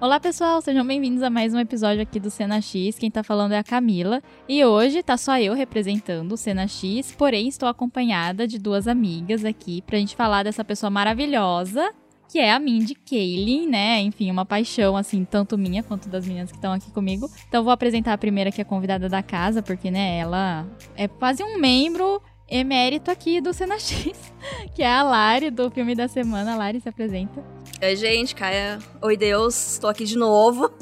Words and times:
Olá 0.00 0.20
pessoal, 0.20 0.62
sejam 0.62 0.86
bem-vindos 0.86 1.24
a 1.24 1.28
mais 1.28 1.52
um 1.52 1.58
episódio 1.58 2.00
aqui 2.00 2.20
do 2.20 2.30
Cena 2.30 2.60
X. 2.60 2.96
Quem 2.96 3.10
tá 3.10 3.24
falando 3.24 3.50
é 3.50 3.58
a 3.58 3.64
Camila. 3.64 4.22
E 4.48 4.64
hoje 4.64 5.02
tá 5.02 5.16
só 5.16 5.36
eu 5.40 5.54
representando 5.54 6.30
o 6.30 6.36
Cena 6.36 6.68
X, 6.68 7.12
porém 7.18 7.48
estou 7.48 7.68
acompanhada 7.68 8.46
de 8.46 8.60
duas 8.60 8.86
amigas 8.86 9.44
aqui 9.44 9.82
pra 9.82 9.98
gente 9.98 10.14
falar 10.14 10.44
dessa 10.44 10.64
pessoa 10.64 10.88
maravilhosa, 10.88 11.92
que 12.28 12.38
é 12.38 12.52
a 12.52 12.60
Mindy 12.60 12.94
Kaling, 12.94 13.66
né? 13.66 14.00
Enfim, 14.02 14.30
uma 14.30 14.46
paixão, 14.46 14.96
assim, 14.96 15.24
tanto 15.24 15.58
minha 15.58 15.82
quanto 15.82 16.08
das 16.08 16.24
meninas 16.24 16.52
que 16.52 16.58
estão 16.58 16.72
aqui 16.72 16.92
comigo. 16.92 17.28
Então 17.48 17.64
vou 17.64 17.72
apresentar 17.72 18.12
a 18.12 18.18
primeira 18.18 18.52
que 18.52 18.60
é 18.60 18.64
convidada 18.64 19.08
da 19.08 19.20
casa, 19.20 19.64
porque, 19.64 19.90
né, 19.90 20.16
ela 20.18 20.64
é 20.94 21.08
quase 21.08 21.42
um 21.42 21.58
membro 21.58 22.22
emérito 22.48 23.10
aqui 23.10 23.40
do 23.40 23.52
Cena 23.52 23.78
X, 23.78 24.32
que 24.74 24.82
é 24.82 24.92
a 24.92 25.02
Lari, 25.02 25.50
do 25.50 25.70
filme 25.70 25.94
da 25.94 26.08
semana. 26.08 26.54
A 26.54 26.56
Lari 26.56 26.80
se 26.80 26.88
apresenta. 26.88 27.44
Oi, 27.82 27.96
gente, 27.96 28.34
Caia. 28.34 28.78
Oi, 29.02 29.16
Deus, 29.16 29.74
estou 29.74 29.90
aqui 29.90 30.04
de 30.04 30.16
novo. 30.16 30.72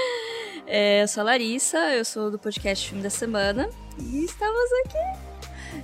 é, 0.66 1.02
eu 1.02 1.08
sou 1.08 1.22
a 1.22 1.24
Larissa, 1.24 1.78
eu 1.94 2.04
sou 2.04 2.30
do 2.30 2.38
podcast 2.38 2.88
Filme 2.88 3.02
da 3.02 3.10
Semana 3.10 3.68
e 3.98 4.24
estamos 4.24 4.70
aqui. 4.84 5.30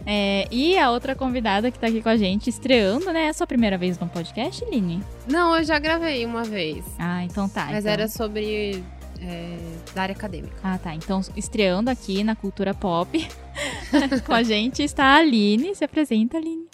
É, 0.07 0.47
e 0.51 0.79
a 0.79 0.91
outra 0.91 1.15
convidada 1.17 1.71
que 1.71 1.79
tá 1.79 1.89
aqui 1.89 2.01
com 2.01 2.09
a 2.09 2.17
gente, 2.17 2.49
estreando, 2.49 3.13
né? 3.13 3.27
É 3.27 3.29
a 3.29 3.33
sua 3.33 3.47
primeira 3.47 3.77
vez 3.77 3.99
no 3.99 4.09
podcast, 4.09 4.65
Line? 4.67 5.03
Não, 5.29 5.57
eu 5.57 5.65
já 5.65 5.79
gravei 5.79 6.25
uma 6.25 6.45
vez. 6.45 6.85
Ah, 6.99 7.25
então 7.25 7.49
tá. 7.49 7.67
Mas 7.67 7.81
então... 7.81 7.93
era 7.93 8.09
sobre 8.09 8.85
é, 9.21 9.57
da 9.95 10.03
área 10.03 10.15
acadêmica. 10.15 10.57
Ah, 10.63 10.79
tá. 10.79 10.95
Então, 10.95 11.21
estreando 11.37 11.91
aqui 11.91 12.23
na 12.25 12.37
cultura 12.37 12.75
pop, 12.75 13.19
com 14.27 14.33
a 14.33 14.43
gente 14.43 14.83
está 14.83 15.05
a 15.05 15.17
Aline. 15.17 15.75
Se 15.75 15.85
apresenta, 15.85 16.37
Aline. 16.37 16.67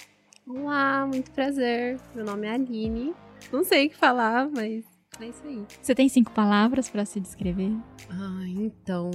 Olá, 0.46 1.06
muito 1.06 1.30
prazer. 1.30 1.98
Meu 2.14 2.24
nome 2.24 2.46
é 2.46 2.52
Aline. 2.52 3.14
Não 3.52 3.64
sei 3.64 3.86
o 3.86 3.90
que 3.90 3.96
falar, 3.96 4.48
mas 4.48 4.84
é 5.20 5.26
isso 5.26 5.42
aí. 5.44 5.64
Você 5.80 5.94
tem 5.94 6.08
cinco 6.08 6.30
palavras 6.32 6.88
para 6.88 7.04
se 7.04 7.20
descrever? 7.20 7.72
Ah, 8.10 8.44
então. 8.46 9.10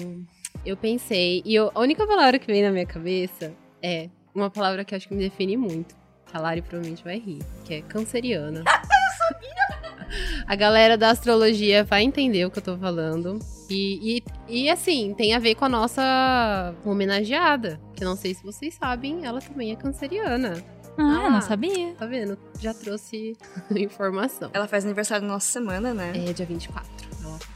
Eu 0.65 0.75
pensei, 0.75 1.41
e 1.45 1.55
eu, 1.55 1.71
a 1.73 1.79
única 1.79 2.05
palavra 2.05 2.39
que 2.39 2.47
veio 2.47 2.65
na 2.65 2.71
minha 2.71 2.85
cabeça 2.85 3.53
é 3.81 4.09
uma 4.33 4.49
palavra 4.49 4.83
que 4.83 4.95
acho 4.95 5.07
que 5.07 5.15
me 5.15 5.21
define 5.21 5.57
muito. 5.57 5.95
A 6.33 6.39
Lari 6.39 6.61
provavelmente 6.61 7.03
vai 7.03 7.19
rir, 7.19 7.39
que 7.63 7.75
é 7.75 7.81
canceriana. 7.81 8.59
eu 8.67 9.17
sabia! 9.17 9.96
A 10.45 10.55
galera 10.55 10.97
da 10.97 11.09
astrologia 11.09 11.83
vai 11.83 12.03
entender 12.03 12.45
o 12.45 12.51
que 12.51 12.59
eu 12.59 12.63
tô 12.63 12.77
falando. 12.77 13.39
E, 13.69 14.23
e, 14.47 14.63
e, 14.63 14.69
assim, 14.69 15.13
tem 15.13 15.33
a 15.33 15.39
ver 15.39 15.55
com 15.55 15.65
a 15.65 15.69
nossa 15.69 16.73
homenageada. 16.85 17.79
Que 17.95 18.05
não 18.05 18.15
sei 18.15 18.33
se 18.33 18.43
vocês 18.43 18.75
sabem, 18.75 19.25
ela 19.25 19.41
também 19.41 19.71
é 19.71 19.75
canceriana. 19.75 20.63
Ah, 20.97 21.25
ah 21.25 21.29
não 21.29 21.41
sabia. 21.41 21.93
Tá 21.95 22.05
vendo? 22.05 22.37
Já 22.59 22.73
trouxe 22.73 23.37
informação. 23.75 24.49
Ela 24.53 24.67
faz 24.67 24.85
aniversário 24.85 25.27
na 25.27 25.33
nossa 25.33 25.51
semana, 25.51 25.93
né? 25.93 26.13
É, 26.15 26.33
dia 26.33 26.45
24. 26.45 27.07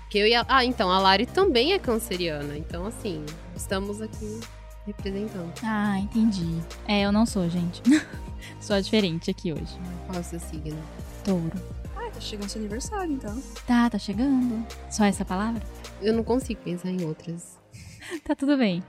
Que 0.10 0.18
eu 0.18 0.28
ia... 0.28 0.46
Ah, 0.50 0.66
então, 0.66 0.92
a 0.92 1.00
Lari 1.00 1.26
também 1.26 1.72
é 1.72 1.80
canceriana. 1.80 2.58
Então, 2.58 2.86
assim, 2.86 3.26
estamos 3.56 4.02
aqui 4.02 4.42
representando. 4.86 5.54
Ah, 5.64 6.00
entendi. 6.00 6.62
É, 6.86 7.04
eu 7.06 7.14
não 7.14 7.26
sou, 7.26 7.50
gente. 7.50 7.82
sou 8.60 8.80
diferente 8.82 9.32
aqui 9.32 9.54
hoje. 9.54 9.80
Qual 10.06 10.18
é 10.18 10.20
o 10.20 10.24
seu 10.24 10.40
signo? 10.40 10.78
Touro. 11.24 11.81
Tá 12.22 12.28
chegando 12.28 12.50
seu 12.50 12.62
aniversário, 12.62 13.14
então. 13.14 13.44
Tá, 13.66 13.90
tá 13.90 13.98
chegando. 13.98 14.64
Só 14.92 15.06
essa 15.06 15.26
palavra? 15.26 15.60
Eu 16.00 16.14
não 16.14 16.24
consigo 16.24 16.62
pensar 16.62 16.92
em 16.92 17.04
outras. 17.04 17.58
tá 18.24 18.36
tudo 18.36 18.56
bem. 18.58 18.84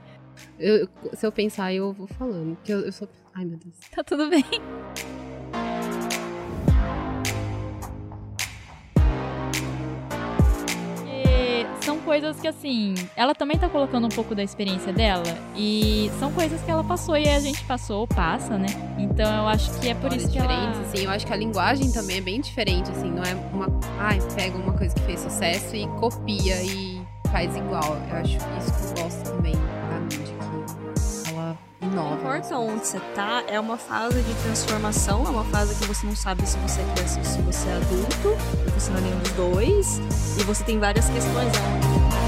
Eu, 0.59 0.87
se 1.13 1.25
eu 1.25 1.31
pensar, 1.31 1.73
eu 1.73 1.93
vou 1.93 2.05
falando. 2.05 2.55
Porque 2.57 2.71
eu, 2.71 2.81
eu 2.81 2.91
sou. 2.91 3.09
Ai, 3.33 3.43
meu 3.43 3.57
Deus. 3.57 3.75
Tá 3.89 4.03
tudo 4.03 4.29
bem. 4.29 4.45
Coisas 12.03 12.39
que, 12.39 12.47
assim, 12.47 12.93
ela 13.15 13.33
também 13.33 13.57
tá 13.57 13.67
colocando 13.67 14.05
um 14.05 14.09
pouco 14.09 14.35
da 14.35 14.43
experiência 14.43 14.93
dela. 14.93 15.23
E 15.55 16.11
são 16.19 16.31
coisas 16.31 16.61
que 16.61 16.69
ela 16.69 16.83
passou 16.83 17.17
e 17.17 17.27
a 17.27 17.39
gente 17.39 17.63
passou, 17.63 18.07
passa, 18.07 18.57
né? 18.57 18.67
Então 18.97 19.25
eu 19.25 19.47
acho 19.47 19.71
que 19.79 19.89
é 19.89 19.95
por 19.95 20.13
isso 20.13 20.29
que 20.29 20.37
ela... 20.37 20.81
assim. 20.81 21.03
Eu 21.03 21.11
acho 21.11 21.25
que 21.25 21.33
a 21.33 21.37
linguagem 21.37 21.91
também 21.91 22.17
é 22.17 22.21
bem 22.21 22.41
diferente, 22.41 22.91
assim. 22.91 23.09
Não 23.09 23.23
é 23.23 23.33
uma... 23.53 23.67
Ai, 23.99 24.19
pega 24.35 24.57
uma 24.57 24.73
coisa 24.73 24.93
que 24.93 25.01
fez 25.01 25.19
sucesso 25.19 25.75
e 25.75 25.87
copia 25.99 26.61
e 26.61 27.01
faz 27.31 27.55
igual. 27.55 27.97
Eu 28.09 28.17
acho 28.17 28.37
isso 28.37 28.93
que 28.93 28.99
eu 28.99 29.03
gosto 29.03 29.31
também 29.31 29.82
Não 31.91 32.15
importa 32.15 32.57
onde 32.57 32.87
você 32.87 32.99
tá, 33.13 33.43
é 33.47 33.59
uma 33.59 33.77
fase 33.77 34.21
de 34.21 34.33
transformação, 34.43 35.25
é 35.25 35.29
uma 35.29 35.43
fase 35.45 35.75
que 35.75 35.85
você 35.85 36.05
não 36.05 36.15
sabe 36.15 36.47
se 36.47 36.57
você 36.57 36.81
é 36.81 36.85
criança 36.93 37.19
ou 37.19 37.25
se 37.25 37.41
você 37.41 37.69
é 37.69 37.75
adulto, 37.75 38.37
você 38.73 38.91
não 38.91 38.97
é 38.99 39.01
nenhum 39.01 39.19
dos 39.19 39.31
dois, 39.31 39.97
e 40.39 40.43
você 40.43 40.63
tem 40.63 40.79
várias 40.79 41.09
questões. 41.09 41.51
É 41.53 42.22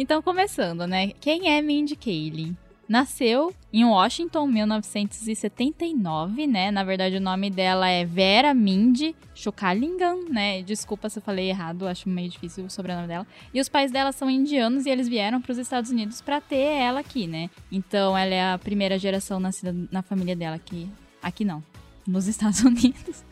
então 0.00 0.22
começando, 0.22 0.86
né? 0.86 1.08
Quem 1.20 1.50
é 1.50 1.60
Mindy 1.60 1.96
Kaling? 1.96 2.56
Nasceu 2.88 3.52
em 3.70 3.84
Washington, 3.84 4.46
1979, 4.46 6.46
né? 6.46 6.70
Na 6.70 6.84
verdade, 6.84 7.16
o 7.16 7.20
nome 7.20 7.50
dela 7.50 7.88
é 7.88 8.04
Vera 8.04 8.54
Mindy 8.54 9.14
Chokalingan, 9.34 10.24
né? 10.30 10.62
Desculpa 10.62 11.10
se 11.10 11.18
eu 11.18 11.22
falei 11.22 11.50
errado, 11.50 11.86
acho 11.86 12.08
meio 12.08 12.30
difícil 12.30 12.64
o 12.64 12.70
sobrenome 12.70 13.08
dela. 13.08 13.26
E 13.52 13.60
os 13.60 13.68
pais 13.68 13.90
dela 13.90 14.10
são 14.10 14.30
indianos 14.30 14.86
e 14.86 14.90
eles 14.90 15.06
vieram 15.06 15.42
para 15.42 15.52
os 15.52 15.58
Estados 15.58 15.90
Unidos 15.90 16.22
para 16.22 16.40
ter 16.40 16.56
ela 16.56 17.00
aqui, 17.00 17.26
né? 17.26 17.50
Então, 17.70 18.16
ela 18.16 18.34
é 18.34 18.52
a 18.52 18.58
primeira 18.58 18.98
geração 18.98 19.38
nascida 19.38 19.74
na 19.90 20.00
família 20.00 20.34
dela 20.34 20.56
aqui. 20.56 20.88
Aqui 21.20 21.44
não, 21.44 21.62
nos 22.08 22.26
Estados 22.26 22.60
Unidos, 22.64 23.22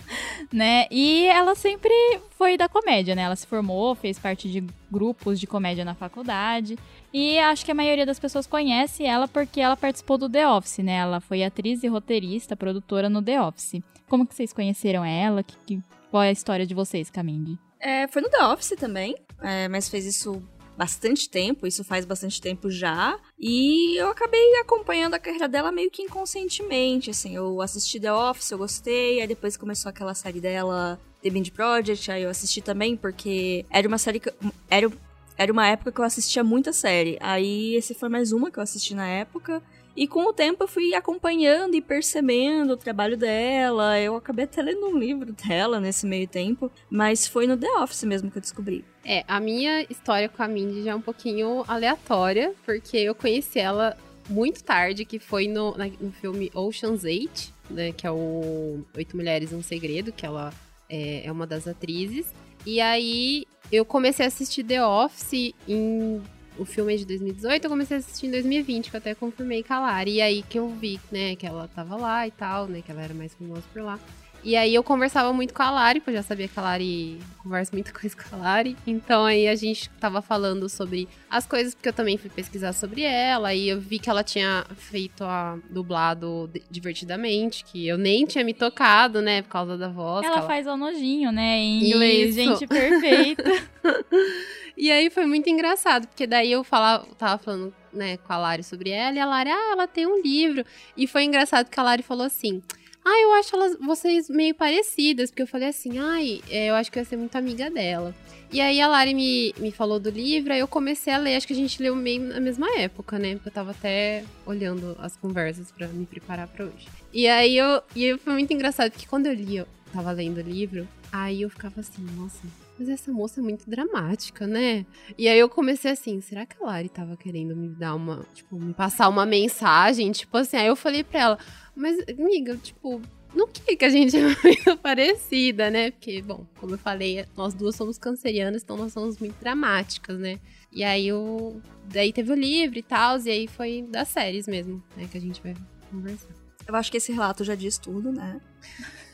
né? 0.52 0.86
E 0.90 1.24
ela 1.26 1.54
sempre 1.54 1.92
foi 2.30 2.56
da 2.56 2.68
comédia, 2.68 3.14
né? 3.14 3.22
Ela 3.22 3.34
se 3.34 3.46
formou, 3.46 3.94
fez 3.94 4.18
parte 4.18 4.50
de 4.50 4.62
grupos 4.90 5.40
de 5.40 5.46
comédia 5.46 5.84
na 5.84 5.94
faculdade. 5.94 6.78
E 7.12 7.38
acho 7.38 7.64
que 7.64 7.72
a 7.72 7.74
maioria 7.74 8.04
das 8.04 8.18
pessoas 8.18 8.46
conhece 8.46 9.04
ela 9.04 9.26
porque 9.26 9.60
ela 9.60 9.76
participou 9.76 10.18
do 10.18 10.28
The 10.28 10.46
Office, 10.46 10.78
né? 10.78 10.96
Ela 10.96 11.20
foi 11.20 11.42
atriz 11.42 11.82
e 11.82 11.88
roteirista, 11.88 12.54
produtora 12.54 13.08
no 13.08 13.22
The 13.22 13.40
Office. 13.40 13.82
Como 14.08 14.26
que 14.26 14.34
vocês 14.34 14.52
conheceram 14.52 15.04
ela? 15.04 15.42
Que, 15.42 15.56
que, 15.66 15.82
qual 16.10 16.22
é 16.22 16.28
a 16.28 16.32
história 16.32 16.66
de 16.66 16.74
vocês, 16.74 17.10
Camille? 17.10 17.58
É, 17.80 18.06
foi 18.08 18.22
no 18.22 18.28
The 18.28 18.44
Office 18.46 18.74
também, 18.78 19.14
é, 19.42 19.68
mas 19.68 19.88
fez 19.88 20.06
isso 20.06 20.42
bastante 20.76 21.28
tempo, 21.28 21.66
isso 21.66 21.82
faz 21.82 22.04
bastante 22.04 22.40
tempo 22.40 22.70
já. 22.70 23.18
E 23.38 23.96
eu 23.96 24.08
acabei 24.08 24.60
acompanhando 24.60 25.14
a 25.14 25.18
carreira 25.18 25.48
dela 25.48 25.72
meio 25.72 25.90
que 25.90 26.02
inconscientemente, 26.02 27.10
assim. 27.10 27.34
Eu 27.34 27.60
assisti 27.60 27.98
The 27.98 28.12
Office, 28.12 28.50
eu 28.50 28.58
gostei, 28.58 29.20
aí 29.20 29.26
depois 29.26 29.56
começou 29.56 29.88
aquela 29.88 30.14
série 30.14 30.40
dela, 30.40 31.00
The 31.22 31.30
Band 31.30 31.50
Project, 31.54 32.10
aí 32.10 32.22
eu 32.22 32.30
assisti 32.30 32.60
também 32.60 32.96
porque 32.96 33.64
era 33.70 33.88
uma 33.88 33.98
série 33.98 34.20
que... 34.20 34.32
Era, 34.68 34.90
era 35.38 35.52
uma 35.52 35.66
época 35.66 35.92
que 35.92 36.00
eu 36.00 36.04
assistia 36.04 36.42
muita 36.42 36.72
série. 36.72 37.18
Aí 37.20 37.74
esse 37.74 37.94
foi 37.94 38.08
mais 38.08 38.32
uma 38.32 38.50
que 38.50 38.58
eu 38.58 38.62
assisti 38.62 38.94
na 38.94 39.06
época. 39.06 39.62
E 39.96 40.06
com 40.06 40.28
o 40.28 40.32
tempo 40.32 40.64
eu 40.64 40.68
fui 40.68 40.94
acompanhando 40.94 41.74
e 41.74 41.80
percebendo 41.80 42.74
o 42.74 42.76
trabalho 42.76 43.16
dela. 43.16 43.98
Eu 43.98 44.14
acabei 44.16 44.44
até 44.44 44.60
lendo 44.60 44.86
um 44.86 44.98
livro 44.98 45.32
dela 45.32 45.80
nesse 45.80 46.06
meio 46.06 46.28
tempo, 46.28 46.70
mas 46.90 47.26
foi 47.26 47.46
no 47.46 47.56
The 47.56 47.70
Office 47.78 48.04
mesmo 48.04 48.30
que 48.30 48.36
eu 48.36 48.42
descobri. 48.42 48.84
É, 49.04 49.24
a 49.26 49.40
minha 49.40 49.82
história 49.88 50.28
com 50.28 50.42
a 50.42 50.48
Mindy 50.48 50.82
já 50.82 50.90
é 50.90 50.94
um 50.94 51.00
pouquinho 51.00 51.64
aleatória, 51.66 52.52
porque 52.64 52.98
eu 52.98 53.14
conheci 53.14 53.58
ela 53.58 53.96
muito 54.28 54.62
tarde, 54.62 55.04
que 55.04 55.18
foi 55.18 55.48
no, 55.48 55.74
no 56.00 56.12
filme 56.12 56.50
Ocean's 56.52 57.04
8, 57.04 57.54
né, 57.70 57.92
que 57.92 58.06
é 58.06 58.10
o 58.10 58.84
Oito 58.96 59.16
Mulheres 59.16 59.52
um 59.52 59.62
Segredo, 59.62 60.12
que 60.12 60.26
ela 60.26 60.52
é, 60.90 61.26
é 61.26 61.32
uma 61.32 61.46
das 61.46 61.66
atrizes. 61.66 62.26
E 62.66 62.80
aí 62.80 63.46
eu 63.70 63.84
comecei 63.84 64.24
a 64.24 64.28
assistir 64.28 64.64
The 64.64 64.84
Office 64.84 65.54
em 65.68 66.22
o 66.58 66.64
filme 66.64 66.94
é 66.94 66.96
de 66.96 67.04
2018, 67.04 67.64
eu 67.64 67.70
comecei 67.70 67.96
a 67.96 68.00
assistir 68.00 68.26
em 68.26 68.30
2020, 68.30 68.90
que 68.90 68.96
eu 68.96 68.98
até 68.98 69.14
confirmei 69.14 69.62
com 69.62 69.74
a 69.74 69.80
Lari. 69.80 70.14
E 70.14 70.22
aí 70.22 70.42
que 70.42 70.58
eu 70.58 70.68
vi, 70.68 71.00
né, 71.10 71.36
que 71.36 71.46
ela 71.46 71.68
tava 71.68 71.96
lá 71.96 72.26
e 72.26 72.30
tal, 72.30 72.66
né, 72.66 72.82
que 72.84 72.90
ela 72.90 73.02
era 73.02 73.14
mais 73.14 73.34
famosa 73.34 73.62
por 73.72 73.82
lá. 73.82 73.98
E 74.46 74.54
aí 74.54 74.76
eu 74.76 74.84
conversava 74.84 75.32
muito 75.32 75.52
com 75.52 75.60
a 75.60 75.72
Lari, 75.72 75.98
porque 75.98 76.10
eu 76.10 76.14
já 76.14 76.22
sabia 76.22 76.46
que 76.46 76.56
a 76.56 76.62
Lari 76.62 77.18
conversa 77.42 77.72
muita 77.72 77.92
coisa 77.92 78.14
com 78.16 78.36
a 78.36 78.38
Lari. 78.38 78.76
Então 78.86 79.24
aí 79.24 79.48
a 79.48 79.56
gente 79.56 79.90
tava 79.98 80.22
falando 80.22 80.68
sobre 80.68 81.08
as 81.28 81.44
coisas, 81.44 81.74
porque 81.74 81.88
eu 81.88 81.92
também 81.92 82.16
fui 82.16 82.30
pesquisar 82.30 82.72
sobre 82.72 83.02
ela. 83.02 83.52
E 83.52 83.68
eu 83.68 83.80
vi 83.80 83.98
que 83.98 84.08
ela 84.08 84.22
tinha 84.22 84.64
feito 84.76 85.24
a 85.24 85.58
dublado 85.68 86.48
divertidamente, 86.70 87.64
que 87.64 87.88
eu 87.88 87.98
nem 87.98 88.24
tinha 88.24 88.44
me 88.44 88.54
tocado, 88.54 89.20
né, 89.20 89.42
por 89.42 89.48
causa 89.48 89.76
da 89.76 89.88
voz. 89.88 90.24
Ela, 90.24 90.36
ela... 90.36 90.46
faz 90.46 90.64
o 90.68 90.76
nojinho, 90.76 91.32
né, 91.32 91.58
em 91.58 91.84
inglês. 91.84 92.36
Isso. 92.36 92.36
Gente, 92.36 92.68
perfeita. 92.68 93.50
e 94.78 94.92
aí 94.92 95.10
foi 95.10 95.26
muito 95.26 95.50
engraçado, 95.50 96.06
porque 96.06 96.24
daí 96.24 96.52
eu 96.52 96.62
falava, 96.62 97.04
tava 97.18 97.42
falando 97.42 97.74
né, 97.92 98.16
com 98.18 98.32
a 98.32 98.38
Lari 98.38 98.62
sobre 98.62 98.90
ela, 98.90 99.16
e 99.16 99.18
a 99.18 99.26
Lari, 99.26 99.50
ah, 99.50 99.72
ela 99.72 99.88
tem 99.88 100.06
um 100.06 100.22
livro. 100.22 100.64
E 100.96 101.08
foi 101.08 101.24
engraçado 101.24 101.68
que 101.68 101.80
a 101.80 101.82
Lari 101.82 102.04
falou 102.04 102.24
assim: 102.24 102.62
ah, 103.08 103.20
eu 103.22 103.32
acho 103.34 103.54
elas, 103.54 103.76
vocês 103.78 104.28
meio 104.28 104.52
parecidas, 104.52 105.30
porque 105.30 105.42
eu 105.42 105.46
falei 105.46 105.68
assim, 105.68 105.96
ai, 105.96 106.42
é, 106.50 106.70
eu 106.70 106.74
acho 106.74 106.90
que 106.90 106.98
eu 106.98 107.02
ia 107.02 107.08
ser 107.08 107.16
muito 107.16 107.36
amiga 107.36 107.70
dela. 107.70 108.12
E 108.52 108.60
aí 108.60 108.80
a 108.80 108.88
Lari 108.88 109.14
me, 109.14 109.54
me 109.58 109.70
falou 109.70 110.00
do 110.00 110.10
livro, 110.10 110.52
aí 110.52 110.58
eu 110.58 110.66
comecei 110.66 111.12
a 111.12 111.16
ler, 111.16 111.36
acho 111.36 111.46
que 111.46 111.52
a 111.52 111.56
gente 111.56 111.80
leu 111.80 111.94
meio 111.94 112.20
na 112.20 112.40
mesma 112.40 112.68
época, 112.76 113.16
né? 113.16 113.34
Porque 113.36 113.48
eu 113.48 113.52
tava 113.52 113.70
até 113.70 114.24
olhando 114.44 114.96
as 115.00 115.16
conversas 115.16 115.70
para 115.70 115.86
me 115.86 116.04
preparar 116.04 116.48
para 116.48 116.64
hoje. 116.64 116.88
E 117.12 117.28
aí 117.28 117.56
eu, 117.56 117.80
e 117.94 118.18
foi 118.18 118.32
muito 118.32 118.52
engraçado, 118.52 118.90
porque 118.90 119.06
quando 119.06 119.26
eu 119.26 119.34
li, 119.34 119.56
eu 119.56 119.68
tava 119.92 120.10
lendo 120.10 120.38
o 120.38 120.42
livro, 120.42 120.88
aí 121.12 121.42
eu 121.42 121.50
ficava 121.50 121.78
assim, 121.78 122.04
nossa, 122.16 122.42
mas 122.78 122.88
essa 122.88 123.12
moça 123.12 123.40
é 123.40 123.42
muito 123.42 123.68
dramática, 123.68 124.46
né? 124.46 124.84
E 125.16 125.28
aí 125.28 125.38
eu 125.38 125.48
comecei 125.48 125.90
assim, 125.90 126.20
será 126.20 126.44
que 126.44 126.56
a 126.60 126.66
Lari 126.66 126.88
tava 126.88 127.16
querendo 127.16 127.56
me 127.56 127.68
dar 127.68 127.94
uma, 127.94 128.24
tipo, 128.34 128.56
me 128.56 128.74
passar 128.74 129.08
uma 129.08 129.24
mensagem? 129.24 130.10
Tipo 130.12 130.36
assim, 130.36 130.56
aí 130.56 130.66
eu 130.66 130.76
falei 130.76 131.02
pra 131.02 131.20
ela, 131.20 131.38
mas, 131.74 131.98
amiga, 132.08 132.56
tipo, 132.56 133.00
no 133.34 133.46
que 133.46 133.76
que 133.76 133.84
a 133.84 133.90
gente 133.90 134.16
é 134.16 134.22
muito 134.22 134.76
parecida, 134.78 135.70
né? 135.70 135.90
Porque, 135.90 136.22
bom, 136.22 136.46
como 136.58 136.74
eu 136.74 136.78
falei, 136.78 137.24
nós 137.36 137.54
duas 137.54 137.76
somos 137.76 137.98
cancerianas, 137.98 138.62
então 138.62 138.76
nós 138.76 138.92
somos 138.92 139.18
muito 139.18 139.38
dramáticas, 139.40 140.18
né? 140.18 140.38
E 140.72 140.82
aí 140.82 141.08
eu. 141.08 141.60
Daí 141.84 142.12
teve 142.12 142.32
o 142.32 142.34
livro 142.34 142.78
e 142.78 142.82
tal, 142.82 143.18
e 143.20 143.30
aí 143.30 143.46
foi 143.46 143.86
das 143.90 144.08
séries 144.08 144.48
mesmo, 144.48 144.82
né? 144.96 145.08
Que 145.10 145.18
a 145.18 145.20
gente 145.20 145.40
vai 145.42 145.54
conversar. 145.90 146.28
Eu 146.66 146.74
acho 146.74 146.90
que 146.90 146.96
esse 146.96 147.12
relato 147.12 147.44
já 147.44 147.54
diz 147.54 147.78
tudo, 147.78 148.10
né? 148.10 148.40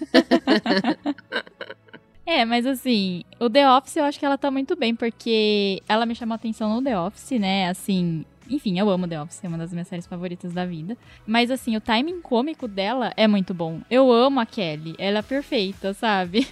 é, 2.26 2.44
mas 2.44 2.66
assim, 2.66 3.24
o 3.40 3.50
The 3.50 3.70
Office 3.70 3.96
eu 3.96 4.04
acho 4.04 4.18
que 4.18 4.24
ela 4.24 4.38
tá 4.38 4.50
muito 4.50 4.76
bem, 4.76 4.94
porque 4.94 5.82
ela 5.88 6.06
me 6.06 6.14
chamou 6.14 6.34
atenção 6.34 6.74
no 6.74 6.82
The 6.82 6.98
Office, 6.98 7.38
né? 7.38 7.68
Assim, 7.68 8.24
enfim, 8.48 8.78
eu 8.78 8.88
amo 8.90 9.08
The 9.08 9.20
Office, 9.20 9.44
é 9.44 9.48
uma 9.48 9.58
das 9.58 9.72
minhas 9.72 9.88
séries 9.88 10.06
favoritas 10.06 10.52
da 10.52 10.64
vida. 10.64 10.96
Mas 11.26 11.50
assim, 11.50 11.76
o 11.76 11.80
timing 11.80 12.20
cômico 12.20 12.68
dela 12.68 13.12
é 13.16 13.26
muito 13.26 13.52
bom. 13.52 13.80
Eu 13.90 14.12
amo 14.12 14.40
a 14.40 14.46
Kelly, 14.46 14.94
ela 14.98 15.18
é 15.18 15.22
perfeita, 15.22 15.94
sabe? 15.94 16.46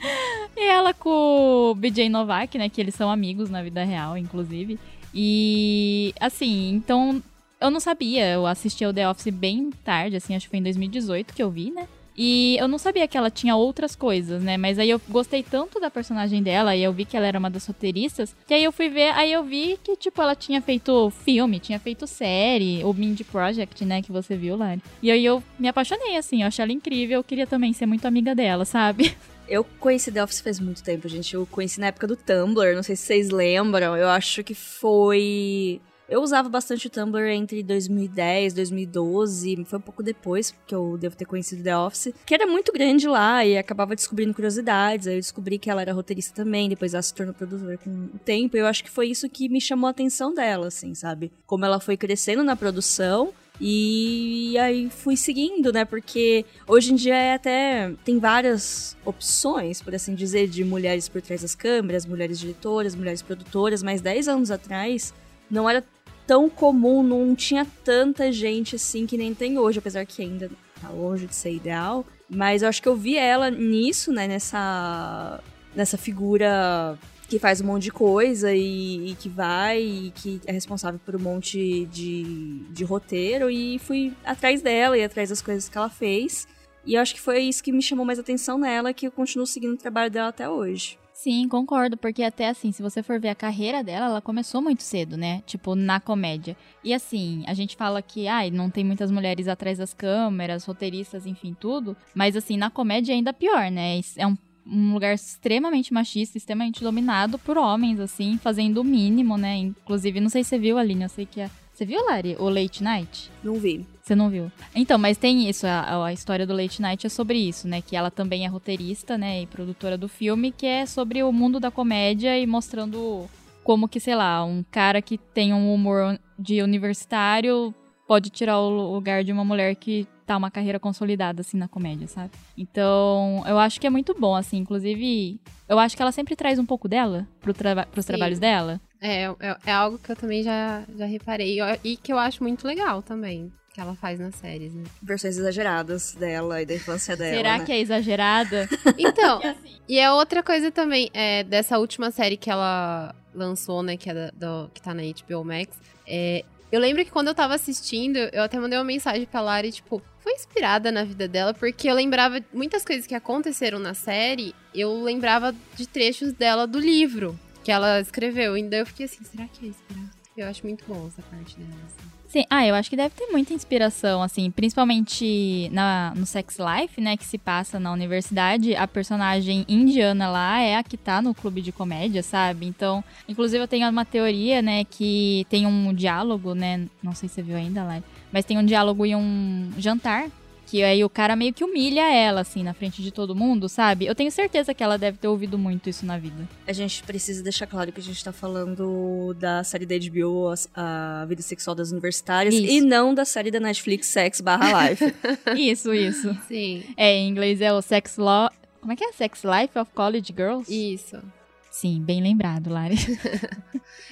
e 0.56 0.64
ela 0.64 0.92
com 0.94 1.70
o 1.70 1.74
BJ 1.74 2.08
Novak, 2.08 2.56
né? 2.58 2.68
Que 2.68 2.80
eles 2.80 2.94
são 2.94 3.10
amigos 3.10 3.50
na 3.50 3.62
vida 3.62 3.84
real, 3.84 4.16
inclusive. 4.16 4.78
E 5.14 6.14
assim, 6.20 6.70
então 6.70 7.22
eu 7.60 7.70
não 7.70 7.80
sabia, 7.80 8.28
eu 8.32 8.46
assisti 8.46 8.84
ao 8.84 8.92
The 8.92 9.08
Office 9.08 9.32
bem 9.32 9.70
tarde, 9.82 10.16
assim, 10.16 10.36
acho 10.36 10.46
que 10.46 10.50
foi 10.50 10.58
em 10.58 10.62
2018 10.62 11.34
que 11.34 11.42
eu 11.42 11.50
vi, 11.50 11.70
né? 11.70 11.88
E 12.16 12.56
eu 12.58 12.66
não 12.66 12.78
sabia 12.78 13.06
que 13.06 13.16
ela 13.16 13.30
tinha 13.30 13.54
outras 13.54 13.94
coisas, 13.94 14.42
né? 14.42 14.56
Mas 14.56 14.78
aí 14.78 14.88
eu 14.88 15.00
gostei 15.08 15.42
tanto 15.42 15.78
da 15.78 15.90
personagem 15.90 16.42
dela 16.42 16.74
e 16.74 16.82
eu 16.82 16.92
vi 16.92 17.04
que 17.04 17.16
ela 17.16 17.26
era 17.26 17.38
uma 17.38 17.50
das 17.50 17.66
roteiristas, 17.66 18.34
que 18.46 18.54
aí 18.54 18.64
eu 18.64 18.72
fui 18.72 18.88
ver, 18.88 19.10
aí 19.14 19.32
eu 19.32 19.44
vi 19.44 19.78
que, 19.82 19.96
tipo, 19.96 20.20
ela 20.22 20.34
tinha 20.34 20.62
feito 20.62 21.10
filme, 21.24 21.60
tinha 21.60 21.78
feito 21.78 22.06
série, 22.06 22.82
o 22.84 22.92
Mindy 22.92 23.24
Project, 23.24 23.84
né? 23.84 24.00
Que 24.00 24.10
você 24.10 24.36
viu, 24.36 24.56
Lari. 24.56 24.82
E 25.02 25.10
aí 25.10 25.24
eu 25.24 25.42
me 25.58 25.68
apaixonei, 25.68 26.16
assim, 26.16 26.42
eu 26.42 26.48
achei 26.48 26.62
ela 26.62 26.72
incrível, 26.72 27.18
eu 27.18 27.24
queria 27.24 27.46
também 27.46 27.72
ser 27.72 27.86
muito 27.86 28.06
amiga 28.06 28.34
dela, 28.34 28.64
sabe? 28.64 29.14
Eu 29.48 29.62
conheci 29.78 30.10
The 30.10 30.24
Office 30.24 30.40
faz 30.40 30.58
muito 30.58 30.82
tempo, 30.82 31.08
gente. 31.08 31.32
Eu 31.34 31.46
conheci 31.46 31.78
na 31.78 31.86
época 31.86 32.08
do 32.08 32.16
Tumblr, 32.16 32.74
não 32.74 32.82
sei 32.82 32.96
se 32.96 33.04
vocês 33.04 33.30
lembram. 33.30 33.96
Eu 33.96 34.08
acho 34.08 34.42
que 34.42 34.54
foi 34.54 35.80
eu 36.08 36.22
usava 36.22 36.48
bastante 36.48 36.86
o 36.86 36.90
Tumblr 36.90 37.28
entre 37.30 37.62
2010, 37.62 38.54
2012, 38.54 39.64
foi 39.64 39.78
um 39.78 39.82
pouco 39.82 40.02
depois 40.02 40.54
que 40.66 40.74
eu 40.74 40.96
devo 40.96 41.16
ter 41.16 41.24
conhecido 41.24 41.62
The 41.64 41.76
Office, 41.76 42.14
que 42.24 42.34
era 42.34 42.46
muito 42.46 42.72
grande 42.72 43.08
lá 43.08 43.44
e 43.44 43.58
acabava 43.58 43.94
descobrindo 43.94 44.32
curiosidades. 44.32 45.06
Aí 45.06 45.14
eu 45.14 45.20
descobri 45.20 45.58
que 45.58 45.68
ela 45.68 45.82
era 45.82 45.92
roteirista 45.92 46.44
também, 46.44 46.68
depois 46.68 46.94
ela 46.94 47.02
se 47.02 47.12
tornou 47.12 47.34
produtora 47.34 47.76
com 47.78 47.90
o 48.14 48.18
tempo. 48.18 48.56
E 48.56 48.60
eu 48.60 48.66
acho 48.66 48.84
que 48.84 48.90
foi 48.90 49.08
isso 49.08 49.28
que 49.28 49.48
me 49.48 49.60
chamou 49.60 49.88
a 49.88 49.90
atenção 49.90 50.32
dela, 50.32 50.68
assim, 50.68 50.94
sabe? 50.94 51.32
Como 51.44 51.64
ela 51.64 51.80
foi 51.80 51.96
crescendo 51.96 52.44
na 52.44 52.54
produção. 52.54 53.32
E 53.60 54.56
aí 54.58 54.90
fui 54.90 55.16
seguindo, 55.16 55.72
né? 55.72 55.84
Porque 55.84 56.44
hoje 56.68 56.92
em 56.92 56.94
dia 56.94 57.16
é 57.16 57.34
até 57.34 57.90
tem 58.04 58.18
várias 58.18 58.96
opções, 59.04 59.80
por 59.80 59.94
assim 59.94 60.14
dizer, 60.14 60.46
de 60.46 60.62
mulheres 60.62 61.08
por 61.08 61.22
trás 61.22 61.40
das 61.40 61.54
câmeras, 61.54 62.04
mulheres 62.04 62.38
diretoras, 62.38 62.94
mulheres 62.94 63.22
produtoras, 63.22 63.82
mas 63.82 64.02
10 64.02 64.28
anos 64.28 64.50
atrás 64.50 65.14
não 65.50 65.68
era 65.70 65.82
tão 66.26 66.48
comum, 66.48 67.02
não 67.02 67.34
tinha 67.34 67.66
tanta 67.84 68.32
gente 68.32 68.76
assim 68.76 69.06
que 69.06 69.16
nem 69.16 69.34
tem 69.34 69.58
hoje, 69.58 69.78
apesar 69.78 70.04
que 70.04 70.22
ainda 70.22 70.50
tá 70.80 70.88
longe 70.88 71.26
de 71.26 71.34
ser 71.34 71.52
ideal. 71.52 72.04
Mas 72.28 72.62
eu 72.62 72.68
acho 72.68 72.82
que 72.82 72.88
eu 72.88 72.96
vi 72.96 73.16
ela 73.16 73.50
nisso, 73.50 74.12
né? 74.12 74.26
Nessa, 74.26 75.40
nessa 75.74 75.96
figura 75.96 76.98
que 77.28 77.38
faz 77.38 77.60
um 77.60 77.66
monte 77.66 77.84
de 77.84 77.90
coisa 77.90 78.54
e, 78.54 79.10
e, 79.10 79.14
que 79.14 79.28
vai 79.28 79.80
e 79.80 80.12
que 80.14 80.40
é 80.46 80.52
responsável 80.52 81.00
por 81.04 81.16
um 81.16 81.18
monte 81.18 81.86
de, 81.86 82.60
de 82.70 82.84
roteiro 82.84 83.50
e 83.50 83.78
fui 83.80 84.12
atrás 84.24 84.62
dela 84.62 84.96
e 84.96 85.02
atrás 85.02 85.30
das 85.30 85.42
coisas 85.42 85.68
que 85.68 85.76
ela 85.76 85.90
fez. 85.90 86.46
E 86.84 86.94
eu 86.94 87.00
acho 87.00 87.14
que 87.14 87.20
foi 87.20 87.40
isso 87.40 87.62
que 87.62 87.72
me 87.72 87.82
chamou 87.82 88.06
mais 88.06 88.18
atenção 88.18 88.58
nela, 88.58 88.94
que 88.94 89.06
eu 89.08 89.10
continuo 89.10 89.46
seguindo 89.46 89.74
o 89.74 89.78
trabalho 89.78 90.10
dela 90.10 90.28
até 90.28 90.48
hoje. 90.48 90.96
Sim, 91.16 91.48
concordo, 91.48 91.96
porque 91.96 92.22
até 92.22 92.46
assim, 92.46 92.70
se 92.70 92.82
você 92.82 93.02
for 93.02 93.18
ver 93.18 93.30
a 93.30 93.34
carreira 93.34 93.82
dela, 93.82 94.04
ela 94.04 94.20
começou 94.20 94.60
muito 94.60 94.82
cedo, 94.82 95.16
né? 95.16 95.42
Tipo, 95.46 95.74
na 95.74 95.98
comédia. 95.98 96.54
E 96.84 96.92
assim, 96.92 97.42
a 97.46 97.54
gente 97.54 97.74
fala 97.74 98.02
que, 98.02 98.28
ai, 98.28 98.50
não 98.50 98.68
tem 98.68 98.84
muitas 98.84 99.10
mulheres 99.10 99.48
atrás 99.48 99.78
das 99.78 99.94
câmeras, 99.94 100.66
roteiristas, 100.66 101.24
enfim, 101.24 101.56
tudo. 101.58 101.96
Mas 102.14 102.36
assim, 102.36 102.58
na 102.58 102.68
comédia 102.68 103.12
é 103.12 103.16
ainda 103.16 103.32
pior, 103.32 103.70
né? 103.70 103.98
É 104.16 104.26
um 104.26 104.36
um 104.68 104.92
lugar 104.94 105.14
extremamente 105.14 105.94
machista, 105.94 106.36
extremamente 106.36 106.82
dominado 106.82 107.38
por 107.38 107.56
homens, 107.56 108.00
assim, 108.00 108.36
fazendo 108.36 108.78
o 108.80 108.84
mínimo, 108.84 109.38
né? 109.38 109.56
Inclusive, 109.56 110.20
não 110.20 110.28
sei 110.28 110.42
se 110.42 110.50
você 110.50 110.58
viu, 110.58 110.76
Aline, 110.76 111.04
eu 111.04 111.08
sei 111.08 111.24
que 111.24 111.40
é. 111.40 111.48
Você 111.72 111.84
viu, 111.84 112.04
Lari, 112.04 112.34
o 112.36 112.48
Late 112.48 112.82
Night? 112.82 113.30
Não 113.44 113.54
vi. 113.54 113.86
Você 114.06 114.14
não 114.14 114.30
viu? 114.30 114.52
Então, 114.72 114.96
mas 114.98 115.18
tem 115.18 115.48
isso, 115.48 115.66
a, 115.66 116.06
a, 116.06 116.12
história 116.12 116.46
do 116.46 116.54
Late 116.54 116.80
Night 116.80 117.04
é 117.04 117.10
sobre 117.10 117.38
isso, 117.38 117.66
né? 117.66 117.82
Que 117.82 117.96
ela 117.96 118.08
também 118.08 118.44
é 118.44 118.48
roteirista, 118.48 119.18
né? 119.18 119.42
E 119.42 119.46
produtora 119.48 119.98
do 119.98 120.06
filme, 120.06 120.52
que 120.52 120.64
é 120.64 120.86
sobre 120.86 121.24
o 121.24 121.32
mundo 121.32 121.58
da 121.58 121.72
comédia 121.72 122.38
e 122.38 122.46
mostrando 122.46 123.28
como 123.64 123.88
que, 123.88 123.98
sei 123.98 124.14
lá, 124.14 124.44
um 124.44 124.64
cara 124.70 125.02
que 125.02 125.18
tem 125.18 125.52
um 125.52 125.74
humor 125.74 126.20
de 126.38 126.62
universitário 126.62 127.74
pode 128.06 128.30
tirar 128.30 128.60
o 128.60 128.92
lugar 128.94 129.24
de 129.24 129.32
uma 129.32 129.44
mulher 129.44 129.74
que 129.74 130.06
tá 130.24 130.36
uma 130.36 130.52
carreira 130.52 130.78
consolidada, 130.78 131.40
assim, 131.40 131.56
na 131.56 131.66
comédia, 131.66 132.06
sabe? 132.06 132.30
Então, 132.56 133.42
eu 133.44 133.58
acho 133.58 133.80
que 133.80 133.88
é 133.88 133.90
muito 133.90 134.14
bom, 134.14 134.36
assim. 134.36 134.58
Inclusive, 134.58 135.40
eu 135.68 135.80
acho 135.80 135.96
que 135.96 136.02
ela 136.02 136.12
sempre 136.12 136.36
traz 136.36 136.60
um 136.60 136.66
pouco 136.66 136.86
dela 136.86 137.26
pro 137.40 137.52
traba 137.52 137.84
pros 137.86 138.04
Sim. 138.04 138.12
trabalhos 138.12 138.38
dela. 138.38 138.80
É, 139.00 139.24
é, 139.24 139.56
é, 139.66 139.72
algo 139.72 139.98
que 139.98 140.12
eu 140.12 140.16
também 140.16 140.44
já, 140.44 140.84
já 140.96 141.06
reparei 141.06 141.58
e 141.82 141.96
que 141.96 142.12
eu 142.12 142.18
acho 142.20 142.44
muito 142.44 142.64
legal 142.68 143.02
também 143.02 143.50
que 143.76 143.80
ela 143.82 143.94
faz 143.94 144.18
nas 144.18 144.34
séries, 144.36 144.72
né? 144.72 144.84
Versões 145.02 145.36
exageradas 145.36 146.14
dela 146.14 146.62
e 146.62 146.64
da 146.64 146.74
infância 146.74 147.14
dela. 147.14 147.36
Será 147.36 147.58
né? 147.58 147.64
que 147.66 147.70
é 147.70 147.78
exagerada? 147.78 148.66
Então, 148.96 149.38
assim. 149.42 149.76
e 149.86 149.98
é 149.98 150.10
outra 150.10 150.42
coisa 150.42 150.70
também, 150.70 151.10
é, 151.12 151.44
dessa 151.44 151.78
última 151.78 152.10
série 152.10 152.38
que 152.38 152.50
ela 152.50 153.14
lançou, 153.34 153.82
né? 153.82 153.98
Que, 153.98 154.08
é 154.08 154.14
da, 154.14 154.30
do, 154.30 154.70
que 154.72 154.80
tá 154.80 154.94
na 154.94 155.02
HBO 155.02 155.44
Max. 155.44 155.76
É, 156.06 156.42
eu 156.72 156.80
lembro 156.80 157.04
que 157.04 157.10
quando 157.10 157.28
eu 157.28 157.34
tava 157.34 157.54
assistindo, 157.54 158.16
eu 158.16 158.42
até 158.42 158.58
mandei 158.58 158.78
uma 158.78 158.84
mensagem 158.84 159.26
pra 159.26 159.42
Lari, 159.42 159.70
tipo, 159.70 160.02
foi 160.20 160.32
inspirada 160.32 160.90
na 160.90 161.04
vida 161.04 161.28
dela, 161.28 161.52
porque 161.52 161.90
eu 161.90 161.94
lembrava 161.94 162.42
muitas 162.54 162.82
coisas 162.82 163.06
que 163.06 163.14
aconteceram 163.14 163.78
na 163.78 163.92
série, 163.92 164.54
eu 164.74 165.02
lembrava 165.02 165.54
de 165.74 165.86
trechos 165.86 166.32
dela 166.32 166.66
do 166.66 166.78
livro 166.78 167.38
que 167.62 167.70
ela 167.70 168.00
escreveu. 168.00 168.56
Então 168.56 168.78
eu 168.78 168.86
fiquei 168.86 169.04
assim, 169.04 169.22
será 169.24 169.46
que 169.48 169.66
é 169.66 169.68
inspirada? 169.68 170.15
Eu 170.36 170.46
acho 170.48 170.66
muito 170.66 170.84
bom 170.86 171.06
essa 171.06 171.22
parte 171.22 171.56
dela, 171.56 171.80
assim. 171.86 172.16
Sim, 172.28 172.44
ah, 172.50 172.66
eu 172.66 172.74
acho 172.74 172.90
que 172.90 172.96
deve 172.96 173.14
ter 173.14 173.26
muita 173.28 173.54
inspiração, 173.54 174.22
assim, 174.22 174.50
principalmente 174.50 175.70
na, 175.72 176.12
no 176.14 176.26
Sex 176.26 176.58
Life, 176.58 177.00
né, 177.00 177.16
que 177.16 177.24
se 177.24 177.38
passa 177.38 177.80
na 177.80 177.92
universidade. 177.92 178.74
A 178.74 178.86
personagem 178.86 179.64
indiana 179.68 180.28
lá 180.28 180.60
é 180.60 180.76
a 180.76 180.82
que 180.82 180.96
tá 180.96 181.22
no 181.22 181.32
clube 181.32 181.62
de 181.62 181.72
comédia, 181.72 182.22
sabe? 182.22 182.66
Então, 182.66 183.02
inclusive 183.28 183.62
eu 183.62 183.68
tenho 183.68 183.88
uma 183.88 184.04
teoria, 184.04 184.60
né, 184.60 184.84
que 184.84 185.46
tem 185.48 185.66
um 185.66 185.94
diálogo, 185.94 186.52
né, 186.52 186.86
não 187.02 187.14
sei 187.14 187.28
se 187.28 187.36
você 187.36 187.42
viu 187.42 187.56
ainda, 187.56 187.84
lá, 187.84 188.02
mas 188.30 188.44
tem 188.44 188.58
um 188.58 188.64
diálogo 188.64 189.06
e 189.06 189.14
um 189.14 189.70
jantar 189.78 190.26
Que 190.66 190.82
aí 190.82 191.04
o 191.04 191.08
cara 191.08 191.36
meio 191.36 191.54
que 191.54 191.62
humilha 191.62 192.12
ela, 192.12 192.40
assim, 192.40 192.62
na 192.62 192.74
frente 192.74 193.00
de 193.00 193.12
todo 193.12 193.34
mundo, 193.36 193.68
sabe? 193.68 194.04
Eu 194.04 194.14
tenho 194.14 194.30
certeza 194.32 194.74
que 194.74 194.82
ela 194.82 194.98
deve 194.98 195.16
ter 195.16 195.28
ouvido 195.28 195.56
muito 195.56 195.88
isso 195.88 196.04
na 196.04 196.18
vida. 196.18 196.48
A 196.66 196.72
gente 196.72 197.02
precisa 197.04 197.42
deixar 197.42 197.66
claro 197.66 197.92
que 197.92 198.00
a 198.00 198.02
gente 198.02 198.22
tá 198.22 198.32
falando 198.32 199.32
da 199.38 199.62
série 199.62 199.86
da 199.86 199.94
HBO, 199.96 200.52
a, 200.74 201.22
a 201.22 201.24
Vida 201.26 201.40
Sexual 201.42 201.76
das 201.76 201.92
Universitárias, 201.92 202.54
Isso. 202.54 202.64
e 202.64 202.80
não 202.80 203.14
da 203.14 203.24
série 203.24 203.50
da 203.50 203.60
Netflix 203.60 204.08
Sex 204.08 204.40
barra 204.40 204.90
Life. 204.90 205.04
Isso, 205.56 205.94
isso. 205.94 206.36
Sim. 206.48 206.82
É, 206.96 207.12
em 207.12 207.28
inglês 207.28 207.60
é 207.60 207.72
o 207.72 207.80
Sex 207.80 208.16
Law. 208.16 208.50
Como 208.80 208.92
é 208.92 208.96
que 208.96 209.04
é? 209.04 209.12
Sex 209.12 209.42
Life 209.44 209.78
of 209.78 209.90
College 209.92 210.34
Girls? 210.36 210.72
Isso. 210.72 211.22
Sim, 211.70 212.02
bem 212.02 212.22
lembrado, 212.22 212.70
Lari. 212.70 212.96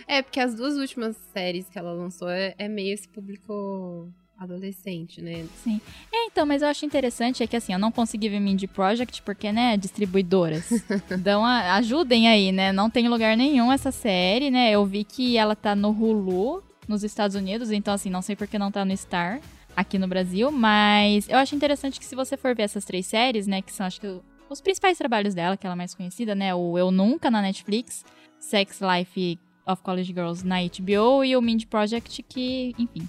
É, 0.07 0.21
porque 0.21 0.39
as 0.39 0.55
duas 0.55 0.77
últimas 0.77 1.17
séries 1.33 1.69
que 1.71 1.79
ela 1.79 1.93
lançou 1.93 2.29
é, 2.29 2.55
é 2.59 2.69
meio 2.69 2.93
esse 2.93 3.09
público 3.09 4.13
adolescente, 4.39 5.21
né? 5.23 5.45
Sim. 5.63 5.81
É, 6.13 6.27
então, 6.27 6.45
mas 6.45 6.63
eu 6.63 6.69
acho 6.69 6.85
interessante 6.85 7.43
é 7.43 7.47
que 7.47 7.57
assim, 7.57 7.73
eu 7.73 7.79
não 7.79 7.91
consegui 7.93 8.29
ver 8.29 8.41
Mindy 8.41 8.67
Project 8.67 9.23
porque, 9.23 9.51
né, 9.53 9.77
distribuidoras. 9.77 10.69
Então, 11.11 11.45
a- 11.45 11.75
ajudem 11.77 12.29
aí, 12.29 12.51
né? 12.53 12.73
Não 12.73 12.91
tem 12.91 13.09
lugar 13.09 13.37
nenhum 13.37 13.73
essa 13.73 13.91
série, 13.93 14.51
né? 14.51 14.71
Eu 14.71 14.85
vi 14.85 15.05
que 15.05 15.37
ela 15.37 15.55
tá 15.57 15.75
no 15.75 15.91
Hulu, 15.91 16.63
nos 16.89 17.03
Estados 17.03 17.35
Unidos, 17.37 17.71
então 17.71 17.95
assim, 17.95 18.11
não 18.11 18.21
sei 18.21 18.37
por 18.37 18.47
que 18.47 18.59
não 18.59 18.71
tá 18.71 18.85
no 18.85 18.95
Star 18.97 19.41
aqui 19.77 19.99
no 19.99 20.07
Brasil, 20.07 20.53
mas 20.53 21.29
eu 21.29 21.39
acho 21.39 21.55
interessante 21.55 21.99
que 21.99 22.05
se 22.05 22.15
você 22.15 22.37
for 22.37 22.55
ver 22.55 22.65
essas 22.65 22.85
três 22.85 23.07
séries, 23.07 23.47
né, 23.47 23.63
que 23.63 23.73
são 23.73 23.87
acho 23.87 24.01
que 24.01 24.21
os 24.51 24.61
principais 24.61 24.99
trabalhos 24.99 25.35
dela, 25.35 25.57
que 25.57 25.67
ela 25.67 25.75
é 25.75 25.77
mais 25.79 25.95
conhecida, 25.95 26.35
né, 26.35 26.55
o 26.55 26.77
Eu 26.79 26.91
Nunca 26.91 27.31
na 27.31 27.41
Netflix, 27.41 28.05
Sex 28.39 28.81
Life 28.81 29.39
of 29.67 29.83
College 29.83 30.13
Girls 30.13 30.47
na 30.47 30.57
HBO 30.61 31.25
e 31.25 31.35
o 31.37 31.41
Mindy 31.41 31.67
Project 31.67 32.23
que, 32.23 32.75
enfim, 32.79 33.09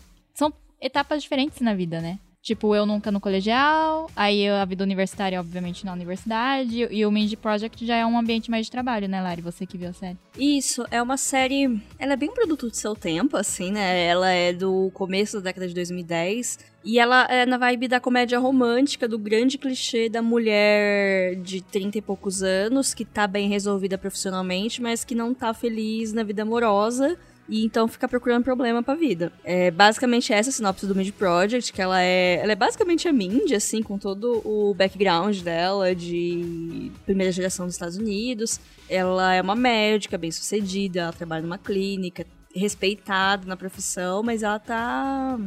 etapas 0.81 1.23
diferentes 1.23 1.61
na 1.61 1.73
vida, 1.73 2.01
né? 2.01 2.19
Tipo, 2.45 2.75
eu 2.75 2.85
nunca 2.85 3.11
no 3.11 3.19
colegial, 3.19 4.07
aí 4.15 4.47
a 4.47 4.63
vida 4.65 4.83
universitária, 4.83 5.39
obviamente, 5.39 5.83
na 5.83 5.91
universidade, 5.91 6.87
e 6.91 7.03
o 7.03 7.11
Mindy 7.11 7.35
Project 7.35 7.83
já 7.83 7.95
é 7.95 8.05
um 8.05 8.15
ambiente 8.15 8.51
mais 8.51 8.67
de 8.67 8.71
trabalho, 8.71 9.07
né, 9.07 9.19
Lari? 9.19 9.41
Você 9.41 9.65
que 9.65 9.79
viu 9.79 9.89
a 9.89 9.93
série. 9.93 10.15
Isso, 10.37 10.85
é 10.91 11.01
uma 11.01 11.17
série. 11.17 11.81
Ela 11.97 12.13
é 12.13 12.15
bem 12.15 12.31
produto 12.31 12.69
do 12.69 12.75
seu 12.75 12.95
tempo, 12.95 13.35
assim, 13.35 13.71
né? 13.71 14.05
Ela 14.05 14.29
é 14.29 14.53
do 14.53 14.91
começo 14.93 15.37
da 15.37 15.45
década 15.45 15.67
de 15.67 15.73
2010. 15.73 16.59
E 16.83 16.99
ela 16.99 17.23
é 17.31 17.47
na 17.47 17.57
vibe 17.57 17.87
da 17.87 17.99
comédia 17.99 18.37
romântica, 18.37 19.07
do 19.07 19.17
grande 19.17 19.57
clichê 19.57 20.07
da 20.07 20.21
mulher 20.21 21.37
de 21.37 21.61
30 21.61 21.97
e 21.97 22.01
poucos 22.03 22.43
anos, 22.43 22.93
que 22.93 23.03
tá 23.03 23.25
bem 23.25 23.49
resolvida 23.49 23.97
profissionalmente, 23.97 24.83
mas 24.83 25.03
que 25.03 25.15
não 25.15 25.33
tá 25.33 25.51
feliz 25.51 26.13
na 26.13 26.21
vida 26.21 26.43
amorosa. 26.43 27.17
E 27.47 27.63
então 27.63 27.87
fica 27.87 28.07
procurando 28.07 28.43
problema 28.43 28.81
pra 28.81 28.95
vida. 28.95 29.31
É 29.43 29.69
basicamente 29.69 30.33
essa 30.33 30.49
a 30.49 30.53
sinopse 30.53 30.87
do 30.87 30.95
Mindy 30.95 31.11
Project, 31.11 31.71
que 31.71 31.81
ela 31.81 32.01
é. 32.01 32.39
Ela 32.41 32.53
é 32.53 32.55
basicamente 32.55 33.07
a 33.07 33.13
Mindy, 33.13 33.53
assim, 33.53 33.83
com 33.83 33.97
todo 33.97 34.41
o 34.43 34.73
background 34.73 35.39
dela 35.41 35.93
de 35.93 36.91
primeira 37.05 37.31
geração 37.31 37.65
dos 37.65 37.75
Estados 37.75 37.97
Unidos. 37.97 38.59
Ela 38.89 39.33
é 39.35 39.41
uma 39.41 39.55
médica 39.55 40.17
bem 40.17 40.31
sucedida, 40.31 41.01
ela 41.01 41.13
trabalha 41.13 41.43
numa 41.43 41.57
clínica, 41.57 42.25
respeitada 42.55 43.45
na 43.45 43.55
profissão, 43.55 44.23
mas 44.23 44.41
ela 44.41 44.57
tá. 44.57 45.37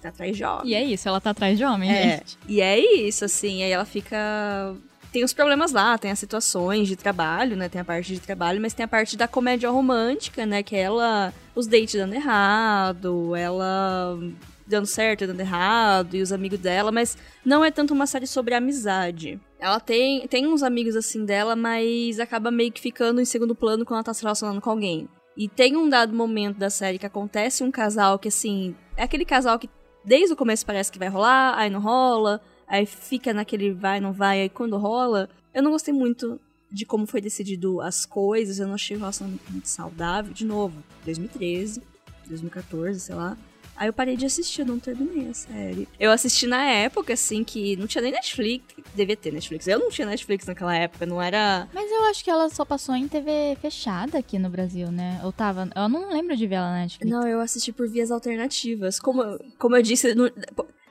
tá 0.00 0.08
atrás 0.08 0.36
de 0.36 0.44
homem. 0.44 0.68
E 0.68 0.74
é 0.74 0.82
isso, 0.84 1.08
ela 1.08 1.20
tá 1.20 1.30
atrás 1.30 1.58
de 1.58 1.64
homem, 1.64 1.90
É. 1.90 2.16
gente. 2.18 2.38
E 2.48 2.60
é 2.60 2.78
isso, 2.78 3.24
assim, 3.24 3.62
aí 3.62 3.70
ela 3.70 3.84
fica. 3.84 4.74
Tem 5.14 5.22
os 5.22 5.32
problemas 5.32 5.70
lá, 5.70 5.96
tem 5.96 6.10
as 6.10 6.18
situações 6.18 6.88
de 6.88 6.96
trabalho, 6.96 7.56
né? 7.56 7.68
Tem 7.68 7.80
a 7.80 7.84
parte 7.84 8.12
de 8.12 8.18
trabalho, 8.18 8.60
mas 8.60 8.74
tem 8.74 8.82
a 8.82 8.88
parte 8.88 9.16
da 9.16 9.28
comédia 9.28 9.70
romântica, 9.70 10.44
né? 10.44 10.60
Que 10.60 10.74
é 10.74 10.80
ela. 10.80 11.32
Os 11.54 11.68
dates 11.68 11.94
dando 11.94 12.14
errado, 12.14 13.36
ela 13.36 14.18
dando 14.66 14.86
certo 14.86 15.24
dando 15.24 15.38
errado, 15.38 16.16
e 16.16 16.20
os 16.20 16.32
amigos 16.32 16.58
dela, 16.58 16.90
mas 16.90 17.16
não 17.44 17.64
é 17.64 17.70
tanto 17.70 17.94
uma 17.94 18.08
série 18.08 18.26
sobre 18.26 18.54
amizade. 18.54 19.38
Ela 19.60 19.78
tem, 19.78 20.26
tem 20.26 20.48
uns 20.48 20.64
amigos 20.64 20.96
assim 20.96 21.24
dela, 21.24 21.54
mas 21.54 22.18
acaba 22.18 22.50
meio 22.50 22.72
que 22.72 22.80
ficando 22.80 23.20
em 23.20 23.24
segundo 23.24 23.54
plano 23.54 23.84
quando 23.84 23.98
ela 23.98 24.04
tá 24.04 24.12
se 24.12 24.22
relacionando 24.22 24.60
com 24.60 24.70
alguém. 24.70 25.08
E 25.36 25.48
tem 25.48 25.76
um 25.76 25.88
dado 25.88 26.12
momento 26.12 26.58
da 26.58 26.70
série 26.70 26.98
que 26.98 27.06
acontece 27.06 27.62
um 27.62 27.70
casal 27.70 28.18
que, 28.18 28.26
assim, 28.26 28.74
é 28.96 29.04
aquele 29.04 29.24
casal 29.24 29.60
que 29.60 29.70
desde 30.04 30.32
o 30.32 30.36
começo 30.36 30.66
parece 30.66 30.90
que 30.90 30.98
vai 30.98 31.08
rolar, 31.08 31.56
aí 31.56 31.70
não 31.70 31.80
rola, 31.80 32.40
aí 32.66 32.86
fica 32.86 33.32
naquele 33.32 33.72
vai, 33.72 34.00
não 34.00 34.12
vai, 34.12 34.42
aí 34.42 34.48
quando 34.48 34.76
rola. 34.76 35.28
Eu 35.52 35.62
não 35.62 35.70
gostei 35.70 35.94
muito 35.94 36.40
de 36.70 36.84
como 36.84 37.06
foi 37.06 37.20
decidido 37.20 37.80
as 37.80 38.04
coisas, 38.04 38.58
eu 38.58 38.66
não 38.66 38.74
achei 38.74 38.96
o 38.96 39.00
relacionamento 39.00 39.44
muito 39.50 39.68
saudável. 39.68 40.32
De 40.32 40.44
novo, 40.44 40.82
2013, 41.04 41.82
2014, 42.26 43.00
sei 43.00 43.14
lá. 43.14 43.36
Aí 43.76 43.88
eu 43.88 43.92
parei 43.92 44.16
de 44.16 44.24
assistir, 44.24 44.60
eu 44.60 44.66
não 44.66 44.78
terminei 44.78 45.28
a 45.28 45.34
série. 45.34 45.88
Eu 45.98 46.12
assisti 46.12 46.46
na 46.46 46.64
época, 46.64 47.12
assim, 47.12 47.42
que 47.42 47.76
não 47.76 47.88
tinha 47.88 48.02
nem 48.02 48.12
Netflix. 48.12 48.64
Devia 48.94 49.16
ter 49.16 49.32
Netflix. 49.32 49.66
Eu 49.66 49.80
não 49.80 49.90
tinha 49.90 50.06
Netflix 50.06 50.46
naquela 50.46 50.76
época, 50.76 51.04
não 51.04 51.20
era. 51.20 51.68
Mas 51.74 51.90
eu 51.90 52.04
acho 52.04 52.22
que 52.22 52.30
ela 52.30 52.48
só 52.50 52.64
passou 52.64 52.94
em 52.94 53.08
TV 53.08 53.56
fechada 53.60 54.18
aqui 54.18 54.38
no 54.38 54.48
Brasil, 54.48 54.92
né? 54.92 55.20
Eu 55.24 55.32
tava. 55.32 55.68
Eu 55.74 55.88
não 55.88 56.12
lembro 56.12 56.36
de 56.36 56.46
ver 56.46 56.56
ela 56.56 56.70
na 56.70 56.82
Netflix. 56.82 57.10
Não, 57.10 57.26
eu 57.26 57.40
assisti 57.40 57.72
por 57.72 57.88
vias 57.88 58.12
alternativas. 58.12 59.00
Como, 59.00 59.22
como 59.58 59.76
eu 59.76 59.82
disse, 59.82 60.14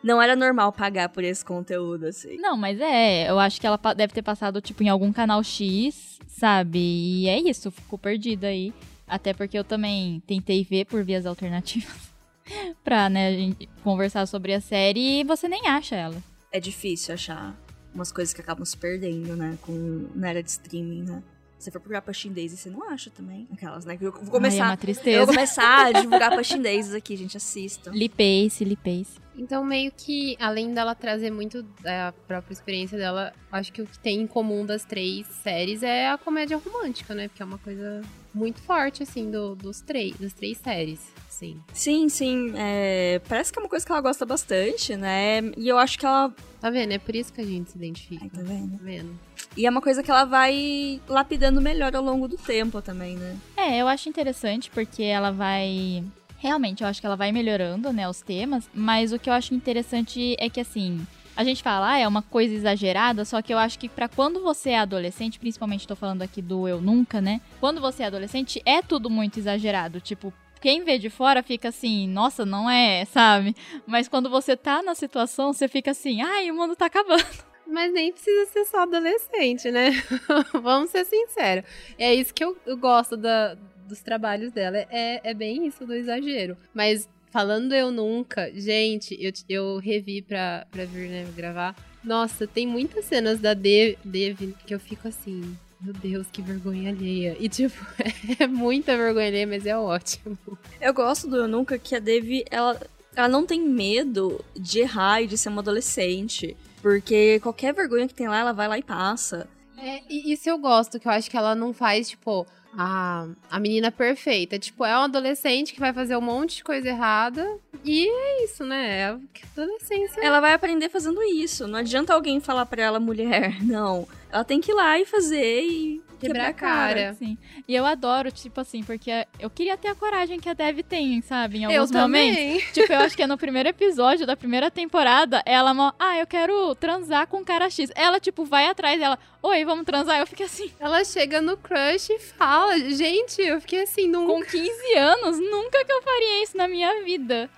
não 0.04 0.22
era 0.22 0.36
normal 0.36 0.72
pagar 0.74 1.10
por 1.10 1.24
esse 1.24 1.44
conteúdo, 1.44 2.06
assim. 2.06 2.38
Não, 2.38 2.58
mas 2.58 2.80
é, 2.80 3.30
eu 3.30 3.40
acho 3.40 3.60
que 3.60 3.66
ela 3.66 3.80
deve 3.96 4.14
ter 4.14 4.22
passado, 4.22 4.62
tipo, 4.62 4.84
em 4.84 4.90
algum 4.90 5.14
canal 5.14 5.42
X, 5.44 6.20
sabe? 6.28 6.80
E 6.80 7.28
é 7.28 7.40
isso, 7.40 7.72
ficou 7.72 7.98
perdida 7.98 8.48
aí. 8.48 8.74
Até 9.08 9.34
porque 9.34 9.58
eu 9.58 9.64
também 9.64 10.22
tentei 10.28 10.64
ver 10.64 10.86
por 10.86 11.04
vias 11.04 11.26
alternativas 11.26 12.12
pra, 12.84 13.10
né, 13.10 13.28
a 13.28 13.32
gente 13.32 13.70
conversar 13.84 14.26
sobre 14.26 14.54
a 14.54 14.62
série 14.62 15.22
e 15.22 15.24
você 15.24 15.48
nem 15.48 15.68
acha 15.68 15.96
ela. 15.96 16.22
É 16.52 16.60
difícil 16.60 17.14
achar 17.14 17.56
umas 17.94 18.12
coisas 18.12 18.34
que 18.34 18.42
acabam 18.42 18.66
se 18.66 18.76
perdendo, 18.76 19.36
né? 19.36 19.58
Com, 19.62 20.08
na 20.16 20.30
era 20.30 20.44
de 20.44 20.50
streaming, 20.50 21.04
né? 21.04 21.24
Se 21.64 21.68
você 21.68 21.72
for 21.72 21.80
procurar 21.80 22.02
Passion 22.02 22.34
Days, 22.34 22.52
você 22.52 22.70
não 22.70 22.84
acha 22.90 23.10
também. 23.10 23.48
Aquelas, 23.54 23.86
né? 23.86 23.96
Que 23.96 24.04
eu 24.04 24.12
vou 24.12 24.22
Ai, 24.22 24.28
é 24.28 24.32
começar. 24.32 24.64
uma 24.66 24.74
eu 24.74 24.78
tristeza. 24.78 25.18
vou 25.20 25.28
começar 25.34 25.86
a 25.86 25.92
divulgar 25.94 26.30
Days 26.62 26.94
aqui, 26.94 27.16
gente. 27.16 27.38
Assistam. 27.38 27.92
Lipace, 27.96 28.66
Lipace. 28.66 29.18
Então, 29.38 29.64
meio 29.64 29.90
que, 29.96 30.36
além 30.42 30.74
dela 30.74 30.94
trazer 30.94 31.32
muito 31.32 31.64
da 31.82 32.14
própria 32.28 32.52
experiência 32.52 32.98
dela, 32.98 33.34
acho 33.50 33.72
que 33.72 33.82
o 33.82 33.88
que 33.88 33.98
tem 33.98 34.20
em 34.20 34.28
comum 34.28 34.66
das 34.66 34.84
três 34.84 35.26
séries 35.42 35.84
é 35.84 36.10
a 36.10 36.18
comédia 36.18 36.58
romântica, 36.58 37.16
né? 37.16 37.30
Porque 37.30 37.42
é 37.42 37.46
uma 37.46 37.58
coisa 37.58 38.02
muito 38.34 38.62
forte, 38.62 39.02
assim, 39.02 39.32
do, 39.32 39.56
dos 39.56 39.80
três, 39.80 40.18
das 40.18 40.34
três 40.34 40.58
séries, 40.58 41.00
sim. 41.34 41.60
Sim, 41.74 42.10
sim. 42.10 42.54
é, 42.56 43.20
Parece 43.28 43.52
que 43.52 43.60
é 43.60 43.62
uma 43.62 43.70
coisa 43.70 43.86
que 43.86 43.92
ela 43.92 44.02
gosta 44.02 44.26
bastante, 44.26 44.96
né? 44.96 45.40
E 45.58 45.68
eu 45.68 45.78
acho 45.78 45.98
que 45.98 46.06
ela. 46.06 46.34
Tá 46.62 46.70
vendo? 46.70 46.92
É 46.92 46.98
por 46.98 47.16
isso 47.16 47.34
que 47.34 47.42
a 47.42 47.46
gente 47.46 47.72
se 47.72 47.78
identifica. 47.78 48.24
Ai, 48.24 48.30
tá 48.30 48.42
vendo? 48.42 48.72
Tá 48.78 48.84
vendo? 48.84 49.20
E 49.58 49.66
é 49.66 49.70
uma 49.70 49.82
coisa 49.82 50.02
que 50.02 50.10
ela 50.10 50.24
vai 50.26 51.02
lapidando 51.08 51.62
melhor 51.62 51.96
ao 51.96 52.04
longo 52.04 52.28
do 52.28 52.38
tempo 52.38 52.82
também, 52.82 53.18
né? 53.18 53.36
É, 53.58 53.78
eu 53.78 53.88
acho 53.88 54.08
interessante 54.08 54.70
porque 54.72 55.04
ela 55.04 55.32
vai. 55.32 56.04
Realmente, 56.38 56.84
eu 56.84 56.88
acho 56.90 57.00
que 57.00 57.06
ela 57.06 57.16
vai 57.16 57.32
melhorando, 57.32 57.94
né, 57.94 58.08
os 58.10 58.20
temas, 58.22 58.70
mas 58.74 59.14
o 59.14 59.20
que 59.20 59.30
eu 59.30 59.34
acho 59.34 59.54
interessante 59.54 60.36
é 60.38 60.50
que, 60.50 60.60
assim, 60.60 61.00
a 61.38 61.44
gente 61.44 61.64
fala, 61.64 61.94
ah, 61.94 61.98
é 61.98 62.06
uma 62.08 62.22
coisa 62.22 62.54
exagerada, 62.54 63.24
só 63.24 63.42
que 63.42 63.54
eu 63.54 63.58
acho 63.58 63.80
que 63.80 63.88
pra 63.88 64.10
quando 64.10 64.42
você 64.42 64.72
é 64.72 64.80
adolescente, 64.80 65.40
principalmente 65.40 65.88
tô 65.88 65.96
falando 65.96 66.22
aqui 66.22 66.42
do 66.42 66.68
Eu 66.68 66.82
Nunca, 66.82 67.22
né? 67.22 67.40
Quando 67.62 67.80
você 67.80 68.04
é 68.04 68.08
adolescente, 68.08 68.62
é 68.66 68.82
tudo 68.82 69.10
muito 69.10 69.40
exagerado. 69.40 70.02
Tipo, 70.02 70.34
quem 70.64 70.82
vê 70.82 70.98
de 70.98 71.10
fora 71.10 71.44
fica 71.44 71.68
assim, 71.68 72.08
nossa, 72.08 72.46
não 72.46 72.70
é, 72.70 73.04
sabe? 73.04 73.54
Mas 73.86 74.08
quando 74.08 74.30
você 74.30 74.56
tá 74.56 74.82
na 74.82 74.96
situação, 74.96 75.52
você 75.52 75.68
fica 75.68 75.92
assim, 75.92 76.22
ai, 76.22 76.50
o 76.50 76.56
mundo 76.56 76.74
tá 76.74 76.86
acabando. 76.86 77.22
Mas 77.68 77.92
nem 77.92 78.14
precisa 78.14 78.46
ser 78.46 78.64
só 78.64 78.84
adolescente, 78.84 79.70
né? 79.70 79.90
Vamos 80.64 80.90
ser 80.90 81.04
sinceros. 81.04 81.66
É 81.98 82.16
isso 82.16 82.34
que 82.34 82.42
eu, 82.42 82.56
eu 82.66 82.78
gosto 82.78 83.18
da, 83.18 83.58
dos 83.90 84.00
trabalhos 84.00 84.54
dela. 84.54 84.78
É, 84.90 85.20
é 85.32 85.34
bem 85.34 85.68
isso 85.68 85.86
do 85.86 85.94
exagero. 85.94 86.56
Mas 86.74 87.10
falando 87.30 87.76
eu 87.76 87.92
nunca, 87.92 88.50
gente, 88.54 89.18
eu, 89.20 89.34
eu 89.50 89.78
revi 89.80 90.22
pra, 90.22 90.66
pra 90.72 90.86
vir 90.86 91.10
né, 91.10 91.28
gravar. 91.36 91.76
Nossa, 92.02 92.48
tem 92.48 92.66
muitas 92.66 93.04
cenas 93.04 93.38
da 93.42 93.54
Dev, 93.54 93.98
Dev 94.02 94.54
que 94.66 94.74
eu 94.74 94.80
fico 94.80 95.10
assim. 95.10 95.58
Meu 95.84 95.94
Deus, 95.94 96.28
que 96.32 96.42
vergonha 96.42 96.92
alheia. 96.92 97.36
E, 97.38 97.50
tipo, 97.50 97.76
é 98.40 98.48
muita 98.48 98.96
vergonha 98.96 99.28
alheia, 99.28 99.46
mas 99.46 99.66
é 99.66 99.78
ótimo. 99.78 100.38
Eu 100.80 100.94
gosto 100.94 101.28
do 101.28 101.36
Eu 101.36 101.48
Nunca 101.48 101.78
que 101.78 101.94
a 101.94 102.00
Devi, 102.00 102.46
ela, 102.50 102.80
ela 103.14 103.28
não 103.28 103.46
tem 103.46 103.62
medo 103.62 104.44
de 104.56 104.80
errar 104.80 105.22
e 105.22 105.28
de 105.28 105.38
ser 105.38 105.50
uma 105.50 105.62
adolescente. 105.62 106.56
Porque 106.82 107.40
qualquer 107.42 107.74
vergonha 107.74 108.08
que 108.08 108.14
tem 108.14 108.30
lá, 108.30 108.40
ela 108.40 108.54
vai 108.54 108.68
lá 108.68 108.78
e 108.78 108.84
passa. 108.84 109.48
É, 109.78 110.02
e 110.10 110.32
isso 110.32 110.50
eu 110.50 110.58
gosto, 110.58 111.00
que 111.00 111.08
eu 111.08 111.12
acho 111.12 111.30
que 111.30 111.36
ela 111.36 111.54
não 111.54 111.74
faz, 111.74 112.10
tipo, 112.10 112.48
a, 112.78 113.28
a 113.52 113.60
menina 113.60 113.92
perfeita. 113.92 114.58
Tipo, 114.58 114.86
é 114.86 114.98
um 114.98 115.02
adolescente 115.02 115.74
que 115.74 115.80
vai 115.80 115.92
fazer 115.92 116.16
um 116.16 116.22
monte 116.22 116.58
de 116.58 116.64
coisa 116.64 116.88
errada. 116.88 117.58
E 117.84 118.08
é 118.08 118.46
isso, 118.46 118.66
né? 118.66 119.00
É 119.00 119.06
a 119.08 119.20
adolescência. 119.58 120.22
Ela 120.22 120.40
vai 120.40 120.54
aprender 120.54 120.88
fazendo 120.88 121.22
isso. 121.24 121.68
Não 121.68 121.80
adianta 121.80 122.14
alguém 122.14 122.40
falar 122.40 122.66
pra 122.66 122.84
ela, 122.84 123.00
mulher, 123.00 123.62
não. 123.64 124.08
Ela 124.34 124.44
tem 124.44 124.60
que 124.60 124.72
ir 124.72 124.74
lá 124.74 125.00
e 125.00 125.06
fazer 125.06 125.62
e 125.62 126.02
quebrar, 126.20 126.48
a 126.48 126.54
cara. 126.54 127.14
Sim. 127.14 127.38
E 127.68 127.76
eu 127.76 127.86
adoro, 127.86 128.32
tipo 128.32 128.60
assim, 128.60 128.82
porque 128.82 129.28
eu 129.40 129.50
queria 129.50 129.78
ter 129.78 129.90
a 129.90 129.96
coragem 129.96 130.40
que 130.40 130.50
a 130.50 130.54
Dev 130.54 130.80
tem, 130.80 131.22
sabe? 131.22 131.60
Em 131.60 131.64
Eu 131.66 131.82
alguns 131.82 131.92
momentos. 131.92 132.36
também. 132.38 132.60
Tipo, 132.74 132.94
eu 132.94 133.00
acho 133.00 133.16
que 133.16 133.22
é 133.22 133.28
no 133.28 133.38
primeiro 133.38 133.70
episódio 133.70 134.26
da 134.26 134.36
primeira 134.36 134.72
temporada, 134.72 135.44
ela, 135.46 135.94
ah, 136.00 136.18
eu 136.18 136.26
quero 136.26 136.74
transar 136.76 137.28
com 137.28 137.38
o 137.42 137.46
cara 137.46 137.70
X. 137.70 137.92
Ela, 137.94 138.20
tipo, 138.20 138.44
vai 138.44 138.66
atrás 138.66 139.00
dela, 139.00 139.20
oi, 139.42 139.64
vamos 139.66 139.86
transar? 139.86 140.20
Eu 140.20 140.26
fiquei 140.26 140.46
assim, 140.48 140.72
Ela 140.80 141.04
chega 141.04 141.40
no 141.40 141.56
crush 141.56 142.10
e 142.10 142.20
fala. 142.20 142.80
Gente, 142.80 143.40
eu 143.42 143.62
fiquei 143.62 143.84
assim, 143.84 144.08
nunca. 144.08 144.34
com 144.34 144.42
15 144.44 144.94
anos, 144.98 145.40
nunca 145.40 145.86
que 145.86 145.92
eu 145.92 146.02
faria 146.02 146.44
isso 146.44 146.58
na 146.58 146.68
minha 146.68 147.04
vida. 147.04 147.50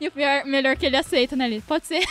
E 0.00 0.06
o 0.06 0.10
pior, 0.12 0.44
melhor 0.44 0.76
que 0.76 0.86
ele 0.86 0.96
aceita, 0.96 1.34
né, 1.34 1.48
Liz? 1.48 1.64
Pode 1.64 1.86
ser. 1.86 2.04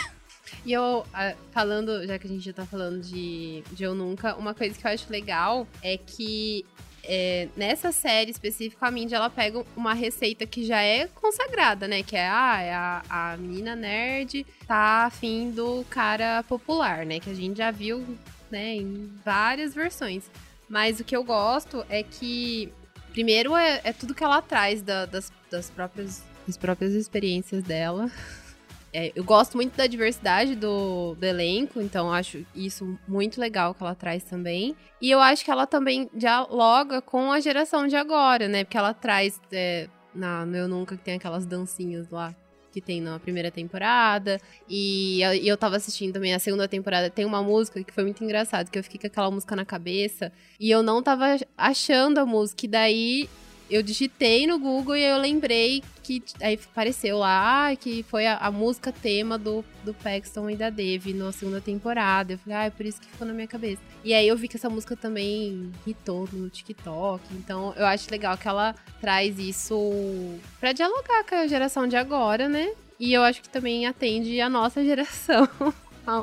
E 0.64 0.72
eu, 0.72 1.04
ah, 1.12 1.34
falando, 1.50 2.06
já 2.06 2.18
que 2.18 2.26
a 2.26 2.30
gente 2.30 2.44
já 2.44 2.52
tá 2.52 2.64
falando 2.64 3.00
de, 3.00 3.62
de 3.72 3.82
Eu 3.82 3.94
Nunca, 3.94 4.36
uma 4.36 4.54
coisa 4.54 4.78
que 4.78 4.86
eu 4.86 4.90
acho 4.90 5.10
legal 5.10 5.66
é 5.82 5.96
que 5.96 6.64
é, 7.04 7.48
nessa 7.56 7.90
série 7.90 8.30
específica, 8.30 8.86
a 8.86 8.90
Mindy, 8.90 9.14
ela 9.14 9.28
pega 9.28 9.64
uma 9.76 9.92
receita 9.92 10.46
que 10.46 10.64
já 10.64 10.80
é 10.80 11.08
consagrada, 11.08 11.88
né? 11.88 12.02
Que 12.02 12.16
é, 12.16 12.28
ah, 12.28 12.60
é 12.60 12.72
a, 12.74 13.02
a 13.10 13.36
menina 13.36 13.74
nerd 13.74 14.46
tá 14.66 15.06
afim 15.06 15.50
do 15.50 15.84
cara 15.90 16.44
popular, 16.44 17.04
né? 17.04 17.18
Que 17.18 17.30
a 17.30 17.34
gente 17.34 17.56
já 17.58 17.70
viu, 17.72 18.04
né, 18.50 18.76
em 18.76 19.10
várias 19.24 19.74
versões. 19.74 20.30
Mas 20.68 21.00
o 21.00 21.04
que 21.04 21.16
eu 21.16 21.24
gosto 21.24 21.84
é 21.88 22.02
que, 22.04 22.72
primeiro, 23.12 23.56
é, 23.56 23.80
é 23.82 23.92
tudo 23.92 24.14
que 24.14 24.22
ela 24.22 24.40
traz 24.40 24.80
da- 24.80 25.06
das, 25.06 25.32
das, 25.50 25.68
próprias, 25.70 26.22
das 26.46 26.56
próprias 26.56 26.94
experiências 26.94 27.64
dela. 27.64 28.08
É, 28.94 29.10
eu 29.14 29.24
gosto 29.24 29.56
muito 29.56 29.74
da 29.76 29.86
diversidade 29.86 30.54
do, 30.54 31.14
do 31.14 31.24
elenco, 31.24 31.80
então 31.80 32.12
acho 32.12 32.44
isso 32.54 32.98
muito 33.08 33.40
legal 33.40 33.74
que 33.74 33.82
ela 33.82 33.94
traz 33.94 34.22
também. 34.22 34.76
E 35.00 35.10
eu 35.10 35.18
acho 35.18 35.42
que 35.44 35.50
ela 35.50 35.66
também 35.66 36.10
dialoga 36.14 37.00
com 37.00 37.32
a 37.32 37.40
geração 37.40 37.86
de 37.88 37.96
agora, 37.96 38.48
né? 38.48 38.64
Porque 38.64 38.76
ela 38.76 38.92
traz 38.92 39.40
é, 39.50 39.88
na, 40.14 40.44
no 40.44 40.56
Eu 40.56 40.68
Nunca 40.68 40.96
que 40.96 41.02
tem 41.02 41.14
aquelas 41.14 41.46
dancinhas 41.46 42.10
lá 42.10 42.34
que 42.70 42.80
tem 42.80 43.00
na 43.02 43.18
primeira 43.18 43.50
temporada. 43.50 44.38
E, 44.68 45.20
eu- 45.22 45.34
e 45.34 45.48
eu 45.48 45.56
tava 45.56 45.76
assistindo 45.76 46.12
também 46.14 46.34
a 46.34 46.38
segunda 46.38 46.66
temporada. 46.68 47.08
Tem 47.10 47.24
uma 47.24 47.42
música 47.42 47.82
que 47.84 47.92
foi 47.92 48.02
muito 48.04 48.22
engraçado, 48.24 48.70
que 48.70 48.78
eu 48.78 48.82
fiquei 48.82 48.98
com 49.00 49.06
aquela 49.08 49.30
música 49.30 49.54
na 49.56 49.64
cabeça. 49.64 50.32
E 50.60 50.70
eu 50.70 50.82
não 50.82 51.02
tava 51.02 51.36
achando 51.56 52.18
a 52.18 52.24
música. 52.26 52.64
E 52.64 52.68
daí 52.68 53.28
eu 53.72 53.82
digitei 53.82 54.46
no 54.46 54.58
Google 54.58 54.96
e 54.96 55.02
eu 55.02 55.16
lembrei 55.16 55.82
que 56.02 56.22
aí 56.42 56.58
apareceu 56.62 57.18
lá 57.18 57.74
que 57.74 58.02
foi 58.02 58.26
a, 58.26 58.36
a 58.36 58.50
música 58.50 58.92
tema 58.92 59.38
do, 59.38 59.64
do 59.82 59.94
Paxton 59.94 60.50
e 60.50 60.56
da 60.56 60.68
Dave 60.68 61.14
na 61.14 61.32
segunda 61.32 61.60
temporada. 61.60 62.34
Eu 62.34 62.38
falei, 62.38 62.58
ah, 62.58 62.64
é 62.64 62.70
por 62.70 62.84
isso 62.84 63.00
que 63.00 63.06
ficou 63.06 63.26
na 63.26 63.32
minha 63.32 63.46
cabeça. 63.46 63.80
E 64.04 64.12
aí 64.12 64.28
eu 64.28 64.36
vi 64.36 64.46
que 64.46 64.58
essa 64.58 64.68
música 64.68 64.94
também 64.94 65.72
hitou 65.86 66.28
no 66.32 66.50
TikTok. 66.50 67.22
Então 67.32 67.72
eu 67.74 67.86
acho 67.86 68.10
legal 68.10 68.36
que 68.36 68.46
ela 68.46 68.74
traz 69.00 69.38
isso 69.38 69.74
pra 70.60 70.72
dialogar 70.72 71.24
com 71.24 71.34
a 71.34 71.46
geração 71.46 71.86
de 71.86 71.96
agora, 71.96 72.50
né? 72.50 72.72
E 73.00 73.12
eu 73.12 73.22
acho 73.22 73.40
que 73.40 73.48
também 73.48 73.86
atende 73.86 74.38
a 74.40 74.50
nossa 74.50 74.82
geração. 74.84 75.48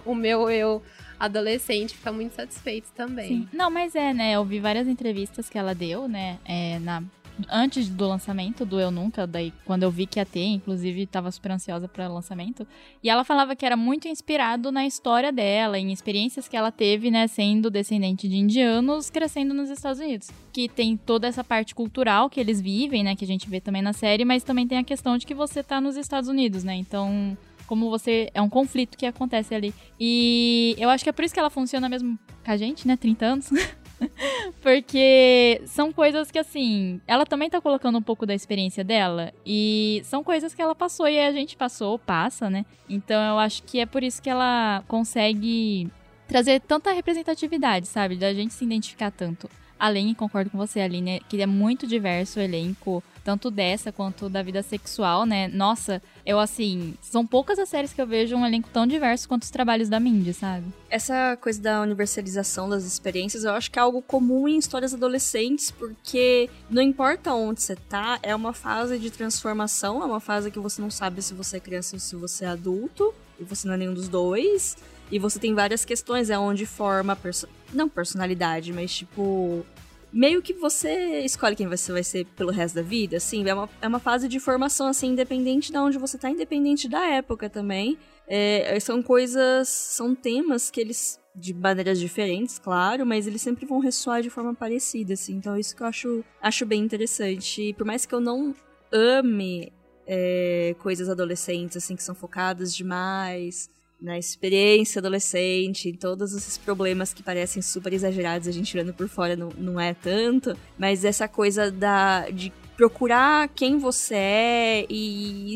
o 0.06 0.14
meu 0.14 0.52
eu 0.52 0.84
adolescente 1.20 1.96
fica 1.96 2.12
muito 2.12 2.36
satisfeito 2.36 2.90
também. 2.96 3.28
Sim. 3.28 3.50
Não, 3.52 3.70
mas 3.70 3.94
é, 3.96 4.14
né? 4.14 4.34
Eu 4.34 4.46
vi 4.46 4.60
várias 4.60 4.88
entrevistas 4.88 5.50
que 5.50 5.58
ela 5.58 5.76
deu, 5.76 6.08
né? 6.08 6.40
É, 6.46 6.80
na, 6.80 7.04
antes 7.50 7.90
do 7.90 8.08
lançamento 8.08 8.66
do 8.66 8.80
Eu 8.80 8.92
Nunca, 8.92 9.28
daí 9.28 9.54
quando 9.66 9.84
eu 9.84 9.92
vi 9.92 10.06
que 10.06 10.20
ia 10.20 10.26
ter, 10.26 10.46
inclusive 10.46 11.06
tava 11.06 11.32
super 11.32 11.52
ansiosa 11.52 11.88
para 11.88 12.10
o 12.10 12.14
lançamento. 12.14 12.68
E 13.04 13.10
ela 13.10 13.24
falava 13.24 13.56
que 13.56 13.66
era 13.66 13.78
muito 13.78 14.08
inspirado 14.08 14.72
na 14.72 14.86
história 14.86 15.32
dela, 15.32 15.78
em 15.78 15.92
experiências 15.92 16.48
que 16.48 16.58
ela 16.58 16.72
teve, 16.72 17.12
né? 17.12 17.28
Sendo 17.28 17.70
descendente 17.70 18.28
de 18.28 18.38
indianos, 18.38 19.10
crescendo 19.10 19.54
nos 19.54 19.70
Estados 19.70 20.00
Unidos. 20.00 20.30
Que 20.52 20.68
tem 20.68 20.98
toda 20.98 21.28
essa 21.28 21.44
parte 21.44 21.76
cultural 21.76 22.30
que 22.30 22.40
eles 22.40 22.60
vivem, 22.60 23.04
né? 23.04 23.16
Que 23.16 23.26
a 23.26 23.28
gente 23.28 23.50
vê 23.50 23.62
também 23.62 23.82
na 23.82 23.94
série, 23.94 24.26
mas 24.26 24.44
também 24.44 24.68
tem 24.68 24.78
a 24.78 24.84
questão 24.84 25.18
de 25.18 25.26
que 25.26 25.34
você 25.34 25.64
tá 25.64 25.80
nos 25.80 25.96
Estados 25.96 26.30
Unidos, 26.30 26.64
né? 26.64 26.76
Então 26.76 27.38
como 27.70 27.88
você. 27.92 28.32
É 28.34 28.42
um 28.42 28.50
conflito 28.50 28.98
que 28.98 29.06
acontece 29.06 29.54
ali. 29.54 29.72
E 30.00 30.76
eu 30.80 30.90
acho 30.90 31.04
que 31.04 31.10
é 31.12 31.14
por 31.14 31.24
isso 31.24 31.36
que 31.36 31.40
ela 31.40 31.52
funciona 31.52 31.88
mesmo 31.88 32.18
com 32.44 32.52
a 32.52 32.58
gente, 32.58 32.88
né? 32.88 32.98
30 32.98 33.26
anos. 33.26 33.50
Porque 34.62 35.62
são 35.66 35.92
coisas 35.92 36.32
que, 36.32 36.40
assim, 36.40 37.02
ela 37.08 37.26
também 37.26 37.50
tá 37.50 37.62
colocando 37.62 37.98
um 37.98 38.02
pouco 38.02 38.26
da 38.26 38.34
experiência 38.34 38.84
dela. 38.84 39.34
E 39.46 40.02
são 40.06 40.24
coisas 40.24 40.54
que 40.54 40.62
ela 40.62 40.76
passou 40.76 41.08
e 41.08 41.20
a 41.20 41.32
gente 41.32 41.58
passou, 41.58 41.98
passa, 42.00 42.50
né? 42.50 42.66
Então 42.90 43.22
eu 43.22 43.40
acho 43.40 43.64
que 43.64 43.80
é 43.80 43.86
por 43.86 44.04
isso 44.04 44.22
que 44.22 44.30
ela 44.30 44.84
consegue 44.88 45.90
trazer 46.28 46.62
tanta 46.62 46.92
representatividade, 46.92 47.88
sabe? 47.88 48.16
Da 48.16 48.34
gente 48.34 48.54
se 48.54 48.64
identificar 48.64 49.12
tanto. 49.12 49.50
Além, 49.80 50.14
concordo 50.14 50.50
com 50.50 50.58
você, 50.58 50.82
Aline, 50.82 51.22
que 51.30 51.42
é 51.42 51.46
muito 51.46 51.88
diverso 51.88 52.38
o 52.38 52.42
elenco, 52.42 53.02
tanto 53.24 53.50
dessa 53.50 53.94
quanto 53.94 54.28
da 54.28 54.44
vida 54.44 54.62
sexual, 54.62 55.26
né? 55.26 55.48
Nossa, 55.48 56.02
eu 56.26 56.38
assim, 56.38 56.96
são 57.02 57.26
poucas 57.26 57.58
as 57.58 57.70
séries 57.70 57.94
que 57.94 58.02
eu 58.02 58.06
vejo 58.06 58.36
um 58.36 58.46
elenco 58.46 58.70
tão 58.74 58.86
diverso 58.86 59.30
quanto 59.30 59.44
os 59.44 59.50
trabalhos 59.50 59.88
da 59.88 59.98
Mindy, 59.98 60.34
sabe? 60.34 60.66
Essa 60.90 61.38
coisa 61.40 61.62
da 61.62 61.82
universalização 61.82 62.68
das 62.68 62.84
experiências, 62.84 63.46
eu 63.46 63.54
acho 63.54 63.72
que 63.72 63.80
é 63.80 63.82
algo 63.82 64.02
comum 64.02 64.50
em 64.50 64.58
histórias 64.58 64.94
adolescentes, 64.94 65.72
porque 65.72 66.50
não 66.70 66.82
importa 66.82 67.34
onde 67.34 67.62
você 67.62 67.78
tá, 67.78 68.20
é 68.22 68.36
uma 68.36 68.52
fase 68.52 69.00
de 69.00 69.10
transformação, 69.10 70.04
é 70.04 70.06
uma 70.06 70.20
fase 70.20 70.52
que 70.52 70.60
você 70.60 70.82
não 70.82 70.92
sabe 70.92 71.22
se 71.22 71.34
você 71.34 71.56
é 71.56 71.60
criança 71.62 71.96
ou 71.96 72.00
se 72.02 72.16
você 72.18 72.44
é 72.44 72.50
adulto, 72.50 73.14
e 73.40 73.46
você 73.46 73.66
não 73.66 73.76
é 73.76 73.78
nenhum 73.78 73.94
dos 73.94 74.10
dois. 74.10 74.76
E 75.12 75.18
você 75.18 75.40
tem 75.40 75.56
várias 75.56 75.84
questões, 75.84 76.30
é 76.30 76.38
onde 76.38 76.66
forma, 76.68 77.16
perso 77.16 77.48
não 77.74 77.90
personalidade, 77.90 78.74
mas 78.74 78.94
tipo. 78.96 79.66
Meio 80.12 80.42
que 80.42 80.54
você 80.54 81.20
escolhe 81.20 81.56
quem 81.56 81.68
você 81.68 81.92
vai 81.92 82.04
ser 82.04 82.26
pelo 82.36 82.52
resto 82.52 82.74
da 82.74 82.82
vida, 82.82 83.18
assim, 83.18 83.48
é 83.48 83.54
uma, 83.54 83.70
é 83.80 83.88
uma 83.88 84.00
fase 84.00 84.28
de 84.28 84.40
formação, 84.40 84.88
assim, 84.88 85.10
independente 85.10 85.72
de 85.72 85.78
onde 85.78 86.00
você 86.00 86.18
tá, 86.18 86.32
independente 86.32 86.90
da 86.90 87.06
época 87.06 87.48
também. 87.48 87.96
É, 88.28 88.80
são 88.80 89.04
coisas, 89.04 89.70
são 89.70 90.16
temas 90.16 90.72
que 90.72 90.82
eles, 90.82 91.20
de 91.36 91.54
maneiras 91.54 92.00
diferentes, 92.00 92.58
claro, 92.58 93.06
mas 93.06 93.28
eles 93.28 93.40
sempre 93.40 93.68
vão 93.68 93.78
ressoar 93.78 94.24
de 94.24 94.32
forma 94.32 94.56
parecida, 94.56 95.14
assim, 95.14 95.36
então 95.36 95.56
isso 95.56 95.76
que 95.76 95.84
eu 95.84 95.88
acho, 95.88 96.26
acho 96.42 96.66
bem 96.66 96.82
interessante. 96.82 97.70
E 97.70 97.74
por 97.76 97.86
mais 97.86 98.08
que 98.08 98.16
eu 98.16 98.20
não 98.20 98.56
ame 98.92 99.72
é, 100.08 100.76
coisas 100.80 101.08
adolescentes, 101.08 101.78
assim, 101.78 101.96
que 101.96 102.02
são 102.02 102.16
focadas 102.16 102.76
demais 102.76 103.70
na 104.02 104.18
experiência 104.18 105.00
adolescente, 105.00 105.90
em 105.90 105.94
todos 105.94 106.34
esses 106.34 106.58
problemas 106.58 107.14
que 107.14 107.22
parecem 107.22 107.62
super 107.62 107.92
exagerados, 107.94 108.48
a 108.48 108.52
gente 108.52 108.76
olhando 108.78 108.94
por 108.94 109.08
fora 109.08 109.36
não, 109.36 109.50
não 109.58 109.80
é 109.80 109.94
tanto, 109.94 110.56
mas 110.78 111.04
essa 111.04 111.28
coisa 111.28 111.70
da, 111.72 112.30
de 112.30 112.52
procurar 112.78 113.50
quem 113.50 113.78
você 113.78 114.16
é 114.16 114.86
e 114.90 115.56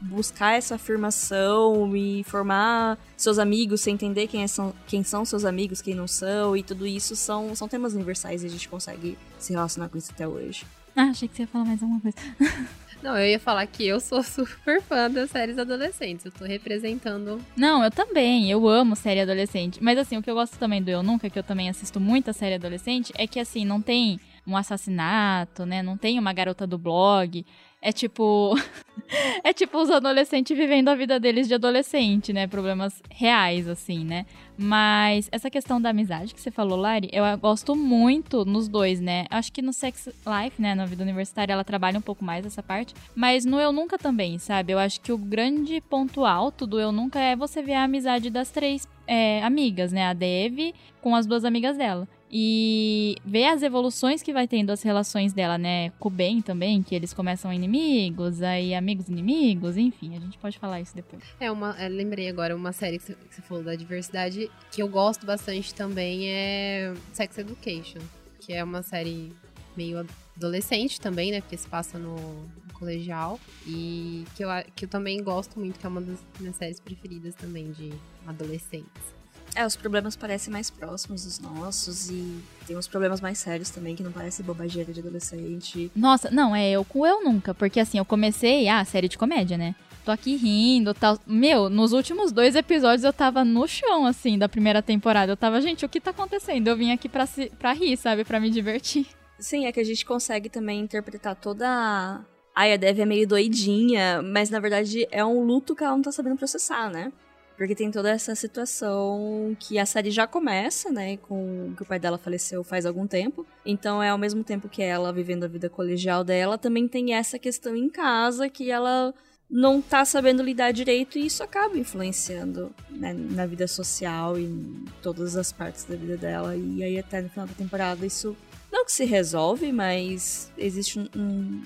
buscar 0.00 0.52
essa 0.52 0.74
afirmação 0.76 1.96
e 1.96 2.22
formar 2.24 2.98
seus 3.16 3.38
amigos, 3.38 3.80
você 3.80 3.90
entender 3.90 4.26
quem, 4.28 4.42
é- 4.42 4.46
são, 4.46 4.72
quem 4.86 5.02
são 5.02 5.24
seus 5.24 5.44
amigos, 5.44 5.82
quem 5.82 5.94
não 5.94 6.06
são, 6.06 6.56
e 6.56 6.62
tudo 6.62 6.86
isso 6.86 7.16
são, 7.16 7.54
são 7.56 7.66
temas 7.66 7.94
universais 7.94 8.42
e 8.42 8.46
a 8.46 8.50
gente 8.50 8.68
consegue 8.68 9.18
se 9.38 9.52
relacionar 9.52 9.88
com 9.88 9.98
isso 9.98 10.12
até 10.12 10.28
hoje. 10.28 10.64
Ah, 10.94 11.04
achei 11.04 11.28
que 11.28 11.36
você 11.36 11.42
ia 11.42 11.48
falar 11.48 11.64
mais 11.64 11.82
alguma 11.82 12.00
coisa. 12.00 12.16
Não, 13.02 13.16
eu 13.16 13.26
ia 13.26 13.38
falar 13.38 13.64
que 13.66 13.86
eu 13.86 14.00
sou 14.00 14.22
super 14.24 14.82
fã 14.82 15.10
das 15.10 15.30
séries 15.30 15.58
adolescentes. 15.58 16.24
Eu 16.24 16.32
tô 16.32 16.44
representando. 16.44 17.40
Não, 17.56 17.82
eu 17.82 17.90
também, 17.90 18.50
eu 18.50 18.68
amo 18.68 18.96
série 18.96 19.20
adolescente. 19.20 19.82
Mas 19.82 19.98
assim, 19.98 20.16
o 20.16 20.22
que 20.22 20.30
eu 20.30 20.34
gosto 20.34 20.58
também 20.58 20.82
do 20.82 20.90
Eu 20.90 21.02
Nunca, 21.02 21.30
que 21.30 21.38
eu 21.38 21.42
também 21.42 21.68
assisto 21.68 22.00
muita 22.00 22.32
série 22.32 22.56
adolescente, 22.56 23.12
é 23.16 23.26
que 23.26 23.38
assim, 23.38 23.64
não 23.64 23.80
tem 23.80 24.20
um 24.46 24.56
assassinato, 24.56 25.64
né? 25.66 25.82
Não 25.82 25.96
tem 25.96 26.18
uma 26.18 26.32
garota 26.32 26.66
do 26.66 26.78
blog. 26.78 27.44
É 27.80 27.92
tipo. 27.92 28.54
é 29.44 29.52
tipo 29.52 29.78
os 29.78 29.90
adolescentes 29.90 30.56
vivendo 30.56 30.88
a 30.88 30.94
vida 30.94 31.20
deles 31.20 31.46
de 31.46 31.54
adolescente, 31.54 32.32
né? 32.32 32.46
Problemas 32.46 33.00
reais, 33.10 33.68
assim, 33.68 34.04
né? 34.04 34.26
Mas 34.56 35.28
essa 35.30 35.48
questão 35.48 35.80
da 35.80 35.90
amizade 35.90 36.34
que 36.34 36.40
você 36.40 36.50
falou, 36.50 36.76
Lari, 36.76 37.08
eu 37.12 37.24
gosto 37.38 37.76
muito 37.76 38.44
nos 38.44 38.68
dois, 38.68 39.00
né? 39.00 39.26
Acho 39.30 39.52
que 39.52 39.62
no 39.62 39.72
Sex 39.72 40.06
Life, 40.06 40.60
né? 40.60 40.74
Na 40.74 40.84
vida 40.84 41.04
universitária, 41.04 41.52
ela 41.52 41.62
trabalha 41.62 41.98
um 41.98 42.02
pouco 42.02 42.24
mais 42.24 42.44
essa 42.44 42.62
parte. 42.62 42.92
Mas 43.14 43.44
no 43.44 43.60
Eu 43.60 43.72
Nunca 43.72 43.96
também, 43.96 44.38
sabe? 44.38 44.72
Eu 44.72 44.78
acho 44.80 45.00
que 45.00 45.12
o 45.12 45.18
grande 45.18 45.80
ponto 45.80 46.24
alto 46.24 46.66
do 46.66 46.80
Eu 46.80 46.90
Nunca 46.90 47.20
é 47.20 47.36
você 47.36 47.62
ver 47.62 47.74
a 47.74 47.84
amizade 47.84 48.28
das 48.28 48.50
três 48.50 48.88
é, 49.06 49.40
amigas, 49.44 49.92
né? 49.92 50.06
A 50.06 50.12
Dev 50.12 50.74
com 51.00 51.14
as 51.14 51.26
duas 51.26 51.44
amigas 51.44 51.76
dela. 51.76 52.08
E 52.30 53.16
ver 53.24 53.46
as 53.46 53.62
evoluções 53.62 54.22
que 54.22 54.32
vai 54.32 54.46
tendo 54.46 54.70
as 54.70 54.82
relações 54.82 55.32
dela, 55.32 55.56
né? 55.56 55.90
Com 55.98 56.08
o 56.08 56.10
Ben 56.10 56.42
também, 56.42 56.82
que 56.82 56.94
eles 56.94 57.14
começam 57.14 57.52
inimigos, 57.52 58.42
aí 58.42 58.74
amigos 58.74 59.08
inimigos, 59.08 59.76
enfim, 59.76 60.16
a 60.16 60.20
gente 60.20 60.36
pode 60.38 60.58
falar 60.58 60.80
isso 60.80 60.94
depois. 60.94 61.22
É 61.40 61.50
uma. 61.50 61.74
é, 61.78 61.88
lembrei 61.88 62.28
agora 62.28 62.54
uma 62.54 62.72
série 62.72 62.98
que 62.98 63.04
você, 63.04 63.42
falou 63.42 63.64
da 63.64 63.74
diversidade 63.74 64.50
que 64.70 64.82
eu 64.82 64.88
gosto 64.88 65.24
bastante 65.24 65.74
também 65.74 66.28
é 66.28 66.92
Sex 67.12 67.38
Education, 67.38 68.00
que 68.40 68.52
é 68.52 68.62
uma 68.62 68.82
série 68.82 69.32
meio 69.76 70.04
adolescente 70.36 71.00
também, 71.00 71.30
né? 71.30 71.40
Porque 71.40 71.56
se 71.56 71.68
passa 71.68 71.98
no, 71.98 72.16
no 72.16 72.72
colegial. 72.74 73.40
E 73.66 74.24
que 74.34 74.44
eu, 74.44 74.48
que 74.74 74.84
eu 74.84 74.88
também 74.88 75.22
gosto 75.22 75.58
muito, 75.58 75.78
que 75.78 75.86
é 75.86 75.88
uma 75.88 76.00
das 76.00 76.18
minhas 76.38 76.56
séries 76.56 76.80
preferidas 76.80 77.34
também 77.34 77.70
de 77.72 77.92
adolescentes. 78.26 79.17
É, 79.58 79.66
os 79.66 79.74
problemas 79.74 80.14
parecem 80.14 80.52
mais 80.52 80.70
próximos 80.70 81.24
dos 81.24 81.40
nossos 81.40 82.08
e 82.08 82.40
tem 82.64 82.76
uns 82.76 82.86
problemas 82.86 83.20
mais 83.20 83.38
sérios 83.38 83.70
também 83.70 83.96
que 83.96 84.04
não 84.04 84.12
parecem 84.12 84.46
bobageira 84.46 84.92
de 84.92 85.00
adolescente. 85.00 85.90
Nossa, 85.96 86.30
não, 86.30 86.54
é 86.54 86.70
eu 86.70 86.84
com 86.84 87.04
eu 87.04 87.24
nunca, 87.24 87.52
porque 87.52 87.80
assim, 87.80 87.98
eu 87.98 88.04
comecei, 88.04 88.68
ah, 88.68 88.84
série 88.84 89.08
de 89.08 89.18
comédia, 89.18 89.58
né? 89.58 89.74
Tô 90.04 90.12
aqui 90.12 90.36
rindo 90.36 90.94
tal. 90.94 91.18
Meu, 91.26 91.68
nos 91.68 91.92
últimos 91.92 92.30
dois 92.30 92.54
episódios 92.54 93.02
eu 93.02 93.12
tava 93.12 93.44
no 93.44 93.66
chão, 93.66 94.06
assim, 94.06 94.38
da 94.38 94.48
primeira 94.48 94.80
temporada. 94.80 95.32
Eu 95.32 95.36
tava, 95.36 95.60
gente, 95.60 95.84
o 95.84 95.88
que 95.88 96.00
tá 96.00 96.12
acontecendo? 96.12 96.68
Eu 96.68 96.76
vim 96.76 96.92
aqui 96.92 97.08
pra, 97.08 97.26
se, 97.26 97.50
pra 97.58 97.72
rir, 97.72 97.96
sabe? 97.96 98.24
Pra 98.24 98.38
me 98.38 98.50
divertir. 98.50 99.08
Sim, 99.40 99.66
é 99.66 99.72
que 99.72 99.80
a 99.80 99.84
gente 99.84 100.06
consegue 100.06 100.48
também 100.48 100.78
interpretar 100.78 101.34
toda. 101.34 102.24
Ai, 102.54 102.74
a 102.74 102.76
Dev 102.76 103.00
é 103.00 103.04
meio 103.04 103.26
doidinha, 103.26 104.22
mas 104.22 104.50
na 104.50 104.60
verdade 104.60 105.08
é 105.10 105.24
um 105.24 105.42
luto 105.42 105.74
que 105.74 105.82
ela 105.82 105.96
não 105.96 106.02
tá 106.02 106.12
sabendo 106.12 106.36
processar, 106.36 106.88
né? 106.90 107.12
Porque 107.58 107.74
tem 107.74 107.90
toda 107.90 108.08
essa 108.08 108.36
situação 108.36 109.56
que 109.58 109.80
a 109.80 109.84
série 109.84 110.12
já 110.12 110.28
começa, 110.28 110.92
né? 110.92 111.16
Com 111.16 111.74
que 111.76 111.82
o 111.82 111.84
pai 111.84 111.98
dela 111.98 112.16
faleceu 112.16 112.62
faz 112.62 112.86
algum 112.86 113.04
tempo. 113.04 113.44
Então 113.66 114.00
é 114.00 114.10
ao 114.10 114.16
mesmo 114.16 114.44
tempo 114.44 114.68
que 114.68 114.80
ela 114.80 115.12
vivendo 115.12 115.42
a 115.42 115.48
vida 115.48 115.68
colegial 115.68 116.22
dela, 116.22 116.56
também 116.56 116.86
tem 116.86 117.14
essa 117.14 117.36
questão 117.36 117.74
em 117.74 117.90
casa 117.90 118.48
que 118.48 118.70
ela 118.70 119.12
não 119.50 119.82
tá 119.82 120.04
sabendo 120.04 120.40
lidar 120.40 120.70
direito 120.72 121.18
e 121.18 121.26
isso 121.26 121.42
acaba 121.42 121.76
influenciando 121.76 122.72
né, 122.90 123.12
na 123.12 123.44
vida 123.44 123.66
social 123.66 124.38
e 124.38 124.44
em 124.44 124.84
todas 125.02 125.36
as 125.36 125.50
partes 125.50 125.82
da 125.82 125.96
vida 125.96 126.16
dela. 126.16 126.54
E 126.54 126.84
aí 126.84 126.96
até 126.96 127.20
no 127.20 127.28
final 127.28 127.48
da 127.48 127.54
temporada 127.54 128.06
isso 128.06 128.36
não 128.70 128.84
que 128.84 128.92
se 128.92 129.04
resolve, 129.04 129.72
mas 129.72 130.52
existe 130.56 131.00
um, 131.00 131.08
um, 131.16 131.62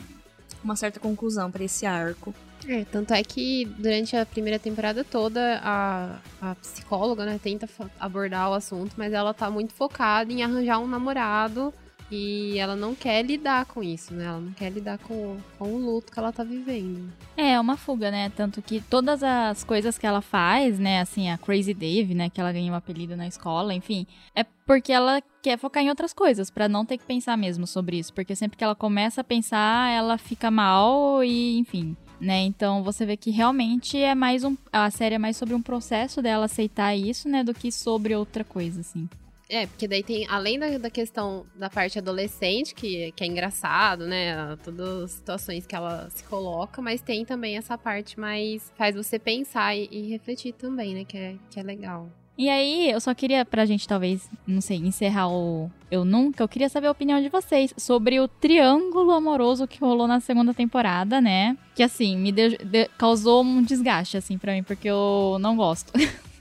uma 0.62 0.76
certa 0.76 1.00
conclusão 1.00 1.50
para 1.50 1.64
esse 1.64 1.86
arco. 1.86 2.34
É, 2.68 2.84
tanto 2.84 3.12
é 3.12 3.22
que 3.24 3.64
durante 3.64 4.16
a 4.16 4.24
primeira 4.24 4.58
temporada 4.58 5.02
toda 5.02 5.60
a, 5.64 6.18
a 6.40 6.54
psicóloga, 6.56 7.24
né, 7.24 7.40
tenta 7.42 7.68
abordar 7.98 8.50
o 8.50 8.54
assunto, 8.54 8.94
mas 8.96 9.12
ela 9.12 9.34
tá 9.34 9.50
muito 9.50 9.72
focada 9.72 10.32
em 10.32 10.42
arranjar 10.42 10.78
um 10.78 10.86
namorado 10.86 11.74
e 12.14 12.58
ela 12.58 12.76
não 12.76 12.94
quer 12.94 13.24
lidar 13.24 13.64
com 13.66 13.82
isso, 13.82 14.12
né? 14.12 14.26
Ela 14.26 14.40
não 14.40 14.52
quer 14.52 14.70
lidar 14.70 14.98
com, 14.98 15.38
com 15.58 15.72
o 15.72 15.78
luto 15.78 16.12
que 16.12 16.18
ela 16.18 16.30
tá 16.30 16.44
vivendo. 16.44 17.10
É, 17.36 17.52
é 17.52 17.60
uma 17.60 17.76
fuga, 17.76 18.10
né? 18.10 18.30
Tanto 18.36 18.60
que 18.60 18.80
todas 18.80 19.22
as 19.22 19.64
coisas 19.64 19.96
que 19.96 20.06
ela 20.06 20.20
faz, 20.20 20.78
né? 20.78 21.00
Assim, 21.00 21.30
a 21.30 21.38
Crazy 21.38 21.72
Dave, 21.72 22.14
né? 22.14 22.28
Que 22.28 22.40
ela 22.40 22.52
ganhou 22.52 22.74
um 22.74 22.76
apelido 22.76 23.16
na 23.16 23.26
escola, 23.26 23.72
enfim. 23.72 24.06
É 24.34 24.44
porque 24.44 24.92
ela 24.92 25.22
quer 25.40 25.58
focar 25.58 25.82
em 25.82 25.88
outras 25.88 26.12
coisas, 26.12 26.50
para 26.50 26.68
não 26.68 26.84
ter 26.84 26.98
que 26.98 27.04
pensar 27.04 27.36
mesmo 27.36 27.66
sobre 27.66 27.98
isso. 27.98 28.12
Porque 28.12 28.36
sempre 28.36 28.58
que 28.58 28.64
ela 28.64 28.74
começa 28.74 29.22
a 29.22 29.24
pensar, 29.24 29.90
ela 29.90 30.18
fica 30.18 30.50
mal 30.50 31.24
e, 31.24 31.58
enfim 31.58 31.96
né? 32.22 32.42
Então 32.42 32.84
você 32.84 33.04
vê 33.04 33.16
que 33.16 33.30
realmente 33.30 33.98
é 33.98 34.14
mais 34.14 34.44
um. 34.44 34.56
A 34.72 34.88
série 34.90 35.16
é 35.16 35.18
mais 35.18 35.36
sobre 35.36 35.54
um 35.54 35.60
processo 35.60 36.22
dela 36.22 36.44
aceitar 36.44 36.94
isso, 36.94 37.28
né? 37.28 37.42
Do 37.42 37.52
que 37.52 37.72
sobre 37.72 38.14
outra 38.14 38.44
coisa, 38.44 38.80
assim. 38.80 39.08
É, 39.52 39.66
porque 39.66 39.86
daí 39.86 40.02
tem, 40.02 40.26
além 40.30 40.58
da, 40.58 40.78
da 40.78 40.88
questão 40.88 41.44
da 41.54 41.68
parte 41.68 41.98
adolescente, 41.98 42.74
que, 42.74 43.12
que 43.12 43.22
é 43.22 43.26
engraçado, 43.26 44.06
né? 44.06 44.56
Todas 44.64 45.04
as 45.04 45.10
situações 45.10 45.66
que 45.66 45.76
ela 45.76 46.08
se 46.08 46.24
coloca, 46.24 46.80
mas 46.80 47.02
tem 47.02 47.22
também 47.22 47.58
essa 47.58 47.76
parte 47.76 48.18
mais. 48.18 48.72
faz 48.78 48.96
você 48.96 49.18
pensar 49.18 49.76
e, 49.76 49.90
e 49.92 50.08
refletir 50.08 50.54
também, 50.54 50.94
né? 50.94 51.04
Que 51.04 51.18
é, 51.18 51.34
que 51.50 51.60
é 51.60 51.62
legal. 51.62 52.08
E 52.38 52.48
aí, 52.48 52.90
eu 52.90 52.98
só 52.98 53.14
queria, 53.14 53.44
pra 53.44 53.66
gente 53.66 53.86
talvez, 53.86 54.26
não 54.46 54.62
sei, 54.62 54.78
encerrar 54.78 55.28
o 55.28 55.70
Eu 55.90 56.02
Nunca, 56.02 56.42
eu 56.42 56.48
queria 56.48 56.70
saber 56.70 56.86
a 56.86 56.90
opinião 56.90 57.20
de 57.20 57.28
vocês 57.28 57.74
sobre 57.76 58.18
o 58.20 58.26
triângulo 58.26 59.10
amoroso 59.10 59.68
que 59.68 59.78
rolou 59.78 60.08
na 60.08 60.18
segunda 60.18 60.54
temporada, 60.54 61.20
né? 61.20 61.58
Que 61.74 61.82
assim, 61.82 62.16
me 62.16 62.32
de, 62.32 62.56
de, 62.56 62.88
causou 62.96 63.44
um 63.44 63.62
desgaste, 63.62 64.16
assim, 64.16 64.38
pra 64.38 64.54
mim, 64.54 64.62
porque 64.62 64.88
eu 64.88 65.36
não 65.40 65.56
gosto. 65.56 65.92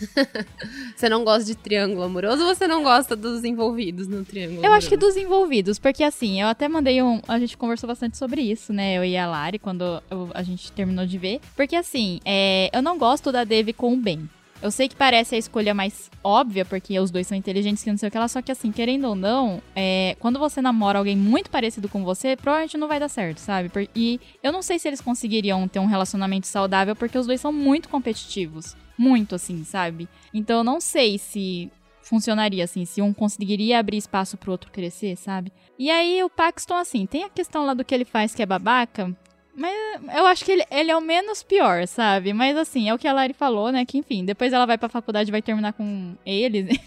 você 0.96 1.08
não 1.08 1.24
gosta 1.24 1.44
de 1.44 1.54
triângulo 1.54 2.02
amoroso 2.02 2.42
ou 2.42 2.54
você 2.54 2.66
não 2.66 2.82
gosta 2.82 3.14
dos 3.16 3.44
envolvidos 3.44 4.06
no 4.08 4.24
triângulo 4.24 4.58
Eu 4.58 4.66
amoroso? 4.66 4.78
acho 4.78 4.88
que 4.88 4.96
dos 4.96 5.16
envolvidos, 5.16 5.78
porque 5.78 6.02
assim, 6.02 6.40
eu 6.40 6.48
até 6.48 6.68
mandei 6.68 7.02
um. 7.02 7.20
A 7.28 7.38
gente 7.38 7.56
conversou 7.56 7.86
bastante 7.88 8.16
sobre 8.16 8.40
isso, 8.42 8.72
né? 8.72 8.96
Eu 8.96 9.04
e 9.04 9.16
a 9.16 9.26
Lari, 9.26 9.58
quando 9.58 10.02
eu, 10.10 10.30
a 10.34 10.42
gente 10.42 10.70
terminou 10.72 11.06
de 11.06 11.18
ver. 11.18 11.40
Porque 11.56 11.76
assim, 11.76 12.20
é, 12.24 12.70
eu 12.72 12.82
não 12.82 12.98
gosto 12.98 13.30
da 13.32 13.44
Devi 13.44 13.72
com 13.72 13.92
o 13.92 13.96
Ben. 13.96 14.28
Eu 14.62 14.70
sei 14.70 14.88
que 14.90 14.94
parece 14.94 15.34
a 15.34 15.38
escolha 15.38 15.72
mais 15.72 16.10
óbvia, 16.22 16.66
porque 16.66 16.98
os 17.00 17.10
dois 17.10 17.26
são 17.26 17.36
inteligentes 17.36 17.82
e 17.86 17.90
não 17.90 17.96
sei 17.96 18.10
o 18.10 18.12
que 18.12 18.18
lá, 18.18 18.28
só 18.28 18.42
que 18.42 18.52
assim, 18.52 18.70
querendo 18.70 19.06
ou 19.08 19.14
não, 19.14 19.62
é, 19.74 20.14
quando 20.20 20.38
você 20.38 20.60
namora 20.60 20.98
alguém 20.98 21.16
muito 21.16 21.48
parecido 21.50 21.88
com 21.88 22.04
você, 22.04 22.36
provavelmente 22.36 22.76
não 22.76 22.86
vai 22.86 23.00
dar 23.00 23.08
certo, 23.08 23.38
sabe? 23.38 23.70
E 23.96 24.20
eu 24.42 24.52
não 24.52 24.60
sei 24.60 24.78
se 24.78 24.86
eles 24.86 25.00
conseguiriam 25.00 25.66
ter 25.66 25.78
um 25.78 25.86
relacionamento 25.86 26.46
saudável, 26.46 26.94
porque 26.94 27.16
os 27.16 27.26
dois 27.26 27.40
são 27.40 27.50
muito 27.50 27.88
competitivos. 27.88 28.76
Muito, 29.00 29.34
assim, 29.34 29.64
sabe? 29.64 30.06
Então 30.32 30.58
eu 30.58 30.64
não 30.64 30.78
sei 30.78 31.16
se 31.16 31.72
funcionaria 32.02 32.64
assim, 32.64 32.84
se 32.84 33.00
um 33.00 33.14
conseguiria 33.14 33.78
abrir 33.78 33.96
espaço 33.96 34.36
pro 34.36 34.52
outro 34.52 34.70
crescer, 34.70 35.16
sabe? 35.16 35.50
E 35.78 35.90
aí 35.90 36.22
o 36.22 36.28
Paxton, 36.28 36.74
assim, 36.74 37.06
tem 37.06 37.24
a 37.24 37.30
questão 37.30 37.64
lá 37.64 37.72
do 37.72 37.82
que 37.82 37.94
ele 37.94 38.04
faz 38.04 38.34
que 38.34 38.42
é 38.42 38.46
babaca, 38.46 39.16
mas 39.54 39.74
eu 40.14 40.26
acho 40.26 40.44
que 40.44 40.52
ele, 40.52 40.64
ele, 40.70 40.90
é 40.90 40.96
o 40.96 41.00
menos 41.00 41.42
pior, 41.42 41.86
sabe? 41.86 42.34
Mas 42.34 42.58
assim, 42.58 42.90
é 42.90 42.94
o 42.94 42.98
que 42.98 43.08
a 43.08 43.12
Lari 43.12 43.32
falou, 43.32 43.72
né? 43.72 43.86
Que 43.86 43.96
enfim, 43.96 44.22
depois 44.22 44.52
ela 44.52 44.66
vai 44.66 44.76
pra 44.76 44.88
faculdade 44.90 45.30
e 45.30 45.32
vai 45.32 45.40
terminar 45.40 45.72
com 45.72 46.14
eles. 46.26 46.68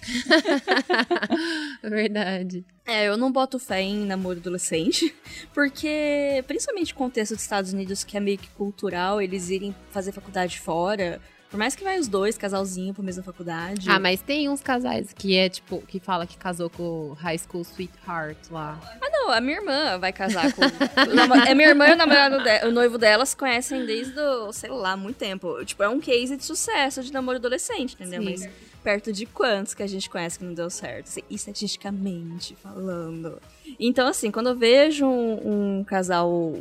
Verdade. 1.82 2.63
É, 2.86 3.08
eu 3.08 3.17
não 3.17 3.32
boto 3.32 3.58
fé 3.58 3.82
em 3.82 4.06
namoro 4.06 4.39
adolescente, 4.39 5.15
porque, 5.52 6.43
principalmente 6.45 6.93
o 6.93 6.95
contexto 6.95 7.34
dos 7.34 7.41
Estados 7.41 7.73
Unidos, 7.73 8.04
que 8.04 8.17
é 8.17 8.19
meio 8.19 8.38
que 8.38 8.49
cultural, 8.49 9.21
eles 9.21 9.49
irem 9.49 9.76
fazer 9.89 10.12
faculdade 10.12 10.60
fora, 10.60 11.19
por 11.54 11.60
mais 11.60 11.76
que 11.76 11.84
vai 11.84 12.00
os 12.00 12.08
dois, 12.08 12.36
casalzinho, 12.36 12.96
pra 12.96 13.04
mesma 13.04 13.22
faculdade. 13.22 13.88
Ah, 13.88 14.00
mas 14.00 14.24
tem 14.24 14.50
uns 14.50 14.60
casais 14.60 15.13
que 15.13 15.38
é, 15.38 15.48
tipo, 15.48 15.84
que 15.84 16.00
fala 16.00 16.26
que 16.26 16.36
casou 16.36 16.68
com 16.68 17.12
o 17.12 17.13
High 17.13 17.38
School 17.38 17.62
Sweetheart 17.62 18.50
lá. 18.50 18.82
Ah, 19.00 19.10
não, 19.12 19.30
a 19.30 19.39
minha 19.39 19.58
irmã 19.58 20.00
vai 20.00 20.12
casar 20.12 20.52
com. 20.52 20.63
é 21.48 21.54
minha 21.54 21.70
irmã 21.70 21.89
e 21.89 21.94
o 21.94 21.96
namorado 21.96 22.44
de... 22.44 22.66
o 22.66 22.72
noivo 22.72 22.98
dela 22.98 23.24
se 23.24 23.38
conhecem 23.38 23.86
desde, 23.86 24.20
o, 24.20 24.52
sei 24.52 24.72
lá, 24.72 24.98
muito 24.98 25.18
tempo. 25.18 25.63
Tipo, 25.63 25.84
é 25.84 25.89
um 25.89 26.00
case 26.00 26.36
de 26.36 26.44
sucesso 26.44 27.04
de 27.04 27.13
namoro 27.13 27.38
adolescente, 27.38 27.94
entendeu? 27.94 28.24
Sim. 28.24 28.30
Mas 28.32 28.50
perto 28.84 29.13
de 29.13 29.28
quantos 29.28 29.76
que 29.76 29.84
a 29.84 29.88
gente 29.88 30.10
conhece 30.10 30.39
que 30.39 30.46
não 30.46 30.56
deu 30.56 30.72
certo? 30.72 31.06
Assim, 31.06 31.22
estatisticamente 31.30 32.56
falando. 32.56 33.39
Então, 33.80 34.08
assim, 34.08 34.32
quando 34.32 34.50
eu 34.50 34.56
vejo 34.56 35.06
um, 35.06 35.78
um 35.80 35.84
casal 35.84 36.56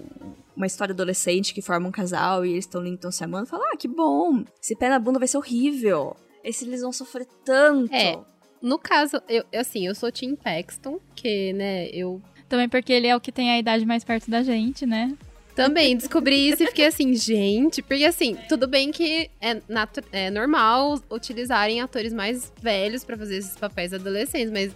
uma 0.57 0.67
história 0.67 0.93
adolescente 0.93 1.55
que 1.55 1.63
forma 1.63 1.89
um 1.89 1.93
casal 1.93 2.45
e 2.45 2.53
eles 2.53 2.65
estão 2.65 2.85
estão 2.85 3.11
se 3.11 3.25
amando, 3.25 3.47
fala, 3.47 3.65
ah, 3.73 3.77
que 3.77 3.89
bom. 3.89 4.45
Esse 4.63 4.77
pé 4.77 4.89
na 4.89 4.99
bunda 4.99 5.19
vai 5.19 5.29
ser 5.29 5.39
horrível. 5.39 6.17
Esse 6.45 6.65
eles 6.65 6.83
vão 6.83 6.93
sofrer 6.93 7.27
tanto. 7.45 7.95
É. 7.95 8.19
No 8.61 8.79
caso, 8.79 9.21
eu, 9.29 9.45
assim, 9.59 9.87
eu 9.87 9.95
sou 9.95 10.13
Tim 10.13 10.37
Paxton, 10.37 11.01
que, 11.17 11.53
né, 11.53 11.89
eu. 11.89 12.23
Também 12.49 12.69
porque 12.69 12.93
ele 12.93 13.07
é 13.09 13.17
o 13.17 13.21
que 13.21 13.33
tem 13.33 13.51
a 13.51 13.59
idade 13.59 13.85
mais 13.85 14.05
perto 14.05 14.31
da 14.31 14.43
gente, 14.43 14.87
né? 14.87 15.17
Também 15.55 15.97
descobri 15.97 16.49
isso 16.49 16.63
e 16.63 16.67
fiquei 16.67 16.87
assim, 16.87 17.15
gente, 17.15 17.83
porque 17.83 18.05
assim, 18.05 18.37
tudo 18.49 18.67
bem 18.67 18.91
que 18.91 19.31
é, 19.41 19.61
é 20.13 20.31
normal 20.31 20.99
utilizarem 21.11 21.81
atores 21.81 22.13
mais 22.13 22.53
velhos 22.61 23.05
para 23.05 23.17
fazer 23.19 23.37
esses 23.37 23.57
papéis 23.57 23.93
adolescentes, 23.93 24.51
mas 24.51 24.73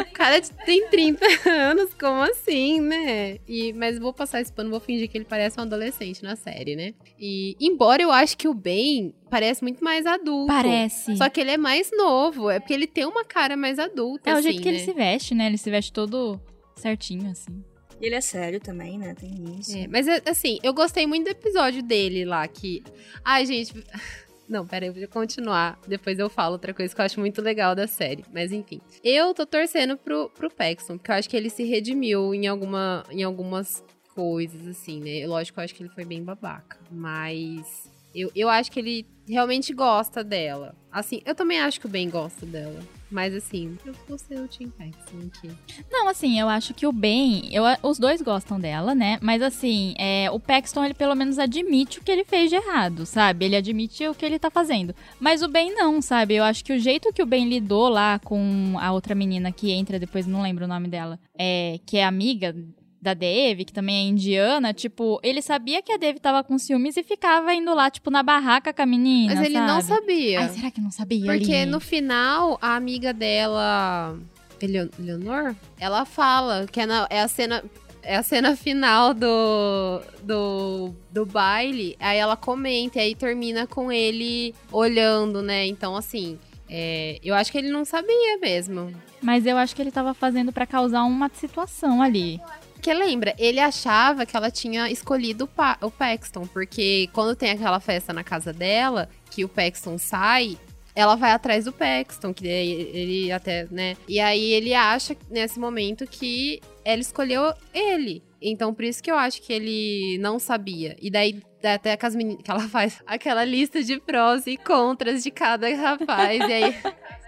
o 0.00 0.12
cara 0.12 0.40
tem 0.66 0.88
30 0.88 1.26
anos, 1.48 1.94
como 1.94 2.22
assim, 2.22 2.80
né? 2.80 3.38
E, 3.48 3.72
mas 3.72 3.98
vou 3.98 4.12
passar 4.12 4.40
esse 4.40 4.52
pano, 4.52 4.70
vou 4.70 4.80
fingir 4.80 5.08
que 5.08 5.16
ele 5.16 5.24
parece 5.24 5.58
um 5.58 5.62
adolescente 5.62 6.22
na 6.22 6.36
série, 6.36 6.76
né? 6.76 6.92
E 7.18 7.56
embora 7.60 8.02
eu 8.02 8.10
acho 8.12 8.36
que 8.36 8.48
o 8.48 8.54
Ben 8.54 9.14
parece 9.30 9.62
muito 9.62 9.82
mais 9.82 10.06
adulto. 10.06 10.46
Parece. 10.48 11.16
Só 11.16 11.28
que 11.28 11.40
ele 11.40 11.52
é 11.52 11.56
mais 11.56 11.90
novo, 11.92 12.50
é 12.50 12.60
porque 12.60 12.74
ele 12.74 12.86
tem 12.86 13.04
uma 13.06 13.24
cara 13.24 13.56
mais 13.56 13.78
adulta, 13.78 14.30
É 14.30 14.32
assim, 14.32 14.40
o 14.40 14.42
jeito 14.42 14.62
que 14.62 14.70
né? 14.70 14.76
ele 14.76 14.84
se 14.84 14.92
veste, 14.92 15.34
né? 15.34 15.46
Ele 15.46 15.58
se 15.58 15.70
veste 15.70 15.92
todo 15.92 16.40
certinho, 16.76 17.30
assim. 17.30 17.62
E 18.00 18.06
ele 18.06 18.14
é 18.14 18.20
sério 18.20 18.60
também, 18.60 18.98
né? 18.98 19.14
Tem 19.14 19.34
isso. 19.58 19.76
É, 19.76 19.86
mas 19.88 20.06
assim, 20.26 20.58
eu 20.62 20.72
gostei 20.72 21.06
muito 21.06 21.24
do 21.24 21.30
episódio 21.30 21.82
dele 21.82 22.24
lá, 22.24 22.46
que. 22.46 22.82
Ai, 23.24 23.44
gente. 23.46 23.74
Não, 24.48 24.66
pera 24.66 24.86
aí, 24.86 24.90
vou 24.90 25.08
continuar. 25.08 25.78
Depois 25.86 26.18
eu 26.18 26.30
falo 26.30 26.52
outra 26.52 26.72
coisa 26.72 26.94
que 26.94 26.98
eu 26.98 27.04
acho 27.04 27.20
muito 27.20 27.42
legal 27.42 27.74
da 27.74 27.86
série. 27.86 28.24
Mas 28.32 28.50
enfim. 28.50 28.80
Eu 29.04 29.34
tô 29.34 29.44
torcendo 29.44 29.96
pro, 29.98 30.30
pro 30.30 30.50
Paxton, 30.50 30.96
porque 30.96 31.10
eu 31.10 31.16
acho 31.16 31.28
que 31.28 31.36
ele 31.36 31.50
se 31.50 31.64
redimiu 31.64 32.32
em, 32.32 32.46
alguma, 32.46 33.04
em 33.10 33.22
algumas 33.22 33.84
coisas, 34.14 34.66
assim, 34.66 35.00
né? 35.00 35.26
Lógico, 35.26 35.60
eu 35.60 35.64
acho 35.64 35.74
que 35.74 35.82
ele 35.82 35.90
foi 35.90 36.04
bem 36.04 36.22
babaca. 36.22 36.78
Mas. 36.90 37.90
Eu, 38.14 38.32
eu 38.34 38.48
acho 38.48 38.72
que 38.72 38.80
ele 38.80 39.06
realmente 39.28 39.74
gosta 39.74 40.24
dela. 40.24 40.74
Assim, 40.90 41.20
eu 41.26 41.34
também 41.34 41.60
acho 41.60 41.78
que 41.78 41.86
o 41.86 41.90
Ben 41.90 42.08
gosta 42.08 42.46
dela. 42.46 42.80
Mas 43.10 43.34
assim, 43.34 43.76
eu 43.86 43.94
vou 44.06 44.18
ser 44.18 44.38
o 44.38 44.46
Tim 44.46 44.68
Paxton 44.68 45.18
aqui. 45.26 45.50
Não, 45.90 46.08
assim, 46.08 46.38
eu 46.38 46.48
acho 46.48 46.74
que 46.74 46.86
o 46.86 46.92
Ben, 46.92 47.48
eu, 47.52 47.64
os 47.82 47.98
dois 47.98 48.20
gostam 48.20 48.60
dela, 48.60 48.94
né? 48.94 49.18
Mas 49.22 49.40
assim, 49.42 49.94
é, 49.98 50.30
o 50.30 50.38
Paxton, 50.38 50.84
ele 50.84 50.94
pelo 50.94 51.14
menos 51.14 51.38
admite 51.38 51.98
o 51.98 52.02
que 52.02 52.10
ele 52.10 52.24
fez 52.24 52.50
de 52.50 52.56
errado, 52.56 53.06
sabe? 53.06 53.46
Ele 53.46 53.56
admite 53.56 54.06
o 54.06 54.14
que 54.14 54.26
ele 54.26 54.38
tá 54.38 54.50
fazendo. 54.50 54.94
Mas 55.18 55.42
o 55.42 55.48
Ben 55.48 55.74
não, 55.74 56.02
sabe? 56.02 56.34
Eu 56.34 56.44
acho 56.44 56.64
que 56.64 56.72
o 56.72 56.78
jeito 56.78 57.12
que 57.12 57.22
o 57.22 57.26
Ben 57.26 57.48
lidou 57.48 57.88
lá 57.88 58.18
com 58.18 58.74
a 58.78 58.92
outra 58.92 59.14
menina 59.14 59.50
que 59.50 59.70
entra 59.70 59.98
depois, 59.98 60.26
não 60.26 60.42
lembro 60.42 60.66
o 60.66 60.68
nome 60.68 60.88
dela, 60.88 61.18
é, 61.38 61.80
que 61.86 61.96
é 61.96 62.04
amiga 62.04 62.54
da 63.00 63.14
Dave, 63.14 63.64
que 63.64 63.72
também 63.72 63.96
é 64.06 64.08
indiana, 64.08 64.74
tipo, 64.74 65.20
ele 65.22 65.40
sabia 65.40 65.80
que 65.80 65.92
a 65.92 65.96
Dave 65.96 66.18
tava 66.18 66.42
com 66.42 66.58
ciúmes 66.58 66.96
e 66.96 67.02
ficava 67.02 67.54
indo 67.54 67.72
lá, 67.74 67.88
tipo, 67.90 68.10
na 68.10 68.22
barraca 68.22 68.72
com 68.72 68.82
a 68.82 68.86
menina. 68.86 69.34
Mas 69.36 69.44
ele 69.44 69.54
sabe? 69.54 69.66
não 69.72 69.80
sabia. 69.80 70.40
Ai, 70.40 70.48
será 70.48 70.70
que 70.70 70.80
não 70.80 70.90
sabia? 70.90 71.24
Porque 71.32 71.54
ali? 71.54 71.70
no 71.70 71.78
final, 71.80 72.58
a 72.60 72.74
amiga 72.74 73.12
dela, 73.12 74.18
Eleo- 74.60 74.90
Eleonor, 74.98 75.54
ela 75.78 76.04
fala 76.04 76.66
que 76.66 76.80
é, 76.80 76.86
na- 76.86 77.06
é 77.08 77.20
a 77.20 77.28
cena. 77.28 77.62
É 78.00 78.16
a 78.16 78.22
cena 78.22 78.56
final 78.56 79.12
do, 79.12 80.00
do, 80.22 80.94
do 81.10 81.26
baile. 81.26 81.94
Aí 82.00 82.16
ela 82.16 82.36
comenta, 82.36 82.98
e 82.98 83.02
aí 83.02 83.14
termina 83.14 83.66
com 83.66 83.92
ele 83.92 84.54
olhando, 84.72 85.42
né? 85.42 85.66
Então, 85.66 85.94
assim, 85.94 86.38
é, 86.70 87.18
eu 87.22 87.34
acho 87.34 87.52
que 87.52 87.58
ele 87.58 87.70
não 87.70 87.84
sabia 87.84 88.38
mesmo. 88.38 88.92
Mas 89.20 89.44
eu 89.44 89.58
acho 89.58 89.76
que 89.76 89.82
ele 89.82 89.90
tava 89.90 90.14
fazendo 90.14 90.52
pra 90.52 90.64
causar 90.66 91.02
uma 91.04 91.28
situação 91.34 92.00
ali. 92.00 92.40
Porque 92.78 92.94
lembra, 92.94 93.34
ele 93.38 93.58
achava 93.58 94.24
que 94.24 94.36
ela 94.36 94.52
tinha 94.52 94.88
escolhido 94.88 95.44
o, 95.44 95.48
Pa- 95.48 95.76
o 95.82 95.90
Paxton, 95.90 96.46
porque 96.46 97.10
quando 97.12 97.34
tem 97.34 97.50
aquela 97.50 97.80
festa 97.80 98.12
na 98.12 98.22
casa 98.22 98.52
dela, 98.52 99.08
que 99.32 99.44
o 99.44 99.48
Paxton 99.48 99.98
sai, 99.98 100.56
ela 100.94 101.16
vai 101.16 101.32
atrás 101.32 101.64
do 101.64 101.72
Paxton, 101.72 102.32
que 102.32 102.46
ele 102.46 103.32
até, 103.32 103.66
né? 103.70 103.96
E 104.08 104.20
aí 104.20 104.52
ele 104.52 104.74
acha 104.74 105.16
nesse 105.28 105.58
momento 105.58 106.06
que 106.06 106.60
ela 106.84 107.00
escolheu 107.00 107.52
ele. 107.74 108.22
Então 108.40 108.72
por 108.72 108.84
isso 108.84 109.02
que 109.02 109.10
eu 109.10 109.16
acho 109.16 109.42
que 109.42 109.52
ele 109.52 110.16
não 110.20 110.38
sabia. 110.38 110.96
E 111.02 111.10
daí 111.10 111.42
até 111.64 111.98
as 112.00 112.14
meni- 112.14 112.36
que 112.36 112.48
ela 112.48 112.60
faz 112.70 113.02
aquela 113.04 113.44
lista 113.44 113.82
de 113.82 113.98
prós 113.98 114.46
e 114.46 114.56
contras 114.56 115.24
de 115.24 115.32
cada 115.32 115.68
rapaz. 115.74 116.38
e 116.48 116.52
aí 116.52 116.74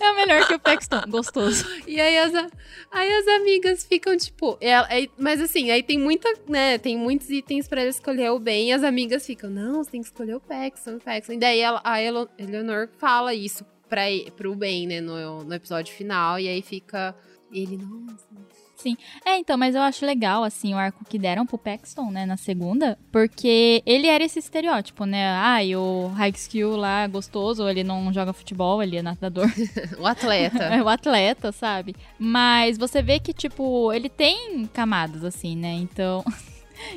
É 0.00 0.12
melhor 0.14 0.46
que 0.46 0.54
o 0.54 0.58
Paxton, 0.58 1.02
gostoso. 1.08 1.64
E 1.86 2.00
aí 2.00 2.18
as, 2.18 2.32
aí 2.90 3.12
as 3.12 3.28
amigas 3.28 3.84
ficam, 3.84 4.16
tipo. 4.16 4.56
ela- 4.60 4.86
aí- 4.90 5.10
mas 5.18 5.40
assim, 5.40 5.70
aí 5.70 5.82
tem 5.82 5.98
muita, 5.98 6.28
né? 6.48 6.78
Tem 6.78 6.96
muitos 6.96 7.30
itens 7.30 7.68
pra 7.68 7.80
ela 7.80 7.90
escolher 7.90 8.30
o 8.30 8.38
bem. 8.38 8.68
E 8.68 8.72
as 8.72 8.82
amigas 8.82 9.26
ficam, 9.26 9.50
não, 9.50 9.82
você 9.84 9.90
tem 9.92 10.00
que 10.00 10.06
escolher 10.08 10.34
o 10.36 10.40
Paxton, 10.40 10.96
o 10.96 11.00
Paxton. 11.00 11.32
E 11.34 11.38
daí 11.38 11.60
ela, 11.60 11.80
a 11.84 12.00
Eleanor 12.02 12.88
fala 12.98 13.34
isso 13.34 13.64
pra, 13.88 14.02
pro 14.36 14.54
bem, 14.54 14.86
né? 14.86 15.00
No, 15.00 15.44
no 15.44 15.54
episódio 15.54 15.94
final. 15.94 16.38
E 16.38 16.48
aí 16.48 16.62
fica. 16.62 17.14
Ele, 17.52 17.76
nossa. 17.76 18.26
É, 19.24 19.36
então, 19.38 19.56
mas 19.58 19.74
eu 19.74 19.82
acho 19.82 20.04
legal, 20.06 20.42
assim, 20.44 20.74
o 20.74 20.76
arco 20.78 21.04
que 21.04 21.18
deram 21.18 21.44
pro 21.46 21.58
Paxton, 21.58 22.10
né, 22.10 22.24
na 22.26 22.36
segunda, 22.36 22.98
porque 23.12 23.82
ele 23.84 24.06
era 24.06 24.24
esse 24.24 24.38
estereótipo, 24.38 25.04
né? 25.04 25.26
Ah, 25.36 25.62
e 25.62 25.76
o 25.76 26.08
high 26.16 26.32
skill 26.34 26.76
lá, 26.76 27.06
gostoso, 27.06 27.68
ele 27.68 27.84
não 27.84 28.12
joga 28.12 28.32
futebol, 28.32 28.82
ele 28.82 28.96
é 28.96 29.02
nadador. 29.02 29.46
O 29.98 30.06
atleta. 30.06 30.64
É 30.64 30.82
o 30.82 30.88
atleta, 30.88 31.52
sabe? 31.52 31.94
Mas 32.18 32.78
você 32.78 33.02
vê 33.02 33.18
que, 33.18 33.32
tipo, 33.32 33.92
ele 33.92 34.08
tem 34.08 34.66
camadas, 34.72 35.24
assim, 35.24 35.56
né? 35.56 35.72
Então. 35.74 36.24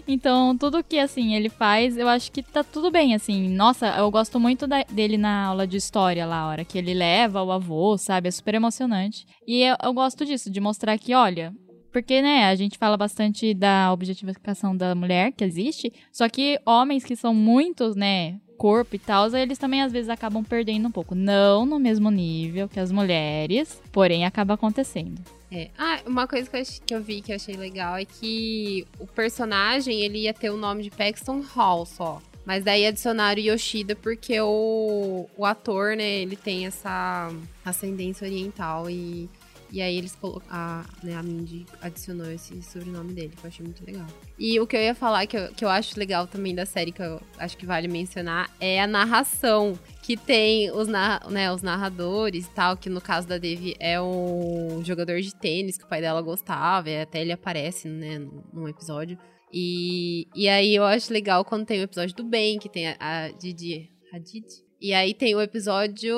Então, 0.07 0.57
tudo 0.57 0.81
que, 0.81 0.97
assim, 0.97 1.35
ele 1.35 1.49
faz, 1.49 1.97
eu 1.97 2.07
acho 2.07 2.31
que 2.31 2.41
tá 2.41 2.63
tudo 2.63 2.89
bem, 2.89 3.13
assim. 3.13 3.49
Nossa, 3.49 3.87
eu 3.97 4.09
gosto 4.09 4.39
muito 4.39 4.65
da- 4.65 4.83
dele 4.89 5.17
na 5.17 5.47
aula 5.47 5.67
de 5.67 5.75
história 5.75 6.25
lá, 6.25 6.37
a 6.39 6.47
hora 6.47 6.63
que 6.65 6.77
ele 6.77 6.93
leva 6.93 7.43
o 7.43 7.51
avô, 7.51 7.97
sabe? 7.97 8.29
É 8.29 8.31
super 8.31 8.55
emocionante. 8.55 9.25
E 9.45 9.61
eu, 9.61 9.75
eu 9.83 9.93
gosto 9.93 10.25
disso, 10.25 10.49
de 10.49 10.61
mostrar 10.61 10.97
que, 10.97 11.13
olha. 11.13 11.53
Porque, 11.93 12.23
né, 12.23 12.45
a 12.45 12.55
gente 12.55 12.77
fala 12.77 12.97
bastante 12.97 13.53
da 13.53 13.93
objetificação 13.93 14.75
da 14.75 14.95
mulher 14.95 15.31
que 15.31 15.43
existe, 15.43 15.93
só 16.11 16.27
que 16.27 16.59
homens 16.65 17.05
que 17.05 17.15
são 17.15 17.35
muitos, 17.35 17.95
né, 17.95 18.39
corpo 18.57 18.95
e 18.95 18.99
tal, 18.99 19.33
eles 19.35 19.59
também 19.59 19.83
às 19.83 19.91
vezes 19.91 20.09
acabam 20.09 20.43
perdendo 20.43 20.87
um 20.87 20.91
pouco. 20.91 21.13
Não 21.13 21.67
no 21.67 21.79
mesmo 21.79 22.09
nível 22.09 22.67
que 22.67 22.79
as 22.79 22.91
mulheres, 22.91 23.79
porém 23.91 24.25
acaba 24.25 24.55
acontecendo. 24.55 25.21
É. 25.51 25.69
Ah, 25.77 25.99
uma 26.07 26.27
coisa 26.27 26.49
que 26.49 26.57
eu, 26.57 26.63
que 26.83 26.95
eu 26.95 27.03
vi 27.03 27.21
que 27.21 27.31
eu 27.31 27.35
achei 27.35 27.55
legal 27.55 27.95
é 27.95 28.05
que 28.05 28.87
o 28.99 29.05
personagem 29.05 30.01
ele 30.01 30.23
ia 30.23 30.33
ter 30.33 30.49
o 30.49 30.57
nome 30.57 30.81
de 30.81 30.89
Paxton 30.89 31.41
Hall 31.41 31.85
só. 31.85 32.19
Mas 32.43 32.63
daí 32.63 32.87
adicionaram 32.87 33.39
Yoshida 33.39 33.95
porque 33.95 34.41
o, 34.41 35.27
o 35.37 35.45
ator, 35.45 35.95
né, 35.95 36.21
ele 36.21 36.35
tem 36.35 36.65
essa 36.65 37.31
ascendência 37.63 38.27
oriental 38.27 38.89
e, 38.89 39.29
e 39.73 39.81
aí 39.81 39.97
eles 39.97 40.15
colocaram. 40.15 40.53
A, 40.55 40.85
né, 41.03 41.15
a 41.15 41.23
Mindy 41.23 41.65
adicionou 41.81 42.31
esse 42.31 42.61
sobrenome 42.61 43.11
dele, 43.13 43.33
que 43.35 43.43
eu 43.43 43.47
achei 43.47 43.65
muito 43.65 43.83
legal. 43.85 44.05
E 44.37 44.59
o 44.59 44.67
que 44.67 44.75
eu 44.77 44.81
ia 44.81 44.93
falar 44.93 45.25
que 45.25 45.35
eu, 45.35 45.49
que 45.53 45.65
eu 45.65 45.69
acho 45.69 45.97
legal 45.99 46.27
também 46.27 46.53
da 46.53 46.65
série, 46.65 46.91
que 46.91 47.01
eu 47.01 47.19
acho 47.39 47.57
que 47.57 47.65
vale 47.65 47.87
mencionar, 47.87 48.49
é 48.59 48.79
a 48.81 48.87
narração. 48.87 49.77
Que 50.03 50.15
tem 50.17 50.69
os, 50.71 50.87
na- 50.87 51.21
né, 51.29 51.51
os 51.51 51.61
narradores 51.61 52.45
e 52.45 52.49
tal, 52.51 52.75
que 52.77 52.89
no 52.89 52.99
caso 53.01 53.27
da 53.27 53.37
Devi 53.37 53.73
é 53.79 53.99
um 54.01 54.83
jogador 54.85 55.19
de 55.21 55.33
tênis 55.33 55.77
que 55.77 55.85
o 55.85 55.87
pai 55.87 56.01
dela 56.01 56.21
gostava, 56.21 56.89
e 56.89 57.01
até 57.01 57.21
ele 57.21 57.31
aparece, 57.31 57.87
né, 57.87 58.19
num- 58.53 58.67
episódio. 58.67 59.17
E, 59.51 60.27
e 60.35 60.49
aí 60.49 60.75
eu 60.75 60.83
acho 60.83 61.11
legal 61.13 61.45
quando 61.45 61.65
tem 61.65 61.79
o 61.79 61.83
episódio 61.83 62.15
do 62.15 62.23
Ben, 62.23 62.59
que 62.59 62.67
tem 62.69 62.87
a, 62.89 62.97
a 62.99 63.29
Didi 63.31 63.89
Hadid. 64.11 64.45
E 64.81 64.93
aí 64.93 65.13
tem 65.13 65.33
o 65.35 65.41
episódio 65.41 66.17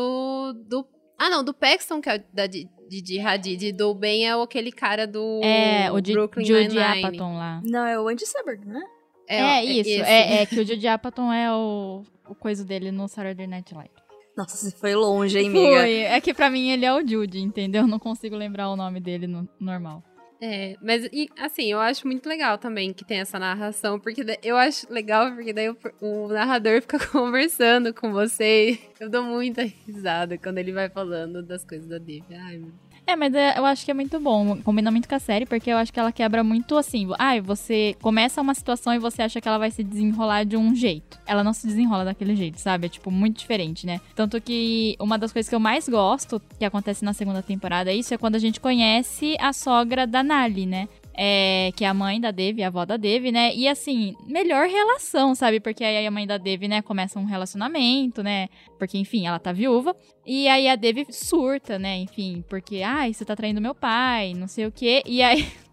do. 0.68 0.86
Ah, 1.18 1.30
não, 1.30 1.44
do 1.44 1.54
Paxton, 1.54 2.02
que 2.02 2.10
é 2.10 2.16
o 2.18 2.24
da 2.36 2.46
Di- 2.48 2.70
Didi 2.90 3.20
Hadid. 3.20 3.68
E 3.68 3.72
do 3.72 3.94
Ben 3.94 4.28
é 4.28 4.36
o- 4.36 4.42
aquele 4.42 4.72
cara 4.72 5.08
do 5.08 5.42
é, 5.44 5.92
o 5.92 6.00
de 6.02 6.12
Brooklyn 6.14 6.46
Judy. 6.46 6.78
Apatow 6.80 7.34
lá. 7.34 7.62
Não, 7.64 7.86
é 7.86 8.00
o 8.00 8.08
Andy 8.08 8.26
Samberg, 8.26 8.66
né? 8.68 8.82
É, 9.28 9.64
isso, 9.64 9.90
esse. 9.90 10.02
é, 10.02 10.42
é 10.42 10.46
que 10.46 10.60
o 10.60 10.66
Judy 10.66 10.88
Apatow 10.88 11.32
é 11.32 11.52
o, 11.52 12.04
o 12.30 12.36
coisa 12.36 12.64
dele 12.64 12.92
no 12.92 13.08
Saturday 13.08 13.48
Night 13.48 13.74
Live. 13.74 13.90
Nossa, 14.38 14.58
você 14.58 14.72
foi 14.76 14.94
longe, 14.94 15.40
hein, 15.40 15.48
amiga? 15.48 15.78
Foi, 15.82 15.98
é 16.00 16.20
que 16.22 16.34
pra 16.34 16.50
mim 16.50 16.70
ele 16.70 16.86
é 16.86 16.94
o 16.94 17.08
Judy, 17.08 17.40
entendeu? 17.40 17.84
Eu 17.84 17.88
não 17.88 17.98
consigo 17.98 18.36
lembrar 18.36 18.70
o 18.70 18.76
nome 18.76 19.00
dele 19.00 19.26
no 19.26 19.48
normal. 19.60 20.04
É, 20.48 20.78
mas 20.80 21.10
e, 21.12 21.28
assim, 21.40 21.72
eu 21.72 21.80
acho 21.80 22.06
muito 22.06 22.30
legal 22.30 22.56
também 22.60 22.94
que 22.94 23.04
tem 23.04 23.20
essa 23.20 23.40
narração, 23.40 24.00
porque 24.00 24.24
eu 24.44 24.56
acho 24.56 24.86
legal 24.94 25.34
porque 25.34 25.52
daí 25.52 25.68
o, 25.72 25.78
o 26.00 26.28
narrador 26.28 26.82
fica 26.82 27.00
conversando 27.10 27.92
com 27.92 28.12
você. 28.12 28.78
Eu 29.00 29.10
dou 29.10 29.24
muita 29.24 29.64
risada 29.64 30.38
quando 30.38 30.60
ele 30.60 30.72
vai 30.72 30.88
falando 30.88 31.42
das 31.42 31.66
coisas 31.66 31.88
da 31.88 31.98
Div. 31.98 32.26
Ai, 32.32 32.58
meu 32.58 32.72
É, 33.08 33.16
mas 33.16 33.34
é, 33.36 33.58
eu 33.58 33.66
acho 33.66 33.86
que 33.86 33.92
é 33.92 33.94
muito 33.94 34.20
bom. 34.20 34.58
Combina 34.64 34.90
muito 34.90 35.08
com 35.08 35.16
a 35.16 35.20
série, 35.20 35.46
porque 35.46 35.70
eu 35.70 35.78
acho 35.78 35.94
que 35.94 36.00
ela 36.00 36.12
quebra 36.12 36.44
muito 36.44 36.76
assim. 36.76 37.08
Ai, 37.20 37.40
você 37.40 37.96
começa 38.02 38.42
uma 38.42 38.54
situação 38.56 38.94
e 38.94 39.00
você 39.00 39.22
acha 39.22 39.40
que 39.40 39.48
ela 39.48 39.60
vai 39.60 39.70
se 39.70 39.84
desenrolar 39.84 40.44
de 40.44 40.58
um 40.58 40.74
jeito. 40.74 41.20
Ela 41.26 41.44
não 41.44 41.54
se 41.54 41.68
desenrola 41.68 42.04
daquele 42.04 42.36
jeito, 42.36 42.60
sabe? 42.60 42.88
É 42.88 42.90
tipo 42.90 43.12
muito 43.12 43.38
diferente, 43.38 43.86
né? 43.86 44.02
Tanto 44.16 44.42
que 44.42 44.96
uma 45.00 45.18
das 45.20 45.32
coisas 45.32 45.48
que 45.48 45.56
eu 45.56 45.60
mais 45.60 45.88
gosto 45.88 46.42
que 46.58 46.66
acontece 46.66 47.06
na 47.06 47.14
segunda 47.14 47.44
temporada, 47.44 47.94
isso 47.94 48.14
é 48.14 48.18
quando 48.18 48.36
a 48.36 48.40
gente 48.40 48.60
conhece 48.60 49.36
a 49.40 49.54
sogra 49.54 50.08
da 50.08 50.24
Nali, 50.24 50.66
né? 50.66 50.88
É, 51.18 51.72
que 51.76 51.86
é 51.86 51.88
a 51.88 51.94
mãe 51.94 52.20
da 52.20 52.32
Devi, 52.32 52.62
a 52.62 52.68
avó 52.68 52.86
da 52.86 52.98
Devi, 52.98 53.32
né? 53.32 53.56
E 53.56 53.68
assim, 53.68 54.16
melhor 54.28 54.68
relação, 54.68 55.34
sabe? 55.34 55.60
Porque 55.60 55.84
aí 55.84 56.06
a 56.06 56.12
mãe 56.12 56.28
da 56.28 56.38
Devi, 56.38 56.68
né, 56.68 56.82
começa 56.82 57.18
um 57.20 57.26
relacionamento, 57.26 58.22
né? 58.22 58.50
Porque, 58.78 58.98
enfim, 58.98 59.26
ela 59.26 59.40
tá 59.40 59.52
viúva. 59.52 59.96
E 60.26 60.48
aí 60.48 60.68
a 60.68 60.76
Devi 60.76 61.06
surta, 61.10 61.80
né? 61.80 61.98
Enfim, 61.98 62.44
porque, 62.50 62.82
ai, 62.82 63.14
você 63.14 63.24
tá 63.24 63.36
traindo 63.36 63.62
meu 63.62 63.74
pai, 63.74 64.34
não 64.34 64.48
sei 64.48 64.66
o 64.66 64.72
quê. 64.72 65.02
E 65.06 65.22
aí. 65.22 65.48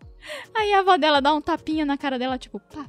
Aí 0.54 0.72
a 0.72 0.80
avó 0.80 0.96
dela 0.96 1.20
dá 1.20 1.32
um 1.34 1.40
tapinha 1.40 1.84
na 1.84 1.96
cara 1.98 2.18
dela, 2.18 2.38
tipo, 2.38 2.60
pá. 2.60 2.86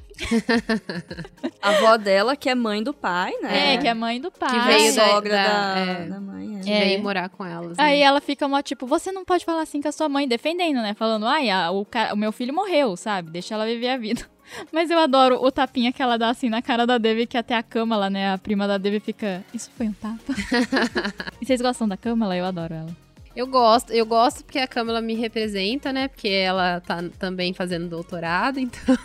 A 1.61 1.69
avó 1.69 1.97
dela, 1.97 2.35
que 2.35 2.49
é 2.49 2.55
mãe 2.55 2.83
do 2.83 2.93
pai, 2.93 3.33
né? 3.41 3.73
É, 3.73 3.77
que 3.77 3.87
é 3.87 3.93
mãe 3.93 4.19
do 4.21 4.31
pai. 4.31 4.49
Que 4.49 4.59
veio 4.67 4.93
sogra 4.93 5.35
da, 5.35 5.73
da- 5.73 5.79
é. 5.79 6.05
da 6.05 6.19
mãe. 6.19 6.59
Que 6.61 6.71
É. 6.71 6.77
É. 6.77 6.85
veio 6.85 7.03
morar 7.03 7.29
com 7.29 7.45
elas. 7.45 7.77
Aí 7.79 7.99
né? 7.99 8.05
ela 8.05 8.21
fica 8.21 8.47
mó 8.47 8.61
tipo, 8.61 8.85
você 8.85 9.11
não 9.11 9.25
pode 9.25 9.43
falar 9.45 9.61
assim 9.63 9.81
com 9.81 9.87
a 9.87 9.91
sua 9.91 10.07
mãe, 10.07 10.27
defendendo, 10.27 10.77
né? 10.81 10.93
Falando, 10.93 11.25
ai, 11.25 11.49
a- 11.49 11.71
o, 11.71 11.85
o 12.13 12.15
meu 12.15 12.31
filho 12.31 12.53
morreu, 12.53 12.95
sabe? 12.95 13.31
Deixa 13.31 13.53
ela 13.55 13.65
viver 13.65 13.89
a 13.89 13.97
vida. 13.97 14.21
Mas 14.71 14.89
eu 14.91 14.99
adoro 14.99 15.41
o 15.43 15.51
tapinha 15.51 15.91
que 15.91 16.01
ela 16.03 16.17
dá 16.17 16.29
assim 16.29 16.49
na 16.49 16.61
cara 16.61 16.85
da 16.85 16.97
Devi, 16.97 17.25
que 17.25 17.37
até 17.37 17.55
a 17.55 17.63
Câmara, 17.63 18.09
né? 18.09 18.33
A 18.33 18.37
prima 18.37 18.67
da 18.67 18.77
Devi 18.77 18.99
fica. 18.99 19.43
Isso 19.53 19.71
foi 19.75 19.87
um 19.87 19.93
tapa. 19.93 20.33
e 21.41 21.45
vocês 21.45 21.61
gostam 21.61 21.87
da 21.87 21.97
Câmara? 21.97 22.35
Eu 22.35 22.45
adoro 22.45 22.73
ela. 22.73 23.02
Eu 23.35 23.47
gosto, 23.47 23.91
eu 23.91 24.05
gosto 24.05 24.43
porque 24.43 24.59
a 24.59 24.67
Câmara 24.67 25.01
me 25.01 25.15
representa, 25.15 25.91
né? 25.91 26.07
Porque 26.07 26.27
ela 26.27 26.79
tá 26.81 27.03
também 27.17 27.53
fazendo 27.53 27.89
doutorado, 27.89 28.59
então 28.61 28.95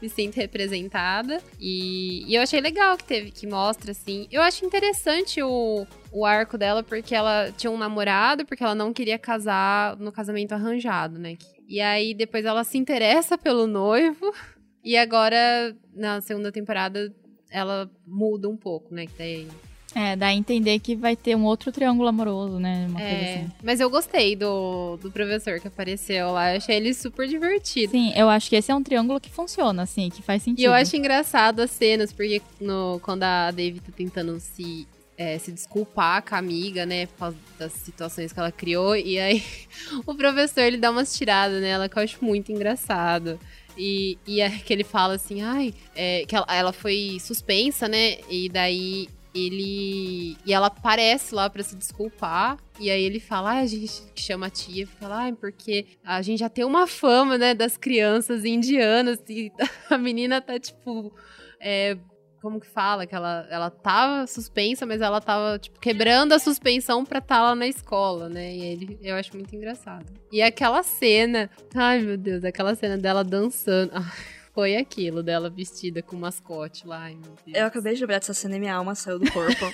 me 0.00 0.08
sinto 0.08 0.36
representada. 0.36 1.40
E, 1.58 2.24
e 2.26 2.34
eu 2.34 2.42
achei 2.42 2.60
legal 2.60 2.96
que 2.96 3.04
teve, 3.04 3.30
que 3.30 3.46
mostra, 3.46 3.90
assim. 3.90 4.26
Eu 4.30 4.40
acho 4.40 4.64
interessante 4.64 5.42
o, 5.42 5.86
o 6.10 6.24
arco 6.24 6.56
dela, 6.56 6.82
porque 6.82 7.14
ela 7.14 7.52
tinha 7.52 7.70
um 7.70 7.76
namorado, 7.76 8.46
porque 8.46 8.64
ela 8.64 8.74
não 8.74 8.92
queria 8.92 9.18
casar 9.18 9.96
no 9.96 10.10
casamento 10.10 10.52
arranjado, 10.52 11.18
né? 11.18 11.36
E 11.68 11.80
aí 11.80 12.14
depois 12.14 12.44
ela 12.44 12.64
se 12.64 12.78
interessa 12.78 13.36
pelo 13.36 13.66
noivo. 13.66 14.32
E 14.82 14.96
agora, 14.96 15.76
na 15.94 16.22
segunda 16.22 16.50
temporada, 16.50 17.14
ela 17.50 17.90
muda 18.06 18.48
um 18.48 18.56
pouco, 18.56 18.94
né? 18.94 19.04
Que 19.04 19.12
daí 19.18 19.48
É, 19.94 20.14
dá 20.14 20.28
a 20.28 20.34
entender 20.34 20.78
que 20.78 20.94
vai 20.94 21.16
ter 21.16 21.34
um 21.36 21.44
outro 21.44 21.72
triângulo 21.72 22.08
amoroso, 22.08 22.58
né? 22.58 22.86
Uma 22.88 23.00
coisa 23.00 23.14
É, 23.14 23.34
assim. 23.34 23.52
mas 23.62 23.80
eu 23.80 23.90
gostei 23.90 24.36
do, 24.36 24.96
do 24.98 25.10
professor 25.10 25.58
que 25.58 25.68
apareceu 25.68 26.30
lá. 26.32 26.52
Eu 26.52 26.58
achei 26.58 26.76
ele 26.76 26.94
super 26.94 27.26
divertido. 27.26 27.90
Sim, 27.92 28.12
eu 28.14 28.28
acho 28.28 28.48
que 28.48 28.56
esse 28.56 28.70
é 28.70 28.74
um 28.74 28.82
triângulo 28.82 29.20
que 29.20 29.30
funciona, 29.30 29.82
assim, 29.82 30.08
que 30.08 30.22
faz 30.22 30.42
sentido. 30.42 30.60
E 30.60 30.64
eu 30.64 30.72
acho 30.72 30.96
engraçado 30.96 31.60
as 31.60 31.70
cenas, 31.70 32.12
porque 32.12 32.40
no, 32.60 33.00
quando 33.02 33.24
a 33.24 33.50
David 33.50 33.80
tá 33.80 33.92
tentando 33.96 34.38
se 34.38 34.86
é, 35.18 35.38
se 35.38 35.52
desculpar 35.52 36.22
com 36.22 36.34
a 36.34 36.38
amiga, 36.38 36.86
né, 36.86 37.04
por 37.04 37.18
causa 37.18 37.36
das 37.58 37.72
situações 37.72 38.32
que 38.32 38.38
ela 38.40 38.50
criou. 38.50 38.96
E 38.96 39.18
aí 39.18 39.44
o 40.06 40.14
professor 40.14 40.62
ele 40.62 40.78
dá 40.78 40.90
umas 40.90 41.14
tiradas 41.14 41.60
nela 41.60 41.88
que 41.90 41.98
eu 41.98 42.02
acho 42.02 42.24
muito 42.24 42.50
engraçado. 42.50 43.38
E, 43.76 44.16
e 44.26 44.40
é 44.40 44.48
que 44.50 44.72
ele 44.72 44.82
fala 44.84 45.14
assim, 45.14 45.42
ai, 45.42 45.74
é, 45.94 46.24
que 46.26 46.34
ela, 46.34 46.46
ela 46.48 46.72
foi 46.72 47.18
suspensa, 47.20 47.86
né? 47.86 48.16
E 48.30 48.48
daí 48.48 49.08
ele. 49.34 50.36
E 50.44 50.52
ela 50.52 50.68
aparece 50.68 51.34
lá 51.34 51.48
para 51.48 51.62
se 51.62 51.76
desculpar. 51.76 52.58
E 52.78 52.90
aí 52.90 53.02
ele 53.02 53.20
fala, 53.20 53.52
ah, 53.52 53.58
a 53.58 53.66
gente 53.66 54.02
chama 54.14 54.46
a 54.46 54.50
tia, 54.50 54.86
fala, 54.86 55.28
ah, 55.28 55.32
porque 55.32 55.86
a 56.04 56.22
gente 56.22 56.40
já 56.40 56.48
tem 56.48 56.64
uma 56.64 56.86
fama, 56.86 57.36
né, 57.36 57.54
das 57.54 57.76
crianças 57.76 58.44
indianas. 58.44 59.18
E 59.28 59.52
a 59.90 59.98
menina 59.98 60.40
tá, 60.40 60.58
tipo. 60.58 61.12
É, 61.60 61.96
como 62.40 62.58
que 62.58 62.66
fala? 62.66 63.06
Que 63.06 63.14
ela, 63.14 63.46
ela 63.50 63.70
tava 63.70 64.26
suspensa, 64.26 64.86
mas 64.86 65.00
ela 65.00 65.20
tava, 65.20 65.58
tipo, 65.58 65.78
quebrando 65.78 66.32
a 66.32 66.38
suspensão 66.38 67.04
pra 67.04 67.18
estar 67.18 67.36
tá 67.36 67.42
lá 67.42 67.54
na 67.54 67.66
escola, 67.66 68.28
né? 68.28 68.54
E 68.54 68.62
ele, 68.62 68.98
eu 69.02 69.14
acho 69.14 69.34
muito 69.34 69.54
engraçado. 69.54 70.06
E 70.32 70.40
aquela 70.40 70.82
cena, 70.82 71.50
ai 71.74 72.00
meu 72.00 72.16
Deus, 72.16 72.42
aquela 72.44 72.74
cena 72.74 72.96
dela 72.96 73.22
dançando. 73.22 73.92
foi 74.60 74.76
aquilo 74.76 75.22
dela 75.22 75.48
vestida 75.48 76.02
com 76.02 76.16
mascote 76.16 76.86
lá. 76.86 77.04
Ai, 77.04 77.14
meu 77.14 77.34
Deus. 77.46 77.56
Eu 77.56 77.64
acabei 77.64 77.94
de 77.94 78.00
lembrar 78.02 78.18
dessa 78.18 78.34
cena 78.34 78.56
e 78.56 78.60
minha 78.60 78.74
alma 78.74 78.94
saiu 78.94 79.18
do 79.18 79.32
corpo. 79.32 79.64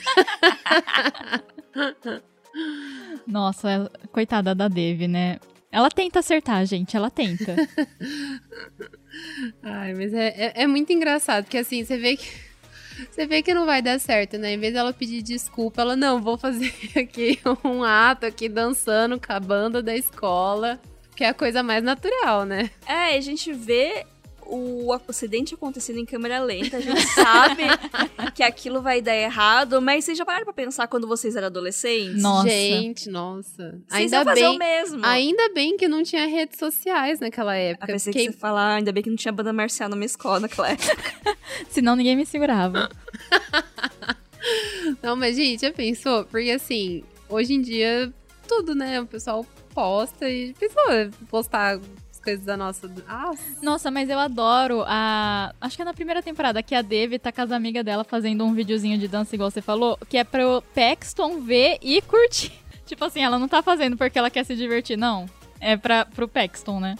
Nossa, 3.26 3.90
coitada 4.12 4.54
da 4.54 4.68
Dev, 4.68 5.08
né? 5.08 5.40
Ela 5.72 5.90
tenta 5.90 6.20
acertar, 6.20 6.64
gente, 6.66 6.96
ela 6.96 7.10
tenta. 7.10 7.56
Ai, 9.60 9.92
mas 9.92 10.14
é, 10.14 10.28
é, 10.28 10.52
é, 10.62 10.66
muito 10.68 10.92
engraçado, 10.92 11.42
porque 11.42 11.58
assim, 11.58 11.84
você 11.84 11.98
vê 11.98 12.16
que 12.16 12.28
você 13.10 13.26
vê 13.26 13.42
que 13.42 13.52
não 13.52 13.66
vai 13.66 13.82
dar 13.82 13.98
certo, 13.98 14.38
né? 14.38 14.52
Em 14.52 14.58
vez 14.58 14.72
dela 14.72 14.92
pedir 14.92 15.20
desculpa, 15.20 15.82
ela, 15.82 15.96
não, 15.96 16.22
vou 16.22 16.38
fazer 16.38 16.72
aqui 16.96 17.40
um 17.64 17.82
ato 17.82 18.24
aqui 18.24 18.48
dançando 18.48 19.20
com 19.20 19.32
a 19.32 19.40
banda 19.40 19.82
da 19.82 19.96
escola, 19.96 20.80
que 21.16 21.24
é 21.24 21.30
a 21.30 21.34
coisa 21.34 21.60
mais 21.60 21.82
natural, 21.82 22.44
né? 22.44 22.70
É, 22.86 23.16
a 23.16 23.20
gente 23.20 23.52
vê 23.52 24.06
o 24.48 24.92
acidente 25.08 25.54
acontecendo 25.54 25.98
em 25.98 26.04
câmera 26.04 26.40
lenta, 26.40 26.76
a 26.76 26.80
gente 26.80 27.06
sabe 27.14 27.64
que 28.34 28.42
aquilo 28.42 28.80
vai 28.80 29.00
dar 29.00 29.14
errado, 29.14 29.80
mas 29.82 30.04
vocês 30.04 30.16
já 30.16 30.24
pararam 30.24 30.44
pra 30.44 30.52
pensar 30.52 30.86
quando 30.88 31.06
vocês 31.06 31.36
eram 31.36 31.46
adolescentes? 31.46 32.22
Nossa. 32.22 32.48
Gente, 32.48 33.10
nossa. 33.10 33.80
Vocês 33.88 34.12
ainda 34.12 34.34
bem, 34.34 34.46
o 34.46 34.58
mesmo. 34.58 35.04
Ainda 35.04 35.52
bem 35.52 35.76
que 35.76 35.88
não 35.88 36.02
tinha 36.02 36.26
redes 36.26 36.58
sociais 36.58 37.20
naquela 37.20 37.54
época. 37.56 37.86
Eu 37.86 37.94
pensei 37.94 38.12
que 38.12 38.24
você 38.24 38.32
falar, 38.32 38.76
ainda 38.76 38.92
bem 38.92 39.02
que 39.02 39.10
não 39.10 39.16
tinha 39.16 39.32
banda 39.32 39.52
marcial 39.52 39.88
na 39.88 39.96
minha 39.96 40.06
escola 40.06 40.40
naquela 40.40 40.70
época. 40.70 40.96
Senão 41.68 41.96
ninguém 41.96 42.16
me 42.16 42.26
segurava. 42.26 42.88
não, 45.02 45.16
mas 45.16 45.36
gente, 45.36 45.62
já 45.62 45.72
pensou? 45.72 46.24
Porque 46.24 46.50
assim, 46.50 47.02
hoje 47.28 47.54
em 47.54 47.60
dia, 47.60 48.12
tudo, 48.46 48.74
né? 48.74 49.00
O 49.00 49.06
pessoal 49.06 49.44
posta 49.74 50.28
e 50.28 50.54
pensou 50.54 50.82
postar 51.28 51.78
coisas 52.26 52.44
da 52.44 52.56
nossa. 52.56 52.90
Ah. 53.08 53.32
Nossa, 53.62 53.88
mas 53.88 54.10
eu 54.10 54.18
adoro 54.18 54.82
a. 54.84 55.54
Acho 55.60 55.76
que 55.76 55.82
é 55.82 55.84
na 55.84 55.94
primeira 55.94 56.20
temporada 56.20 56.60
que 56.60 56.74
a 56.74 56.82
Dev 56.82 57.14
tá 57.20 57.30
com 57.30 57.40
as 57.40 57.52
amigas 57.52 57.84
dela 57.84 58.02
fazendo 58.02 58.44
um 58.44 58.52
videozinho 58.52 58.98
de 58.98 59.06
dança, 59.06 59.36
igual 59.36 59.48
você 59.48 59.62
falou, 59.62 59.96
que 60.08 60.18
é 60.18 60.24
pro 60.24 60.60
Paxton 60.74 61.40
ver 61.40 61.78
e 61.80 62.02
curtir. 62.02 62.52
Tipo 62.84 63.04
assim, 63.04 63.22
ela 63.22 63.38
não 63.38 63.46
tá 63.46 63.62
fazendo 63.62 63.96
porque 63.96 64.18
ela 64.18 64.30
quer 64.30 64.44
se 64.44 64.56
divertir, 64.56 64.96
não. 64.96 65.26
É 65.60 65.76
pra, 65.76 66.04
pro 66.04 66.26
Paxton, 66.26 66.80
né? 66.80 66.96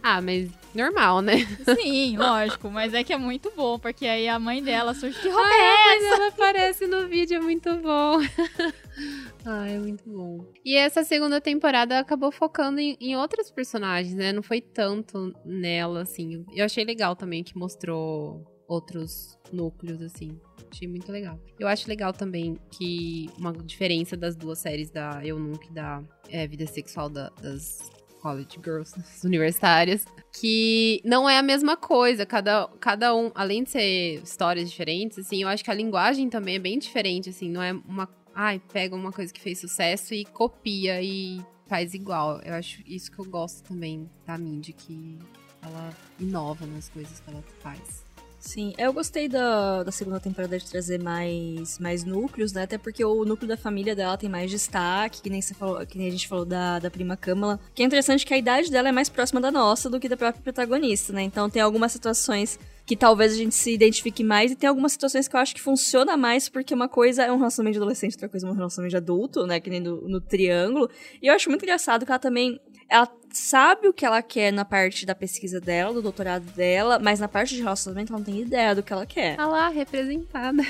Ah, 0.00 0.20
mas 0.20 0.48
normal, 0.78 1.20
né? 1.20 1.38
Sim, 1.76 2.16
lógico. 2.16 2.70
Mas 2.70 2.94
é 2.94 3.02
que 3.04 3.12
é 3.12 3.18
muito 3.18 3.52
bom, 3.54 3.78
porque 3.78 4.06
aí 4.06 4.28
a 4.28 4.38
mãe 4.38 4.62
dela 4.62 4.94
surge 4.94 5.20
que 5.20 5.28
roupa 5.28 5.48
é 5.48 5.96
essa? 5.96 6.14
ela 6.14 6.28
aparece 6.28 6.86
no 6.86 7.08
vídeo, 7.08 7.36
é 7.36 7.40
muito 7.40 7.74
bom. 7.76 8.20
ah, 9.44 9.68
é 9.68 9.78
muito 9.78 10.08
bom. 10.08 10.44
E 10.64 10.76
essa 10.76 11.04
segunda 11.04 11.40
temporada 11.40 11.98
acabou 11.98 12.30
focando 12.30 12.80
em, 12.80 12.96
em 13.00 13.16
outros 13.16 13.50
personagens, 13.50 14.14
né? 14.14 14.32
Não 14.32 14.42
foi 14.42 14.60
tanto 14.60 15.34
nela, 15.44 16.02
assim. 16.02 16.44
Eu 16.54 16.64
achei 16.64 16.84
legal 16.84 17.16
também 17.16 17.42
que 17.42 17.56
mostrou 17.56 18.46
outros 18.68 19.38
núcleos, 19.52 20.00
assim. 20.02 20.38
Achei 20.70 20.86
muito 20.86 21.10
legal. 21.10 21.40
Eu 21.58 21.66
acho 21.66 21.88
legal 21.88 22.12
também 22.12 22.58
que 22.70 23.30
uma 23.38 23.52
diferença 23.52 24.16
das 24.16 24.36
duas 24.36 24.58
séries 24.58 24.90
da 24.90 25.24
Eunuch 25.24 25.66
e 25.66 25.72
da 25.72 26.02
é, 26.28 26.46
Vida 26.46 26.66
Sexual 26.66 27.08
da, 27.08 27.30
das 27.40 27.90
college 28.20 28.58
girls, 28.62 28.94
universitárias, 29.24 30.04
que 30.32 31.00
não 31.04 31.28
é 31.28 31.38
a 31.38 31.42
mesma 31.42 31.76
coisa. 31.76 32.26
Cada, 32.26 32.68
cada 32.80 33.14
um, 33.14 33.30
além 33.34 33.64
de 33.64 33.70
ser 33.70 34.22
histórias 34.22 34.70
diferentes, 34.70 35.18
assim, 35.18 35.42
eu 35.42 35.48
acho 35.48 35.64
que 35.64 35.70
a 35.70 35.74
linguagem 35.74 36.28
também 36.28 36.56
é 36.56 36.58
bem 36.58 36.78
diferente, 36.78 37.30
assim, 37.30 37.48
não 37.48 37.62
é 37.62 37.72
uma. 37.72 38.08
Ai, 38.34 38.60
pega 38.72 38.94
uma 38.94 39.10
coisa 39.10 39.32
que 39.32 39.40
fez 39.40 39.58
sucesso 39.58 40.14
e 40.14 40.24
copia 40.24 41.02
e 41.02 41.40
faz 41.66 41.94
igual. 41.94 42.40
Eu 42.42 42.54
acho 42.54 42.82
isso 42.86 43.10
que 43.10 43.18
eu 43.18 43.24
gosto 43.24 43.62
também 43.64 44.08
da 44.26 44.38
Mindy, 44.38 44.72
que 44.72 45.18
ela 45.62 45.92
inova 46.20 46.66
nas 46.66 46.88
coisas 46.88 47.20
que 47.20 47.30
ela 47.30 47.42
faz. 47.60 48.07
Sim, 48.38 48.72
eu 48.78 48.92
gostei 48.92 49.28
da, 49.28 49.82
da 49.82 49.90
segunda 49.90 50.20
temporada 50.20 50.56
de 50.56 50.64
trazer 50.64 51.02
mais, 51.02 51.78
mais 51.78 52.04
núcleos, 52.04 52.52
né? 52.52 52.62
Até 52.62 52.78
porque 52.78 53.04
o 53.04 53.24
núcleo 53.24 53.48
da 53.48 53.56
família 53.56 53.96
dela 53.96 54.16
tem 54.16 54.28
mais 54.28 54.50
destaque, 54.50 55.20
que 55.20 55.28
nem, 55.28 55.42
você 55.42 55.54
falou, 55.54 55.84
que 55.84 55.98
nem 55.98 56.06
a 56.06 56.10
gente 56.10 56.28
falou 56.28 56.44
da, 56.44 56.78
da 56.78 56.90
prima 56.90 57.16
Câmara. 57.16 57.58
Que 57.74 57.82
é 57.82 57.86
interessante 57.86 58.24
que 58.24 58.32
a 58.32 58.38
idade 58.38 58.70
dela 58.70 58.88
é 58.88 58.92
mais 58.92 59.08
próxima 59.08 59.40
da 59.40 59.50
nossa 59.50 59.90
do 59.90 59.98
que 59.98 60.08
da 60.08 60.16
própria 60.16 60.40
protagonista, 60.40 61.12
né? 61.12 61.22
Então 61.22 61.50
tem 61.50 61.60
algumas 61.60 61.90
situações 61.90 62.58
que 62.86 62.96
talvez 62.96 63.32
a 63.32 63.36
gente 63.36 63.54
se 63.54 63.70
identifique 63.74 64.24
mais, 64.24 64.50
e 64.50 64.56
tem 64.56 64.66
algumas 64.66 64.92
situações 64.92 65.28
que 65.28 65.36
eu 65.36 65.40
acho 65.40 65.54
que 65.54 65.60
funciona 65.60 66.16
mais, 66.16 66.48
porque 66.48 66.72
uma 66.72 66.88
coisa 66.88 67.24
é 67.24 67.30
um 67.30 67.36
relacionamento 67.36 67.74
de 67.74 67.78
adolescente, 67.80 68.14
outra 68.14 68.30
coisa 68.30 68.46
é 68.46 68.50
um 68.50 68.54
relacionamento 68.54 68.92
de 68.92 68.96
adulto, 68.96 69.46
né? 69.46 69.60
Que 69.60 69.68
nem 69.68 69.80
no, 69.80 70.08
no 70.08 70.20
triângulo. 70.20 70.88
E 71.20 71.26
eu 71.26 71.34
acho 71.34 71.50
muito 71.50 71.64
engraçado 71.64 72.06
que 72.06 72.10
ela 72.10 72.18
também 72.18 72.58
ela 72.88 73.08
sabe 73.32 73.88
o 73.88 73.92
que 73.92 74.04
ela 74.04 74.22
quer 74.22 74.52
na 74.52 74.64
parte 74.64 75.04
da 75.04 75.14
pesquisa 75.14 75.60
dela, 75.60 75.92
do 75.92 76.02
doutorado 76.02 76.44
dela, 76.52 76.98
mas 76.98 77.20
na 77.20 77.28
parte 77.28 77.54
de 77.54 77.62
relacionamento 77.62 78.12
ela 78.12 78.18
não 78.18 78.24
tem 78.24 78.40
ideia 78.40 78.74
do 78.74 78.82
que 78.82 78.92
ela 78.92 79.06
quer. 79.06 79.36
Ah 79.38 79.46
lá, 79.46 79.68
representada. 79.68 80.62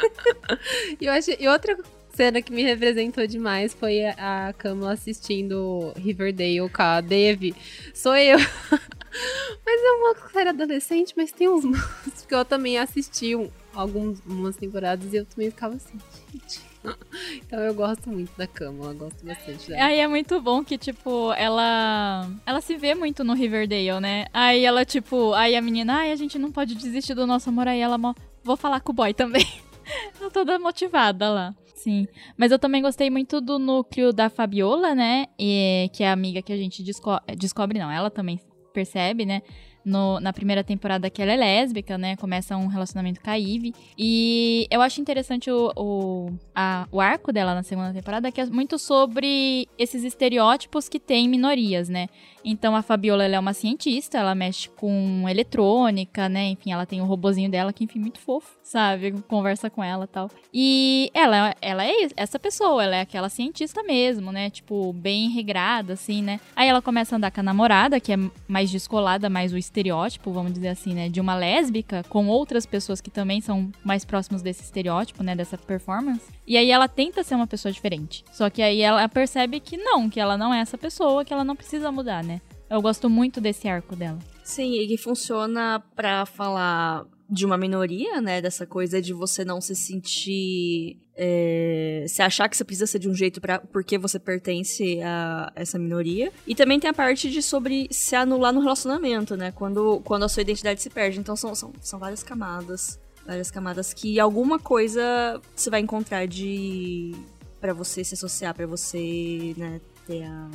e, 1.00 1.06
eu 1.06 1.12
achei, 1.12 1.36
e 1.38 1.48
outra 1.48 1.78
cena 2.14 2.42
que 2.42 2.52
me 2.52 2.62
representou 2.62 3.26
demais 3.26 3.72
foi 3.72 4.04
a, 4.04 4.48
a 4.48 4.52
Kamala 4.54 4.92
assistindo 4.92 5.92
Riverdale 5.96 6.68
com 6.68 6.82
a 6.82 7.00
Dev. 7.00 7.54
Sou 7.94 8.16
eu. 8.16 8.38
mas 9.64 9.82
é 9.82 9.90
uma 9.92 10.30
série 10.30 10.48
adolescente, 10.48 11.14
mas 11.16 11.30
tem 11.30 11.48
uns 11.48 11.64
que 12.26 12.34
eu 12.34 12.44
também 12.44 12.78
assisti 12.78 13.36
um, 13.36 13.48
algumas 13.74 14.56
temporadas 14.56 15.12
e 15.12 15.16
eu 15.16 15.24
também 15.24 15.50
ficava 15.50 15.76
assim, 15.76 15.98
gente 16.32 16.75
então 17.44 17.58
eu 17.60 17.74
gosto 17.74 18.08
muito 18.10 18.36
da 18.36 18.46
cama, 18.46 18.86
eu 18.86 18.94
gosto 18.94 19.24
bastante 19.24 19.68
dela. 19.68 19.84
Aí 19.84 19.98
é 19.98 20.06
muito 20.06 20.40
bom 20.40 20.64
que, 20.64 20.78
tipo, 20.78 21.32
ela. 21.34 22.28
Ela 22.44 22.60
se 22.60 22.76
vê 22.76 22.94
muito 22.94 23.24
no 23.24 23.34
Riverdale, 23.34 24.00
né? 24.00 24.26
Aí 24.32 24.64
ela, 24.64 24.84
tipo, 24.84 25.32
aí 25.34 25.56
a 25.56 25.62
menina, 25.62 25.98
ai, 25.98 26.12
a 26.12 26.16
gente 26.16 26.38
não 26.38 26.50
pode 26.50 26.74
desistir 26.74 27.14
do 27.14 27.26
nosso 27.26 27.48
amor. 27.48 27.68
Aí 27.68 27.80
ela, 27.80 27.98
vou 28.42 28.56
falar 28.56 28.80
com 28.80 28.92
o 28.92 28.94
boy 28.94 29.12
também. 29.12 29.46
Ela 30.20 30.30
toda 30.32 30.58
motivada 30.58 31.30
lá. 31.30 31.54
Sim. 31.76 32.08
Mas 32.36 32.50
eu 32.50 32.58
também 32.58 32.82
gostei 32.82 33.08
muito 33.08 33.40
do 33.40 33.60
núcleo 33.60 34.12
da 34.12 34.28
Fabiola, 34.28 34.92
né? 34.92 35.26
E, 35.38 35.88
que 35.92 36.02
é 36.02 36.08
a 36.08 36.12
amiga 36.12 36.42
que 36.42 36.52
a 36.52 36.56
gente 36.56 36.82
desco 36.82 37.20
descobre, 37.36 37.78
não, 37.78 37.88
ela 37.88 38.10
também 38.10 38.40
percebe, 38.72 39.24
né? 39.24 39.42
No, 39.86 40.18
na 40.18 40.32
primeira 40.32 40.64
temporada 40.64 41.08
que 41.08 41.22
ela 41.22 41.32
é 41.32 41.36
lésbica, 41.36 41.96
né? 41.96 42.16
Começa 42.16 42.56
um 42.56 42.66
relacionamento 42.66 43.20
com 43.20 43.30
a 43.30 43.34
Ivy. 43.34 43.72
E 43.96 44.66
eu 44.68 44.82
acho 44.82 45.00
interessante 45.00 45.48
o, 45.48 45.72
o, 45.76 46.32
a, 46.52 46.88
o 46.90 47.00
arco 47.00 47.32
dela 47.32 47.54
na 47.54 47.62
segunda 47.62 47.92
temporada, 47.92 48.32
que 48.32 48.40
é 48.40 48.46
muito 48.46 48.80
sobre 48.80 49.68
esses 49.78 50.02
estereótipos 50.02 50.88
que 50.88 50.98
tem 50.98 51.28
minorias, 51.28 51.88
né? 51.88 52.08
Então 52.44 52.76
a 52.76 52.82
Fabiola 52.82 53.24
é 53.24 53.38
uma 53.38 53.52
cientista, 53.52 54.18
ela 54.18 54.34
mexe 54.34 54.68
com 54.70 55.28
eletrônica, 55.28 56.28
né? 56.28 56.50
Enfim, 56.50 56.72
ela 56.72 56.86
tem 56.86 57.00
o 57.00 57.04
um 57.04 57.06
robozinho 57.06 57.50
dela 57.50 57.72
que, 57.72 57.84
enfim, 57.84 57.98
muito 57.98 58.20
fofo, 58.20 58.56
sabe? 58.62 59.12
Conversa 59.28 59.68
com 59.68 59.82
ela 59.82 60.06
tal. 60.06 60.30
E 60.52 61.10
ela, 61.12 61.54
ela 61.60 61.84
é 61.84 62.08
essa 62.16 62.38
pessoa, 62.38 62.84
ela 62.84 62.96
é 62.96 63.00
aquela 63.00 63.28
cientista 63.28 63.82
mesmo, 63.82 64.30
né? 64.30 64.50
Tipo, 64.50 64.92
bem 64.92 65.28
regrada, 65.28 65.94
assim, 65.94 66.22
né? 66.22 66.40
Aí 66.54 66.68
ela 66.68 66.82
começa 66.82 67.14
a 67.14 67.16
andar 67.16 67.30
com 67.30 67.40
a 67.40 67.42
namorada, 67.42 67.98
que 68.00 68.12
é 68.12 68.16
mais 68.46 68.70
descolada, 68.70 69.28
mais 69.28 69.52
o 69.52 69.58
estereótipo, 69.76 70.32
vamos 70.32 70.52
dizer 70.52 70.68
assim, 70.68 70.94
né? 70.94 71.08
De 71.08 71.20
uma 71.20 71.34
lésbica, 71.34 72.02
com 72.08 72.28
outras 72.28 72.64
pessoas 72.64 73.00
que 73.00 73.10
também 73.10 73.40
são 73.40 73.70
mais 73.84 74.04
próximos 74.04 74.40
desse 74.40 74.62
estereótipo, 74.62 75.22
né? 75.22 75.36
Dessa 75.36 75.58
performance. 75.58 76.22
E 76.46 76.56
aí 76.56 76.70
ela 76.70 76.88
tenta 76.88 77.22
ser 77.22 77.34
uma 77.34 77.46
pessoa 77.46 77.70
diferente. 77.70 78.24
Só 78.32 78.48
que 78.48 78.62
aí 78.62 78.80
ela 78.80 79.06
percebe 79.08 79.60
que 79.60 79.76
não, 79.76 80.08
que 80.08 80.18
ela 80.18 80.38
não 80.38 80.52
é 80.52 80.60
essa 80.60 80.78
pessoa, 80.78 81.24
que 81.24 81.32
ela 81.32 81.44
não 81.44 81.54
precisa 81.54 81.92
mudar, 81.92 82.24
né? 82.24 82.40
Eu 82.70 82.80
gosto 82.80 83.08
muito 83.10 83.40
desse 83.40 83.68
arco 83.68 83.94
dela. 83.94 84.18
Sim, 84.42 84.72
e 84.72 84.96
funciona 84.96 85.82
para 85.94 86.24
falar 86.26 87.04
de 87.28 87.44
uma 87.44 87.56
minoria, 87.56 88.20
né? 88.20 88.40
Dessa 88.40 88.66
coisa 88.66 89.00
de 89.00 89.12
você 89.12 89.44
não 89.44 89.60
se 89.60 89.74
sentir. 89.74 90.98
É, 91.18 92.04
se 92.08 92.20
achar 92.20 92.48
que 92.48 92.56
você 92.56 92.64
precisa 92.64 92.86
ser 92.86 92.98
de 92.98 93.08
um 93.08 93.14
jeito 93.14 93.40
pra, 93.40 93.58
porque 93.58 93.96
você 93.96 94.18
pertence 94.18 95.00
a 95.02 95.52
essa 95.54 95.78
minoria. 95.78 96.32
E 96.46 96.54
também 96.54 96.78
tem 96.78 96.90
a 96.90 96.94
parte 96.94 97.30
de 97.30 97.40
sobre 97.42 97.88
se 97.90 98.14
anular 98.14 98.52
no 98.52 98.60
relacionamento, 98.60 99.36
né? 99.36 99.52
Quando, 99.52 100.00
quando 100.04 100.24
a 100.24 100.28
sua 100.28 100.42
identidade 100.42 100.80
se 100.80 100.90
perde. 100.90 101.18
Então 101.18 101.34
são, 101.34 101.54
são, 101.54 101.72
são 101.80 101.98
várias 101.98 102.22
camadas 102.22 102.98
Várias 103.26 103.50
camadas 103.50 103.92
que 103.92 104.20
alguma 104.20 104.56
coisa 104.56 105.42
você 105.54 105.68
vai 105.68 105.80
encontrar 105.80 106.26
de. 106.26 107.12
para 107.60 107.72
você 107.72 108.04
se 108.04 108.14
associar, 108.14 108.54
para 108.54 108.68
você, 108.68 109.52
né, 109.56 109.80
ter 110.06 110.22
a. 110.22 110.48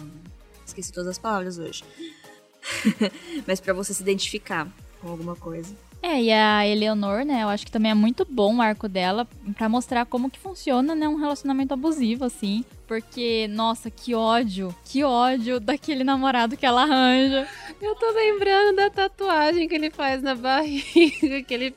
Esqueci 0.66 0.94
todas 0.94 1.10
as 1.10 1.18
palavras 1.18 1.58
hoje. 1.58 1.84
Mas 3.46 3.60
para 3.60 3.74
você 3.74 3.94
se 3.94 4.02
identificar 4.02 4.72
com 5.02 5.10
alguma 5.10 5.36
coisa. 5.36 5.76
É, 6.04 6.20
e 6.20 6.32
a 6.32 6.66
Eleonor, 6.66 7.24
né, 7.24 7.44
eu 7.44 7.48
acho 7.50 7.64
que 7.64 7.72
também 7.72 7.92
é 7.92 7.96
muito 7.96 8.26
bom 8.28 8.58
o 8.58 8.62
arco 8.62 8.90
dela 8.90 9.28
para 9.56 9.70
mostrar 9.70 10.04
como 10.06 10.32
que 10.32 10.40
funciona, 10.40 10.96
né, 10.96 11.08
um 11.08 11.16
relacionamento 11.16 11.74
abusivo, 11.74 12.26
assim. 12.26 12.66
Porque, 12.88 13.48
nossa, 13.50 13.92
que 13.92 14.16
ódio, 14.16 14.76
que 14.84 15.04
ódio 15.04 15.60
daquele 15.60 16.04
namorado 16.04 16.58
que 16.58 16.66
ela 16.66 16.84
arranja. 16.84 17.48
Eu 17.80 17.96
tô 17.96 18.12
lembrando 18.12 18.76
da 18.78 18.90
tatuagem 18.90 19.68
que 19.68 19.76
ele 19.76 19.92
faz 19.92 20.22
na 20.24 20.34
barriga, 20.34 21.44
que 21.46 21.54
ele... 21.54 21.74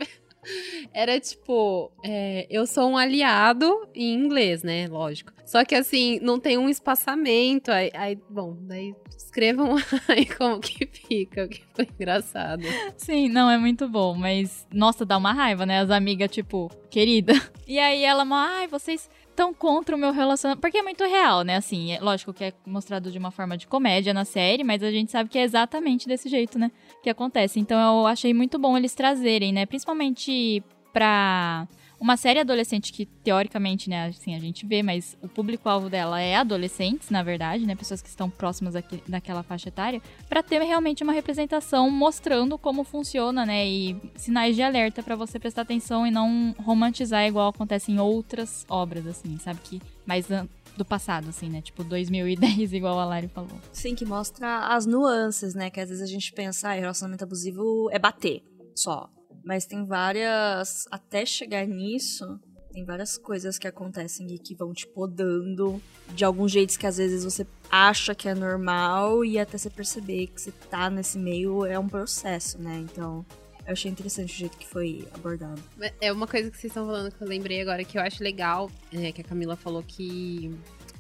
Era 0.93 1.19
tipo, 1.21 1.91
é, 2.05 2.47
eu 2.51 2.67
sou 2.67 2.91
um 2.91 2.97
aliado 2.97 3.89
em 3.95 4.15
inglês, 4.15 4.63
né? 4.63 4.87
Lógico. 4.89 5.33
Só 5.45 5.65
que 5.65 5.75
assim, 5.75 6.19
não 6.21 6.39
tem 6.39 6.57
um 6.59 6.69
espaçamento. 6.69 7.71
Aí, 7.71 7.91
aí 7.95 8.19
bom, 8.29 8.57
daí 8.61 8.95
escrevam 9.17 9.77
aí 10.09 10.27
como 10.27 10.61
que 10.61 10.87
fica, 10.87 11.49
que 11.49 11.63
foi 11.75 11.89
engraçado. 11.99 12.63
Sim, 12.97 13.29
não, 13.29 13.51
é 13.51 13.59
muito 13.59 13.89
bom, 13.89 14.15
mas 14.15 14.67
nossa, 14.73 15.05
dá 15.05 15.17
uma 15.17 15.33
raiva, 15.33 15.67
né? 15.67 15.81
As 15.81 15.91
amigas, 15.91 16.31
tipo, 16.31 16.71
querida. 16.91 17.33
E 17.67 17.79
aí 17.79 18.05
ela, 18.05 18.25
ai, 18.31 18.69
vocês 18.69 19.09
tão 19.35 19.53
contra 19.53 19.95
o 19.95 19.99
meu 19.99 20.12
relacionamento. 20.12 20.61
Porque 20.61 20.78
é 20.78 20.82
muito 20.82 21.05
real, 21.05 21.43
né? 21.43 21.57
Assim, 21.57 21.93
é, 21.93 22.01
lógico 22.01 22.32
que 22.32 22.45
é 22.45 22.53
mostrado 22.66 23.11
de 23.11 23.18
uma 23.18 23.30
forma 23.30 23.57
de 23.57 23.66
comédia 23.66 24.14
na 24.14 24.24
série, 24.24 24.64
mas 24.64 24.82
a 24.82 24.91
gente 24.91 25.11
sabe 25.11 25.28
que 25.28 25.39
é 25.39 25.43
exatamente 25.43 26.07
desse 26.07 26.28
jeito, 26.28 26.59
né? 26.59 26.70
Que 27.03 27.11
acontece. 27.11 27.61
Então 27.61 27.78
eu 27.78 28.07
achei 28.07 28.32
muito 28.32 28.59
bom 28.59 28.76
eles 28.76 28.95
trazerem, 28.95 29.53
né? 29.53 29.66
Principalmente 29.66 30.62
pra 30.93 31.66
uma 32.01 32.17
série 32.17 32.41
adolescente 32.41 32.93
que, 32.93 33.07
teoricamente, 33.07 33.89
né, 33.89 34.07
assim, 34.07 34.35
a 34.35 34.39
gente 34.39 34.67
vê, 34.67 34.83
mas 34.83 35.17
o 35.23 35.29
público-alvo 35.29 35.89
dela 35.89 36.21
é 36.21 36.37
adolescentes, 36.37 37.11
na 37.11 37.23
verdade, 37.23 37.67
né, 37.67 37.75
pessoas 37.75 38.03
que 38.03 38.09
estão 38.09 38.29
próximas 38.29 38.77
aqui, 38.77 39.03
daquela 39.09 39.43
faixa 39.43 39.69
etária, 39.69 40.03
para 40.29 40.43
ter 40.43 40.61
realmente 40.63 41.03
uma 41.03 41.13
representação 41.13 41.91
mostrando 41.91 42.59
como 42.59 42.85
funciona, 42.85 43.47
né, 43.47 43.67
e 43.67 43.97
sinais 44.17 44.57
de 44.57 44.63
alerta 44.63 45.03
para 45.03 45.17
você 45.17 45.39
prestar 45.39 45.63
atenção 45.63 46.07
e 46.07 46.11
não 46.11 46.55
romantizar 46.59 47.27
igual 47.27 47.49
acontece 47.49 47.91
em 47.91 47.99
outras 47.99 48.67
obras, 48.69 49.07
assim, 49.07 49.39
sabe, 49.39 49.61
que 49.63 49.81
mais 50.07 50.27
do 50.77 50.85
passado, 50.85 51.29
assim, 51.29 51.49
né? 51.49 51.63
Tipo 51.63 51.85
2010, 51.85 52.73
igual 52.75 52.99
a 52.99 53.05
Lari 53.05 53.29
falou. 53.29 53.59
Sim, 53.73 53.95
que 53.95 54.05
mostra 54.05 54.75
as 54.75 54.87
nuances, 54.87 55.55
né? 55.55 55.71
Que 55.71 55.81
às 55.81 55.89
vezes 55.89 56.03
a 56.03 56.07
gente 56.07 56.33
pensa, 56.33 56.69
ah, 56.69 56.73
relacionamento 56.73 57.25
abusivo 57.25 57.89
é 57.91 57.99
bater 57.99 58.43
só. 58.75 59.09
Mas 59.45 59.67
tem 59.67 59.85
várias. 59.85 60.87
Até 60.91 61.27
chegar 61.27 61.67
nisso, 61.67 62.41
tem 62.73 62.85
várias 62.85 63.17
coisas 63.19 63.59
que 63.59 63.69
acontecem 63.69 64.27
e 64.35 64.39
que 64.39 64.55
vão 64.55 64.73
te 64.73 64.87
podando 64.87 65.81
de 66.13 66.25
alguns 66.25 66.51
jeitos 66.51 66.77
que 66.77 66.87
às 66.87 66.97
vezes 66.97 67.25
você 67.25 67.47
acha 67.71 68.15
que 68.15 68.29
é 68.29 68.35
normal 68.35 69.25
e 69.25 69.39
até 69.39 69.57
você 69.57 69.71
perceber 69.71 70.27
que 70.29 70.41
você 70.41 70.53
tá 70.71 70.91
nesse 70.91 71.19
meio 71.19 71.65
é 71.65 71.79
um 71.79 71.89
processo, 71.89 72.61
né? 72.61 72.85
Então. 72.91 73.25
Eu 73.67 73.73
achei 73.73 73.91
interessante 73.91 74.31
o 74.31 74.37
jeito 74.37 74.59
que 74.59 74.67
foi 74.67 75.09
abordado. 75.15 75.59
É 75.99 76.13
uma 76.13 76.27
coisa 76.27 76.51
que 76.51 76.57
vocês 76.59 76.71
estão 76.71 76.85
falando 76.85 77.11
que 77.11 77.23
eu 77.23 77.27
lembrei 77.27 77.63
agora 77.63 77.83
que 77.83 77.97
eu 77.97 78.03
acho 78.03 78.23
legal, 78.23 78.71
é, 78.93 79.11
que 79.11 79.23
a 79.23 79.25
Camila 79.25 79.57
falou 79.57 79.83
que 79.83 80.55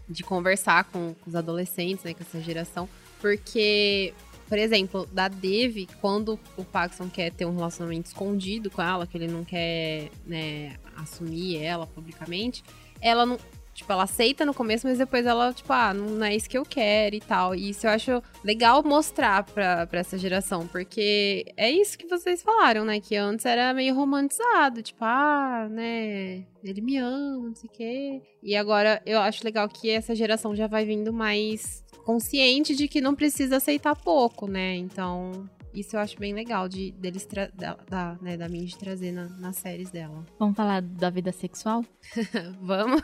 de 0.08 0.22
conversar 0.22 0.84
com, 0.84 1.14
com 1.14 1.28
os 1.28 1.34
adolescentes, 1.34 2.04
né, 2.04 2.14
com 2.14 2.22
essa 2.22 2.40
geração, 2.40 2.88
porque 3.20 4.14
por 4.54 4.58
exemplo, 4.60 5.04
da 5.06 5.26
Dev, 5.26 5.88
quando 6.00 6.38
o 6.56 6.64
Paxson 6.64 7.10
quer 7.10 7.32
ter 7.32 7.44
um 7.44 7.56
relacionamento 7.56 8.06
escondido 8.06 8.70
com 8.70 8.80
ela, 8.80 9.04
que 9.04 9.18
ele 9.18 9.26
não 9.26 9.42
quer, 9.42 10.10
né, 10.24 10.76
assumir 10.96 11.56
ela 11.56 11.88
publicamente, 11.88 12.62
ela 13.00 13.26
não. 13.26 13.36
Tipo, 13.74 13.90
ela 13.90 14.04
aceita 14.04 14.46
no 14.46 14.54
começo, 14.54 14.86
mas 14.86 14.98
depois 14.98 15.26
ela, 15.26 15.52
tipo, 15.52 15.72
ah, 15.72 15.92
não 15.92 16.24
é 16.24 16.36
isso 16.36 16.48
que 16.48 16.56
eu 16.56 16.62
quero 16.64 17.16
e 17.16 17.20
tal. 17.20 17.56
E 17.56 17.70
isso 17.70 17.84
eu 17.88 17.90
acho 17.90 18.22
legal 18.44 18.84
mostrar 18.84 19.42
pra, 19.42 19.88
pra 19.88 19.98
essa 19.98 20.16
geração, 20.16 20.68
porque 20.68 21.52
é 21.56 21.68
isso 21.68 21.98
que 21.98 22.06
vocês 22.06 22.40
falaram, 22.40 22.84
né? 22.84 23.00
Que 23.00 23.16
antes 23.16 23.44
era 23.44 23.74
meio 23.74 23.92
romantizado, 23.92 24.80
tipo, 24.80 25.04
ah, 25.04 25.66
né, 25.68 26.46
ele 26.62 26.80
me 26.80 26.96
ama, 26.96 27.48
não 27.48 27.54
sei 27.56 27.68
o 27.68 27.72
quê. 27.72 28.22
E 28.40 28.54
agora 28.54 29.02
eu 29.04 29.18
acho 29.18 29.44
legal 29.44 29.68
que 29.68 29.90
essa 29.90 30.14
geração 30.14 30.54
já 30.54 30.68
vai 30.68 30.84
vindo 30.84 31.12
mais 31.12 31.83
consciente 32.04 32.74
de 32.74 32.86
que 32.86 33.00
não 33.00 33.14
precisa 33.14 33.56
aceitar 33.56 33.96
pouco, 33.96 34.46
né? 34.46 34.76
Então, 34.76 35.48
isso 35.74 35.96
eu 35.96 36.00
acho 36.00 36.18
bem 36.18 36.32
legal 36.32 36.68
de 36.68 36.92
deles 36.92 37.26
da, 37.54 37.76
da, 37.88 38.16
né, 38.20 38.36
da 38.36 38.48
Mindy 38.48 38.76
trazer 38.78 39.12
na, 39.12 39.24
nas 39.24 39.56
séries 39.56 39.90
dela. 39.90 40.24
Vamos 40.38 40.56
falar 40.56 40.80
da 40.80 41.10
vida 41.10 41.32
sexual? 41.32 41.84
Vamos. 42.60 43.02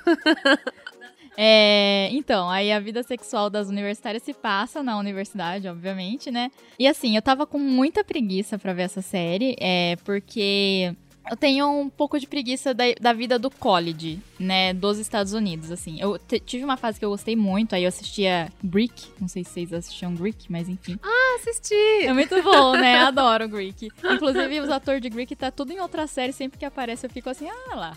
É, 1.37 2.11
então, 2.13 2.51
aí 2.51 2.71
a 2.71 2.79
vida 2.79 3.03
sexual 3.03 3.49
das 3.49 3.69
universitárias 3.69 4.23
se 4.23 4.35
passa 4.35 4.83
na 4.83 4.99
universidade, 4.99 5.69
obviamente, 5.69 6.31
né? 6.31 6.51
E 6.79 6.87
assim, 6.87 7.17
eu 7.17 7.23
tava 7.23 7.47
com 7.47 7.59
muita 7.59 8.05
preguiça 8.05 8.59
para 8.59 8.75
ver 8.75 8.83
essa 8.83 9.01
série, 9.01 9.57
é, 9.59 9.97
porque 10.05 10.95
eu 11.29 11.37
tenho 11.37 11.69
um 11.69 11.89
pouco 11.89 12.19
de 12.19 12.27
preguiça 12.27 12.73
da, 12.73 12.85
da 13.01 13.13
vida 13.13 13.39
do 13.39 13.51
college, 13.51 14.21
né, 14.39 14.73
dos 14.73 14.99
Estados 14.99 15.33
Unidos, 15.33 15.71
assim. 15.71 16.01
Eu 16.01 16.19
tive 16.19 16.65
uma 16.65 16.77
fase 16.77 16.99
que 16.99 17.05
eu 17.05 17.11
gostei 17.11 17.37
muito, 17.37 17.75
aí 17.75 17.85
eu 17.85 17.89
assistia 17.89 18.53
Greek, 18.63 19.09
não 19.21 19.29
sei 19.29 19.45
se 19.45 19.51
vocês 19.51 19.73
assistiam 19.73 20.15
Greek, 20.15 20.51
mas 20.51 20.69
enfim. 20.69 20.99
Ah, 21.03 21.37
assisti! 21.41 21.75
É 22.05 22.13
muito 22.13 22.41
bom, 22.43 22.73
né, 22.73 22.99
adoro 22.99 23.49
Greek. 23.49 23.89
Inclusive, 24.05 24.61
os 24.61 24.71
atores 24.71 25.01
de 25.01 25.09
Greek 25.09 25.35
tá 25.37 25.51
tudo 25.51 25.73
em 25.73 25.81
outra 25.81 26.07
série, 26.07 26.33
sempre 26.33 26.59
que 26.59 26.65
aparece 26.65 27.07
eu 27.07 27.11
fico 27.11 27.29
assim, 27.29 27.49
ah 27.49 27.75
lá. 27.75 27.97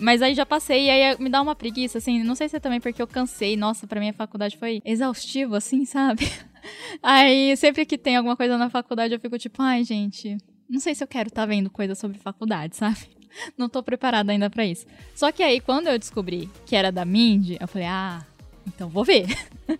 Mas 0.00 0.22
aí 0.22 0.32
já 0.34 0.46
passei 0.46 0.86
e 0.86 0.90
aí 0.90 1.16
me 1.18 1.28
dá 1.28 1.42
uma 1.42 1.56
preguiça, 1.56 1.98
assim, 1.98 2.22
não 2.22 2.36
sei 2.36 2.48
se 2.48 2.56
é 2.56 2.60
também 2.60 2.80
porque 2.80 3.02
eu 3.02 3.06
cansei, 3.06 3.56
nossa, 3.56 3.86
pra 3.86 3.98
mim 3.98 4.10
a 4.10 4.12
faculdade 4.12 4.56
foi 4.56 4.80
exaustivo, 4.84 5.56
assim, 5.56 5.84
sabe? 5.84 6.30
Aí 7.02 7.56
sempre 7.56 7.86
que 7.86 7.96
tem 7.96 8.16
alguma 8.16 8.36
coisa 8.36 8.58
na 8.58 8.68
faculdade 8.68 9.14
eu 9.14 9.20
fico 9.20 9.38
tipo, 9.38 9.62
ai 9.62 9.84
gente, 9.84 10.36
não 10.68 10.80
sei 10.80 10.94
se 10.94 11.02
eu 11.02 11.08
quero 11.08 11.28
estar 11.28 11.42
tá 11.42 11.46
vendo 11.46 11.70
coisa 11.70 11.94
sobre 11.94 12.18
faculdade, 12.18 12.76
sabe? 12.76 12.98
Não 13.56 13.68
tô 13.68 13.82
preparada 13.82 14.32
ainda 14.32 14.48
para 14.50 14.64
isso. 14.64 14.86
Só 15.14 15.30
que 15.30 15.42
aí, 15.42 15.60
quando 15.60 15.86
eu 15.86 15.98
descobri 15.98 16.48
que 16.66 16.74
era 16.74 16.90
da 16.90 17.04
Mindy, 17.04 17.56
eu 17.60 17.68
falei, 17.68 17.86
ah, 17.86 18.24
então 18.66 18.88
vou 18.88 19.04
ver. 19.04 19.26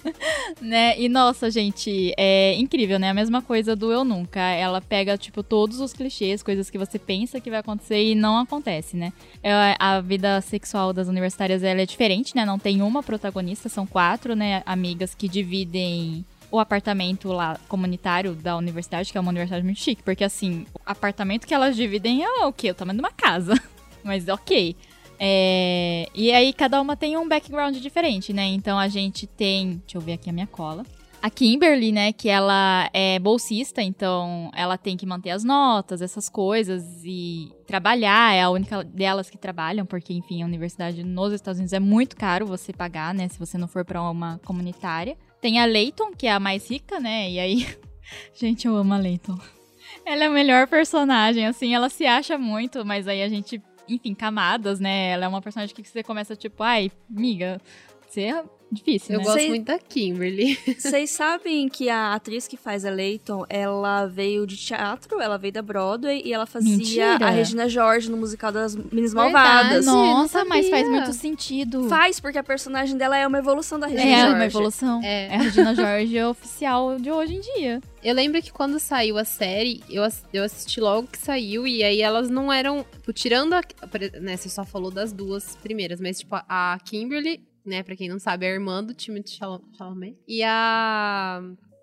né? 0.60 0.98
E 0.98 1.08
nossa, 1.08 1.50
gente, 1.50 2.12
é 2.16 2.54
incrível, 2.54 2.98
né? 2.98 3.10
A 3.10 3.14
mesma 3.14 3.42
coisa 3.42 3.76
do 3.76 3.92
Eu 3.92 4.04
Nunca. 4.04 4.40
Ela 4.40 4.80
pega, 4.80 5.16
tipo, 5.16 5.42
todos 5.42 5.80
os 5.80 5.92
clichês, 5.92 6.42
coisas 6.42 6.70
que 6.70 6.78
você 6.78 6.98
pensa 6.98 7.40
que 7.40 7.50
vai 7.50 7.60
acontecer 7.60 8.02
e 8.02 8.14
não 8.14 8.38
acontece, 8.38 8.96
né? 8.96 9.12
É, 9.42 9.76
a 9.78 10.00
vida 10.00 10.40
sexual 10.40 10.92
das 10.92 11.08
universitárias 11.08 11.62
ela 11.62 11.82
é 11.82 11.86
diferente, 11.86 12.34
né? 12.34 12.44
Não 12.44 12.58
tem 12.58 12.82
uma 12.82 13.02
protagonista, 13.02 13.68
são 13.68 13.86
quatro, 13.86 14.34
né? 14.34 14.62
Amigas 14.64 15.14
que 15.14 15.28
dividem 15.28 16.24
o 16.50 16.58
apartamento 16.58 17.28
lá 17.28 17.58
comunitário 17.68 18.34
da 18.34 18.56
universidade, 18.56 19.12
que 19.12 19.18
é 19.18 19.20
uma 19.20 19.30
universidade 19.30 19.64
muito 19.64 19.80
chique, 19.80 20.02
porque 20.02 20.24
assim, 20.24 20.66
o 20.74 20.80
apartamento 20.84 21.46
que 21.46 21.54
elas 21.54 21.76
dividem 21.76 22.24
é 22.24 22.46
o 22.46 22.52
quê? 22.52 22.70
O 22.70 22.74
tamanho 22.74 22.98
de 22.98 23.02
uma 23.02 23.12
casa. 23.12 23.54
Mas 24.02 24.28
ok. 24.28 24.76
É... 25.18 26.08
E 26.14 26.32
aí 26.32 26.52
cada 26.52 26.80
uma 26.80 26.96
tem 26.96 27.16
um 27.16 27.28
background 27.28 27.76
diferente, 27.76 28.32
né? 28.32 28.46
Então 28.46 28.78
a 28.78 28.88
gente 28.88 29.26
tem. 29.26 29.78
Deixa 29.78 29.98
eu 29.98 30.00
ver 30.00 30.14
aqui 30.14 30.30
a 30.30 30.32
minha 30.32 30.46
cola. 30.46 30.84
A 31.20 31.28
Kimberly, 31.28 31.90
né, 31.90 32.12
que 32.12 32.28
ela 32.28 32.88
é 32.92 33.18
bolsista, 33.18 33.82
então 33.82 34.52
ela 34.54 34.78
tem 34.78 34.96
que 34.96 35.04
manter 35.04 35.30
as 35.30 35.42
notas, 35.42 36.00
essas 36.00 36.28
coisas 36.28 36.84
e 37.04 37.52
trabalhar, 37.66 38.32
é 38.34 38.40
a 38.40 38.50
única 38.50 38.84
delas 38.84 39.28
que 39.28 39.36
trabalham, 39.36 39.84
porque 39.84 40.12
enfim, 40.14 40.44
a 40.44 40.46
universidade 40.46 41.02
nos 41.02 41.32
Estados 41.32 41.58
Unidos 41.58 41.72
é 41.72 41.80
muito 41.80 42.16
caro 42.16 42.46
você 42.46 42.72
pagar, 42.72 43.12
né, 43.12 43.26
se 43.26 43.36
você 43.36 43.58
não 43.58 43.66
for 43.66 43.84
para 43.84 44.00
uma 44.00 44.38
comunitária. 44.44 45.16
Tem 45.40 45.60
a 45.60 45.64
Leighton, 45.64 46.12
que 46.12 46.26
é 46.26 46.32
a 46.32 46.40
mais 46.40 46.70
rica, 46.70 46.98
né? 46.98 47.30
E 47.30 47.38
aí. 47.38 47.66
gente, 48.34 48.66
eu 48.66 48.76
amo 48.76 48.94
a 48.94 48.98
Leighton. 48.98 49.38
Ela 50.04 50.24
é 50.24 50.26
a 50.26 50.30
melhor 50.30 50.66
personagem, 50.66 51.46
assim, 51.46 51.74
ela 51.74 51.88
se 51.88 52.06
acha 52.06 52.38
muito, 52.38 52.84
mas 52.84 53.06
aí 53.06 53.22
a 53.22 53.28
gente. 53.28 53.62
Enfim, 53.88 54.14
camadas, 54.14 54.78
né? 54.80 55.10
Ela 55.10 55.24
é 55.24 55.28
uma 55.28 55.40
personagem 55.40 55.74
que 55.74 55.82
você 55.82 56.02
começa 56.02 56.36
tipo, 56.36 56.62
ai, 56.62 56.90
miga, 57.08 57.60
você 58.06 58.22
é 58.22 58.44
difícil, 58.70 59.14
Eu 59.14 59.18
né? 59.18 59.24
gosto 59.24 59.40
Cê... 59.40 59.48
muito 59.48 59.64
da 59.64 59.78
Kimberly. 59.78 60.58
Vocês 60.78 61.10
sabem 61.10 61.68
que 61.68 61.88
a 61.88 62.14
atriz 62.14 62.46
que 62.46 62.56
faz 62.56 62.84
a 62.84 62.90
Leighton, 62.90 63.44
ela 63.48 64.06
veio 64.06 64.46
de 64.46 64.56
teatro, 64.56 65.20
ela 65.20 65.36
veio 65.38 65.52
da 65.52 65.62
Broadway 65.62 66.22
e 66.24 66.32
ela 66.32 66.46
fazia 66.46 66.76
Mentira. 66.76 67.26
a 67.26 67.30
Regina 67.30 67.68
George 67.68 68.10
no 68.10 68.16
musical 68.16 68.52
das 68.52 68.76
Meninas 68.76 69.14
Malvadas. 69.14 69.86
Nossa, 69.86 70.44
mas 70.44 70.68
faz 70.68 70.88
muito 70.88 71.12
sentido. 71.12 71.88
Faz, 71.88 72.20
porque 72.20 72.38
a 72.38 72.44
personagem 72.44 72.96
dela 72.96 73.16
é 73.16 73.26
uma 73.26 73.38
evolução 73.38 73.78
da 73.78 73.86
Regina 73.86 74.10
é, 74.10 74.16
George. 74.16 74.32
É, 74.32 74.34
uma 74.34 74.44
evolução. 74.44 75.00
É. 75.02 75.26
é 75.26 75.34
a 75.34 75.38
Regina 75.38 75.74
George 75.74 76.22
oficial 76.24 76.98
de 76.98 77.10
hoje 77.10 77.34
em 77.34 77.40
dia. 77.40 77.80
Eu 78.02 78.14
lembro 78.14 78.40
que 78.40 78.52
quando 78.52 78.78
saiu 78.78 79.18
a 79.18 79.24
série, 79.24 79.82
eu, 79.90 80.02
eu 80.32 80.44
assisti 80.44 80.80
logo 80.80 81.08
que 81.08 81.18
saiu, 81.18 81.66
e 81.66 81.82
aí 81.82 82.00
elas 82.00 82.30
não 82.30 82.52
eram. 82.52 82.84
Tipo, 82.92 83.12
tirando 83.12 83.54
a. 83.54 83.62
Né, 84.20 84.36
você 84.36 84.48
só 84.48 84.64
falou 84.64 84.90
das 84.90 85.12
duas 85.12 85.56
primeiras, 85.56 86.00
mas, 86.00 86.20
tipo, 86.20 86.36
a 86.36 86.78
Kimberly 86.84 87.42
né? 87.64 87.82
Pra 87.82 87.96
quem 87.96 88.08
não 88.08 88.18
sabe, 88.18 88.46
é 88.46 88.50
a 88.50 88.52
irmã 88.52 88.82
do 88.82 88.94
time 88.94 89.20
de 89.22 89.30
Chalamet. 89.30 90.16
E 90.26 90.42
a. 90.42 91.40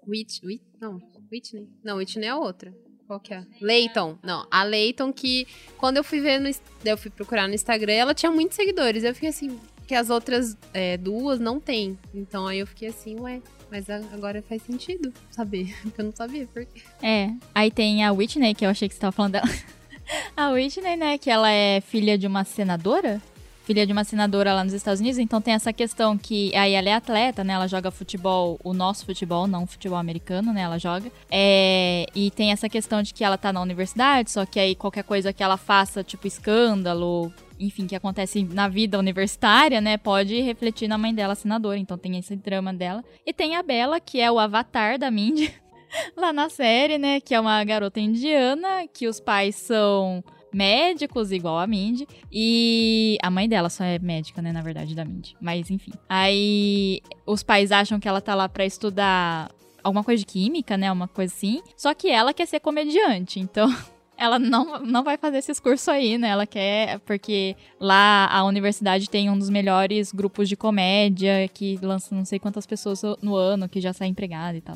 Whit... 0.08 0.46
Whit... 0.46 0.64
Não, 0.80 1.02
Whitney. 1.32 1.68
Não, 1.84 1.98
Whitney 1.98 2.28
é 2.28 2.36
outra. 2.36 2.74
Qual 3.08 3.20
que 3.20 3.34
é? 3.34 3.46
Leighton. 3.62 4.18
Não, 4.24 4.48
a 4.50 4.64
Leighton 4.64 5.14
que 5.14 5.48
quando 5.78 5.98
eu 5.98 6.04
fui 6.04 6.20
ver 6.22 6.40
no, 6.40 6.50
eu 6.84 6.98
fui 6.98 7.12
procurar 7.12 7.48
no 7.48 7.54
Instagram, 7.54 7.94
ela 7.94 8.14
tinha 8.14 8.32
muitos 8.32 8.56
seguidores. 8.56 9.04
Eu 9.04 9.14
fiquei 9.14 9.30
assim, 9.30 9.60
que 9.88 9.94
as 9.94 10.10
outras 10.10 10.58
é, 10.74 10.98
duas 10.98 11.40
não 11.40 11.60
tem. 11.60 11.98
Então 12.14 12.48
aí 12.48 12.60
eu 12.60 12.68
fiquei 12.68 12.90
assim, 12.90 13.20
ué, 13.20 13.42
mas 13.70 13.90
agora 13.90 14.42
faz 14.42 14.62
sentido 14.64 15.14
saber, 15.30 15.76
porque 15.84 16.02
eu 16.02 16.06
não 16.06 16.16
sabia 16.16 16.48
por 16.48 16.66
quê. 16.66 16.82
É, 17.02 17.30
aí 17.54 17.70
tem 17.70 18.04
a 18.04 18.12
Whitney, 18.12 18.56
que 18.56 18.66
eu 18.66 18.70
achei 18.70 18.88
que 18.88 18.96
você 18.96 19.02
tava 19.02 19.12
falando 19.12 19.34
dela. 19.34 19.50
a 20.36 20.50
Whitney, 20.50 20.96
né, 20.96 21.18
que 21.18 21.30
ela 21.30 21.52
é 21.52 21.82
filha 21.82 22.18
de 22.18 22.26
uma 22.26 22.44
senadora? 22.44 23.22
Filha 23.66 23.86
de 23.86 23.92
uma 23.92 24.04
senadora 24.04 24.54
lá 24.54 24.64
nos 24.64 24.74
Estados 24.74 25.02
Unidos, 25.02 25.18
então 25.18 25.42
tem 25.42 25.56
essa 25.56 25.74
questão 25.74 26.18
que 26.18 26.56
aí 26.56 26.74
ela 26.74 26.88
é 26.88 26.94
atleta, 26.94 27.44
né? 27.44 27.54
Ela 27.54 27.68
joga 27.68 27.90
futebol, 27.90 28.60
o 28.64 28.74
nosso 28.74 29.06
futebol, 29.06 29.48
não 29.48 29.66
futebol 29.66 29.98
americano, 29.98 30.54
né? 30.54 30.62
Ela 30.62 30.78
joga. 30.78 31.12
É, 31.32 32.06
e 32.14 32.30
tem 32.32 32.52
essa 32.52 32.70
questão 32.70 33.02
de 33.02 33.14
que 33.14 33.24
ela 33.24 33.38
tá 33.38 33.52
na 33.52 33.62
universidade, 33.62 34.32
só 34.32 34.46
que 34.46 34.60
aí 34.60 34.76
qualquer 34.76 35.04
coisa 35.04 35.34
que 35.34 35.42
ela 35.42 35.58
faça, 35.58 36.04
tipo 36.04 36.28
escândalo, 36.28 37.34
enfim, 37.60 37.88
que 37.88 37.96
acontece 37.96 38.44
na 38.44 38.68
vida 38.68 39.00
universitária, 39.00 39.82
né, 39.82 39.98
pode 39.98 40.40
refletir 40.42 40.88
na 40.88 40.98
mãe 40.98 41.14
dela, 41.14 41.34
senadora. 41.34 41.80
Então 41.80 41.98
tem 41.98 42.18
esse 42.18 42.36
drama 42.36 42.72
dela. 42.72 43.04
E 43.26 43.34
tem 43.34 43.56
a 43.56 43.64
Bela, 43.64 44.00
que 44.00 44.22
é 44.22 44.32
o 44.32 44.38
avatar 44.38 45.00
da 45.00 45.10
Mindy 45.10 45.52
lá 46.16 46.32
na 46.32 46.50
série, 46.50 47.00
né, 47.00 47.20
que 47.20 47.34
é 47.34 47.40
uma 47.40 47.64
garota 47.64 48.00
indiana, 48.00 48.88
que 48.94 49.08
os 49.08 49.20
pais 49.20 49.56
são 49.56 50.24
médicos, 50.56 51.32
igual 51.32 51.60
a 51.60 51.68
Mindy. 51.68 52.08
E 52.32 53.18
a 53.22 53.30
mãe 53.30 53.48
dela 53.48 53.70
só 53.70 53.84
é 53.84 54.00
médica, 54.00 54.42
né, 54.42 54.52
na 54.52 54.62
verdade, 54.62 54.96
da 54.96 55.04
Mindy. 55.04 55.36
Mas 55.42 55.70
enfim. 55.70 55.92
Aí 56.08 57.02
os 57.26 57.44
pais 57.44 57.72
acham 57.72 58.00
que 58.00 58.08
ela 58.08 58.22
tá 58.22 58.34
lá 58.34 58.48
para 58.48 58.66
estudar 58.66 59.52
alguma 59.84 60.04
coisa 60.04 60.20
de 60.20 60.26
química, 60.26 60.78
né, 60.78 60.92
uma 60.92 61.08
coisa 61.08 61.34
assim. 61.34 61.62
Só 61.78 61.94
que 61.94 62.10
ela 62.10 62.34
quer 62.34 62.48
ser 62.48 62.60
comediante, 62.60 63.40
então 63.40 63.70
ela 64.18 64.40
não, 64.40 64.80
não 64.80 65.04
vai 65.04 65.18
fazer 65.18 65.38
esses 65.38 65.60
cursos 65.60 65.88
aí, 65.88 66.18
né? 66.18 66.30
Ela 66.30 66.46
quer, 66.46 67.00
porque 67.00 67.56
lá 67.80 68.28
a 68.28 68.44
universidade 68.44 69.10
tem 69.10 69.30
um 69.30 69.38
dos 69.38 69.50
melhores 69.50 70.12
grupos 70.12 70.48
de 70.48 70.56
comédia 70.56 71.48
que 71.54 71.78
lança 71.82 72.16
não 72.16 72.26
sei 72.26 72.40
quantas 72.40 72.66
pessoas 72.66 73.02
no 73.22 73.36
ano 73.36 73.68
que 73.68 73.82
já 73.82 73.94
sai 73.94 74.08
empregada 74.08 74.58
e 74.58 74.62
tal. 74.62 74.76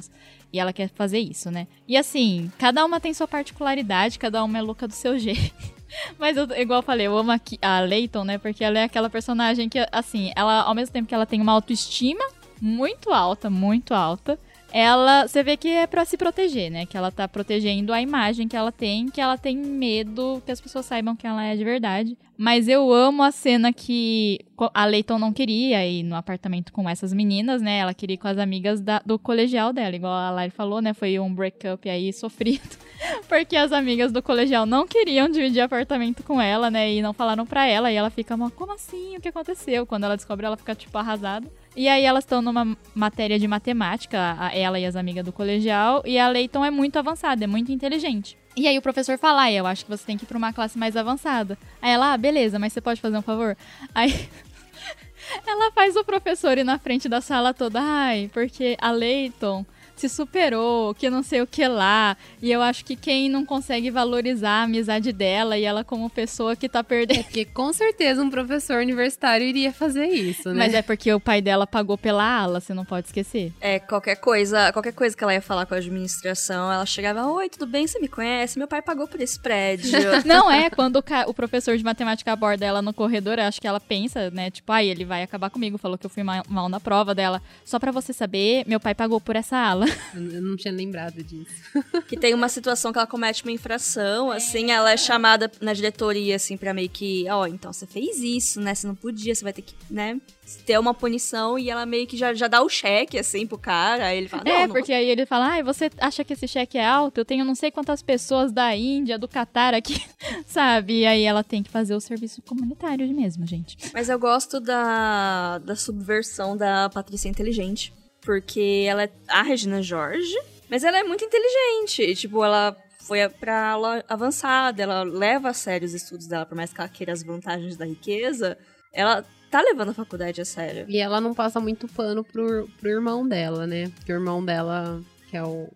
E 0.52 0.60
ela 0.60 0.74
quer 0.74 0.90
fazer 0.90 1.20
isso, 1.20 1.50
né? 1.52 1.68
E 1.88 1.96
assim, 1.96 2.52
cada 2.58 2.84
uma 2.86 3.00
tem 3.00 3.14
sua 3.14 3.28
particularidade, 3.28 4.20
cada 4.20 4.44
uma 4.44 4.58
é 4.58 4.62
louca 4.62 4.88
do 4.88 4.94
seu 4.94 5.18
jeito. 5.20 5.80
Mas 6.18 6.38
eu, 6.38 6.46
igual 6.58 6.80
eu 6.80 6.84
falei, 6.84 7.08
eu 7.08 7.18
amo 7.18 7.32
a 7.62 7.80
Leighton, 7.80 8.24
né? 8.24 8.38
Porque 8.38 8.64
ela 8.64 8.80
é 8.80 8.84
aquela 8.84 9.10
personagem 9.10 9.68
que, 9.68 9.80
assim, 9.92 10.32
ela, 10.36 10.62
ao 10.62 10.76
mesmo 10.76 10.94
tempo 10.94 11.08
que 11.08 11.16
ela 11.16 11.26
tem 11.26 11.42
uma 11.42 11.52
autoestima 11.52 12.24
muito 12.62 13.12
alta, 13.12 13.50
muito 13.50 13.94
alta, 13.94 14.40
ela, 14.72 15.28
você 15.28 15.42
vê 15.44 15.58
que 15.58 15.68
é 15.68 15.88
para 15.88 16.06
se 16.06 16.18
proteger, 16.18 16.72
né? 16.72 16.86
Que 16.86 16.98
ela 16.98 17.12
tá 17.12 17.28
protegendo 17.28 17.92
a 17.92 18.02
imagem 18.02 18.48
que 18.48 18.56
ela 18.56 18.72
tem, 18.72 19.08
que 19.10 19.20
ela 19.20 19.38
tem 19.38 19.58
medo 19.58 20.42
que 20.46 20.52
as 20.52 20.62
pessoas 20.62 20.86
saibam 20.86 21.16
que 21.16 21.26
ela 21.26 21.44
é 21.44 21.56
de 21.56 21.64
verdade. 21.64 22.18
Mas 22.38 22.70
eu 22.70 22.94
amo 22.94 23.22
a 23.22 23.32
cena 23.32 23.74
que 23.74 24.40
a 24.74 24.86
Leighton 24.86 25.20
não 25.20 25.34
queria 25.34 25.86
ir 25.86 26.04
no 26.04 26.16
apartamento 26.16 26.72
com 26.72 26.90
essas 26.90 27.12
meninas, 27.12 27.62
né? 27.62 27.80
Ela 27.80 27.94
queria 27.94 28.14
ir 28.14 28.18
com 28.18 28.30
as 28.30 28.38
amigas 28.38 28.80
da, 28.80 29.02
do 29.06 29.20
colegial 29.20 29.74
dela, 29.74 29.94
igual 29.94 30.14
a 30.14 30.32
Lari 30.32 30.52
falou, 30.52 30.82
né? 30.82 30.94
Foi 30.94 31.20
um 31.20 31.34
breakup 31.34 31.90
aí 31.90 32.14
sofrido. 32.14 32.78
Porque 33.28 33.58
as 33.58 33.74
amigas 33.74 34.14
do 34.14 34.24
colegial 34.24 34.66
não 34.66 34.88
queriam 34.88 35.28
dividir 35.28 35.60
apartamento 35.60 36.24
com 36.24 36.40
ela, 36.40 36.72
né? 36.72 36.94
E 36.94 37.02
não 37.02 37.12
falaram 37.12 37.46
pra 37.46 37.66
ela. 37.68 37.92
E 37.92 37.96
ela 37.96 38.10
fica, 38.10 38.38
como 38.52 38.72
assim? 38.72 39.18
O 39.18 39.22
que 39.22 39.28
aconteceu? 39.28 39.86
Quando 39.86 40.06
ela 40.06 40.16
descobre, 40.16 40.46
ela 40.46 40.56
fica, 40.56 40.74
tipo, 40.74 40.98
arrasada. 40.98 41.52
E 41.80 41.88
aí 41.88 42.04
elas 42.04 42.26
estão 42.26 42.42
numa 42.42 42.78
matéria 42.94 43.40
de 43.40 43.48
matemática, 43.48 44.18
ela 44.52 44.78
e 44.78 44.86
as 44.86 44.98
amigas 44.98 45.24
do 45.24 45.32
colegial, 45.32 46.04
e 46.06 46.20
a 46.20 46.28
Leighton 46.28 46.66
é 46.66 46.70
muito 46.70 47.00
avançada, 47.00 47.46
é 47.46 47.48
muito 47.48 47.72
inteligente. 47.72 48.38
E 48.54 48.68
aí 48.68 48.78
o 48.78 48.82
professor 48.82 49.18
fala, 49.18 49.44
ah, 49.44 49.52
eu 49.54 49.66
acho 49.66 49.86
que 49.86 49.90
você 49.90 50.06
tem 50.06 50.18
que 50.18 50.26
ir 50.26 50.28
pra 50.28 50.38
uma 50.38 50.52
classe 50.52 50.78
mais 50.78 50.98
avançada. 50.98 51.58
Aí 51.82 51.92
ela, 51.94 52.12
ah, 52.12 52.18
beleza, 52.18 52.60
mas 52.60 52.74
você 52.74 52.82
pode 52.82 53.00
fazer 53.00 53.18
um 53.18 53.22
favor? 53.22 53.56
Aí 53.96 54.12
ela 55.48 55.72
faz 55.72 55.96
o 55.96 56.04
professor 56.04 56.58
ir 56.58 56.66
na 56.66 56.78
frente 56.78 57.08
da 57.08 57.22
sala 57.22 57.54
toda, 57.54 57.80
ai, 57.82 58.30
porque 58.34 58.76
a 58.82 58.92
Leighton 58.92 59.66
se 60.00 60.08
superou, 60.08 60.94
que 60.96 61.10
não 61.10 61.22
sei 61.22 61.42
o 61.42 61.48
que 61.48 61.68
lá. 61.68 62.16
E 62.42 62.52
eu 62.52 62.62
acho 62.62 62.86
que 62.86 62.96
quem 62.96 63.30
não 63.30 63.46
consegue 63.46 63.92
valorizar 63.92 64.62
a 64.62 64.64
amizade 64.64 65.12
dela 65.12 65.58
e 65.58 65.64
ela 65.64 65.84
como 65.84 66.10
pessoa 66.10 66.56
que 66.56 66.70
tá 66.70 66.84
perdendo. 66.84 67.20
É 67.20 67.24
porque 67.24 67.46
com 67.46 67.74
certeza 67.74 68.22
um 68.22 68.30
professor 68.30 68.78
universitário 68.78 69.46
iria 69.46 69.74
fazer 69.74 70.08
isso, 70.08 70.50
né? 70.50 70.66
Mas 70.66 70.74
é 70.74 70.82
porque 70.82 71.14
o 71.14 71.20
pai 71.20 71.42
dela 71.42 71.68
pagou 71.68 71.98
pela 71.98 72.24
ala, 72.24 72.62
você 72.62 72.74
não 72.74 72.86
pode 72.86 73.08
esquecer. 73.08 73.52
É, 73.60 73.80
qualquer 73.80 74.16
coisa, 74.16 74.72
qualquer 74.72 74.94
coisa 74.94 75.16
que 75.16 75.24
ela 75.24 75.34
ia 75.34 75.42
falar 75.42 75.66
com 75.66 75.74
a 75.74 75.78
administração, 75.78 76.72
ela 76.72 76.86
chegava, 76.86 77.26
oi, 77.28 77.50
tudo 77.50 77.68
bem? 77.68 77.86
Você 77.86 78.00
me 78.00 78.08
conhece? 78.08 78.58
Meu 78.58 78.68
pai 78.68 78.82
pagou 78.82 79.08
por 79.08 79.20
esse 79.20 79.40
prédio. 79.40 79.92
não 80.26 80.50
é, 80.50 80.70
quando 80.70 80.98
o, 80.98 81.04
o, 81.28 81.34
professor 81.34 81.78
de 81.78 81.84
matemática 81.84 82.32
aborda 82.32 82.66
ela 82.66 82.82
no 82.82 82.94
corredor, 82.94 83.40
acho 83.40 83.60
que 83.60 83.68
ela 83.68 83.80
pensa, 83.80 84.30
né? 84.32 84.50
Tipo, 84.50 84.72
ai, 84.72 84.88
ele 84.88 85.04
vai 85.04 85.24
acabar 85.24 85.50
comigo, 85.50 85.78
falou 85.78 85.98
que 85.98 86.06
eu 86.06 86.10
fui 86.10 86.24
mal, 86.24 86.44
mal 86.48 86.70
na 86.70 86.80
prova 86.80 87.14
dela. 87.14 87.42
Só 87.66 87.80
para 87.80 87.92
você 87.92 88.14
saber, 88.14 88.64
meu 88.68 88.80
pai 88.80 88.94
pagou 88.96 89.20
por 89.20 89.36
essa 89.36 89.58
ala. 89.58 89.86
Eu 90.14 90.42
não 90.42 90.56
tinha 90.56 90.74
lembrado 90.74 91.24
disso. 91.24 91.52
que 92.08 92.18
tem 92.18 92.34
uma 92.34 92.50
situação 92.50 92.92
que 92.92 92.98
ela 92.98 93.08
comete 93.08 93.44
uma 93.44 93.52
infração, 93.52 94.32
assim, 94.32 94.72
ela 94.72 94.92
é 94.92 94.98
chamada 94.98 95.52
na 95.62 95.74
diretoria, 95.74 96.36
assim, 96.36 96.58
pra 96.58 96.74
meio 96.74 96.90
que, 96.90 97.26
ó, 97.30 97.42
oh, 97.42 97.48
então 97.48 97.72
você 97.72 97.86
fez 97.86 98.20
isso, 98.20 98.60
né? 98.60 98.74
Você 98.74 98.88
não 98.88 98.96
podia, 98.96 99.34
você 99.34 99.44
vai 99.44 99.54
ter 99.54 99.62
que, 99.62 99.74
né? 99.90 100.20
ter 100.58 100.80
uma 100.80 100.94
punição 100.94 101.60
e 101.60 101.70
ela 101.70 101.86
meio 101.86 102.08
que 102.08 102.18
já, 102.18 102.34
já 102.34 102.48
dá 102.48 102.62
o 102.62 102.70
cheque, 102.70 103.18
assim, 103.18 103.46
pro 103.46 103.58
cara. 103.58 104.08
Aí 104.08 104.18
ele 104.18 104.28
fala, 104.28 104.44
É, 104.46 104.66
não 104.66 104.74
porque 104.74 104.92
aí 104.92 105.08
ele 105.08 105.26
fala, 105.26 105.48
ai, 105.48 105.64
você 105.64 105.90
acha 106.00 106.24
que 106.24 106.34
esse 106.34 106.48
cheque 106.48 106.78
é 106.78 106.86
alto? 106.86 107.20
Eu 107.20 107.26
tenho 107.26 107.46
não 107.46 107.56
sei 107.56 107.72
quantas 107.72 108.02
pessoas 108.02 108.52
da 108.52 108.76
Índia, 108.76 109.20
do 109.20 109.28
Catar 109.28 109.74
aqui, 109.74 110.02
sabe? 110.48 111.02
E 111.02 111.06
aí 111.06 111.24
ela 111.24 111.44
tem 111.44 111.62
que 111.62 111.70
fazer 111.70 111.96
o 111.96 112.02
serviço 112.02 112.42
comunitário 112.42 113.08
mesmo, 113.14 113.46
gente. 113.46 113.78
Mas 113.94 114.10
eu 114.10 114.18
gosto 114.18 114.60
da, 114.60 115.60
da 115.60 115.76
subversão 115.76 116.56
da 116.56 116.90
Patrícia 116.90 117.30
Inteligente 117.30 117.94
porque 118.22 118.86
ela 118.88 119.04
é 119.04 119.12
a 119.28 119.42
Regina 119.42 119.82
Jorge, 119.82 120.36
mas 120.70 120.84
ela 120.84 121.00
é 121.00 121.04
muito 121.04 121.24
inteligente. 121.24 122.16
Tipo, 122.16 122.44
ela 122.44 122.76
foi 123.00 123.28
pra 123.28 123.72
aula 123.72 124.04
avançada, 124.08 124.84
ela 124.84 125.04
leva 125.04 125.50
a 125.50 125.54
sério 125.54 125.86
os 125.86 125.94
estudos 125.94 126.28
dela, 126.28 126.46
por 126.46 126.56
mais 126.56 126.72
que 126.72 126.80
ela 126.80 126.90
queira 126.90 127.12
as 127.12 127.24
vantagens 127.24 127.76
da 127.76 127.86
riqueza, 127.86 128.58
ela 128.94 129.26
tá 129.50 129.62
levando 129.62 129.90
a 129.90 129.94
faculdade 129.94 130.40
a 130.42 130.46
sério. 130.46 130.86
E 130.88 131.00
ela 131.00 131.20
não 131.20 131.34
passa 131.34 131.60
muito 131.60 131.88
pano 131.88 132.24
pro, 132.24 132.70
pro 132.80 132.90
irmão 132.90 133.28
dela, 133.28 133.66
né? 133.66 133.90
Porque 133.96 134.14
o 134.14 134.16
irmão 134.16 134.44
dela, 134.44 135.02
que 135.30 135.38
é 135.38 135.44
o, 135.44 135.68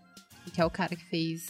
que 0.54 0.62
é 0.62 0.66
o 0.66 0.70
cara 0.70 0.96
que 0.96 1.06
fez 1.06 1.48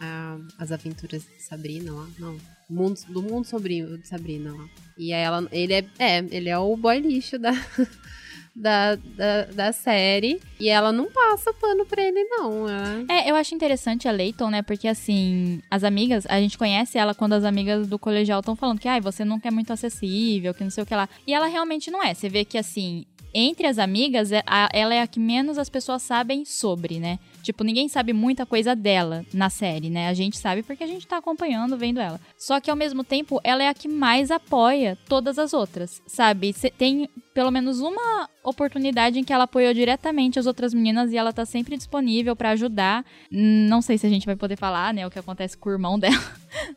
a, 0.00 0.38
as 0.58 0.72
aventuras 0.72 1.22
de 1.22 1.42
Sabrina 1.42 1.92
lá, 1.92 2.08
não. 2.18 2.38
Mundo, 2.70 3.00
do 3.08 3.22
mundo 3.22 3.46
sobrinho 3.46 3.96
de 3.96 4.06
Sabrina 4.06 4.52
lá. 4.52 4.68
E 4.96 5.12
aí 5.12 5.22
ela, 5.22 5.48
ele 5.50 5.72
é, 5.72 5.84
é, 5.98 6.18
ele 6.30 6.50
é 6.50 6.58
o 6.58 6.76
boy 6.76 6.98
lixo 7.00 7.38
da, 7.38 7.52
da, 8.58 8.96
da, 8.96 9.44
da, 9.54 9.72
série. 9.72 10.40
E 10.58 10.68
ela 10.68 10.92
não 10.92 11.06
passa 11.06 11.52
pano 11.54 11.86
pra 11.86 12.02
ele, 12.02 12.24
não. 12.24 12.68
Ela... 12.68 13.04
É, 13.08 13.30
eu 13.30 13.36
acho 13.36 13.54
interessante 13.54 14.08
a 14.08 14.12
Leighton, 14.12 14.50
né? 14.50 14.62
Porque 14.62 14.88
assim, 14.88 15.62
as 15.70 15.84
amigas, 15.84 16.26
a 16.28 16.40
gente 16.40 16.58
conhece 16.58 16.98
ela 16.98 17.14
quando 17.14 17.34
as 17.34 17.44
amigas 17.44 17.86
do 17.86 17.98
colegial 17.98 18.40
estão 18.40 18.56
falando 18.56 18.80
que, 18.80 18.88
ai, 18.88 19.00
você 19.00 19.24
não 19.24 19.40
é 19.42 19.50
muito 19.50 19.72
acessível, 19.72 20.52
que 20.52 20.64
não 20.64 20.70
sei 20.70 20.82
o 20.82 20.86
que 20.86 20.94
lá. 20.94 21.08
E 21.26 21.32
ela 21.32 21.46
realmente 21.46 21.90
não 21.90 22.02
é. 22.02 22.12
Você 22.12 22.28
vê 22.28 22.44
que 22.44 22.58
assim, 22.58 23.06
entre 23.32 23.66
as 23.66 23.78
amigas, 23.78 24.32
é, 24.32 24.42
ela 24.72 24.94
é 24.94 25.02
a 25.02 25.06
que 25.06 25.20
menos 25.20 25.58
as 25.58 25.68
pessoas 25.68 26.02
sabem 26.02 26.44
sobre, 26.44 26.98
né? 26.98 27.18
Tipo, 27.42 27.62
ninguém 27.62 27.88
sabe 27.88 28.12
muita 28.12 28.44
coisa 28.44 28.74
dela 28.74 29.24
na 29.32 29.48
série, 29.50 29.90
né? 29.90 30.08
A 30.08 30.14
gente 30.14 30.36
sabe 30.36 30.62
porque 30.62 30.84
a 30.84 30.86
gente 30.86 31.06
tá 31.06 31.18
acompanhando, 31.18 31.76
vendo 31.76 32.00
ela. 32.00 32.20
Só 32.36 32.60
que 32.60 32.70
ao 32.70 32.76
mesmo 32.76 33.04
tempo, 33.04 33.40
ela 33.44 33.62
é 33.62 33.68
a 33.68 33.74
que 33.74 33.88
mais 33.88 34.30
apoia 34.30 34.98
todas 35.08 35.38
as 35.38 35.52
outras, 35.52 36.02
sabe? 36.06 36.54
Tem 36.76 37.08
pelo 37.38 37.52
menos 37.52 37.78
uma 37.78 38.28
oportunidade 38.42 39.20
em 39.20 39.22
que 39.22 39.32
ela 39.32 39.44
apoiou 39.44 39.72
diretamente 39.72 40.40
as 40.40 40.46
outras 40.46 40.74
meninas 40.74 41.12
e 41.12 41.16
ela 41.16 41.32
tá 41.32 41.46
sempre 41.46 41.76
disponível 41.76 42.34
para 42.34 42.50
ajudar. 42.50 43.04
Não 43.30 43.80
sei 43.80 43.96
se 43.96 44.04
a 44.04 44.10
gente 44.10 44.26
vai 44.26 44.34
poder 44.34 44.56
falar, 44.56 44.92
né, 44.92 45.06
o 45.06 45.10
que 45.10 45.20
acontece 45.20 45.56
com 45.56 45.68
o 45.68 45.72
irmão 45.72 45.96
dela, 46.02 46.20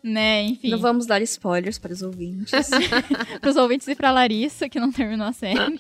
né, 0.04 0.44
enfim. 0.44 0.70
Não 0.70 0.78
vamos 0.78 1.08
dar 1.08 1.20
spoilers 1.24 1.80
para 1.80 1.92
os 1.92 2.04
ouvintes. 2.04 2.52
para 3.42 3.50
os 3.50 3.56
ouvintes 3.56 3.88
e 3.88 3.96
pra 3.96 4.12
Larissa, 4.12 4.70
que 4.70 4.80
não 4.80 4.92
terminou 4.92 5.26
a 5.26 5.34
série. 5.34 5.80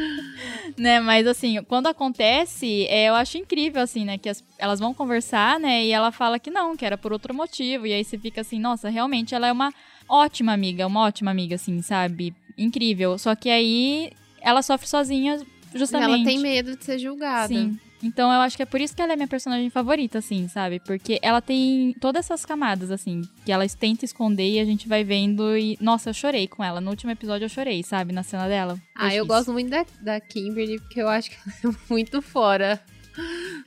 né, 0.78 1.00
mas 1.00 1.26
assim, 1.26 1.62
quando 1.64 1.88
acontece, 1.88 2.86
é, 2.86 3.10
eu 3.10 3.14
acho 3.14 3.36
incrível, 3.36 3.82
assim, 3.82 4.06
né, 4.06 4.16
que 4.16 4.30
as, 4.30 4.42
elas 4.56 4.80
vão 4.80 4.94
conversar, 4.94 5.60
né, 5.60 5.84
e 5.84 5.92
ela 5.92 6.10
fala 6.10 6.38
que 6.38 6.50
não, 6.50 6.74
que 6.74 6.86
era 6.86 6.96
por 6.96 7.12
outro 7.12 7.34
motivo, 7.34 7.86
e 7.86 7.92
aí 7.92 8.02
você 8.02 8.16
fica 8.16 8.40
assim, 8.40 8.58
nossa, 8.58 8.88
realmente 8.88 9.34
ela 9.34 9.48
é 9.48 9.52
uma 9.52 9.70
ótima 10.08 10.54
amiga, 10.54 10.86
uma 10.86 11.02
ótima 11.02 11.30
amiga, 11.30 11.56
assim, 11.56 11.82
sabe? 11.82 12.34
Incrível. 12.58 13.16
Só 13.18 13.34
que 13.34 13.48
aí 13.48 14.10
ela 14.40 14.62
sofre 14.62 14.88
sozinha, 14.88 15.40
justamente. 15.74 16.14
Ela 16.14 16.24
tem 16.24 16.38
medo 16.38 16.76
de 16.76 16.84
ser 16.84 16.98
julgada. 16.98 17.48
Sim. 17.48 17.78
Então 18.02 18.32
eu 18.32 18.40
acho 18.40 18.56
que 18.56 18.62
é 18.62 18.66
por 18.66 18.80
isso 18.80 18.94
que 18.94 19.02
ela 19.02 19.12
é 19.12 19.16
minha 19.16 19.26
personagem 19.28 19.68
favorita, 19.70 20.18
assim, 20.18 20.46
sabe? 20.48 20.78
Porque 20.80 21.18
ela 21.20 21.40
tem 21.40 21.94
todas 22.00 22.26
essas 22.26 22.44
camadas, 22.46 22.90
assim, 22.90 23.22
que 23.44 23.50
ela 23.50 23.66
tenta 23.68 24.04
esconder 24.04 24.48
e 24.48 24.60
a 24.60 24.64
gente 24.64 24.88
vai 24.88 25.02
vendo 25.02 25.56
e. 25.56 25.76
Nossa, 25.80 26.10
eu 26.10 26.14
chorei 26.14 26.46
com 26.46 26.62
ela. 26.62 26.80
No 26.80 26.90
último 26.90 27.10
episódio 27.10 27.46
eu 27.46 27.48
chorei, 27.48 27.82
sabe? 27.82 28.12
Na 28.12 28.22
cena 28.22 28.48
dela. 28.48 28.78
Ah, 28.94 29.14
eu 29.14 29.26
gosto 29.26 29.52
muito 29.52 29.70
da, 29.70 29.84
da 30.00 30.20
Kimberly, 30.20 30.78
porque 30.78 31.02
eu 31.02 31.08
acho 31.08 31.30
que 31.30 31.36
ela 31.36 31.74
é 31.74 31.76
muito 31.90 32.22
fora 32.22 32.80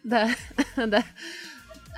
da, 0.03 0.25
da 0.87 1.03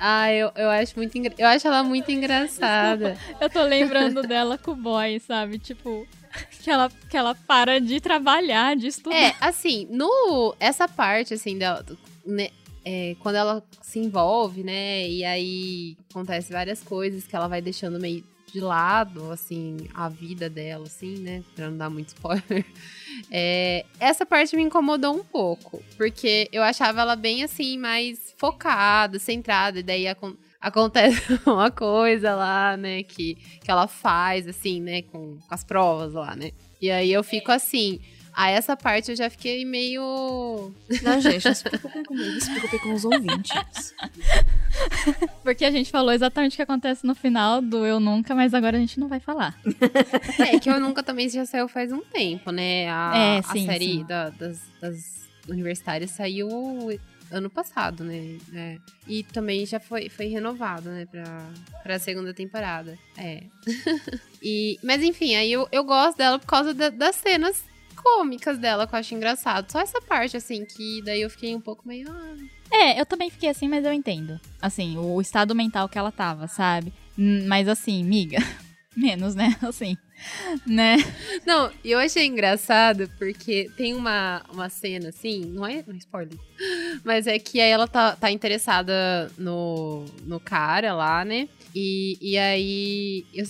Ah, 0.00 0.32
eu, 0.32 0.50
eu 0.56 0.68
acho 0.70 0.96
muito 0.96 1.16
engra... 1.16 1.32
Eu 1.38 1.46
acho 1.46 1.66
ela 1.66 1.84
muito 1.84 2.10
engraçada. 2.10 3.16
Eu 3.40 3.48
tô 3.48 3.62
lembrando 3.62 4.22
dela 4.22 4.58
com 4.58 4.72
o 4.72 4.76
boy, 4.76 5.20
sabe? 5.20 5.58
Tipo, 5.58 6.06
que 6.62 6.70
ela, 6.70 6.90
que 7.08 7.16
ela 7.16 7.34
para 7.34 7.80
de 7.80 8.00
trabalhar, 8.00 8.76
de 8.76 8.88
estudar. 8.88 9.16
É, 9.16 9.36
assim, 9.40 9.86
no. 9.90 10.54
Essa 10.58 10.88
parte, 10.88 11.34
assim, 11.34 11.58
da. 11.58 11.84
Né, 12.26 12.48
é, 12.84 13.16
quando 13.20 13.36
ela 13.36 13.62
se 13.82 13.98
envolve, 13.98 14.62
né? 14.62 15.08
E 15.08 15.24
aí 15.24 15.96
acontece 16.10 16.52
várias 16.52 16.82
coisas 16.82 17.26
que 17.26 17.34
ela 17.34 17.48
vai 17.48 17.62
deixando 17.62 17.98
meio 17.98 18.24
de 18.52 18.60
lado, 18.60 19.32
assim, 19.32 19.88
a 19.92 20.08
vida 20.08 20.48
dela, 20.48 20.86
assim, 20.86 21.18
né? 21.18 21.42
Pra 21.56 21.70
não 21.70 21.76
dar 21.76 21.90
muito 21.90 22.08
spoiler. 22.08 22.64
É, 23.30 23.86
essa 24.00 24.26
parte 24.26 24.56
me 24.56 24.62
incomodou 24.62 25.14
um 25.14 25.22
pouco, 25.22 25.80
porque 25.96 26.48
eu 26.52 26.64
achava 26.64 27.00
ela 27.00 27.14
bem, 27.14 27.44
assim, 27.44 27.78
mais 27.78 28.34
focada, 28.36 29.20
centrada, 29.20 29.78
e 29.78 29.82
daí 29.84 30.08
a, 30.08 30.16
acontece 30.64 31.20
uma 31.46 31.70
coisa 31.70 32.34
lá, 32.34 32.76
né, 32.76 33.02
que, 33.02 33.34
que 33.62 33.70
ela 33.70 33.86
faz, 33.86 34.48
assim, 34.48 34.80
né, 34.80 35.02
com, 35.02 35.36
com 35.38 35.54
as 35.54 35.62
provas 35.62 36.14
lá, 36.14 36.34
né? 36.34 36.50
E 36.80 36.90
aí 36.90 37.12
eu 37.12 37.22
fico 37.22 37.52
assim, 37.52 38.00
a 38.32 38.50
essa 38.50 38.76
parte 38.76 39.10
eu 39.10 39.16
já 39.16 39.28
fiquei 39.30 39.64
meio. 39.64 40.72
Não, 41.02 41.20
gente, 41.22 41.44
não 41.44 41.54
se 41.54 41.62
preocupem 41.64 42.02
comigo, 42.02 42.40
se 42.40 42.50
preocupem 42.50 42.80
com 42.80 42.92
os 42.94 43.04
ouvintes. 43.04 43.94
Porque 45.42 45.64
a 45.64 45.70
gente 45.70 45.90
falou 45.90 46.12
exatamente 46.12 46.54
o 46.54 46.56
que 46.56 46.62
acontece 46.62 47.06
no 47.06 47.14
final 47.14 47.60
do 47.60 47.84
Eu 47.86 48.00
Nunca, 48.00 48.34
mas 48.34 48.54
agora 48.54 48.76
a 48.76 48.80
gente 48.80 48.98
não 48.98 49.08
vai 49.08 49.20
falar. 49.20 49.54
É, 50.38 50.58
que 50.58 50.68
Eu 50.70 50.80
Nunca 50.80 51.02
também 51.02 51.28
já 51.28 51.44
saiu 51.46 51.68
faz 51.68 51.92
um 51.92 52.00
tempo, 52.00 52.50
né? 52.50 52.88
A, 52.90 53.12
É, 53.14 53.38
a 53.38 53.42
sim, 53.42 53.66
série 53.66 53.84
sim. 53.98 54.04
da- 54.04 54.30
das, 54.30 54.60
das 54.80 55.28
universitárias 55.48 56.10
saiu 56.10 56.48
ano 57.36 57.50
passado, 57.50 58.02
né? 58.04 58.38
É. 58.54 58.78
E 59.06 59.22
também 59.24 59.66
já 59.66 59.78
foi, 59.80 60.08
foi 60.08 60.26
renovado, 60.26 60.88
né, 60.90 61.06
pra, 61.06 61.50
pra 61.82 61.98
segunda 61.98 62.32
temporada. 62.32 62.98
É. 63.16 63.42
e, 64.42 64.78
mas 64.82 65.02
enfim, 65.02 65.34
aí 65.34 65.52
eu, 65.52 65.68
eu 65.72 65.84
gosto 65.84 66.16
dela 66.18 66.38
por 66.38 66.46
causa 66.46 66.72
da- 66.74 66.90
das 66.90 67.16
cenas 67.16 67.62
cômicas 67.96 68.58
dela, 68.58 68.86
que 68.86 68.94
eu 68.94 68.98
acho 68.98 69.14
engraçado. 69.14 69.70
Só 69.70 69.80
essa 69.80 70.00
parte, 70.00 70.36
assim, 70.36 70.64
que 70.64 71.00
daí 71.02 71.22
eu 71.22 71.30
fiquei 71.30 71.54
um 71.54 71.60
pouco 71.60 71.86
meio. 71.88 72.06
Ah, 72.10 72.36
É, 72.70 73.00
eu 73.00 73.06
também 73.06 73.30
fiquei 73.30 73.48
assim, 73.48 73.68
mas 73.68 73.84
eu 73.84 73.92
entendo. 73.92 74.38
Assim, 74.60 74.96
o 74.98 75.20
estado 75.20 75.54
mental 75.54 75.88
que 75.88 75.98
ela 75.98 76.12
tava, 76.12 76.46
sabe? 76.48 76.92
Hum, 77.18 77.46
Mas 77.46 77.68
assim, 77.68 78.02
miga. 78.04 78.38
Menos, 78.96 79.34
né? 79.34 79.56
Assim. 79.62 79.96
Né? 80.66 80.96
Não, 81.44 81.70
e 81.82 81.90
eu 81.90 81.98
achei 81.98 82.26
engraçado 82.26 83.10
porque 83.18 83.70
tem 83.76 83.94
uma, 83.94 84.42
uma 84.52 84.68
cena 84.68 85.08
assim, 85.08 85.44
não 85.44 85.66
é, 85.66 85.82
não 85.86 85.94
é 85.94 85.98
spoiler, 85.98 86.38
mas 87.04 87.26
é 87.26 87.38
que 87.38 87.60
aí 87.60 87.70
ela 87.70 87.86
tá, 87.86 88.16
tá 88.16 88.30
interessada 88.30 89.30
no, 89.36 90.04
no 90.24 90.38
cara 90.40 90.94
lá, 90.94 91.24
né? 91.24 91.48
E, 91.74 92.16
e 92.20 92.38
aí, 92.38 93.26
eu- 93.34 93.46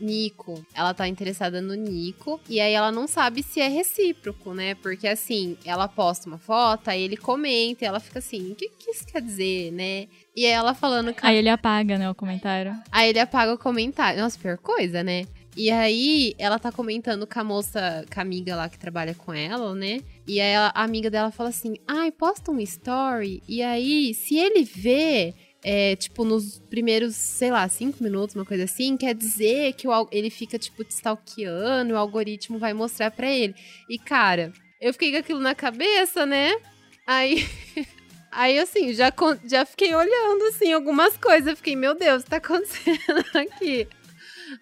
Nico, 0.00 0.64
ela 0.72 0.94
tá 0.94 1.08
interessada 1.08 1.60
no 1.60 1.74
Nico, 1.74 2.40
e 2.48 2.60
aí 2.60 2.72
ela 2.72 2.92
não 2.92 3.08
sabe 3.08 3.42
se 3.42 3.60
é 3.60 3.66
recíproco, 3.66 4.54
né? 4.54 4.76
Porque 4.76 5.08
assim, 5.08 5.56
ela 5.64 5.88
posta 5.88 6.28
uma 6.28 6.38
foto, 6.38 6.88
aí 6.88 7.02
ele 7.02 7.16
comenta, 7.16 7.84
e 7.84 7.88
ela 7.88 7.98
fica 7.98 8.20
assim, 8.20 8.52
o 8.52 8.54
que, 8.54 8.68
que 8.68 8.92
isso 8.92 9.04
quer 9.04 9.20
dizer, 9.20 9.72
né? 9.72 10.06
E 10.36 10.46
aí 10.46 10.52
ela 10.52 10.72
falando 10.72 11.12
Aí 11.20 11.36
ele 11.36 11.48
apaga, 11.48 11.98
né, 11.98 12.08
o 12.08 12.14
comentário. 12.14 12.76
Aí 12.92 13.08
ele 13.10 13.18
apaga 13.18 13.52
o 13.52 13.58
comentário. 13.58 14.20
Nossa, 14.20 14.38
pior 14.38 14.56
coisa, 14.58 15.02
né? 15.02 15.24
E 15.58 15.72
aí 15.72 16.36
ela 16.38 16.56
tá 16.56 16.70
comentando 16.70 17.26
com 17.26 17.40
a 17.40 17.42
moça, 17.42 18.04
com 18.14 18.20
a 18.20 18.22
amiga 18.22 18.54
lá 18.54 18.68
que 18.68 18.78
trabalha 18.78 19.12
com 19.12 19.34
ela, 19.34 19.74
né? 19.74 20.02
E 20.24 20.40
aí 20.40 20.54
a 20.54 20.70
amiga 20.72 21.10
dela 21.10 21.32
fala 21.32 21.48
assim: 21.48 21.74
ai, 21.84 22.12
posta 22.12 22.52
um 22.52 22.60
story. 22.60 23.42
E 23.48 23.60
aí, 23.60 24.14
se 24.14 24.36
ele 24.38 24.62
vê. 24.62 25.34
é, 25.64 25.96
tipo, 25.96 26.24
nos 26.24 26.60
primeiros, 26.70 27.16
sei 27.16 27.50
lá, 27.50 27.68
cinco 27.68 28.04
minutos, 28.04 28.36
uma 28.36 28.44
coisa 28.44 28.62
assim, 28.64 28.96
quer 28.96 29.12
dizer 29.12 29.72
que 29.72 29.88
o, 29.88 30.08
ele 30.12 30.30
fica, 30.30 30.56
tipo, 30.56 30.84
te 30.84 30.92
stalkeando, 30.92 31.94
o 31.94 31.96
algoritmo 31.98 32.56
vai 32.58 32.72
mostrar 32.72 33.10
pra 33.10 33.28
ele. 33.28 33.52
E, 33.90 33.98
cara, 33.98 34.52
eu 34.80 34.92
fiquei 34.92 35.10
com 35.10 35.18
aquilo 35.18 35.40
na 35.40 35.56
cabeça, 35.56 36.24
né? 36.24 36.56
Aí, 37.04 37.44
aí 38.30 38.58
assim, 38.60 38.94
já, 38.94 39.12
já 39.44 39.66
fiquei 39.66 39.92
olhando, 39.92 40.44
assim, 40.44 40.72
algumas 40.72 41.16
coisas. 41.16 41.56
Fiquei, 41.58 41.74
meu 41.74 41.96
Deus, 41.96 42.22
o 42.22 42.24
que 42.24 42.30
tá 42.30 42.36
acontecendo 42.36 43.24
aqui? 43.34 43.88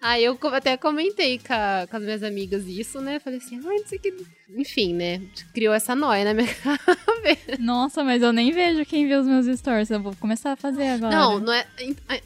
Aí 0.01 0.23
eu 0.23 0.37
até 0.53 0.75
comentei 0.77 1.37
com, 1.39 1.53
a- 1.53 1.87
com 1.89 1.97
as 1.97 2.03
minhas 2.03 2.23
amigas 2.23 2.65
isso, 2.67 2.99
né? 3.01 3.19
Falei 3.19 3.39
assim, 3.39 3.55
ai, 3.65 3.77
não 3.77 3.87
sei 3.87 3.99
que. 3.99 4.13
Enfim, 4.55 4.93
né? 4.93 5.21
Criou 5.53 5.73
essa 5.73 5.95
noia 5.95 6.23
na 6.25 6.33
minha 6.33 6.47
cabeça. 6.55 7.57
Nossa, 7.59 8.03
mas 8.03 8.21
eu 8.21 8.31
nem 8.33 8.51
vejo 8.51 8.85
quem 8.85 9.07
vê 9.07 9.15
os 9.15 9.27
meus 9.27 9.45
stories. 9.59 9.89
Eu 9.89 10.01
vou 10.01 10.15
começar 10.15 10.51
a 10.53 10.55
fazer 10.55 10.87
agora. 10.87 11.15
Não, 11.15 11.39
não 11.39 11.53
é. 11.53 11.65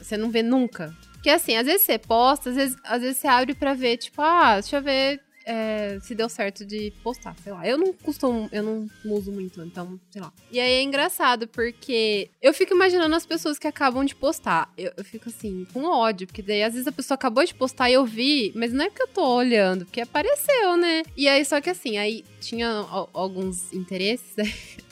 Você 0.00 0.16
não 0.16 0.30
vê 0.30 0.42
nunca. 0.42 0.94
Porque 1.14 1.30
assim, 1.30 1.56
às 1.56 1.66
vezes 1.66 1.82
você 1.82 1.98
posta, 1.98 2.50
às 2.50 2.56
vezes, 2.56 2.76
às 2.84 3.00
vezes 3.00 3.16
você 3.18 3.28
abre 3.28 3.54
pra 3.54 3.74
ver, 3.74 3.96
tipo, 3.96 4.20
ah, 4.20 4.54
deixa 4.60 4.76
eu 4.78 4.82
ver 4.82 5.20
é, 5.46 5.98
se 6.02 6.14
deu 6.14 6.28
certo 6.28 6.64
de 6.64 6.92
postar, 7.02 7.34
sei 7.42 7.52
lá. 7.52 7.66
Eu 7.66 7.76
não 7.78 7.92
costumo, 7.92 8.48
eu 8.52 8.62
não 8.62 8.90
uso 9.04 9.30
muito, 9.32 9.62
então, 9.62 9.98
sei 10.10 10.20
lá. 10.22 10.32
E 10.50 10.58
aí 10.60 10.72
é 10.72 10.82
engraçado, 10.82 11.46
porque 11.48 12.28
eu 12.40 12.52
fico 12.54 12.74
imaginando 12.74 13.14
as 13.14 13.26
pessoas 13.26 13.58
que 13.58 13.66
acabam 13.66 14.04
de 14.04 14.14
postar. 14.14 14.72
Eu, 14.76 14.92
eu 14.96 15.04
fico 15.04 15.28
assim, 15.28 15.66
com 15.72 15.84
ódio, 15.84 16.26
porque 16.26 16.42
daí 16.42 16.62
às 16.62 16.72
vezes 16.72 16.86
a 16.86 16.92
pessoa 16.92 17.14
acabou 17.16 17.44
de 17.44 17.54
postar 17.54 17.90
e 17.90 17.94
eu 17.94 18.04
vi, 18.04 18.52
mas 18.54 18.72
não 18.72 18.84
é 18.84 18.88
porque 18.90 19.02
eu 19.02 19.08
tô 19.08 19.26
olhando, 19.36 19.84
porque 19.84 20.00
apareceu, 20.00 20.76
né? 20.76 21.02
E 21.16 21.28
aí, 21.28 21.44
só 21.44 21.60
que 21.60 21.70
assim, 21.70 21.96
aí 21.98 22.24
tinha 22.40 22.68
al- 22.68 23.10
alguns 23.12 23.72
interesses, 23.72 24.34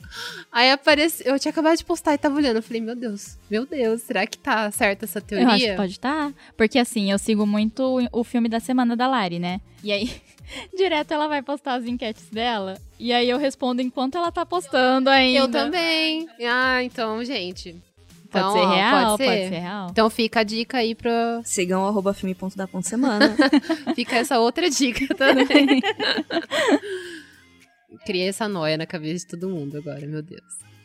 Aí 0.50 0.70
apareceu, 0.70 1.32
eu 1.32 1.38
tinha 1.38 1.50
acabado 1.50 1.76
de 1.76 1.84
postar 1.84 2.14
e 2.14 2.18
tava 2.18 2.36
olhando. 2.36 2.56
Eu 2.56 2.62
falei, 2.62 2.80
meu 2.80 2.96
Deus, 2.96 3.36
meu 3.50 3.64
Deus, 3.66 4.02
será 4.02 4.26
que 4.26 4.36
tá 4.38 4.70
certa 4.70 5.04
essa 5.04 5.20
teoria? 5.20 5.46
Eu 5.46 5.50
acho 5.50 5.64
que 5.64 5.76
pode 5.76 5.92
estar. 5.92 6.32
Porque 6.56 6.78
assim, 6.78 7.10
eu 7.10 7.18
sigo 7.18 7.46
muito 7.46 8.08
o 8.12 8.24
filme 8.24 8.48
da 8.48 8.60
semana 8.60 8.96
da 8.96 9.06
Lari, 9.06 9.38
né? 9.38 9.60
E 9.84 9.92
aí, 9.92 10.10
direto 10.76 11.12
ela 11.12 11.28
vai 11.28 11.42
postar 11.42 11.74
as 11.74 11.84
enquetes 11.86 12.24
dela. 12.30 12.76
E 12.98 13.12
aí 13.12 13.28
eu 13.30 13.38
respondo 13.38 13.80
enquanto 13.80 14.16
ela 14.16 14.30
tá 14.32 14.44
postando 14.44 15.08
ainda. 15.10 15.38
Eu 15.40 15.48
também. 15.48 16.28
Ah, 16.46 16.82
então, 16.82 17.24
gente. 17.24 17.76
Pode 18.30 18.44
Então, 18.44 18.52
ser 18.52 18.58
ó, 18.60 18.70
real, 18.74 19.18
pode 19.18 19.24
ser. 19.24 19.48
real. 19.48 19.88
Então 19.90 20.08
fica 20.10 20.40
a 20.40 20.42
dica 20.44 20.78
aí 20.78 20.94
pra. 20.94 21.40
Sigam 21.44 21.84
arroba 21.84 22.14
filme.da.semana. 22.14 23.34
Fica 23.96 24.16
essa 24.18 24.38
outra 24.38 24.70
dica 24.70 25.04
também. 25.16 25.80
Criei 28.04 28.28
essa 28.28 28.48
noia 28.48 28.76
na 28.76 28.86
cabeça 28.86 29.26
de 29.26 29.26
todo 29.26 29.48
mundo 29.48 29.76
agora, 29.76 30.06
meu 30.06 30.22
Deus. 30.22 30.42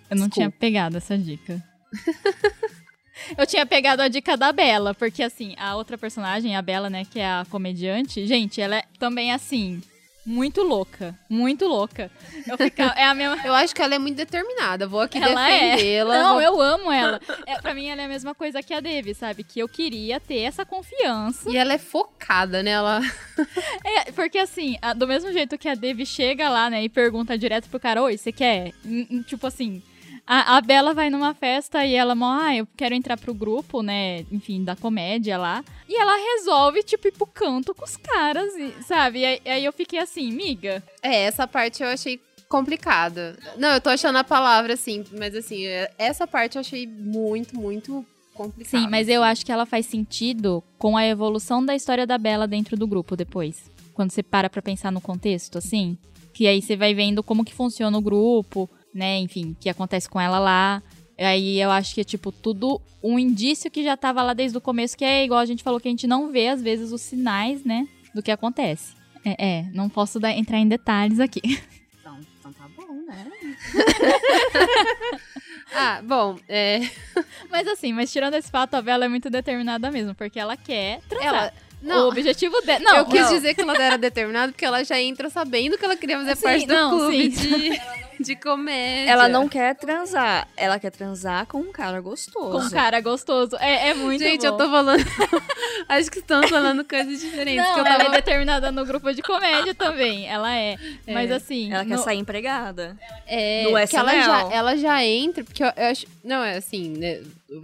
Eu 0.10 0.18
não 0.18 0.28
Desculpa. 0.28 0.34
tinha 0.34 0.52
pegado 0.52 0.98
essa 0.98 1.18
dica. 1.18 1.64
eu 3.38 3.46
tinha 3.46 3.66
pegado 3.66 4.02
a 4.02 4.08
dica 4.08 4.36
da 4.36 4.52
Bela, 4.52 4.94
porque 4.94 5.24
assim, 5.24 5.56
a 5.58 5.76
outra 5.76 5.98
personagem, 5.98 6.56
a 6.56 6.62
Bela, 6.62 6.90
né, 6.90 7.06
que 7.06 7.20
é 7.20 7.28
a 7.28 7.46
comediante, 7.50 8.26
gente, 8.28 8.62
ela 8.62 8.78
é 8.78 8.84
também 9.00 9.32
assim, 9.32 9.82
muito 10.26 10.64
louca. 10.64 11.14
Muito 11.30 11.66
louca. 11.68 12.10
Eu 12.48 12.58
ficava, 12.58 12.94
é 12.96 13.04
a 13.04 13.14
mesma. 13.14 13.38
Eu 13.46 13.54
acho 13.54 13.76
que 13.76 13.82
ela 13.82 13.96
é 13.96 14.00
muito 14.00 14.16
determinada. 14.18 14.88
Vou 14.88 15.00
aqui 15.02 15.18
Ela 15.18 15.50
é. 15.50 15.72
defendê-la. 15.76 16.18
Não, 16.18 16.34
vou- 16.34 16.42
eu 16.42 16.62
amo 16.62 16.92
ela. 16.92 17.20
É, 17.46 17.60
pra 17.62 17.74
mim, 17.74 17.88
ela 17.88 18.02
é 18.02 18.06
a 18.06 18.10
mesma 18.10 18.34
coisa 18.34 18.62
que 18.64 18.74
a 18.74 18.80
Devi, 18.80 19.14
sabe? 19.14 19.44
Que 19.44 19.60
eu 19.60 19.70
queria 19.70 20.20
ter 20.20 20.40
essa 20.40 20.66
confiança. 20.66 21.50
E 21.50 21.56
ela 21.58 21.74
é 21.74 21.78
focada, 21.78 22.64
né? 22.64 22.72
Ela... 22.72 23.02
É, 23.84 24.12
porque 24.12 24.38
assim, 24.38 24.78
do 24.96 25.08
mesmo 25.08 25.32
jeito 25.32 25.58
que 25.58 25.68
a 25.70 25.76
Devi 25.76 26.06
chega 26.06 26.50
lá, 26.50 26.70
né, 26.70 26.84
e 26.84 26.90
pergunta 26.90 27.38
direto 27.38 27.70
pro 27.70 27.80
cara, 27.80 28.02
oi, 28.02 28.18
você 28.18 28.32
quer? 28.32 28.72
Tipo 29.28 29.48
assim, 29.48 29.82
a, 30.28 30.58
a 30.58 30.62
Bela 30.62 30.94
vai 30.94 31.10
numa 31.10 31.34
festa 31.34 31.86
e 31.86 31.94
ela, 31.94 32.16
ah, 32.20 32.56
eu 32.56 32.68
quero 32.76 32.96
entrar 32.96 33.18
pro 33.18 33.34
grupo, 33.34 33.82
né, 33.82 34.26
enfim, 34.32 34.64
da 34.64 34.76
comédia 34.76 35.38
lá. 35.38 35.64
E 35.88 35.96
ela 35.96 36.16
resolve, 36.36 36.82
tipo, 36.84 37.08
ir 37.08 37.12
pro 37.12 37.28
canto 37.28 37.74
com 37.76 37.86
os 37.86 37.96
caras, 37.98 38.54
e- 38.56 38.74
sabe? 38.84 39.20
E 39.20 39.26
aí, 39.26 39.42
aí 39.46 39.66
eu 39.66 39.72
fiquei 39.74 40.00
assim, 40.00 40.32
miga. 40.32 40.84
É, 41.02 41.24
essa 41.24 41.48
parte 41.48 41.84
eu 41.84 41.90
achei 41.90 42.20
complicada. 42.50 43.38
Não, 43.58 43.70
eu 43.74 43.82
tô 43.82 43.90
achando 43.90 44.18
a 44.18 44.24
palavra 44.24 44.74
assim, 44.74 45.04
mas 45.18 45.36
assim, 45.36 45.66
é- 45.66 45.92
essa 45.98 46.26
parte 46.26 46.56
eu 46.56 46.62
achei 46.62 46.88
muito, 46.88 47.56
muito 47.56 48.06
complicada. 48.34 48.84
Sim, 48.84 48.90
mas 48.90 49.08
eu 49.08 49.22
acho 49.24 49.46
que 49.46 49.52
ela 49.52 49.66
faz 49.66 49.86
sentido 49.86 50.64
com 50.78 50.98
a 50.98 51.06
evolução 51.06 51.64
da 51.64 51.76
história 51.76 52.06
da 52.08 52.18
Bela 52.18 52.48
dentro 52.48 52.76
do 52.76 52.88
grupo 52.88 53.16
depois. 53.16 53.70
Quando 53.94 54.12
você 54.12 54.24
para 54.24 54.50
pra 54.50 54.62
pensar 54.62 54.92
no 54.92 55.00
contexto, 55.00 55.58
assim. 55.58 55.98
Que 56.34 56.48
aí 56.48 56.62
você 56.62 56.76
vai 56.76 56.94
vendo 56.94 57.24
como 57.24 57.46
que 57.46 57.54
funciona 57.54 57.98
o 57.98 58.02
grupo, 58.02 58.70
né? 58.96 59.20
Enfim, 59.20 59.52
o 59.52 59.56
que 59.60 59.70
acontece 59.70 60.10
com 60.10 60.20
ela 60.20 60.40
lá. 60.40 60.82
Aí 61.18 61.60
eu 61.62 61.70
acho 61.72 61.94
que 61.94 62.02
é, 62.02 62.04
tipo, 62.04 62.32
tudo 62.32 62.82
um 63.04 63.18
indício 63.20 63.70
que 63.70 63.84
já 63.84 63.96
tava 63.96 64.22
lá 64.24 64.34
desde 64.34 64.58
o 64.58 64.62
começo, 64.62 64.98
que 64.98 65.06
é 65.06 65.24
igual 65.24 65.40
a 65.40 65.46
gente 65.46 65.64
falou, 65.64 65.80
que 65.80 65.88
a 65.88 65.92
gente 65.92 66.08
não 66.08 66.32
vê, 66.32 66.48
às 66.48 66.62
vezes, 66.62 66.92
os 66.92 67.02
sinais, 67.02 67.64
né? 67.64 67.88
Do 68.14 68.24
que 68.24 68.32
acontece. 68.32 68.94
É, 69.24 69.60
é 69.60 69.66
não 69.74 69.90
posso 69.90 70.20
dar- 70.20 70.32
entrar 70.32 70.58
em 70.60 70.68
detalhes 70.68 71.20
aqui. 71.20 71.42
então, 72.00 72.18
então 72.40 72.54
tá 72.54 72.68
bom, 72.76 72.94
né? 73.06 73.28
Ah, 75.78 76.00
bom, 76.04 76.38
é... 76.48 76.80
Mas 77.50 77.68
assim, 77.68 77.92
mas 77.92 78.12
tirando 78.12 78.36
esse 78.36 78.50
fato, 78.50 78.76
a 78.76 78.82
Bela 78.82 79.06
é 79.06 79.08
muito 79.08 79.30
determinada 79.30 79.92
mesmo, 79.92 80.16
porque 80.16 80.40
ela 80.40 80.56
quer 80.56 81.02
transar. 81.10 81.28
Ela... 81.28 81.54
O 81.84 81.88
Não, 81.88 82.08
objetivo 82.08 82.60
dela. 82.62 82.80
Não, 82.84 82.96
eu 82.98 83.06
quis 83.06 83.22
não. 83.22 83.30
dizer 83.32 83.54
que 83.54 83.62
ela 83.62 83.76
era 83.76 83.98
determinada 83.98 84.52
porque 84.52 84.64
ela 84.66 84.84
já 84.84 85.00
entra 85.00 85.30
sabendo 85.30 85.78
que 85.78 85.84
ela 85.86 85.96
queria 85.98 86.18
fazer 86.18 86.36
Sim, 86.38 86.42
parte 86.44 86.66
do 86.66 86.74
não, 86.74 86.90
clube. 86.98 87.32
sim. 87.32 87.48
de- 87.50 87.78
Ela 87.78 87.98
não 87.98 88.05
de 88.20 88.36
comédia. 88.36 89.12
Ela 89.12 89.28
não 89.28 89.48
quer 89.48 89.76
transar, 89.76 90.48
ela 90.56 90.80
quer 90.80 90.92
transar 90.92 91.46
com 91.48 91.60
um 91.60 91.72
cara 91.72 92.00
gostoso. 92.02 92.52
Com 92.52 92.58
um 92.66 92.70
cara 92.70 93.00
gostoso. 93.02 93.56
É, 93.58 93.90
é 93.90 93.94
muito 93.94 94.24
Gente, 94.24 94.42
bom. 94.42 94.48
eu 94.48 94.58
tô 94.58 94.70
falando. 94.70 95.04
Acho 95.88 96.10
que 96.12 96.20
estamos 96.20 96.50
falando 96.50 96.84
coisas 96.84 97.20
diferentes. 97.20 97.64
Não, 97.64 97.80
ela 97.80 97.98
tava... 97.98 98.04
é 98.04 98.12
determinada 98.12 98.72
no 98.72 98.86
grupo 98.86 99.14
de 99.14 99.22
comédia 99.22 99.74
também. 99.76 100.28
Ela 100.28 100.56
é. 100.56 100.78
Mas 101.08 101.32
assim. 101.32 101.72
Ela 101.72 101.86
quer 101.86 101.98
no- 101.98 102.04
sair 102.04 102.18
empregada. 102.18 102.98
É, 103.28 103.64
No 103.64 103.88
que 103.88 103.96
ela 103.96 104.14
já, 104.22 104.54
ela 104.54 104.78
já 104.78 105.04
entra, 105.06 105.44
porque 105.44 105.64
eu, 105.64 105.72
eu 105.76 105.86
acho. 105.88 106.06
Não, 106.24 106.44
é 106.44 106.58
assim, 106.58 106.90
né? 106.90 107.22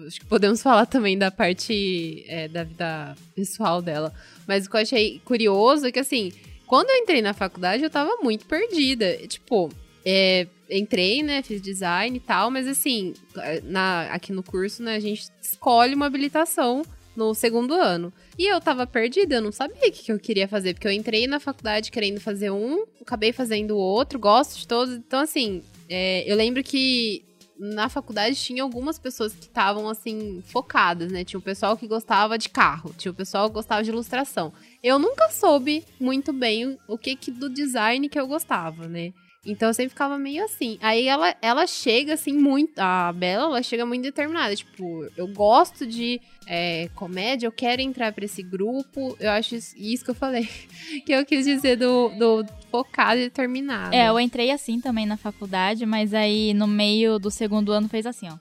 Acho 0.08 0.20
que 0.20 0.26
podemos 0.26 0.62
falar 0.62 0.86
também 0.86 1.18
da 1.18 1.32
parte 1.32 2.24
é, 2.28 2.47
da 2.47 2.64
vida 2.64 3.16
pessoal 3.36 3.82
dela. 3.82 4.14
Mas 4.47 4.66
o 4.66 4.70
que 4.70 4.76
eu 4.76 4.82
achei 4.82 5.22
curioso 5.26 5.88
é 5.88 5.91
que, 5.91 5.99
assim, 5.99 6.32
quando 6.68 6.89
eu 6.89 6.97
entrei 6.97 7.22
na 7.22 7.34
faculdade, 7.34 7.84
eu 7.84 7.89
tava 7.89 8.18
muito 8.22 8.45
perdida. 8.45 9.16
Tipo, 9.28 9.72
é, 10.06 10.47
entrei, 10.70 11.22
né? 11.24 11.41
Fiz 11.41 11.62
design 11.62 12.16
e 12.18 12.20
tal, 12.20 12.49
mas 12.49 12.68
assim, 12.68 13.14
na, 13.64 14.04
aqui 14.14 14.32
no 14.32 14.43
curso, 14.43 14.82
né, 14.84 14.95
a 14.95 14.99
gente 14.99 15.30
escolhe 15.41 15.93
uma 15.93 16.06
habilitação 16.06 16.84
no 17.16 17.34
segundo 17.34 17.74
ano. 17.74 18.12
E 18.38 18.52
eu 18.52 18.60
tava 18.62 18.88
perdida, 18.88 19.36
eu 19.36 19.41
não 19.41 19.52
sabia 19.52 19.78
o 19.78 19.91
que, 19.91 20.04
que 20.04 20.12
eu 20.12 20.20
queria 20.20 20.47
fazer, 20.47 20.74
porque 20.74 20.88
eu 20.88 20.91
entrei 20.91 21.28
na 21.28 21.39
faculdade 21.39 21.91
querendo 21.91 22.20
fazer 22.20 22.52
um, 22.52 22.86
acabei 23.02 23.32
fazendo 23.32 23.72
o 23.72 23.78
outro, 23.78 24.18
gosto 24.18 24.58
de 24.58 24.68
todos. 24.68 24.95
Então, 24.95 25.20
assim, 25.20 25.62
é, 25.89 26.24
eu 26.26 26.36
lembro 26.36 26.64
que 26.64 27.24
na 27.60 27.89
faculdade 27.89 28.36
tinha 28.36 28.64
algumas 28.64 28.97
pessoas 28.97 29.34
que 29.34 29.43
estavam, 29.43 29.88
assim, 29.88 30.41
focadas, 30.47 31.12
né? 31.12 31.24
Tinha 31.24 31.38
o 31.38 31.43
pessoal 31.43 31.78
que 31.78 31.86
gostava 31.86 32.36
de 32.36 32.49
carro, 32.49 32.95
tinha 32.97 33.12
o 33.12 33.16
pessoal 33.16 33.47
que 33.47 33.54
gostava 33.54 33.84
de 33.84 33.91
ilustração. 33.91 34.52
Eu 34.82 34.97
nunca 34.97 35.30
soube 35.30 35.86
muito 35.99 36.34
bem 36.34 36.80
o 36.88 36.97
que, 36.97 37.16
que 37.16 37.30
do 37.30 37.47
design 37.47 38.10
que 38.10 38.20
eu 38.20 38.26
gostava, 38.26 38.88
né? 38.88 39.14
Então 39.43 39.69
eu 39.69 39.73
sempre 39.73 39.89
ficava 39.89 40.19
meio 40.19 40.45
assim. 40.45 40.77
Aí 40.81 41.07
ela, 41.07 41.35
ela 41.41 41.65
chega 41.65 42.13
assim 42.13 42.33
muito. 42.33 42.77
A 42.77 43.11
Bela, 43.11 43.45
ela 43.45 43.63
chega 43.63 43.85
muito 43.85 44.03
determinada. 44.03 44.55
Tipo, 44.55 45.07
eu 45.17 45.27
gosto 45.27 45.85
de 45.85 46.21
é, 46.45 46.89
comédia, 46.93 47.47
eu 47.47 47.51
quero 47.51 47.81
entrar 47.81 48.13
pra 48.13 48.23
esse 48.23 48.43
grupo. 48.43 49.17
Eu 49.19 49.31
acho 49.31 49.55
isso, 49.55 49.75
isso 49.75 50.05
que 50.05 50.11
eu 50.11 50.15
falei. 50.15 50.47
que 51.05 51.11
eu 51.11 51.25
quis 51.25 51.45
dizer 51.45 51.75
do, 51.75 52.09
do 52.09 52.45
focado 52.69 53.19
e 53.19 53.23
determinado. 53.23 53.95
É, 53.95 54.09
eu 54.09 54.19
entrei 54.19 54.51
assim 54.51 54.79
também 54.79 55.07
na 55.07 55.17
faculdade, 55.17 55.87
mas 55.87 56.13
aí 56.13 56.53
no 56.53 56.67
meio 56.67 57.17
do 57.17 57.31
segundo 57.31 57.71
ano 57.71 57.89
fez 57.89 58.05
assim, 58.05 58.29
ó. 58.29 58.37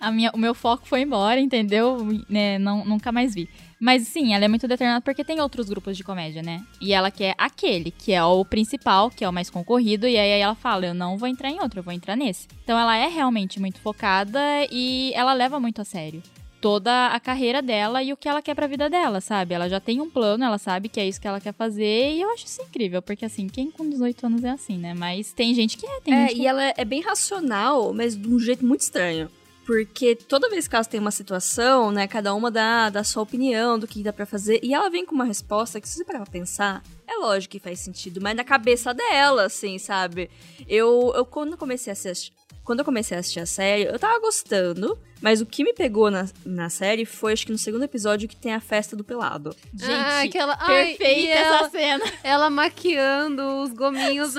A 0.00 0.10
minha, 0.12 0.30
o 0.32 0.38
meu 0.38 0.54
foco 0.54 0.86
foi 0.86 1.02
embora, 1.02 1.40
entendeu? 1.40 1.98
Né, 2.28 2.58
não, 2.58 2.84
nunca 2.84 3.10
mais 3.10 3.34
vi. 3.34 3.48
Mas 3.82 4.06
sim, 4.06 4.32
ela 4.32 4.44
é 4.44 4.48
muito 4.48 4.68
determinada 4.68 5.00
porque 5.00 5.24
tem 5.24 5.40
outros 5.40 5.68
grupos 5.68 5.96
de 5.96 6.04
comédia, 6.04 6.40
né? 6.40 6.64
E 6.80 6.92
ela 6.92 7.10
quer 7.10 7.34
aquele, 7.36 7.90
que 7.90 8.12
é 8.12 8.22
o 8.22 8.44
principal, 8.44 9.10
que 9.10 9.24
é 9.24 9.28
o 9.28 9.32
mais 9.32 9.50
concorrido, 9.50 10.06
e 10.06 10.16
aí 10.16 10.40
ela 10.40 10.54
fala: 10.54 10.86
eu 10.86 10.94
não 10.94 11.18
vou 11.18 11.26
entrar 11.26 11.50
em 11.50 11.60
outro, 11.60 11.80
eu 11.80 11.82
vou 11.82 11.92
entrar 11.92 12.14
nesse. 12.14 12.46
Então 12.62 12.78
ela 12.78 12.96
é 12.96 13.08
realmente 13.08 13.58
muito 13.58 13.80
focada 13.80 14.38
e 14.70 15.12
ela 15.14 15.32
leva 15.32 15.58
muito 15.58 15.80
a 15.80 15.84
sério 15.84 16.22
toda 16.60 17.08
a 17.08 17.18
carreira 17.18 17.60
dela 17.60 18.04
e 18.04 18.12
o 18.12 18.16
que 18.16 18.28
ela 18.28 18.40
quer 18.40 18.54
pra 18.54 18.68
vida 18.68 18.88
dela, 18.88 19.20
sabe? 19.20 19.52
Ela 19.52 19.68
já 19.68 19.80
tem 19.80 20.00
um 20.00 20.08
plano, 20.08 20.44
ela 20.44 20.58
sabe 20.58 20.88
que 20.88 21.00
é 21.00 21.08
isso 21.08 21.20
que 21.20 21.26
ela 21.26 21.40
quer 21.40 21.52
fazer 21.52 22.12
e 22.12 22.22
eu 22.22 22.30
acho 22.30 22.46
isso 22.46 22.62
incrível, 22.62 23.02
porque 23.02 23.24
assim, 23.24 23.48
quem 23.48 23.68
com 23.68 23.90
18 23.90 24.24
anos 24.24 24.44
é 24.44 24.50
assim, 24.50 24.78
né? 24.78 24.94
Mas 24.94 25.32
tem 25.32 25.52
gente 25.54 25.76
que 25.76 25.84
é, 25.84 26.00
tem 26.00 26.14
É, 26.14 26.28
gente 26.28 26.36
que 26.36 26.42
e 26.42 26.46
ela 26.46 26.62
é 26.76 26.84
bem 26.84 27.00
racional, 27.00 27.92
mas 27.92 28.16
de 28.16 28.28
um 28.28 28.38
jeito 28.38 28.64
muito 28.64 28.82
estranho. 28.82 29.28
Porque 29.64 30.16
toda 30.16 30.50
vez 30.50 30.66
que 30.66 30.74
elas 30.74 30.86
têm 30.86 30.98
uma 30.98 31.10
situação, 31.10 31.90
né, 31.92 32.08
cada 32.08 32.34
uma 32.34 32.50
dá, 32.50 32.90
dá 32.90 33.04
sua 33.04 33.22
opinião 33.22 33.78
do 33.78 33.86
que 33.86 34.02
dá 34.02 34.12
pra 34.12 34.26
fazer, 34.26 34.58
e 34.62 34.74
ela 34.74 34.90
vem 34.90 35.06
com 35.06 35.14
uma 35.14 35.24
resposta 35.24 35.80
que, 35.80 35.88
se 35.88 35.96
você 35.96 36.04
parar 36.04 36.20
pra 36.22 36.32
pensar, 36.32 36.82
é 37.06 37.14
lógico 37.16 37.52
que 37.52 37.60
faz 37.60 37.78
sentido, 37.80 38.20
mas 38.20 38.36
na 38.36 38.44
cabeça 38.44 38.92
dela, 38.92 39.44
assim, 39.44 39.78
sabe? 39.78 40.30
Eu, 40.68 41.12
eu 41.14 41.24
quando 41.24 41.56
comecei 41.56 41.90
a 41.90 41.94
assistir. 41.94 42.32
Quando 42.64 42.78
eu 42.78 42.84
comecei 42.84 43.16
a 43.16 43.20
assistir 43.20 43.40
a 43.40 43.46
série, 43.46 43.84
eu 43.84 43.98
tava 43.98 44.20
gostando, 44.20 44.96
mas 45.20 45.40
o 45.40 45.46
que 45.46 45.64
me 45.64 45.72
pegou 45.72 46.12
na, 46.12 46.28
na 46.46 46.70
série 46.70 47.04
foi, 47.04 47.32
acho 47.32 47.44
que 47.44 47.50
no 47.50 47.58
segundo 47.58 47.82
episódio, 47.82 48.28
que 48.28 48.36
tem 48.36 48.54
a 48.54 48.60
festa 48.60 48.94
do 48.94 49.02
pelado. 49.02 49.54
Gente, 49.74 49.90
ah, 49.90 50.22
aquela, 50.22 50.56
ai, 50.60 50.94
perfeita 50.94 51.20
e 51.20 51.26
essa 51.26 51.56
ela, 51.56 51.70
cena. 51.70 52.04
ela 52.22 52.50
maquiando 52.50 53.42
os 53.62 53.72
gominhos. 53.72 54.34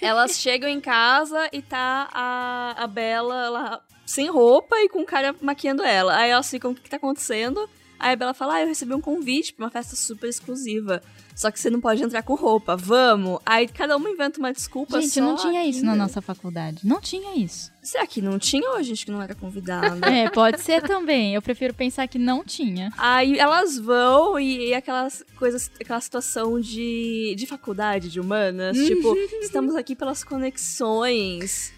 Elas 0.00 0.38
chegam 0.38 0.68
em 0.68 0.80
casa 0.80 1.48
e 1.52 1.60
tá 1.60 2.08
a, 2.12 2.84
a 2.84 2.86
Bela 2.86 3.48
lá 3.50 3.82
sem 4.06 4.30
roupa 4.30 4.76
e 4.78 4.88
com 4.88 5.02
o 5.02 5.04
cara 5.04 5.34
maquiando 5.40 5.82
ela. 5.82 6.16
Aí 6.16 6.30
elas 6.30 6.48
ficam, 6.48 6.70
o 6.70 6.74
que, 6.74 6.82
que 6.82 6.90
tá 6.90 6.96
acontecendo? 6.96 7.68
Aí 7.98 8.12
a 8.12 8.16
Bela 8.16 8.32
fala, 8.32 8.54
ah, 8.54 8.62
eu 8.62 8.68
recebi 8.68 8.94
um 8.94 9.00
convite 9.00 9.52
pra 9.52 9.64
uma 9.64 9.70
festa 9.70 9.96
super 9.96 10.28
exclusiva. 10.28 11.02
Só 11.36 11.50
que 11.50 11.60
você 11.60 11.68
não 11.68 11.82
pode 11.82 12.02
entrar 12.02 12.22
com 12.22 12.34
roupa, 12.34 12.74
vamos. 12.74 13.38
Aí 13.44 13.68
cada 13.68 13.94
uma 13.94 14.08
inventa 14.08 14.38
uma 14.38 14.50
desculpa 14.50 14.98
Gente, 15.02 15.20
não 15.20 15.36
tinha 15.36 15.66
isso 15.66 15.84
na 15.84 15.94
nossa 15.94 16.22
faculdade. 16.22 16.78
Não 16.82 16.98
tinha 16.98 17.36
isso. 17.36 17.70
Será 17.82 18.06
que 18.06 18.22
não 18.22 18.38
tinha 18.38 18.70
ou 18.70 18.76
a 18.76 18.82
gente 18.82 19.04
que 19.04 19.12
não 19.12 19.20
era 19.20 19.34
convidada? 19.34 20.06
É, 20.16 20.30
pode 20.30 20.62
ser 20.62 20.82
também. 20.82 21.34
Eu 21.34 21.42
prefiro 21.42 21.74
pensar 21.74 22.08
que 22.08 22.18
não 22.18 22.42
tinha. 22.42 22.90
Aí 22.96 23.38
elas 23.38 23.76
vão 23.76 24.40
e, 24.40 24.68
e 24.68 24.74
aquelas 24.74 25.22
coisas, 25.38 25.70
aquela 25.78 26.00
situação 26.00 26.58
de, 26.58 27.34
de 27.36 27.46
faculdade 27.46 28.08
de 28.08 28.18
humanas, 28.18 28.76
tipo, 28.78 29.14
estamos 29.42 29.74
aqui 29.74 29.94
pelas 29.94 30.24
conexões. 30.24 31.70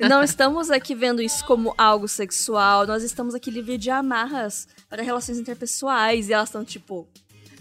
Não 0.00 0.22
estamos 0.22 0.70
aqui 0.70 0.94
vendo 0.94 1.20
isso 1.20 1.44
como 1.44 1.74
algo 1.76 2.08
sexual, 2.08 2.86
nós 2.86 3.02
estamos 3.02 3.34
aqui 3.34 3.50
livre 3.50 3.76
de 3.76 3.90
amarras 3.90 4.66
para 4.88 5.02
relações 5.02 5.38
interpessoais. 5.38 6.28
E 6.28 6.32
elas 6.32 6.48
estão 6.48 6.64
tipo, 6.64 7.06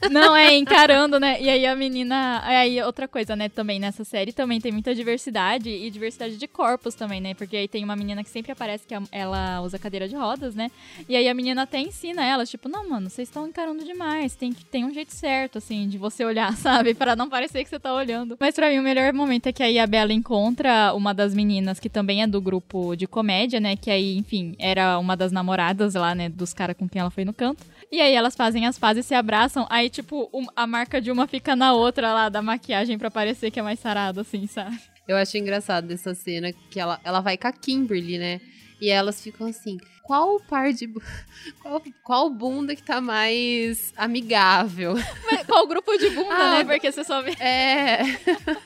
Não, 0.10 0.36
é 0.36 0.56
encarando, 0.56 1.20
né? 1.20 1.42
E 1.42 1.50
aí 1.50 1.66
a 1.66 1.76
menina. 1.76 2.42
Aí 2.44 2.82
outra 2.82 3.08
coisa, 3.08 3.36
né? 3.36 3.50
Também 3.50 3.80
nessa 3.80 4.04
série 4.04 4.32
também 4.32 4.60
tem 4.60 4.72
muita 4.72 4.96
diversidade 4.96 5.70
e 5.70 5.90
diversidade 5.92 6.38
de 6.38 6.48
corpos 6.48 6.96
também, 6.96 7.22
né? 7.22 7.34
Porque 7.34 7.56
aí 7.56 7.68
tem 7.68 7.84
uma 7.84 7.96
menina 7.96 8.24
que 8.24 8.30
sempre 8.30 8.52
aparece 8.52 8.86
que 8.88 8.96
ela 9.12 9.62
usa 9.62 9.78
cadeira 9.78 10.08
de 10.08 10.16
rodas, 10.16 10.56
né? 10.56 10.72
E 11.08 11.16
aí 11.16 11.28
a 11.28 11.34
menina 11.34 11.64
até 11.64 11.80
ensina 11.80 12.26
elas, 12.26 12.50
tipo, 12.50 12.68
não, 12.68 12.90
mano, 12.90 13.10
vocês 13.10 13.28
estão 13.28 13.48
encarando 13.48 13.84
demais. 13.84 14.36
Tem 14.36 14.52
que 14.52 14.66
tem 14.66 14.86
um 14.86 14.94
jeito 14.94 15.14
certo, 15.14 15.58
assim, 15.58 15.88
de 15.88 15.98
você 15.98 16.26
olhar, 16.26 16.56
sabe? 16.58 16.94
Pra 16.94 17.16
não 17.16 17.30
parecer 17.30 17.64
que 17.64 17.70
você 17.70 17.80
tá 17.80 17.94
olhando. 17.94 18.38
Mas 18.40 18.56
pra 18.56 18.70
mim 18.70 18.80
o 18.80 18.84
melhor 18.84 19.14
momento 19.14 19.48
é 19.48 19.52
que 19.52 19.64
aí 19.64 19.78
a 19.78 19.86
Bela 19.86 20.14
encontra 20.14 20.94
uma 20.94 21.14
das 21.14 21.34
meninas 21.34 21.80
que 21.80 21.90
também 21.90 22.24
é 22.24 22.28
do 22.28 22.42
grupo 22.42 22.96
de 22.96 23.08
comédia, 23.08 23.60
né? 23.60 23.76
Que 23.76 23.92
aí, 23.92 24.18
enfim, 24.18 24.56
era 24.58 24.98
uma 24.98 25.16
das 25.16 25.32
namoradas 25.32 25.94
lá, 25.94 26.16
né? 26.16 26.30
Dos 26.30 26.54
caras 26.54 26.76
com 26.76 26.88
quem 26.88 27.00
ela 27.00 27.12
foi 27.12 27.26
no 27.26 27.34
canto. 27.34 27.64
E 27.92 28.00
aí 28.00 28.14
elas 28.14 28.36
fazem 28.36 28.66
as 28.66 28.80
pazes 28.80 29.06
e 29.06 29.08
se 29.10 29.14
abraçam. 29.14 29.68
Aí, 29.70 29.90
tipo, 29.90 30.30
um- 30.34 30.48
a 30.56 30.66
marca 30.66 31.02
de 31.02 31.12
uma 31.12 31.28
fica 31.28 31.56
na 31.56 31.74
outra 31.74 32.14
lá, 32.14 32.30
da 32.30 32.42
maquiagem 32.42 32.98
pra 32.98 33.12
parecer 33.12 33.52
que 33.52 33.60
é 33.60 33.64
mais 33.64 33.80
sarado, 33.80 34.22
assim, 34.22 34.48
sabe? 34.48 34.80
Eu 35.08 35.18
acho 35.18 35.38
engraçado 35.38 35.88
dessa 35.88 36.14
cena 36.16 36.54
que 36.70 36.80
ela, 36.80 37.02
ela 37.04 37.20
vai 37.20 37.38
com 37.38 37.48
a 37.48 37.52
Kimberly, 37.52 38.18
né? 38.18 38.40
E 38.80 38.90
elas 38.90 39.22
ficam 39.22 39.48
assim, 39.48 39.78
qual 40.04 40.40
par 40.40 40.72
de. 40.74 40.88
Qual, 41.62 41.82
qual 42.04 42.30
bunda 42.30 42.76
que 42.76 42.82
tá 42.84 43.00
mais 43.02 43.94
amigável? 43.98 44.94
Mas 45.30 45.46
qual 45.46 45.68
grupo 45.68 45.96
de 45.98 46.10
bunda, 46.10 46.34
Ah, 46.34 46.58
né? 46.58 46.64
Porque 46.64 46.92
você 46.92 47.04
só 47.04 47.22
vê. 47.22 47.32
É. 47.40 48.00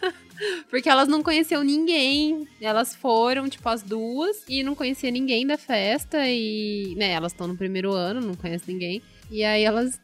Porque 0.70 0.90
elas 0.90 1.08
não 1.08 1.24
conheciam 1.24 1.64
ninguém. 1.64 2.48
Elas 2.62 2.96
foram, 2.96 3.48
tipo, 3.50 3.68
as 3.70 3.82
duas 3.82 4.44
e 4.48 4.64
não 4.64 4.76
conhecia 4.76 5.10
ninguém 5.12 5.46
da 5.48 5.58
festa. 5.58 6.18
E, 6.28 6.94
né, 6.98 7.12
elas 7.12 7.32
estão 7.32 7.48
no 7.48 7.56
primeiro 7.58 7.94
ano, 7.94 8.20
não 8.22 8.36
conhecem 8.36 8.74
ninguém. 8.74 9.02
E 9.32 9.44
aí 9.44 9.64
elas 9.64 10.00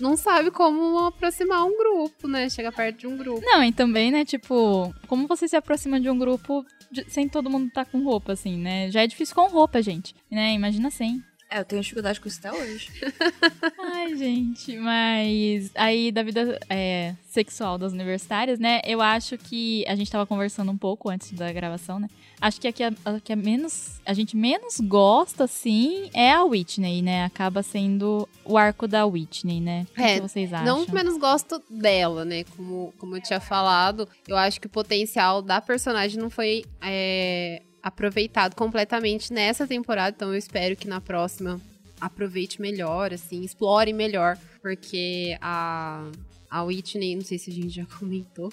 não 0.00 0.16
sabem 0.16 0.50
como 0.50 0.98
aproximar 1.06 1.64
um 1.64 1.76
grupo, 1.76 2.26
né? 2.26 2.48
Chegar 2.48 2.72
perto 2.72 2.98
de 3.00 3.06
um 3.06 3.16
grupo. 3.16 3.40
Não, 3.44 3.62
e 3.62 3.72
também, 3.72 4.10
né, 4.10 4.24
tipo, 4.24 4.92
como 5.06 5.26
você 5.26 5.46
se 5.46 5.56
aproxima 5.56 6.00
de 6.00 6.08
um 6.10 6.18
grupo 6.18 6.64
de- 6.90 7.04
sem 7.10 7.28
todo 7.28 7.50
mundo 7.50 7.70
tá 7.72 7.84
com 7.84 8.02
roupa, 8.02 8.32
assim, 8.32 8.56
né? 8.58 8.90
Já 8.90 9.02
é 9.02 9.06
difícil 9.06 9.34
com 9.34 9.48
roupa, 9.48 9.82
gente. 9.82 10.14
Né? 10.30 10.52
Imagina 10.54 10.90
sem. 10.90 11.22
É, 11.54 11.60
eu 11.60 11.64
tenho 11.64 11.80
dificuldade 11.82 12.20
com 12.20 12.26
isso 12.26 12.40
até 12.44 12.52
hoje. 12.52 12.90
Ai, 13.94 14.16
gente, 14.16 14.76
mas 14.76 15.70
aí 15.74 16.10
da 16.10 16.22
vida 16.22 16.58
é, 16.68 17.14
sexual 17.30 17.78
das 17.78 17.92
universitárias, 17.92 18.58
né? 18.58 18.80
Eu 18.84 19.00
acho 19.00 19.38
que 19.38 19.84
a 19.86 19.94
gente 19.94 20.10
tava 20.10 20.26
conversando 20.26 20.72
um 20.72 20.76
pouco 20.76 21.08
antes 21.08 21.30
da 21.32 21.52
gravação, 21.52 22.00
né? 22.00 22.08
Acho 22.40 22.60
que 22.60 22.66
a 22.68 22.72
que 22.72 22.82
a, 22.82 22.92
a 23.04 23.20
que 23.20 23.32
a 23.32 23.36
menos 23.36 24.00
a 24.04 24.12
gente 24.12 24.36
menos 24.36 24.80
gosta, 24.80 25.44
assim, 25.44 26.10
é 26.12 26.32
a 26.32 26.42
Whitney, 26.42 27.00
né? 27.02 27.24
Acaba 27.24 27.62
sendo 27.62 28.28
o 28.44 28.58
arco 28.58 28.88
da 28.88 29.06
Whitney, 29.06 29.60
né? 29.60 29.86
O 29.96 30.00
É, 30.00 30.16
que 30.16 30.20
vocês 30.22 30.52
acham? 30.52 30.66
Não 30.66 30.84
que 30.84 30.92
menos 30.92 31.16
gosto 31.16 31.62
dela, 31.70 32.24
né? 32.24 32.44
Como, 32.56 32.92
como 32.98 33.16
eu 33.16 33.22
tinha 33.22 33.40
falado, 33.40 34.08
eu 34.26 34.36
acho 34.36 34.60
que 34.60 34.66
o 34.66 34.70
potencial 34.70 35.40
da 35.40 35.60
personagem 35.60 36.20
não 36.20 36.28
foi 36.28 36.64
é, 36.82 37.62
aproveitado 37.84 38.54
completamente 38.54 39.30
nessa 39.30 39.66
temporada, 39.66 40.16
então 40.16 40.30
eu 40.30 40.38
espero 40.38 40.74
que 40.74 40.88
na 40.88 41.02
próxima 41.02 41.60
aproveite 42.00 42.60
melhor, 42.60 43.12
assim, 43.12 43.42
explore 43.44 43.92
melhor, 43.92 44.38
porque 44.62 45.36
a. 45.40 46.10
A 46.50 46.62
Whitney, 46.62 47.16
não 47.16 47.24
sei 47.24 47.36
se 47.36 47.50
a 47.50 47.52
gente 47.52 47.70
já 47.70 47.84
comentou, 47.98 48.48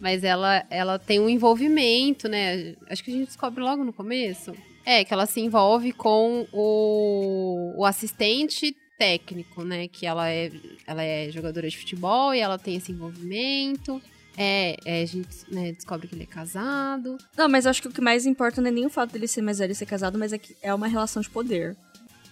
mas 0.00 0.24
ela, 0.24 0.64
ela 0.70 0.98
tem 0.98 1.20
um 1.20 1.28
envolvimento, 1.28 2.26
né? 2.26 2.74
Acho 2.88 3.04
que 3.04 3.10
a 3.10 3.14
gente 3.14 3.26
descobre 3.26 3.62
logo 3.62 3.84
no 3.84 3.92
começo. 3.92 4.54
É, 4.86 5.04
que 5.04 5.12
ela 5.12 5.26
se 5.26 5.38
envolve 5.38 5.92
com 5.92 6.48
o, 6.50 7.74
o 7.76 7.84
assistente 7.84 8.74
técnico, 8.98 9.64
né? 9.64 9.86
Que 9.86 10.06
ela 10.06 10.30
é, 10.30 10.50
ela 10.86 11.02
é 11.02 11.30
jogadora 11.30 11.68
de 11.68 11.76
futebol 11.76 12.34
e 12.34 12.40
ela 12.40 12.58
tem 12.58 12.76
esse 12.76 12.90
envolvimento. 12.90 14.00
É, 14.36 14.76
é, 14.84 15.02
a 15.02 15.06
gente 15.06 15.28
né, 15.48 15.72
descobre 15.72 16.08
que 16.08 16.14
ele 16.14 16.22
é 16.22 16.26
casado. 16.26 17.18
Não, 17.36 17.48
mas 17.48 17.66
acho 17.66 17.82
que 17.82 17.88
o 17.88 17.92
que 17.92 18.00
mais 18.00 18.26
importa 18.26 18.60
não 18.60 18.68
é 18.68 18.72
nem 18.72 18.86
o 18.86 18.90
fato 18.90 19.12
dele 19.12 19.28
ser 19.28 19.42
mais 19.42 19.58
velho 19.58 19.72
e 19.72 19.74
ser 19.74 19.86
casado, 19.86 20.18
mas 20.18 20.32
é 20.32 20.38
que 20.38 20.56
é 20.62 20.72
uma 20.72 20.86
relação 20.86 21.20
de 21.20 21.28
poder. 21.28 21.76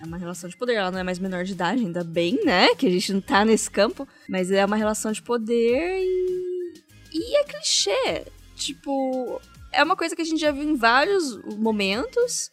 É 0.01 0.07
uma 0.07 0.17
relação 0.17 0.49
de 0.49 0.57
poder. 0.57 0.75
Ela 0.75 0.91
não 0.91 0.99
é 0.99 1.03
mais 1.03 1.19
menor 1.19 1.45
de 1.45 1.53
idade, 1.53 1.85
ainda 1.85 2.03
bem, 2.03 2.43
né? 2.45 2.75
Que 2.75 2.87
a 2.87 2.91
gente 2.91 3.13
não 3.13 3.21
tá 3.21 3.45
nesse 3.45 3.71
campo. 3.71 4.09
Mas 4.29 4.51
é 4.51 4.65
uma 4.65 4.77
relação 4.77 5.13
de 5.13 5.21
poder 5.21 6.01
e. 6.01 6.73
E 7.13 7.37
é 7.37 7.45
clichê. 7.45 8.25
Tipo. 8.57 9.41
É 9.73 9.85
uma 9.85 9.95
coisa 9.95 10.17
que 10.17 10.23
a 10.23 10.25
gente 10.25 10.41
já 10.41 10.51
viu 10.51 10.65
em 10.65 10.75
vários 10.75 11.39
momentos 11.57 12.51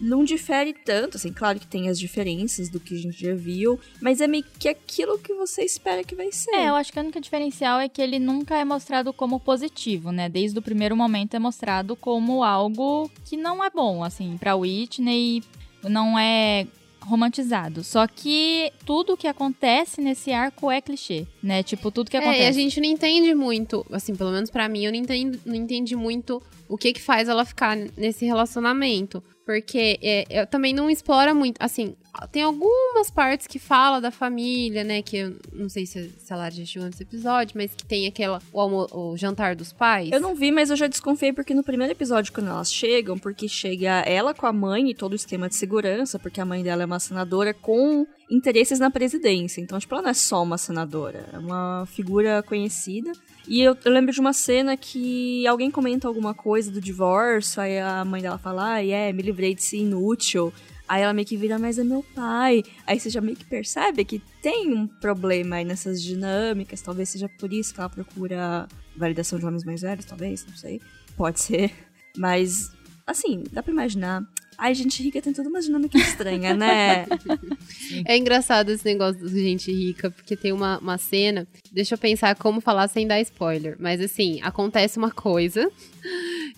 não 0.00 0.24
difere 0.24 0.72
tanto, 0.72 1.16
assim, 1.16 1.32
claro 1.32 1.58
que 1.60 1.66
tem 1.66 1.88
as 1.88 1.98
diferenças 1.98 2.68
do 2.68 2.80
que 2.80 2.94
a 2.94 2.98
gente 2.98 3.20
já 3.20 3.34
viu, 3.34 3.78
mas 4.00 4.20
é 4.20 4.26
meio 4.26 4.44
que 4.58 4.68
aquilo 4.68 5.18
que 5.18 5.32
você 5.34 5.62
espera 5.62 6.02
que 6.02 6.14
vai 6.14 6.32
ser. 6.32 6.50
É, 6.50 6.68
eu 6.68 6.74
acho 6.74 6.92
que 6.92 6.98
a 6.98 7.02
única 7.02 7.20
diferencial 7.20 7.78
é 7.78 7.88
que 7.88 8.02
ele 8.02 8.18
nunca 8.18 8.56
é 8.56 8.64
mostrado 8.64 9.12
como 9.12 9.38
positivo, 9.38 10.10
né? 10.10 10.28
Desde 10.28 10.58
o 10.58 10.62
primeiro 10.62 10.96
momento 10.96 11.34
é 11.34 11.38
mostrado 11.38 11.94
como 11.94 12.42
algo 12.42 13.10
que 13.24 13.36
não 13.36 13.62
é 13.62 13.70
bom, 13.70 14.02
assim, 14.02 14.36
pra 14.38 14.56
Whitney 14.56 15.42
não 15.84 16.18
é 16.18 16.66
romantizado. 17.00 17.82
Só 17.82 18.06
que 18.06 18.70
tudo 18.84 19.16
que 19.16 19.26
acontece 19.26 20.00
nesse 20.00 20.32
arco 20.32 20.70
é 20.70 20.80
clichê, 20.80 21.26
né? 21.42 21.62
Tipo, 21.62 21.90
tudo 21.90 22.10
que 22.10 22.16
acontece. 22.16 22.42
É, 22.42 22.44
e 22.44 22.48
a 22.48 22.52
gente 22.52 22.80
não 22.80 22.86
entende 22.86 23.34
muito, 23.34 23.86
assim, 23.90 24.14
pelo 24.14 24.30
menos 24.30 24.50
para 24.50 24.68
mim, 24.68 24.84
eu 24.84 24.92
não, 24.92 24.98
entendo, 24.98 25.40
não 25.44 25.54
entendi 25.54 25.96
muito 25.96 26.42
o 26.68 26.76
que 26.76 26.92
que 26.92 27.00
faz 27.00 27.28
ela 27.28 27.44
ficar 27.44 27.76
nesse 27.96 28.24
relacionamento. 28.24 29.22
Porque 29.48 29.98
é, 30.02 30.26
eu 30.42 30.46
também 30.46 30.74
não 30.74 30.90
explora 30.90 31.32
muito. 31.32 31.56
Assim, 31.58 31.96
tem 32.30 32.42
algumas 32.42 33.10
partes 33.10 33.46
que 33.46 33.58
fala 33.58 33.98
da 33.98 34.10
família, 34.10 34.84
né? 34.84 35.00
Que 35.00 35.16
eu 35.16 35.36
não 35.54 35.70
sei 35.70 35.86
se, 35.86 36.10
se 36.18 36.30
a 36.30 36.36
Lara 36.36 36.50
já 36.50 36.60
assistiu 36.60 36.82
antes 36.82 37.00
episódio, 37.00 37.56
mas 37.56 37.74
que 37.74 37.82
tem 37.82 38.06
aquela. 38.06 38.42
O, 38.52 39.12
o, 39.12 39.16
jantar 39.16 39.56
dos 39.56 39.72
pais. 39.72 40.12
Eu 40.12 40.20
não 40.20 40.34
vi, 40.34 40.52
mas 40.52 40.68
eu 40.68 40.76
já 40.76 40.86
desconfiei 40.86 41.32
porque 41.32 41.54
no 41.54 41.64
primeiro 41.64 41.94
episódio, 41.94 42.30
quando 42.30 42.50
elas 42.50 42.70
chegam, 42.70 43.18
porque 43.18 43.48
chega 43.48 44.00
ela 44.00 44.34
com 44.34 44.44
a 44.44 44.52
mãe 44.52 44.90
e 44.90 44.94
todo 44.94 45.12
o 45.12 45.16
esquema 45.16 45.48
de 45.48 45.54
segurança, 45.54 46.18
porque 46.18 46.42
a 46.42 46.44
mãe 46.44 46.62
dela 46.62 46.82
é 46.82 46.86
uma 46.86 47.00
senadora 47.00 47.54
com 47.54 48.06
interesses 48.30 48.78
na 48.78 48.90
presidência. 48.90 49.62
Então, 49.62 49.78
tipo, 49.78 49.94
ela 49.94 50.02
não 50.02 50.10
é 50.10 50.14
só 50.14 50.42
uma 50.42 50.58
senadora, 50.58 51.24
é 51.32 51.38
uma 51.38 51.86
figura 51.86 52.42
conhecida. 52.42 53.12
E 53.48 53.62
eu, 53.62 53.74
eu, 53.82 53.90
lembro 53.90 54.12
de 54.12 54.20
uma 54.20 54.34
cena 54.34 54.76
que 54.76 55.46
alguém 55.46 55.70
comenta 55.70 56.06
alguma 56.06 56.34
coisa 56.34 56.70
do 56.70 56.82
divórcio, 56.82 57.62
aí 57.62 57.78
a 57.78 58.04
mãe 58.04 58.20
dela 58.20 58.36
fala, 58.36 58.74
ah, 58.74 58.84
é, 58.84 59.10
me 59.10 59.22
livrei 59.38 59.54
de 59.54 59.62
ser 59.62 59.78
inútil. 59.78 60.52
Aí 60.88 61.02
ela 61.02 61.12
meio 61.12 61.26
que 61.26 61.36
vira, 61.36 61.58
mas 61.58 61.78
é 61.78 61.84
meu 61.84 62.02
pai. 62.14 62.64
Aí 62.86 62.98
você 62.98 63.08
já 63.08 63.20
meio 63.20 63.36
que 63.36 63.44
percebe 63.44 64.04
que 64.04 64.20
tem 64.42 64.72
um 64.72 64.86
problema 64.86 65.56
aí 65.56 65.64
nessas 65.64 66.02
dinâmicas. 66.02 66.80
Talvez 66.80 67.10
seja 67.10 67.28
por 67.38 67.52
isso 67.52 67.72
que 67.72 67.80
ela 67.80 67.90
procura 67.90 68.66
validação 68.96 69.38
de 69.38 69.46
homens 69.46 69.64
mais 69.64 69.82
velhos, 69.82 70.04
talvez, 70.04 70.44
não 70.46 70.56
sei. 70.56 70.80
Pode 71.16 71.40
ser. 71.40 71.72
Mas, 72.16 72.72
assim, 73.06 73.44
dá 73.52 73.62
pra 73.62 73.72
imaginar. 73.72 74.22
Ai, 74.56 74.74
gente 74.74 75.00
rica 75.02 75.22
tem 75.22 75.32
toda 75.32 75.48
uma 75.48 75.60
dinâmica 75.60 75.96
estranha, 75.98 76.52
né? 76.52 77.06
é 78.04 78.16
engraçado 78.16 78.70
esse 78.70 78.84
negócio 78.84 79.28
de 79.28 79.40
gente 79.40 79.70
rica, 79.70 80.10
porque 80.10 80.34
tem 80.34 80.52
uma, 80.52 80.78
uma 80.78 80.98
cena. 80.98 81.46
Deixa 81.70 81.94
eu 81.94 81.98
pensar 81.98 82.34
como 82.34 82.60
falar 82.60 82.88
sem 82.88 83.06
dar 83.06 83.20
spoiler. 83.20 83.76
Mas 83.78 84.00
assim, 84.00 84.40
acontece 84.42 84.98
uma 84.98 85.10
coisa. 85.10 85.70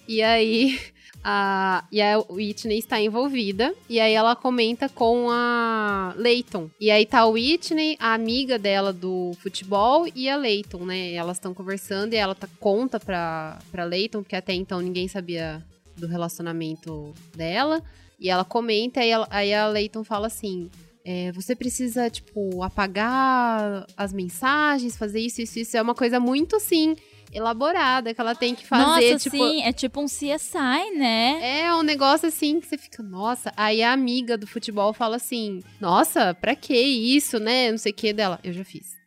E 0.09 0.23
aí. 0.23 0.77
A, 1.23 1.85
e 1.93 2.01
a 2.01 2.19
Whitney 2.31 2.79
está 2.79 3.01
envolvida. 3.01 3.75
E 3.89 4.01
aí 4.01 4.13
ela 4.13 4.35
comenta 4.35 4.89
com 4.89 5.29
a 5.31 6.15
Leighton. 6.17 6.71
E 6.81 6.91
aí 6.91 7.05
tá 7.05 7.21
a 7.21 7.27
Whitney, 7.27 7.97
a 7.99 8.15
amiga 8.15 8.59
dela 8.59 8.93
do 8.93 9.33
futebol, 9.41 10.07
e 10.15 10.29
a 10.29 10.37
Leighton, 10.37 10.85
né? 10.85 11.13
Elas 11.13 11.37
estão 11.37 11.53
conversando 11.53 12.15
e 12.15 12.17
ela 12.17 12.35
tá, 12.35 12.49
conta 12.59 12.99
pra, 12.99 13.59
pra 13.71 13.85
Leighton, 13.85 14.23
porque 14.23 14.37
até 14.37 14.55
então 14.55 14.81
ninguém 14.81 15.09
sabia 15.09 15.63
do 15.97 16.07
relacionamento 16.07 17.13
dela. 17.37 17.83
E 18.19 18.29
ela 18.29 18.45
comenta, 18.45 19.05
e 19.05 19.09
ela, 19.09 19.27
aí 19.31 19.53
a 19.55 19.67
Leighton 19.69 20.05
fala 20.05 20.27
assim: 20.27 20.71
é, 21.05 21.33
você 21.33 21.57
precisa, 21.57 22.11
tipo, 22.11 22.63
apagar 22.63 23.87
as 23.97 24.13
mensagens, 24.13 24.97
fazer 24.97 25.21
isso, 25.21 25.41
isso, 25.41 25.59
isso. 25.59 25.77
É 25.77 25.83
uma 25.83 25.95
coisa 25.95 26.21
muito 26.21 26.57
assim. 26.57 26.95
Elaborada, 27.33 28.13
que 28.13 28.21
ela 28.21 28.35
tem 28.35 28.55
que 28.55 28.67
fazer. 28.67 28.85
Nossa, 28.85 29.19
tipo, 29.19 29.37
sim, 29.37 29.63
é 29.63 29.73
tipo 29.73 30.01
um 30.01 30.07
CSI, 30.07 30.97
né? 30.97 31.65
É 31.65 31.75
um 31.75 31.83
negócio 31.83 32.29
assim 32.29 32.61
que 32.61 32.67
você 32.67 32.77
fica, 32.77 33.03
nossa. 33.03 33.53
Aí 33.57 33.83
a 33.83 33.93
amiga 33.93 34.37
do 34.37 34.47
futebol 34.47 34.93
fala 34.93 35.17
assim: 35.17 35.63
Nossa, 35.81 36.35
pra 36.35 36.57
que 36.57 36.77
isso, 36.77 37.39
né? 37.39 37.71
Não 37.71 37.79
sei 37.79 37.93
o 37.93 37.95
que 37.95 38.13
dela. 38.13 38.41
Eu 38.43 38.53
já 38.53 38.65
fiz. 38.65 39.01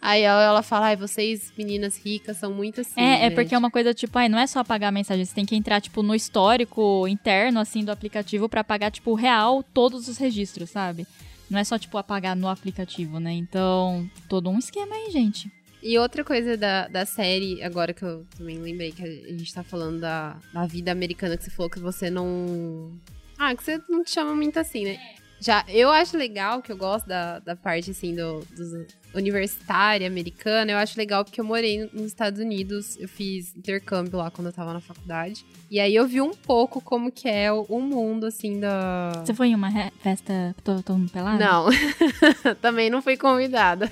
Aí 0.00 0.22
ela 0.22 0.62
fala, 0.62 0.86
ai, 0.86 0.96
vocês, 0.96 1.52
meninas 1.56 1.96
ricas, 1.96 2.36
são 2.38 2.52
muito 2.52 2.80
assim. 2.80 3.00
É, 3.00 3.02
é 3.02 3.18
né? 3.18 3.26
é 3.26 3.30
porque 3.30 3.54
é 3.54 3.58
uma 3.58 3.70
coisa 3.70 3.94
tipo, 3.94 4.18
ai, 4.18 4.28
não 4.28 4.38
é 4.38 4.46
só 4.46 4.60
apagar 4.60 4.88
a 4.88 4.92
mensagem, 4.92 5.24
você 5.24 5.34
tem 5.34 5.44
que 5.44 5.54
entrar, 5.54 5.80
tipo, 5.80 6.02
no 6.02 6.14
histórico 6.14 7.06
interno, 7.06 7.60
assim, 7.60 7.84
do 7.84 7.92
aplicativo 7.92 8.48
para 8.48 8.62
apagar, 8.62 8.90
tipo, 8.90 9.14
real 9.14 9.62
todos 9.62 10.08
os 10.08 10.18
registros, 10.18 10.70
sabe? 10.70 11.06
Não 11.48 11.58
é 11.58 11.64
só, 11.64 11.78
tipo, 11.78 11.96
apagar 11.96 12.34
no 12.34 12.48
aplicativo, 12.48 13.20
né? 13.20 13.32
Então, 13.32 14.08
todo 14.28 14.50
um 14.50 14.58
esquema 14.58 14.94
aí, 14.94 15.10
gente. 15.10 15.50
E 15.86 15.96
outra 16.00 16.24
coisa 16.24 16.56
da, 16.56 16.88
da 16.88 17.06
série, 17.06 17.62
agora 17.62 17.94
que 17.94 18.02
eu 18.02 18.26
também 18.36 18.58
lembrei 18.58 18.90
que 18.90 19.04
a 19.04 19.06
gente 19.06 19.54
tá 19.54 19.62
falando 19.62 20.00
da, 20.00 20.36
da 20.52 20.66
vida 20.66 20.90
americana, 20.90 21.36
que 21.36 21.44
você 21.44 21.50
falou 21.52 21.70
que 21.70 21.78
você 21.78 22.10
não. 22.10 22.90
Ah, 23.38 23.54
que 23.54 23.62
você 23.62 23.80
não 23.88 24.02
te 24.02 24.10
chama 24.10 24.34
muito 24.34 24.58
assim, 24.58 24.84
né? 24.84 24.98
Já, 25.40 25.64
eu 25.68 25.88
acho 25.90 26.16
legal, 26.16 26.60
que 26.60 26.72
eu 26.72 26.76
gosto 26.76 27.06
da, 27.06 27.38
da 27.38 27.54
parte, 27.54 27.92
assim, 27.92 28.16
do, 28.16 28.40
do 28.40 28.86
universitária 29.14 30.08
americana, 30.08 30.72
eu 30.72 30.78
acho 30.78 30.98
legal 30.98 31.24
porque 31.24 31.40
eu 31.40 31.44
morei 31.44 31.88
nos 31.92 32.06
Estados 32.06 32.40
Unidos, 32.40 32.96
eu 32.98 33.06
fiz 33.06 33.54
intercâmbio 33.54 34.18
lá 34.18 34.28
quando 34.28 34.48
eu 34.48 34.52
tava 34.52 34.72
na 34.72 34.80
faculdade. 34.80 35.46
E 35.70 35.78
aí 35.78 35.94
eu 35.94 36.08
vi 36.08 36.20
um 36.20 36.34
pouco 36.34 36.80
como 36.80 37.12
que 37.12 37.28
é 37.28 37.52
o, 37.52 37.62
o 37.68 37.80
mundo, 37.80 38.26
assim, 38.26 38.58
da... 38.58 39.12
Você 39.24 39.34
foi 39.34 39.48
em 39.48 39.54
uma 39.54 39.70
festa 40.02 40.52
todo 40.64 40.98
mundo 40.98 41.12
pelado? 41.12 41.38
Não, 41.38 41.68
também 42.60 42.90
não 42.90 43.00
fui 43.00 43.16
convidada. 43.16 43.88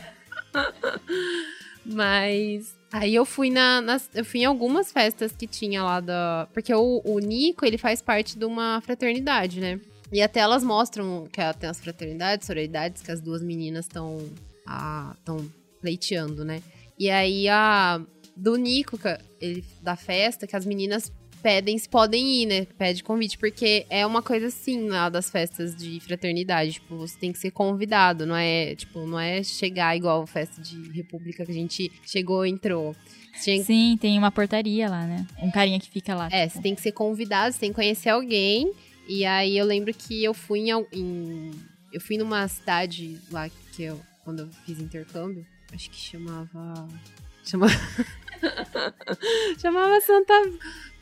Mas 1.85 2.75
Aí 2.95 3.13
eu 3.13 3.25
fui 3.25 3.51
na, 3.51 3.81
nas, 3.81 4.09
eu 4.15 4.25
fui 4.25 4.43
em 4.43 4.45
algumas 4.45 4.93
festas 4.93 5.33
que 5.33 5.49
tinha 5.49 5.83
lá 5.83 5.99
da. 5.99 6.47
Porque 6.55 6.73
o, 6.73 7.03
o 7.05 7.19
Nico, 7.19 7.67
ele 7.67 7.77
faz 7.77 8.01
parte 8.01 8.39
de 8.39 8.45
uma 8.45 8.81
fraternidade, 8.83 9.61
né? 9.61 9.81
E 10.13 10.23
até 10.23 10.39
elas 10.39 10.63
mostram 10.63 11.27
que 11.33 11.41
tem 11.55 11.69
as 11.69 11.81
fraternidades, 11.81 12.47
sororidades, 12.47 13.03
que 13.03 13.11
as 13.11 13.21
duas 13.21 13.43
meninas 13.43 13.87
estão 13.87 14.19
estão 15.13 15.45
pleiteando, 15.81 16.45
né? 16.45 16.63
E 16.97 17.11
aí 17.11 17.49
a 17.49 18.01
do 18.37 18.55
Nico, 18.55 18.97
ele, 19.41 19.65
da 19.83 19.97
festa, 19.97 20.47
que 20.47 20.55
as 20.55 20.65
meninas 20.65 21.11
pedem 21.45 21.77
se 21.77 21.87
podem 21.87 22.43
ir, 22.43 22.47
né? 22.47 22.65
Pede 22.79 23.05
convite, 23.05 23.37
porque 23.37 23.85
é 23.91 24.07
uma 24.07 24.23
coisa 24.23 24.47
assim 24.47 24.89
lá 24.89 25.11
das 25.11 25.29
festas 25.29 25.77
de 25.77 26.01
fraternidade. 26.01 26.73
Tipo, 26.73 26.97
você 26.97 27.19
tem 27.19 27.31
que 27.31 27.39
ser 27.39 27.51
convidado, 27.51 28.25
não 28.25 28.35
é, 28.35 28.75
tipo, 28.75 29.07
não 29.07 29.21
é 29.21 29.43
chegar 29.43 29.95
igual 29.95 30.27
festa 30.27 30.63
de 30.63 30.91
república 30.91 31.45
que 31.45 31.51
a 31.51 31.55
gente 31.55 31.93
chegou 32.07 32.47
e 32.47 32.51
entrou. 32.51 32.97
Tinha... 33.43 33.63
Sim, 33.63 33.99
tem 34.01 34.17
uma 34.17 34.33
portaria 34.33 34.89
lá, 34.89 35.07
né? 35.07 35.27
Um 35.43 35.51
carinha 35.51 35.79
que 35.79 35.91
fica 35.91 36.15
lá. 36.15 36.29
É, 36.33 36.47
tipo. 36.47 36.55
você 36.55 36.63
tem 36.63 36.75
que 36.75 36.81
ser 36.81 36.93
convidado, 36.93 37.53
você 37.53 37.61
tem 37.61 37.69
que 37.69 37.75
conhecer 37.75 38.09
alguém. 38.09 38.73
E 39.07 39.27
aí 39.27 39.59
eu 39.59 39.67
lembro 39.67 39.93
que 39.93 40.25
eu 40.25 40.33
fui 40.33 40.61
em, 40.61 40.87
em 40.91 41.51
eu 41.93 42.01
fui 42.01 42.17
numa 42.17 42.49
cidade 42.49 43.21
lá 43.31 43.51
que 43.73 43.83
eu 43.83 44.01
quando 44.25 44.41
eu 44.41 44.49
fiz 44.65 44.81
intercâmbio, 44.81 45.47
acho 45.75 45.91
que 45.91 45.97
chamava 45.97 46.89
chamava 47.45 47.75
chamava 49.61 50.01
Santa 50.01 50.33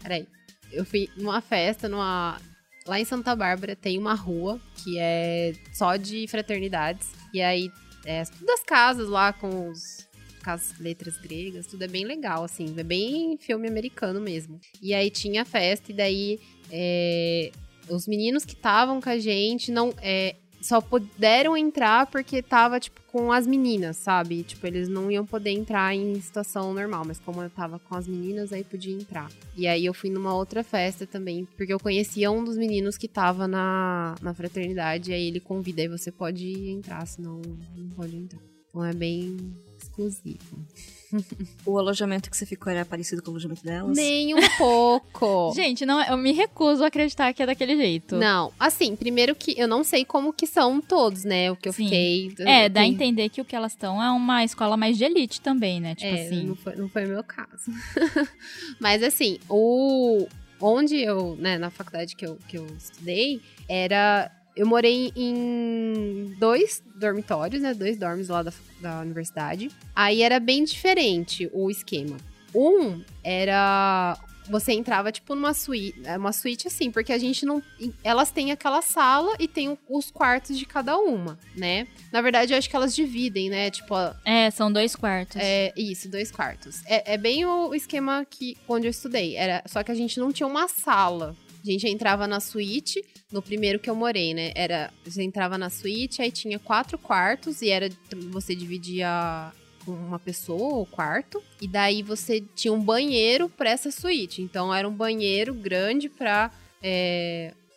Peraí. 0.03 0.26
Eu 0.70 0.84
fui 0.84 1.09
numa 1.16 1.40
festa 1.40 1.88
numa 1.88 2.40
lá 2.86 2.98
em 2.98 3.05
Santa 3.05 3.36
Bárbara 3.36 3.76
tem 3.76 3.98
uma 3.98 4.14
rua 4.14 4.61
que 4.82 4.98
é 4.98 5.53
só 5.72 5.96
de 5.96 6.26
fraternidades 6.26 7.12
e 7.32 7.40
aí 7.40 7.70
é 8.05 8.20
as 8.20 8.62
casas 8.66 9.09
lá 9.09 9.32
com 9.32 9.68
os 9.68 10.09
com 10.42 10.50
as 10.50 10.76
letras 10.78 11.16
gregas, 11.18 11.66
tudo 11.66 11.84
é 11.84 11.88
bem 11.88 12.05
legal, 12.05 12.42
assim, 12.42 12.74
é 12.76 12.82
bem 12.82 13.36
filme 13.38 13.68
americano 13.68 14.20
mesmo. 14.20 14.61
E 14.82 14.92
aí 14.92 15.09
tinha 15.09 15.44
festa, 15.44 15.92
e 15.92 15.94
daí 15.94 16.40
é, 16.70 17.53
os 17.88 18.07
meninos 18.07 18.44
que 18.44 18.55
estavam 18.55 19.00
com 19.00 19.09
a 19.09 19.18
gente 19.18 19.70
não 19.70 19.94
é, 19.98 20.34
só 20.62 20.80
puderam 20.80 21.56
entrar 21.56 22.06
porque 22.06 22.40
tava, 22.40 22.78
tipo, 22.78 23.00
com 23.10 23.30
as 23.32 23.46
meninas, 23.46 23.96
sabe? 23.96 24.42
Tipo, 24.42 24.66
eles 24.66 24.88
não 24.88 25.10
iam 25.10 25.26
poder 25.26 25.50
entrar 25.50 25.94
em 25.94 26.18
situação 26.20 26.72
normal, 26.72 27.04
mas 27.06 27.18
como 27.18 27.42
eu 27.42 27.50
tava 27.50 27.78
com 27.78 27.96
as 27.96 28.06
meninas, 28.06 28.52
aí 28.52 28.64
podia 28.64 28.94
entrar. 28.94 29.30
E 29.56 29.66
aí 29.66 29.84
eu 29.84 29.92
fui 29.92 30.08
numa 30.08 30.34
outra 30.34 30.62
festa 30.62 31.06
também, 31.06 31.46
porque 31.56 31.72
eu 31.72 31.80
conhecia 31.80 32.30
um 32.30 32.44
dos 32.44 32.56
meninos 32.56 32.96
que 32.96 33.08
tava 33.08 33.46
na, 33.46 34.14
na 34.22 34.32
fraternidade, 34.32 35.10
e 35.10 35.14
aí 35.14 35.26
ele 35.26 35.40
convida, 35.40 35.82
aí 35.82 35.88
você 35.88 36.10
pode 36.10 36.70
entrar, 36.70 37.06
senão 37.06 37.42
não 37.76 37.88
pode 37.90 38.16
entrar. 38.16 38.40
Então 38.68 38.84
é 38.84 38.94
bem 38.94 39.36
exclusivo. 39.82 40.64
O 41.64 41.78
alojamento 41.78 42.30
que 42.30 42.36
você 42.36 42.44
ficou 42.44 42.72
era 42.72 42.84
parecido 42.84 43.22
com 43.22 43.30
o 43.30 43.32
alojamento 43.32 43.64
delas? 43.64 43.96
Nem 43.96 44.34
um 44.34 44.40
pouco. 44.58 45.52
Gente, 45.56 45.86
não, 45.86 46.02
eu 46.02 46.16
me 46.16 46.32
recuso 46.32 46.82
a 46.82 46.88
acreditar 46.88 47.32
que 47.32 47.42
é 47.42 47.46
daquele 47.46 47.76
jeito. 47.76 48.16
Não, 48.16 48.52
assim, 48.58 48.96
primeiro 48.96 49.34
que 49.34 49.58
eu 49.58 49.68
não 49.68 49.84
sei 49.84 50.04
como 50.04 50.32
que 50.32 50.46
são 50.46 50.80
todos, 50.80 51.24
né? 51.24 51.50
O 51.50 51.56
que 51.56 51.68
eu 51.68 51.72
Sim. 51.72 51.84
fiquei. 51.84 52.34
É, 52.40 52.68
dá 52.68 52.80
a 52.80 52.86
entender 52.86 53.28
que 53.28 53.40
o 53.40 53.44
que 53.44 53.54
elas 53.54 53.72
estão 53.72 54.02
é 54.02 54.10
uma 54.10 54.44
escola 54.44 54.76
mais 54.76 54.98
de 54.98 55.04
elite 55.04 55.40
também, 55.40 55.80
né? 55.80 55.94
Tipo 55.94 56.14
é, 56.14 56.26
assim. 56.26 56.46
não 56.46 56.56
foi, 56.56 56.76
não 56.76 56.88
foi 56.88 57.04
o 57.04 57.08
meu 57.08 57.24
caso. 57.24 57.70
Mas 58.80 59.02
assim, 59.02 59.38
o 59.48 60.26
onde 60.60 60.96
eu, 60.96 61.36
né, 61.36 61.58
na 61.58 61.70
faculdade 61.70 62.14
que 62.14 62.24
eu, 62.24 62.38
que 62.48 62.56
eu 62.56 62.66
estudei, 62.76 63.40
era 63.68 64.30
eu 64.57 64.66
morei 64.66 65.12
em 65.16 66.34
dois 66.38 66.82
dormitórios, 66.94 67.62
né, 67.62 67.74
dois 67.74 67.96
dormes 67.96 68.28
lá 68.28 68.42
da, 68.42 68.53
da 68.80 69.00
universidade. 69.00 69.70
Aí 69.94 70.22
era 70.22 70.38
bem 70.40 70.64
diferente 70.64 71.48
o 71.53 71.70
esquema. 71.70 72.16
Um 72.55 73.03
era 73.24 74.18
você 74.50 74.72
entrava 74.72 75.12
tipo 75.12 75.36
numa 75.36 75.55
suíte, 75.55 76.00
uma 76.18 76.32
suíte 76.32 76.66
assim, 76.66 76.90
porque 76.90 77.12
a 77.12 77.16
gente 77.18 77.46
não, 77.46 77.62
elas 78.03 78.32
têm 78.32 78.50
aquela 78.50 78.82
sala 78.82 79.34
e 79.38 79.46
tem 79.46 79.78
os 79.88 80.11
quartos 80.11 80.59
de 80.59 80.66
cada 80.66 80.98
uma, 80.98 81.38
né? 81.57 81.86
Na 82.11 82.20
verdade, 82.20 82.53
eu 82.53 82.59
acho 82.59 82.68
que 82.68 82.74
elas 82.74 82.94
dividem, 82.94 83.48
né? 83.48 83.70
Tipo, 83.70 83.94
a- 83.94 84.16
É, 84.24 84.50
são 84.50 84.70
dois 84.70 84.96
quartos. 84.96 85.36
é, 85.40 85.72
isso, 85.76 86.09
dois 86.11 86.32
quartos. 86.32 86.82
É, 86.86 87.14
é 87.14 87.16
bem 87.16 87.46
o, 87.46 87.68
o 87.68 87.74
esquema 87.74 88.26
que 88.28 88.57
onde 88.68 88.86
eu 88.88 88.90
estudei. 88.90 89.36
Era, 89.36 89.62
só 89.66 89.82
que 89.84 89.92
a 89.92 89.94
gente 89.94 90.18
não 90.18 90.32
tinha 90.32 90.46
uma 90.46 90.66
sala. 90.66 91.36
A 91.62 91.70
gente 91.70 91.88
entrava 91.88 92.26
na 92.26 92.40
suíte, 92.40 93.04
no 93.30 93.40
primeiro 93.40 93.78
que 93.78 93.88
eu 93.88 93.94
morei, 93.94 94.34
né? 94.34 94.52
Era, 94.54 94.92
você 95.04 95.22
entrava 95.22 95.56
na 95.56 95.70
suíte, 95.70 96.20
aí 96.20 96.30
tinha 96.30 96.58
quatro 96.58 96.98
quartos 96.98 97.62
e 97.62 97.70
era 97.70 97.88
você 98.30 98.54
dividia 98.54 99.52
com 99.84 99.92
uma 99.92 100.18
pessoa 100.18 100.80
o 100.80 100.86
quarto 100.86 101.42
e 101.60 101.66
daí 101.68 102.02
você 102.02 102.40
tinha 102.54 102.72
um 102.72 102.80
banheiro 102.80 103.48
para 103.48 103.70
essa 103.70 103.90
suíte. 103.90 104.42
Então 104.42 104.74
era 104.74 104.88
um 104.88 104.92
banheiro 104.92 105.54
grande 105.54 106.08
para 106.08 106.50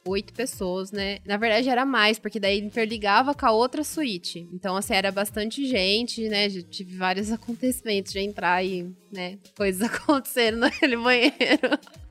oito 0.07 0.33
pessoas, 0.33 0.91
né? 0.91 1.17
Na 1.25 1.35
verdade 1.35 1.67
era 1.67 1.85
mais, 1.85 2.19
porque 2.19 2.39
daí 2.39 2.59
interligava 2.59 3.33
com 3.33 3.45
a 3.45 3.51
outra 3.51 3.83
suíte. 3.83 4.47
Então, 4.53 4.75
assim, 4.75 4.93
era 4.93 5.11
bastante 5.11 5.65
gente, 5.65 6.29
né? 6.29 6.47
Já 6.49 6.61
tive 6.61 6.95
vários 6.95 7.31
acontecimentos 7.33 8.13
de 8.13 8.19
entrar 8.19 8.63
e, 8.63 8.93
né, 9.11 9.37
coisas 9.57 9.81
aconteceram 9.89 10.59
naquele 10.59 10.97
banheiro. 10.97 11.33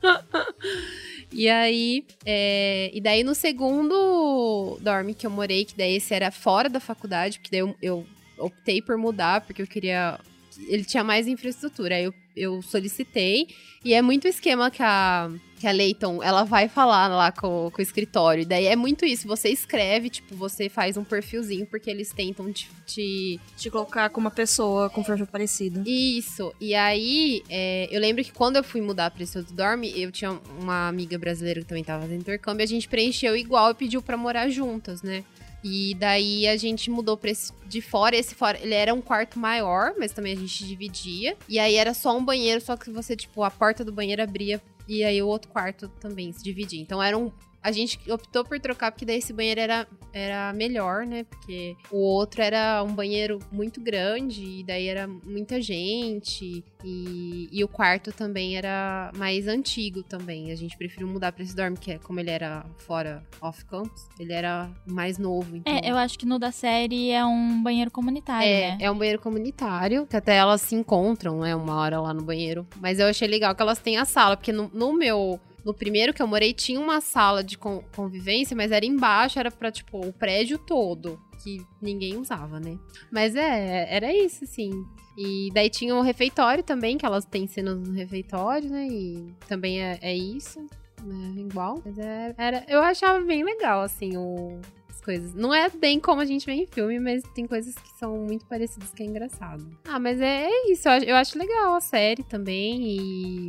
e 1.34 1.48
aí, 1.50 2.04
é, 2.24 2.90
e 2.94 3.00
daí 3.00 3.24
no 3.24 3.34
segundo 3.34 4.78
dorme 4.80 5.14
que 5.14 5.26
eu 5.26 5.30
morei, 5.30 5.64
que 5.64 5.76
daí 5.76 5.96
esse 5.96 6.14
era 6.14 6.30
fora 6.30 6.68
da 6.68 6.78
faculdade, 6.78 7.40
porque 7.40 7.50
daí 7.50 7.58
eu, 7.58 7.74
eu 7.82 8.06
optei 8.38 8.80
por 8.80 8.96
mudar, 8.96 9.40
porque 9.40 9.60
eu 9.60 9.66
queria. 9.66 10.20
Ele 10.68 10.84
tinha 10.84 11.02
mais 11.02 11.26
infraestrutura. 11.26 11.96
Aí 11.96 12.04
eu, 12.04 12.14
eu 12.36 12.62
solicitei. 12.62 13.48
E 13.84 13.92
é 13.92 14.00
muito 14.00 14.28
esquema 14.28 14.70
que 14.70 14.82
a, 14.82 15.28
que 15.64 15.68
a 15.68 15.72
Leighton, 15.72 16.22
ela 16.22 16.44
vai 16.44 16.68
falar 16.68 17.08
lá 17.08 17.32
com, 17.32 17.70
com 17.70 17.78
o 17.78 17.82
escritório. 17.82 18.42
E 18.42 18.44
daí 18.44 18.66
é 18.66 18.76
muito 18.76 19.06
isso. 19.06 19.26
Você 19.26 19.48
escreve, 19.48 20.10
tipo, 20.10 20.34
você 20.34 20.68
faz 20.68 20.98
um 20.98 21.04
perfilzinho, 21.04 21.64
porque 21.64 21.88
eles 21.88 22.10
tentam 22.10 22.52
te. 22.52 22.68
te... 22.84 23.40
Te 23.56 23.70
colocar 23.70 24.10
com 24.10 24.20
uma 24.20 24.30
pessoa 24.30 24.90
com 24.90 25.02
perfil 25.02 25.26
parecido. 25.26 25.82
Isso. 25.88 26.52
E 26.60 26.74
aí, 26.74 27.42
é, 27.48 27.88
eu 27.90 27.98
lembro 27.98 28.22
que 28.22 28.30
quando 28.30 28.56
eu 28.56 28.64
fui 28.64 28.82
mudar 28.82 29.10
pra 29.10 29.22
esse 29.22 29.38
outro 29.38 29.54
dorme, 29.54 29.90
eu 29.98 30.12
tinha 30.12 30.38
uma 30.60 30.86
amiga 30.86 31.16
brasileira 31.18 31.60
que 31.60 31.66
também 31.66 31.82
tava 31.82 32.02
fazendo 32.02 32.20
intercâmbio. 32.20 32.62
A 32.62 32.66
gente 32.66 32.86
preencheu 32.86 33.34
igual 33.34 33.70
e 33.70 33.74
pediu 33.74 34.02
pra 34.02 34.18
morar 34.18 34.50
juntas, 34.50 35.02
né? 35.02 35.24
E 35.64 35.94
daí 35.94 36.46
a 36.46 36.58
gente 36.58 36.90
mudou 36.90 37.16
pra 37.16 37.30
esse 37.30 37.50
de 37.66 37.80
fora. 37.80 38.14
Esse 38.14 38.34
fora, 38.34 38.58
ele 38.60 38.74
era 38.74 38.92
um 38.92 39.00
quarto 39.00 39.38
maior, 39.38 39.94
mas 39.98 40.12
também 40.12 40.34
a 40.34 40.36
gente 40.36 40.66
dividia. 40.66 41.34
E 41.48 41.58
aí 41.58 41.76
era 41.76 41.94
só 41.94 42.14
um 42.14 42.22
banheiro, 42.22 42.60
só 42.60 42.76
que 42.76 42.90
você, 42.90 43.16
tipo, 43.16 43.42
a 43.42 43.50
porta 43.50 43.82
do 43.82 43.90
banheiro 43.90 44.22
abria 44.22 44.60
e 44.86 45.02
aí 45.02 45.22
o 45.22 45.26
outro 45.26 45.50
quarto 45.50 45.88
também 45.88 46.30
se 46.32 46.44
dividia. 46.44 46.80
Então 46.80 47.02
era 47.02 47.16
um. 47.16 47.32
A 47.64 47.72
gente 47.72 47.98
optou 48.12 48.44
por 48.44 48.60
trocar, 48.60 48.92
porque 48.92 49.06
daí 49.06 49.16
esse 49.16 49.32
banheiro 49.32 49.58
era, 49.58 49.88
era 50.12 50.52
melhor, 50.52 51.06
né? 51.06 51.24
Porque 51.24 51.74
o 51.90 51.96
outro 51.96 52.42
era 52.42 52.82
um 52.84 52.94
banheiro 52.94 53.38
muito 53.50 53.80
grande, 53.80 54.44
e 54.44 54.62
daí 54.62 54.86
era 54.86 55.08
muita 55.08 55.62
gente. 55.62 56.62
E, 56.84 57.48
e 57.50 57.64
o 57.64 57.68
quarto 57.68 58.12
também 58.12 58.58
era 58.58 59.10
mais 59.16 59.48
antigo 59.48 60.02
também. 60.02 60.52
A 60.52 60.54
gente 60.54 60.76
preferiu 60.76 61.08
mudar 61.08 61.32
pra 61.32 61.42
esse 61.42 61.56
dorme, 61.56 61.78
que 61.78 61.92
é 61.92 61.98
como 61.98 62.20
ele 62.20 62.28
era 62.28 62.66
fora 62.76 63.22
off-campus, 63.40 64.06
ele 64.20 64.34
era 64.34 64.70
mais 64.86 65.16
novo. 65.16 65.56
Então... 65.56 65.72
É, 65.72 65.90
eu 65.90 65.96
acho 65.96 66.18
que 66.18 66.26
no 66.26 66.38
da 66.38 66.52
série 66.52 67.10
é 67.10 67.24
um 67.24 67.62
banheiro 67.62 67.90
comunitário, 67.90 68.46
É, 68.46 68.72
né? 68.72 68.78
é 68.82 68.90
um 68.90 68.98
banheiro 68.98 69.18
comunitário, 69.22 70.06
que 70.06 70.16
até 70.16 70.36
elas 70.36 70.60
se 70.60 70.74
encontram, 70.74 71.40
né, 71.40 71.56
uma 71.56 71.76
hora 71.76 71.98
lá 71.98 72.12
no 72.12 72.22
banheiro. 72.22 72.66
Mas 72.78 72.98
eu 72.98 73.06
achei 73.06 73.26
legal 73.26 73.54
que 73.54 73.62
elas 73.62 73.78
têm 73.78 73.96
a 73.96 74.04
sala, 74.04 74.36
porque 74.36 74.52
no, 74.52 74.70
no 74.74 74.92
meu. 74.92 75.40
No 75.64 75.72
primeiro 75.72 76.12
que 76.12 76.20
eu 76.20 76.26
morei, 76.26 76.52
tinha 76.52 76.78
uma 76.78 77.00
sala 77.00 77.42
de 77.42 77.56
con- 77.56 77.82
convivência, 77.96 78.56
mas 78.56 78.70
era 78.70 78.84
embaixo, 78.84 79.38
era 79.38 79.50
pra, 79.50 79.70
tipo, 79.72 79.98
o 79.98 80.12
prédio 80.12 80.58
todo, 80.58 81.18
que 81.42 81.64
ninguém 81.80 82.16
usava, 82.18 82.60
né? 82.60 82.78
Mas 83.10 83.34
é, 83.34 83.86
era 83.94 84.12
isso, 84.14 84.44
assim. 84.44 84.70
E 85.16 85.48
daí 85.54 85.70
tinha 85.70 85.94
o 85.94 86.02
refeitório 86.02 86.62
também, 86.62 86.98
que 86.98 87.06
elas 87.06 87.24
têm 87.24 87.46
cenas 87.46 87.78
no 87.78 87.94
refeitório, 87.94 88.68
né? 88.68 88.86
E 88.90 89.32
também 89.48 89.80
é, 89.82 89.98
é 90.02 90.14
isso, 90.14 90.60
né? 91.02 91.34
Igual. 91.40 91.80
Mas 91.84 91.98
é- 91.98 92.34
era, 92.36 92.64
eu 92.68 92.80
achava 92.82 93.20
bem 93.24 93.44
legal, 93.44 93.80
assim, 93.82 94.16
o, 94.16 94.60
as 94.90 95.00
coisas. 95.00 95.32
Não 95.34 95.54
é 95.54 95.68
bem 95.70 96.00
como 96.00 96.20
a 96.20 96.24
gente 96.24 96.44
vê 96.44 96.52
em 96.52 96.66
filme, 96.66 96.98
mas 96.98 97.22
tem 97.34 97.46
coisas 97.46 97.74
que 97.76 97.90
são 97.98 98.18
muito 98.18 98.44
parecidas 98.46 98.90
que 98.90 99.02
é 99.02 99.06
engraçado. 99.06 99.64
Ah, 99.86 99.98
mas 100.00 100.20
é, 100.20 100.46
é 100.46 100.70
isso. 100.72 100.88
Eu 100.88 101.14
acho 101.16 101.38
legal 101.38 101.74
a 101.74 101.80
série 101.80 102.22
também. 102.24 102.82
E 102.82 103.48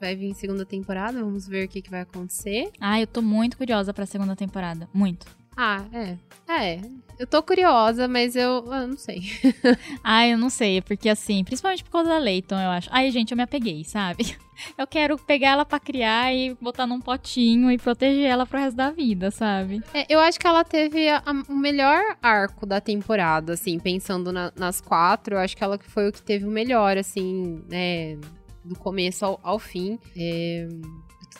vai 0.00 0.14
vir 0.16 0.34
segunda 0.34 0.64
temporada. 0.64 1.18
Vamos 1.22 1.46
ver 1.48 1.66
o 1.66 1.68
que, 1.68 1.82
que 1.82 1.90
vai 1.90 2.00
acontecer. 2.02 2.70
Ah, 2.80 3.00
eu 3.00 3.06
tô 3.06 3.20
muito 3.22 3.56
curiosa 3.56 3.92
pra 3.94 4.06
segunda 4.06 4.34
temporada. 4.36 4.88
Muito. 4.92 5.26
Ah, 5.58 5.84
é. 5.90 6.16
É. 6.46 6.80
Eu 7.18 7.26
tô 7.26 7.42
curiosa, 7.42 8.06
mas 8.06 8.36
eu, 8.36 8.66
eu 8.70 8.88
não 8.88 8.96
sei. 8.98 9.22
Ah, 10.04 10.28
eu 10.28 10.36
não 10.36 10.50
sei, 10.50 10.82
porque 10.82 11.08
assim, 11.08 11.42
principalmente 11.42 11.82
por 11.82 11.90
causa 11.90 12.10
da 12.10 12.18
Leighton, 12.18 12.60
eu 12.60 12.68
acho. 12.68 12.88
Ai, 12.92 13.10
gente, 13.10 13.30
eu 13.30 13.36
me 13.38 13.42
apeguei, 13.42 13.82
sabe? 13.84 14.36
Eu 14.78 14.86
quero 14.86 15.18
pegar 15.18 15.50
ela 15.50 15.66
pra 15.66 15.78
criar 15.78 16.32
e 16.34 16.54
botar 16.58 16.86
num 16.86 16.98
potinho 16.98 17.70
e 17.70 17.76
proteger 17.76 18.24
ela 18.24 18.46
pro 18.46 18.58
resto 18.58 18.74
da 18.74 18.90
vida, 18.90 19.30
sabe? 19.30 19.82
É, 19.92 20.06
eu 20.08 20.18
acho 20.18 20.40
que 20.40 20.46
ela 20.46 20.64
teve 20.64 21.06
a- 21.10 21.22
a- 21.26 21.42
o 21.52 21.54
melhor 21.54 22.16
arco 22.22 22.64
da 22.64 22.80
temporada, 22.80 23.52
assim, 23.52 23.78
pensando 23.78 24.32
na- 24.32 24.50
nas 24.56 24.80
quatro. 24.80 25.34
Eu 25.34 25.40
acho 25.40 25.54
que 25.54 25.62
ela 25.62 25.78
foi 25.78 26.08
o 26.08 26.12
que 26.12 26.22
teve 26.22 26.46
o 26.46 26.50
melhor, 26.50 26.96
assim, 26.96 27.62
né? 27.68 28.16
Do 28.66 28.76
começo 28.76 29.24
ao, 29.24 29.40
ao 29.42 29.58
fim. 29.58 29.98
É, 30.16 30.68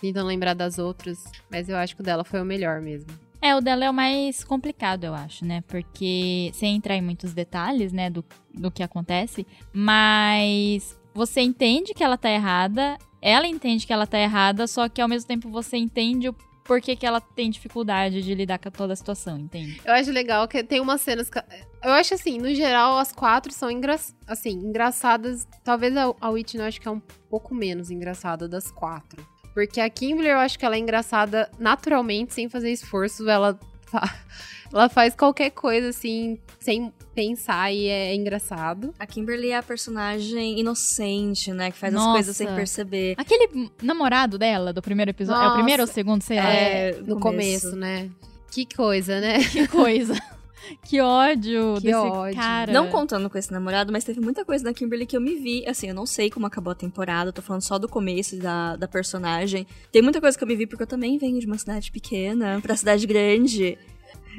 tentando 0.01 0.27
lembrar 0.27 0.55
das 0.55 0.79
outras, 0.79 1.25
mas 1.51 1.69
eu 1.69 1.77
acho 1.77 1.95
que 1.95 2.03
o 2.03 2.05
dela 2.05 2.25
foi 2.25 2.41
o 2.41 2.45
melhor 2.45 2.81
mesmo. 2.81 3.11
É, 3.41 3.55
o 3.55 3.61
dela 3.61 3.85
é 3.85 3.91
o 3.91 3.95
mais 3.95 4.43
complicado, 4.43 5.05
eu 5.05 5.15
acho, 5.15 5.45
né? 5.45 5.63
Porque, 5.69 6.51
sem 6.55 6.77
entrar 6.77 6.97
em 6.97 7.03
muitos 7.03 7.33
detalhes, 7.33 7.93
né, 7.93 8.11
do, 8.11 8.25
do 8.53 8.71
que 8.71 8.83
acontece, 8.83 9.47
mas 9.73 10.99
você 11.15 11.41
entende 11.41 11.95
que 11.95 12.03
ela 12.03 12.17
tá 12.17 12.31
errada, 12.31 12.99
ela 13.21 13.47
entende 13.47 13.87
que 13.87 13.93
ela 13.93 14.07
tá 14.07 14.19
errada, 14.19 14.67
só 14.67 14.89
que 14.89 15.01
ao 15.01 15.09
mesmo 15.09 15.29
tempo 15.29 15.51
você 15.51 15.77
entende 15.77 16.29
o 16.29 16.35
porquê 16.67 16.97
que 16.97 17.07
ela 17.07 17.21
tem 17.21 17.51
dificuldade 17.51 18.23
de 18.23 18.35
lidar 18.35 18.59
com 18.59 18.71
toda 18.71 18.93
a 18.93 18.97
situação, 18.97 19.39
entende? 19.39 19.81
Eu 19.85 19.93
acho 19.95 20.11
legal 20.11 20.47
que 20.49 20.63
tem 20.65 20.81
umas 20.81 21.01
cenas. 21.01 21.31
que- 21.31 21.43
eu 21.83 21.93
acho 21.93 22.15
assim, 22.15 22.39
no 22.39 22.53
geral, 22.55 22.99
as 22.99 23.13
quatro 23.13 23.53
são 23.53 23.71
engra... 23.71 23.97
assim, 24.27 24.51
engraçadas. 24.53 25.47
Talvez 25.65 25.97
a, 25.97 26.13
a 26.21 26.31
Whitney 26.31 26.63
eu 26.63 26.67
acho 26.69 26.81
que 26.81 26.89
é 26.89 26.91
um 26.91 27.01
pouco 27.31 27.55
menos 27.55 27.91
engraçada 27.91 28.49
das 28.49 28.71
quatro. 28.71 29.27
Porque 29.55 29.81
a 29.81 29.89
Kimberly 29.89 30.29
eu 30.29 30.39
acho 30.39 30.59
que 30.59 30.65
ela 30.67 30.77
é 30.77 30.79
engraçada 30.79 31.51
naturalmente, 31.59 32.35
sem 32.35 32.49
fazer 32.49 32.71
esforço. 32.71 33.29
Ela, 33.29 33.59
ela 34.73 34.89
faz 34.89 35.15
qualquer 35.15 35.51
coisa 35.51 35.89
assim, 35.89 36.39
sem 36.61 36.93
pensar 37.15 37.73
e 37.73 37.87
é 37.87 38.15
engraçado. 38.15 38.95
A 38.99 39.07
Kimberly 39.07 39.51
é 39.51 39.57
a 39.57 39.63
personagem 39.63 40.61
inocente, 40.61 41.53
né? 41.53 41.71
Que 41.71 41.79
faz 41.79 41.93
Nossa. 41.93 42.09
as 42.09 42.15
coisas 42.15 42.37
sem 42.37 42.47
perceber. 42.49 43.15
Aquele 43.17 43.71
namorado 43.83 44.39
dela 44.39 44.73
do 44.73 44.83
primeiro 44.83 45.11
episódio, 45.11 45.43
é 45.43 45.49
o 45.49 45.55
primeiro 45.55 45.83
ou 45.83 45.89
o 45.89 45.93
segundo, 45.93 46.23
sei 46.23 46.37
lá. 46.37 46.53
É, 46.53 46.93
no 47.01 47.19
começo, 47.19 47.75
né? 47.75 48.11
Que 48.51 48.67
coisa, 48.67 49.21
né? 49.21 49.43
Que 49.45 49.67
coisa. 49.69 50.15
Que 50.83 51.01
ódio 51.01 51.75
Que 51.77 51.85
desse 51.85 51.95
ódio. 51.97 52.37
cara. 52.37 52.73
Não 52.73 52.89
contando 52.89 53.29
com 53.31 53.39
esse 53.39 53.53
namorado, 53.53 53.93
mas 53.93 54.05
teve 54.05 54.21
muita 54.21 54.45
coisa 54.45 54.65
na 54.65 54.73
Kimberly 54.73 55.07
que 55.07 55.17
eu 55.17 55.21
me 55.21 55.35
vi. 55.37 55.67
Assim, 55.69 55.89
eu 55.89 55.95
não 55.95 56.07
sei 56.07 56.31
como 56.31 56.47
acabou 56.47 56.71
a 56.73 56.75
temporada, 56.75 57.29
eu 57.29 57.33
tô 57.33 57.43
falando 57.43 57.63
só 57.63 57.79
do 57.79 57.89
começo 57.89 58.37
da, 58.39 58.77
da 58.77 58.89
personagem. 58.89 59.67
Tem 59.93 60.03
muita 60.03 60.21
coisa 60.21 60.37
que 60.37 60.43
eu 60.45 60.49
me 60.49 60.57
vi 60.57 60.67
porque 60.67 60.83
eu 60.83 60.87
também 60.87 61.19
venho 61.19 61.39
de 61.39 61.47
uma 61.47 61.59
cidade 61.59 61.91
pequena 61.91 62.61
pra 62.61 62.77
cidade 62.77 63.07
grande. 63.07 63.79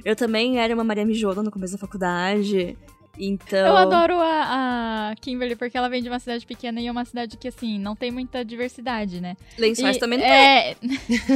Eu 0.05 0.15
também 0.15 0.59
era 0.59 0.73
uma 0.73 0.84
Maria 0.84 1.05
Mijona 1.05 1.41
no 1.41 1.51
começo 1.51 1.73
da 1.73 1.80
faculdade. 1.80 2.78
Então. 3.20 3.59
Eu 3.59 3.76
adoro 3.78 4.15
a, 4.20 5.09
a 5.11 5.15
Kimberly 5.20 5.55
porque 5.55 5.78
ela 5.78 5.89
vem 5.89 6.01
de 6.03 6.09
uma 6.09 6.20
cidade 6.20 6.45
pequena 6.45 6.80
e 6.80 6.88
é 6.88 6.91
uma 6.91 7.05
cidade 7.05 7.36
que, 7.38 7.47
assim, 7.47 7.80
não 7.80 7.95
tem 7.95 8.11
muita 8.11 8.45
diversidade, 8.45 9.20
né? 9.20 9.36
Lençóis 9.57 9.97
E- 9.97 9.99
também 9.99 10.20
não 10.20 10.26
tem. 10.26 10.34
é... 10.36 10.76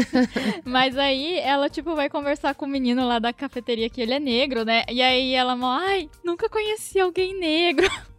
Mas 0.64 0.98
aí 0.98 1.40
ela, 1.40 1.70
tipo, 1.70 1.96
vai 1.96 2.10
conversar 2.10 2.54
com 2.56 2.66
o 2.66 2.70
menino 2.70 3.08
lá 3.08 3.20
da 3.20 3.34
cafeteria 3.34 3.90
que 3.90 4.02
ele 4.02 4.14
é 4.14 4.20
negro, 4.20 4.64
né? 4.64 4.84
E 4.90 5.02
aí 5.02 5.34
ela, 5.34 5.58
ai, 5.80 6.10
nunca 6.24 6.48
conheci 6.50 7.00
alguém 7.00 7.38
negro. 7.40 7.90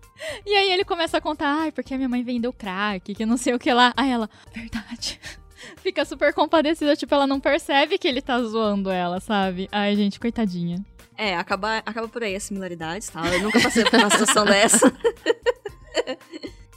E 0.47 0.55
aí 0.55 0.71
ele 0.71 0.85
começa 0.85 1.19
a 1.19 1.21
contar, 1.21 1.49
ai, 1.63 1.73
porque 1.73 1.93
a 1.93 1.97
minha 1.97 2.09
mãe 2.09 2.23
vendeu 2.23 2.53
crack, 2.53 3.13
que 3.13 3.27
não 3.27 3.37
sei 3.37 3.55
o 3.55 3.59
que 3.59 3.73
lá. 3.73 3.93
Aí 3.97 4.09
ela, 4.09 4.31
verdade. 4.55 5.19
Fica 5.83 6.05
super 6.05 6.33
compadecida, 6.33 6.95
tipo, 6.95 7.13
ela 7.13 7.27
não 7.27 7.41
percebe 7.41 7.99
que 7.99 8.07
ele 8.07 8.23
tá 8.23 8.41
zoando 8.41 8.89
ela, 8.89 9.19
sabe? 9.19 9.69
Ai, 9.73 9.97
gente, 9.97 10.21
coitadinha. 10.21 10.79
É, 11.17 11.37
acaba, 11.37 11.79
acaba 11.79 12.09
por 12.09 12.23
aí 12.23 12.35
as 12.35 12.43
similaridades, 12.45 13.09
tá? 13.09 13.27
Eu 13.33 13.43
nunca 13.43 13.61
passei 13.61 13.85
por 13.85 13.99
uma 13.99 14.11
situação 14.11 14.45
dessa. 14.47 14.93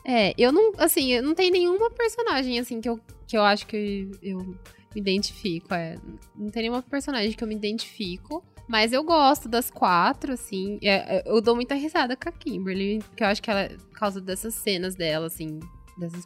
É, 0.03 0.33
eu 0.37 0.51
não, 0.51 0.71
assim, 0.77 1.13
eu 1.13 1.23
não 1.23 1.33
tenho 1.33 1.51
nenhuma 1.51 1.89
personagem, 1.89 2.59
assim, 2.59 2.79
que 2.79 2.87
eu, 2.87 2.99
que 3.27 3.37
eu 3.37 3.43
acho 3.43 3.65
que 3.65 4.11
eu 4.21 4.39
me 4.39 4.57
identifico. 4.95 5.73
É. 5.73 5.97
Não 6.35 6.49
tem 6.49 6.63
nenhuma 6.63 6.81
personagem 6.81 7.31
que 7.33 7.43
eu 7.43 7.47
me 7.47 7.55
identifico. 7.55 8.43
Mas 8.67 8.91
eu 8.91 9.03
gosto 9.03 9.47
das 9.47 9.69
quatro, 9.69 10.33
assim. 10.33 10.79
É, 10.81 11.17
é, 11.17 11.23
eu 11.25 11.39
dou 11.39 11.55
muita 11.55 11.75
risada 11.75 12.15
com 12.15 12.29
a 12.29 12.31
Kimberly, 12.31 12.99
que 13.15 13.23
eu 13.23 13.27
acho 13.27 13.41
que 13.41 13.49
ela, 13.49 13.69
por 13.69 13.99
causa 13.99 14.19
dessas 14.19 14.55
cenas 14.55 14.95
dela, 14.95 15.27
assim, 15.27 15.59
dessas 15.97 16.25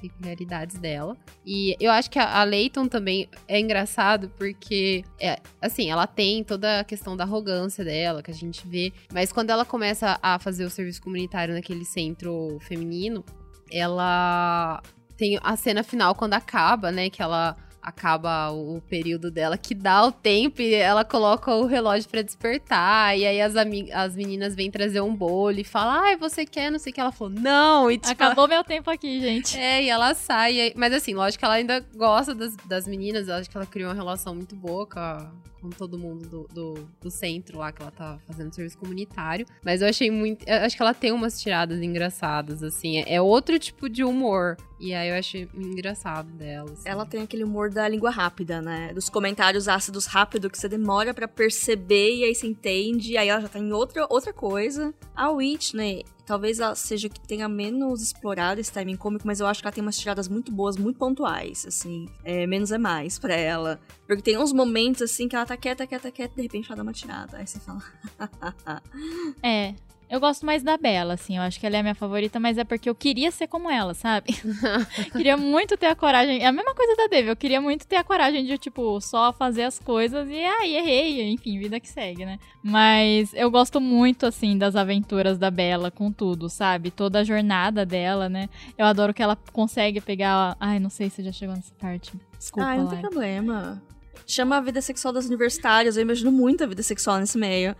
peculiaridades 0.00 0.78
dela. 0.78 1.16
E 1.44 1.76
eu 1.80 1.90
acho 1.90 2.10
que 2.10 2.18
a, 2.18 2.40
a 2.40 2.44
Leighton 2.44 2.88
também 2.88 3.28
é 3.46 3.60
engraçado 3.60 4.30
porque, 4.36 5.04
é, 5.20 5.38
assim, 5.60 5.90
ela 5.90 6.06
tem 6.06 6.42
toda 6.42 6.80
a 6.80 6.84
questão 6.84 7.16
da 7.16 7.24
arrogância 7.24 7.84
dela, 7.84 8.22
que 8.22 8.30
a 8.30 8.34
gente 8.34 8.66
vê. 8.66 8.92
Mas 9.12 9.32
quando 9.32 9.50
ela 9.50 9.64
começa 9.64 10.18
a 10.22 10.38
fazer 10.38 10.64
o 10.64 10.70
serviço 10.70 11.02
comunitário 11.02 11.54
naquele 11.54 11.84
centro 11.84 12.58
feminino, 12.60 13.24
ela 13.70 14.82
tem 15.16 15.38
a 15.42 15.56
cena 15.56 15.82
final 15.82 16.14
quando 16.14 16.34
acaba, 16.34 16.90
né? 16.90 17.10
Que 17.10 17.22
ela 17.22 17.56
acaba 17.82 18.50
o 18.50 18.80
período 18.88 19.30
dela, 19.30 19.56
que 19.56 19.74
dá 19.74 20.04
o 20.04 20.12
tempo 20.12 20.60
e 20.60 20.74
ela 20.74 21.04
coloca 21.04 21.54
o 21.54 21.66
relógio 21.66 22.08
para 22.08 22.22
despertar. 22.22 23.16
E 23.16 23.26
aí 23.26 23.40
as, 23.40 23.54
as 23.56 24.14
meninas 24.14 24.54
vêm 24.54 24.70
trazer 24.70 25.00
um 25.00 25.14
bolo 25.14 25.58
e 25.58 25.64
falam, 25.64 26.02
ai, 26.02 26.16
você 26.16 26.44
quer? 26.44 26.70
Não 26.70 26.78
sei 26.78 26.90
o 26.90 26.94
que. 26.94 27.00
Ela 27.00 27.12
falou, 27.12 27.32
não. 27.32 27.90
E, 27.90 27.96
tipo, 27.98 28.12
Acabou 28.12 28.44
ela... 28.44 28.54
meu 28.54 28.64
tempo 28.64 28.90
aqui, 28.90 29.20
gente. 29.20 29.58
É, 29.58 29.82
e 29.82 29.88
ela 29.88 30.14
sai. 30.14 30.72
Mas 30.76 30.92
assim, 30.92 31.14
lógico 31.14 31.40
que 31.40 31.44
ela 31.44 31.54
ainda 31.54 31.80
gosta 31.94 32.34
das, 32.34 32.56
das 32.56 32.86
meninas. 32.86 33.28
Eu 33.28 33.34
acho 33.34 33.48
que 33.48 33.56
ela 33.56 33.66
criou 33.66 33.88
uma 33.90 33.94
relação 33.94 34.34
muito 34.34 34.54
boa 34.54 34.86
com, 34.86 34.98
a, 34.98 35.30
com 35.60 35.70
todo 35.70 35.98
mundo 35.98 36.28
do, 36.28 36.48
do, 36.52 36.88
do, 37.00 37.10
centro 37.10 37.58
lá, 37.58 37.72
que 37.72 37.82
ela 37.82 37.90
tá 37.90 38.18
fazendo 38.26 38.54
serviço 38.54 38.78
comunitário. 38.78 39.46
Mas 39.64 39.82
eu 39.82 39.88
achei 39.88 40.10
muito. 40.10 40.44
Eu 40.48 40.58
acho 40.58 40.76
que 40.76 40.82
ela 40.82 40.94
tem 40.94 41.12
umas 41.12 41.40
tiradas 41.40 41.80
engraçadas, 41.80 42.62
assim. 42.62 42.98
É, 42.98 43.14
é 43.14 43.20
outro 43.20 43.58
tipo 43.58 43.88
de 43.88 44.02
humor. 44.02 44.56
E 44.78 44.94
aí 44.94 45.10
eu 45.10 45.14
achei 45.14 45.48
engraçado 45.54 46.30
dela. 46.32 46.72
Assim. 46.72 46.88
Ela 46.88 47.04
tem 47.04 47.22
aquele 47.22 47.44
humor 47.44 47.70
da 47.70 47.86
língua 47.86 48.10
rápida, 48.10 48.62
né? 48.62 48.92
Dos 48.94 49.10
comentários 49.10 49.68
ácidos 49.68 50.06
rápido 50.06 50.48
que 50.48 50.58
você 50.58 50.68
demora 50.68 51.12
para 51.12 51.28
perceber 51.28 52.16
e 52.16 52.24
aí 52.24 52.34
você 52.34 52.46
entende, 52.46 53.12
e 53.12 53.18
aí 53.18 53.28
ela 53.28 53.40
já 53.40 53.48
tá 53.48 53.58
em 53.58 53.72
outra, 53.72 54.06
outra 54.08 54.32
coisa. 54.32 54.94
A 55.14 55.30
Whitney, 55.30 56.04
talvez 56.30 56.60
ela 56.60 56.76
seja 56.76 57.08
que 57.08 57.18
tenha 57.18 57.48
menos 57.48 58.00
explorado 58.00 58.60
esse 58.60 58.70
timing 58.70 58.94
cômico, 58.94 59.26
mas 59.26 59.40
eu 59.40 59.48
acho 59.48 59.60
que 59.60 59.66
ela 59.66 59.74
tem 59.74 59.82
umas 59.82 59.98
tiradas 59.98 60.28
muito 60.28 60.52
boas, 60.52 60.76
muito 60.76 60.96
pontuais, 60.96 61.66
assim. 61.66 62.08
É, 62.22 62.46
menos 62.46 62.70
é 62.70 62.78
mais 62.78 63.18
para 63.18 63.34
ela. 63.34 63.80
Porque 64.06 64.22
tem 64.22 64.38
uns 64.38 64.52
momentos, 64.52 65.02
assim, 65.02 65.26
que 65.26 65.34
ela 65.34 65.44
tá 65.44 65.56
quieta, 65.56 65.84
quieta, 65.88 66.08
quieta, 66.12 66.32
de 66.36 66.42
repente 66.42 66.68
ela 66.68 66.76
dá 66.76 66.82
uma 66.84 66.92
tirada. 66.92 67.38
Aí 67.38 67.46
você 67.48 67.58
fala. 67.58 67.82
é. 69.42 69.74
Eu 70.10 70.18
gosto 70.18 70.44
mais 70.44 70.64
da 70.64 70.76
Bela, 70.76 71.14
assim. 71.14 71.36
Eu 71.36 71.42
acho 71.44 71.60
que 71.60 71.64
ela 71.64 71.76
é 71.76 71.78
a 71.78 71.82
minha 71.84 71.94
favorita, 71.94 72.40
mas 72.40 72.58
é 72.58 72.64
porque 72.64 72.90
eu 72.90 72.94
queria 72.96 73.30
ser 73.30 73.46
como 73.46 73.70
ela, 73.70 73.94
sabe? 73.94 74.34
queria 75.12 75.36
muito 75.36 75.76
ter 75.76 75.86
a 75.86 75.94
coragem. 75.94 76.42
É 76.42 76.46
a 76.46 76.52
mesma 76.52 76.74
coisa 76.74 76.96
da 76.96 77.06
Devi. 77.06 77.28
Eu 77.28 77.36
queria 77.36 77.60
muito 77.60 77.86
ter 77.86 77.94
a 77.94 78.02
coragem 78.02 78.44
de, 78.44 78.58
tipo, 78.58 79.00
só 79.00 79.32
fazer 79.32 79.62
as 79.62 79.78
coisas 79.78 80.28
e 80.28 80.34
aí 80.44 80.74
errei. 80.74 81.30
Enfim, 81.30 81.60
vida 81.60 81.78
que 81.78 81.88
segue, 81.88 82.26
né? 82.26 82.40
Mas 82.60 83.32
eu 83.34 83.48
gosto 83.52 83.80
muito, 83.80 84.26
assim, 84.26 84.58
das 84.58 84.74
aventuras 84.74 85.38
da 85.38 85.48
Bela 85.48 85.92
com 85.92 86.10
tudo, 86.10 86.48
sabe? 86.48 86.90
Toda 86.90 87.20
a 87.20 87.24
jornada 87.24 87.86
dela, 87.86 88.28
né? 88.28 88.48
Eu 88.76 88.86
adoro 88.86 89.14
que 89.14 89.22
ela 89.22 89.38
consegue 89.52 90.00
pegar. 90.00 90.56
Ai, 90.58 90.80
não 90.80 90.90
sei 90.90 91.08
se 91.08 91.22
já 91.22 91.30
chegou 91.30 91.54
nessa 91.54 91.72
parte. 91.76 92.12
Desculpa. 92.36 92.68
Ah, 92.68 92.76
não 92.76 92.88
tem 92.88 93.00
problema. 93.00 93.80
Chama 94.26 94.56
a 94.56 94.60
vida 94.60 94.82
sexual 94.82 95.14
das 95.14 95.26
universitárias. 95.26 95.96
Eu 95.96 96.02
imagino 96.02 96.32
muito 96.32 96.64
a 96.64 96.66
vida 96.66 96.82
sexual 96.82 97.18
nesse 97.18 97.38
meio. 97.38 97.76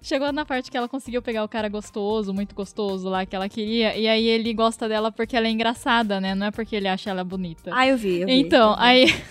Chegou 0.00 0.32
na 0.32 0.44
parte 0.44 0.70
que 0.70 0.76
ela 0.76 0.88
conseguiu 0.88 1.22
pegar 1.22 1.44
o 1.44 1.48
cara 1.48 1.68
gostoso, 1.68 2.32
muito 2.32 2.54
gostoso 2.54 3.08
lá, 3.08 3.24
que 3.24 3.34
ela 3.34 3.48
queria. 3.48 3.96
E 3.96 4.08
aí 4.08 4.26
ele 4.26 4.52
gosta 4.52 4.88
dela 4.88 5.12
porque 5.12 5.36
ela 5.36 5.46
é 5.46 5.50
engraçada, 5.50 6.20
né? 6.20 6.34
Não 6.34 6.46
é 6.46 6.50
porque 6.50 6.76
ele 6.76 6.88
acha 6.88 7.10
ela 7.10 7.24
bonita. 7.24 7.70
Ah, 7.72 7.86
eu 7.86 7.96
vi. 7.96 8.20
Eu 8.20 8.26
vi 8.26 8.32
então, 8.32 8.70
eu 8.70 8.76
vi. 8.76 8.82
aí. 8.82 9.06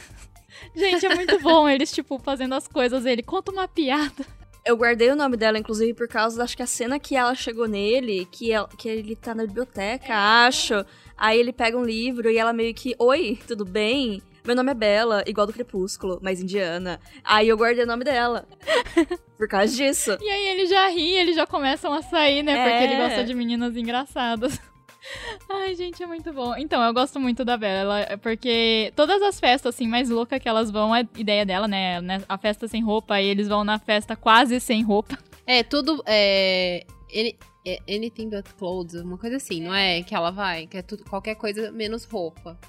Gente, 0.76 1.06
é 1.06 1.16
muito 1.16 1.40
bom 1.40 1.68
eles, 1.68 1.92
tipo, 1.92 2.18
fazendo 2.20 2.56
as 2.56 2.68
coisas. 2.68 3.06
Ele 3.06 3.24
conta 3.24 3.52
uma 3.52 3.68
piada. 3.68 4.26
Eu 4.64 4.78
guardei 4.78 5.10
o 5.10 5.16
nome 5.16 5.36
dela, 5.36 5.58
inclusive, 5.58 5.94
por 5.96 6.08
causa, 6.08 6.44
acho 6.44 6.56
que 6.56 6.62
a 6.62 6.68
cena 6.68 7.00
que 7.00 7.16
ela 7.16 7.34
chegou 7.34 7.68
nele, 7.68 8.28
que, 8.32 8.52
ela, 8.52 8.68
que 8.78 8.88
ele 8.88 9.16
tá 9.16 9.34
na 9.34 9.46
biblioteca, 9.46 10.14
acho. 10.14 10.86
Aí 11.18 11.40
ele 11.40 11.52
pega 11.52 11.78
um 11.78 11.84
livro 11.84 12.30
e 12.30 12.38
ela 12.38 12.54
meio 12.54 12.74
que, 12.74 12.96
oi, 13.00 13.40
tudo 13.48 13.66
bem? 13.66 14.22
Meu 14.46 14.56
nome 14.56 14.72
é 14.72 14.74
Bela, 14.74 15.24
igual 15.28 15.46
do 15.46 15.54
Crepúsculo, 15.54 16.20
mas 16.22 16.42
indiana. 16.42 17.00
Aí 17.24 17.48
eu 17.48 17.58
guardei 17.58 17.84
o 17.84 17.88
nome 17.88 18.04
dela. 18.04 18.48
por 19.38 19.48
causa 19.48 19.76
disso. 19.76 20.18
E 20.22 20.30
aí 20.30 20.48
ele 20.50 20.66
já 20.68 20.88
ri, 20.90 21.16
eles 21.16 21.36
já 21.36 21.46
começam 21.46 21.94
a 21.94 22.02
sair, 22.02 22.44
né? 22.44 22.54
É. 22.54 22.70
Porque 22.70 22.84
ele 22.84 23.02
gosta 23.02 23.24
de 23.24 23.34
meninas 23.34 23.76
engraçadas. 23.76 24.60
Ai, 25.50 25.76
gente, 25.76 26.02
é 26.02 26.06
muito 26.06 26.32
bom. 26.32 26.56
Então, 26.56 26.82
eu 26.84 26.94
gosto 26.94 27.20
muito 27.20 27.44
da 27.44 27.58
Bela, 27.58 28.06
porque 28.22 28.94
todas 28.96 29.22
as 29.22 29.40
festas, 29.40 29.76
assim, 29.76 29.88
mais 29.88 30.10
loucas 30.10 30.40
que 30.40 30.48
elas 30.48 30.70
vão, 30.70 30.94
a 30.94 31.02
ideia 31.02 31.46
dela, 31.46 31.68
né? 31.68 32.00
né 32.02 32.24
a 32.30 32.38
festa 32.38 32.68
sem 32.68 32.84
roupa, 32.84 33.20
e 33.20 33.28
eles 33.28 33.48
vão 33.48 33.64
na 33.64 33.80
festa 33.80 34.16
quase 34.16 34.60
sem 34.60 34.84
roupa. 34.84 35.18
É, 35.46 35.64
tudo. 35.64 36.04
É, 36.06 36.86
ele, 37.10 37.38
é 37.66 37.80
anything 37.88 38.30
but 38.30 38.46
clothes, 38.58 39.02
uma 39.02 39.18
coisa 39.18 39.38
assim, 39.38 39.62
não 39.62 39.74
é? 39.74 40.02
Que 40.02 40.16
ela 40.16 40.32
vai, 40.32 40.68
que 40.68 40.78
é 40.78 40.82
tudo, 40.82 41.04
qualquer 41.04 41.36
coisa 41.36 41.72
menos 41.72 42.06
roupa. 42.06 42.60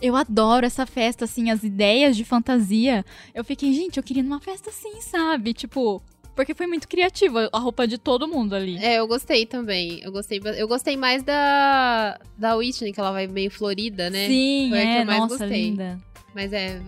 Eu 0.00 0.16
adoro 0.16 0.66
essa 0.66 0.86
festa, 0.86 1.24
assim, 1.24 1.50
as 1.50 1.62
ideias 1.62 2.16
de 2.16 2.24
fantasia. 2.24 3.04
Eu 3.34 3.44
fiquei, 3.44 3.72
gente, 3.72 3.96
eu 3.96 4.02
queria 4.02 4.22
numa 4.22 4.40
festa 4.40 4.70
assim, 4.70 5.00
sabe? 5.00 5.54
Tipo, 5.54 6.02
porque 6.34 6.54
foi 6.54 6.66
muito 6.66 6.88
criativo 6.88 7.38
a 7.52 7.58
roupa 7.58 7.86
de 7.86 7.96
todo 7.96 8.26
mundo 8.26 8.54
ali. 8.54 8.76
É, 8.78 8.98
eu 8.98 9.06
gostei 9.06 9.46
também. 9.46 10.00
Eu 10.02 10.10
gostei, 10.10 10.40
eu 10.56 10.66
gostei 10.66 10.96
mais 10.96 11.22
da 11.22 12.18
da 12.36 12.56
Whitney, 12.56 12.92
que 12.92 13.00
ela 13.00 13.12
vai 13.12 13.26
meio 13.26 13.50
florida, 13.50 14.10
né? 14.10 14.26
Sim, 14.26 14.68
foi 14.70 14.78
é, 14.78 14.82
a 14.82 14.94
que 14.96 15.02
eu 15.02 15.06
mais 15.06 15.20
nossa, 15.20 15.38
gostei. 15.38 15.62
linda. 15.70 15.98
Mas 16.34 16.52
é, 16.52 16.80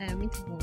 é, 0.00 0.06
é 0.10 0.14
muito 0.14 0.38
bom. 0.42 0.58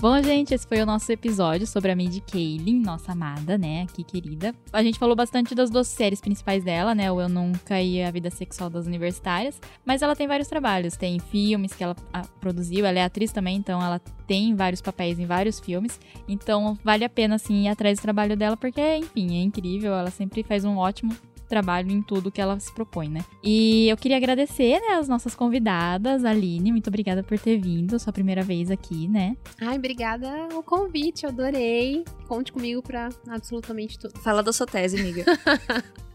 Bom, 0.00 0.22
gente, 0.22 0.54
esse 0.54 0.64
foi 0.64 0.80
o 0.80 0.86
nosso 0.86 1.10
episódio 1.10 1.66
sobre 1.66 1.90
a 1.90 1.96
Mindy 1.96 2.20
Kaling, 2.20 2.80
nossa 2.80 3.10
amada, 3.10 3.58
né, 3.58 3.82
aqui 3.82 4.04
querida. 4.04 4.54
A 4.72 4.80
gente 4.80 4.96
falou 4.96 5.16
bastante 5.16 5.56
das 5.56 5.70
duas 5.70 5.88
séries 5.88 6.20
principais 6.20 6.62
dela, 6.62 6.94
né, 6.94 7.10
o 7.10 7.20
Eu 7.20 7.28
Nunca 7.28 7.82
e 7.82 8.00
A 8.00 8.08
Vida 8.08 8.30
Sexual 8.30 8.70
das 8.70 8.86
Universitárias, 8.86 9.60
mas 9.84 10.00
ela 10.00 10.14
tem 10.14 10.28
vários 10.28 10.46
trabalhos, 10.46 10.96
tem 10.96 11.18
filmes 11.18 11.72
que 11.72 11.82
ela 11.82 11.96
produziu, 12.40 12.86
ela 12.86 13.00
é 13.00 13.02
atriz 13.02 13.32
também, 13.32 13.56
então 13.56 13.82
ela 13.82 13.98
tem 14.24 14.54
vários 14.54 14.80
papéis 14.80 15.18
em 15.18 15.26
vários 15.26 15.58
filmes, 15.58 15.98
então 16.28 16.78
vale 16.84 17.04
a 17.04 17.08
pena, 17.08 17.34
assim, 17.34 17.64
ir 17.64 17.68
atrás 17.68 17.98
do 17.98 18.02
trabalho 18.02 18.36
dela, 18.36 18.56
porque, 18.56 18.80
enfim, 18.98 19.36
é 19.36 19.42
incrível, 19.42 19.92
ela 19.94 20.12
sempre 20.12 20.44
faz 20.44 20.64
um 20.64 20.76
ótimo 20.76 21.12
trabalho 21.48 21.90
em 21.90 22.02
tudo 22.02 22.30
que 22.30 22.40
ela 22.40 22.58
se 22.60 22.72
propõe, 22.72 23.08
né? 23.08 23.24
E 23.42 23.88
eu 23.88 23.96
queria 23.96 24.16
agradecer, 24.16 24.80
né, 24.80 24.96
as 24.98 25.08
nossas 25.08 25.34
convidadas, 25.34 26.24
Aline, 26.24 26.70
muito 26.70 26.88
obrigada 26.88 27.22
por 27.22 27.38
ter 27.38 27.58
vindo, 27.60 27.98
sua 27.98 28.12
primeira 28.12 28.42
vez 28.42 28.70
aqui, 28.70 29.08
né? 29.08 29.36
Ai, 29.60 29.76
obrigada 29.76 30.48
o 30.54 30.62
convite, 30.62 31.24
eu 31.24 31.30
adorei. 31.30 32.04
Conte 32.26 32.52
comigo 32.52 32.82
pra 32.82 33.08
absolutamente 33.28 33.98
tudo. 33.98 34.18
Fala 34.20 34.42
da 34.42 34.52
sua 34.52 34.66
tese, 34.66 35.00
amiga. 35.00 35.24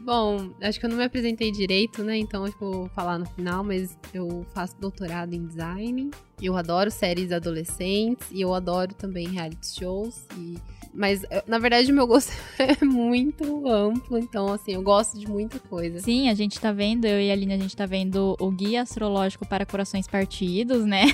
Bom, 0.00 0.50
acho 0.62 0.80
que 0.80 0.86
eu 0.86 0.90
não 0.90 0.96
me 0.96 1.04
apresentei 1.04 1.50
direito, 1.50 2.02
né? 2.02 2.16
Então 2.16 2.44
acho 2.44 2.56
que 2.56 2.64
eu 2.64 2.72
vou 2.72 2.88
falar 2.88 3.18
no 3.18 3.26
final, 3.26 3.62
mas 3.62 3.98
eu 4.14 4.46
faço 4.54 4.74
doutorado 4.80 5.34
em 5.34 5.44
design. 5.44 6.10
Eu 6.40 6.56
adoro 6.56 6.90
séries 6.90 7.30
adolescentes 7.30 8.26
e 8.30 8.40
eu 8.40 8.54
adoro 8.54 8.94
também 8.94 9.28
reality 9.28 9.80
shows. 9.80 10.24
E 10.36 10.56
mas, 10.92 11.24
na 11.46 11.58
verdade, 11.58 11.90
o 11.90 11.94
meu 11.94 12.06
gosto 12.06 12.32
é 12.58 12.84
muito 12.84 13.68
amplo, 13.68 14.18
então, 14.18 14.52
assim, 14.52 14.74
eu 14.74 14.82
gosto 14.82 15.18
de 15.18 15.28
muita 15.28 15.58
coisa. 15.58 16.00
Sim, 16.00 16.28
a 16.28 16.34
gente 16.34 16.60
tá 16.60 16.72
vendo, 16.72 17.04
eu 17.04 17.20
e 17.20 17.30
a 17.30 17.32
Aline, 17.32 17.54
a 17.54 17.58
gente 17.58 17.76
tá 17.76 17.86
vendo 17.86 18.36
o 18.40 18.50
Guia 18.50 18.82
Astrológico 18.82 19.46
para 19.46 19.66
Corações 19.66 20.06
Partidos, 20.06 20.84
né? 20.84 21.04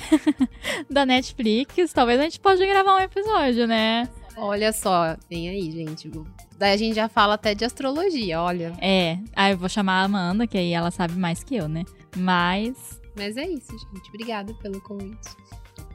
da 0.89 1.05
Netflix. 1.05 1.93
Talvez 1.93 2.19
a 2.19 2.23
gente 2.23 2.39
possa 2.39 2.65
gravar 2.65 2.95
um 2.95 2.99
episódio, 2.99 3.67
né? 3.67 4.09
Olha 4.37 4.73
só, 4.73 5.15
tem 5.29 5.49
aí, 5.49 5.71
gente. 5.71 6.11
Daí 6.57 6.73
a 6.73 6.77
gente 6.77 6.95
já 6.95 7.07
fala 7.07 7.35
até 7.35 7.55
de 7.55 7.63
astrologia, 7.63 8.41
olha. 8.41 8.73
É, 8.81 9.17
aí 9.35 9.53
eu 9.53 9.57
vou 9.57 9.69
chamar 9.69 10.01
a 10.01 10.03
Amanda, 10.03 10.45
que 10.45 10.57
aí 10.57 10.71
ela 10.71 10.91
sabe 10.91 11.13
mais 11.15 11.43
que 11.43 11.55
eu, 11.55 11.69
né? 11.69 11.83
Mas. 12.17 12.99
Mas 13.15 13.37
é 13.37 13.47
isso, 13.47 13.71
gente. 13.71 14.09
Obrigada 14.09 14.53
pelo 14.55 14.81
convite. 14.81 15.29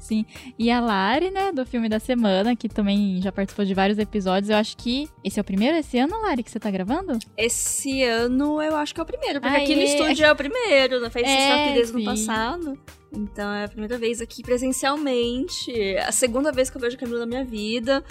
Sim. 0.01 0.25
E 0.59 0.71
a 0.71 0.81
Lari, 0.81 1.31
né, 1.31 1.53
do 1.53 1.65
filme 1.65 1.89
da 1.89 2.01
semana, 2.01 2.57
que 2.57 2.69
também 2.69 3.21
já 3.23 3.31
participou 3.31 3.65
de 3.65 3.75
vários 3.75 3.99
episódios. 3.99 4.51
Eu 4.51 4.57
acho 4.57 4.77
que. 4.77 5.09
Esse 5.23 5.39
é 5.39 5.43
o 5.43 5.45
primeiro 5.45 5.77
esse 5.77 5.99
ano, 5.99 6.21
Lari, 6.23 6.43
que 6.43 6.51
você 6.51 6.59
tá 6.59 6.71
gravando? 6.71 7.19
Esse 7.37 8.03
ano 8.03 8.61
eu 8.63 8.75
acho 8.77 8.95
que 8.95 9.01
é 9.01 9.03
o 9.03 9.07
primeiro, 9.07 9.41
porque 9.41 9.57
Aê. 9.57 9.63
aqui 9.63 9.77
no 9.77 9.83
estúdio 9.83 10.25
é 10.25 10.33
o 10.33 10.37
primeiro, 10.37 11.01
né? 11.01 11.11
Fez 11.11 11.29
É, 11.29 11.71
é, 11.71 11.75
desde 11.75 11.93
no 11.93 12.05
passado. 12.05 12.79
Então 13.13 13.53
é 13.53 13.65
a 13.65 13.69
primeira 13.69 13.99
vez 13.99 14.21
aqui 14.21 14.43
presencialmente. 14.43 15.73
A 15.99 16.13
segunda 16.13 16.51
vez 16.51 16.71
que 16.71 16.77
eu 16.77 16.81
vejo 16.81 16.97
a 16.97 16.99
Camila 16.99 17.21
na 17.21 17.27
minha 17.27 17.45
vida. 17.45 18.03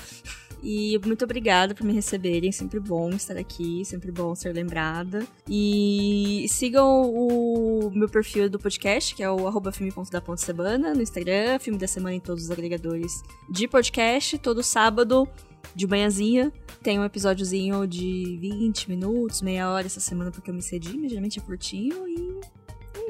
E 0.62 1.00
muito 1.06 1.24
obrigada 1.24 1.74
por 1.74 1.86
me 1.86 1.94
receberem. 1.94 2.52
Sempre 2.52 2.80
bom 2.80 3.10
estar 3.12 3.38
aqui, 3.38 3.84
sempre 3.86 4.12
bom 4.12 4.36
ser 4.36 4.54
lembrada. 4.54 5.26
E 5.48 6.46
sigam 6.50 7.04
o 7.04 7.92
meu 7.94 8.10
perfil 8.10 8.50
do 8.50 8.60
podcast, 8.60 9.16
que 9.16 9.24
é 9.24 9.30
o 9.30 9.48
arroba 9.48 9.72
filme.da.semana, 9.72 10.94
no 10.94 11.02
Instagram, 11.02 11.60
filme 11.60 11.80
da 11.80 11.88
semana 11.88 12.16
em 12.16 12.20
todos 12.20 12.46
os 12.46 12.52
agregadores 12.52 13.24
de 13.50 13.68
podcast, 13.68 14.38
todo 14.38 14.62
sábado, 14.62 15.28
de 15.76 15.88
manhãzinha. 15.88 16.52
Tem 16.82 17.00
um 17.00 17.04
episódiozinho 17.04 17.86
de 17.88 18.38
20 18.40 18.90
minutos, 18.90 19.42
meia 19.42 19.72
hora 19.72 19.86
essa 19.86 20.00
semana, 20.00 20.32
porque 20.32 20.50
eu 20.50 20.54
me 20.54 20.62
cedi, 20.62 20.98
mas 20.98 21.10
geralmente 21.10 21.40
é 21.40 21.42
curtinho 21.42 22.08
e 22.08 22.40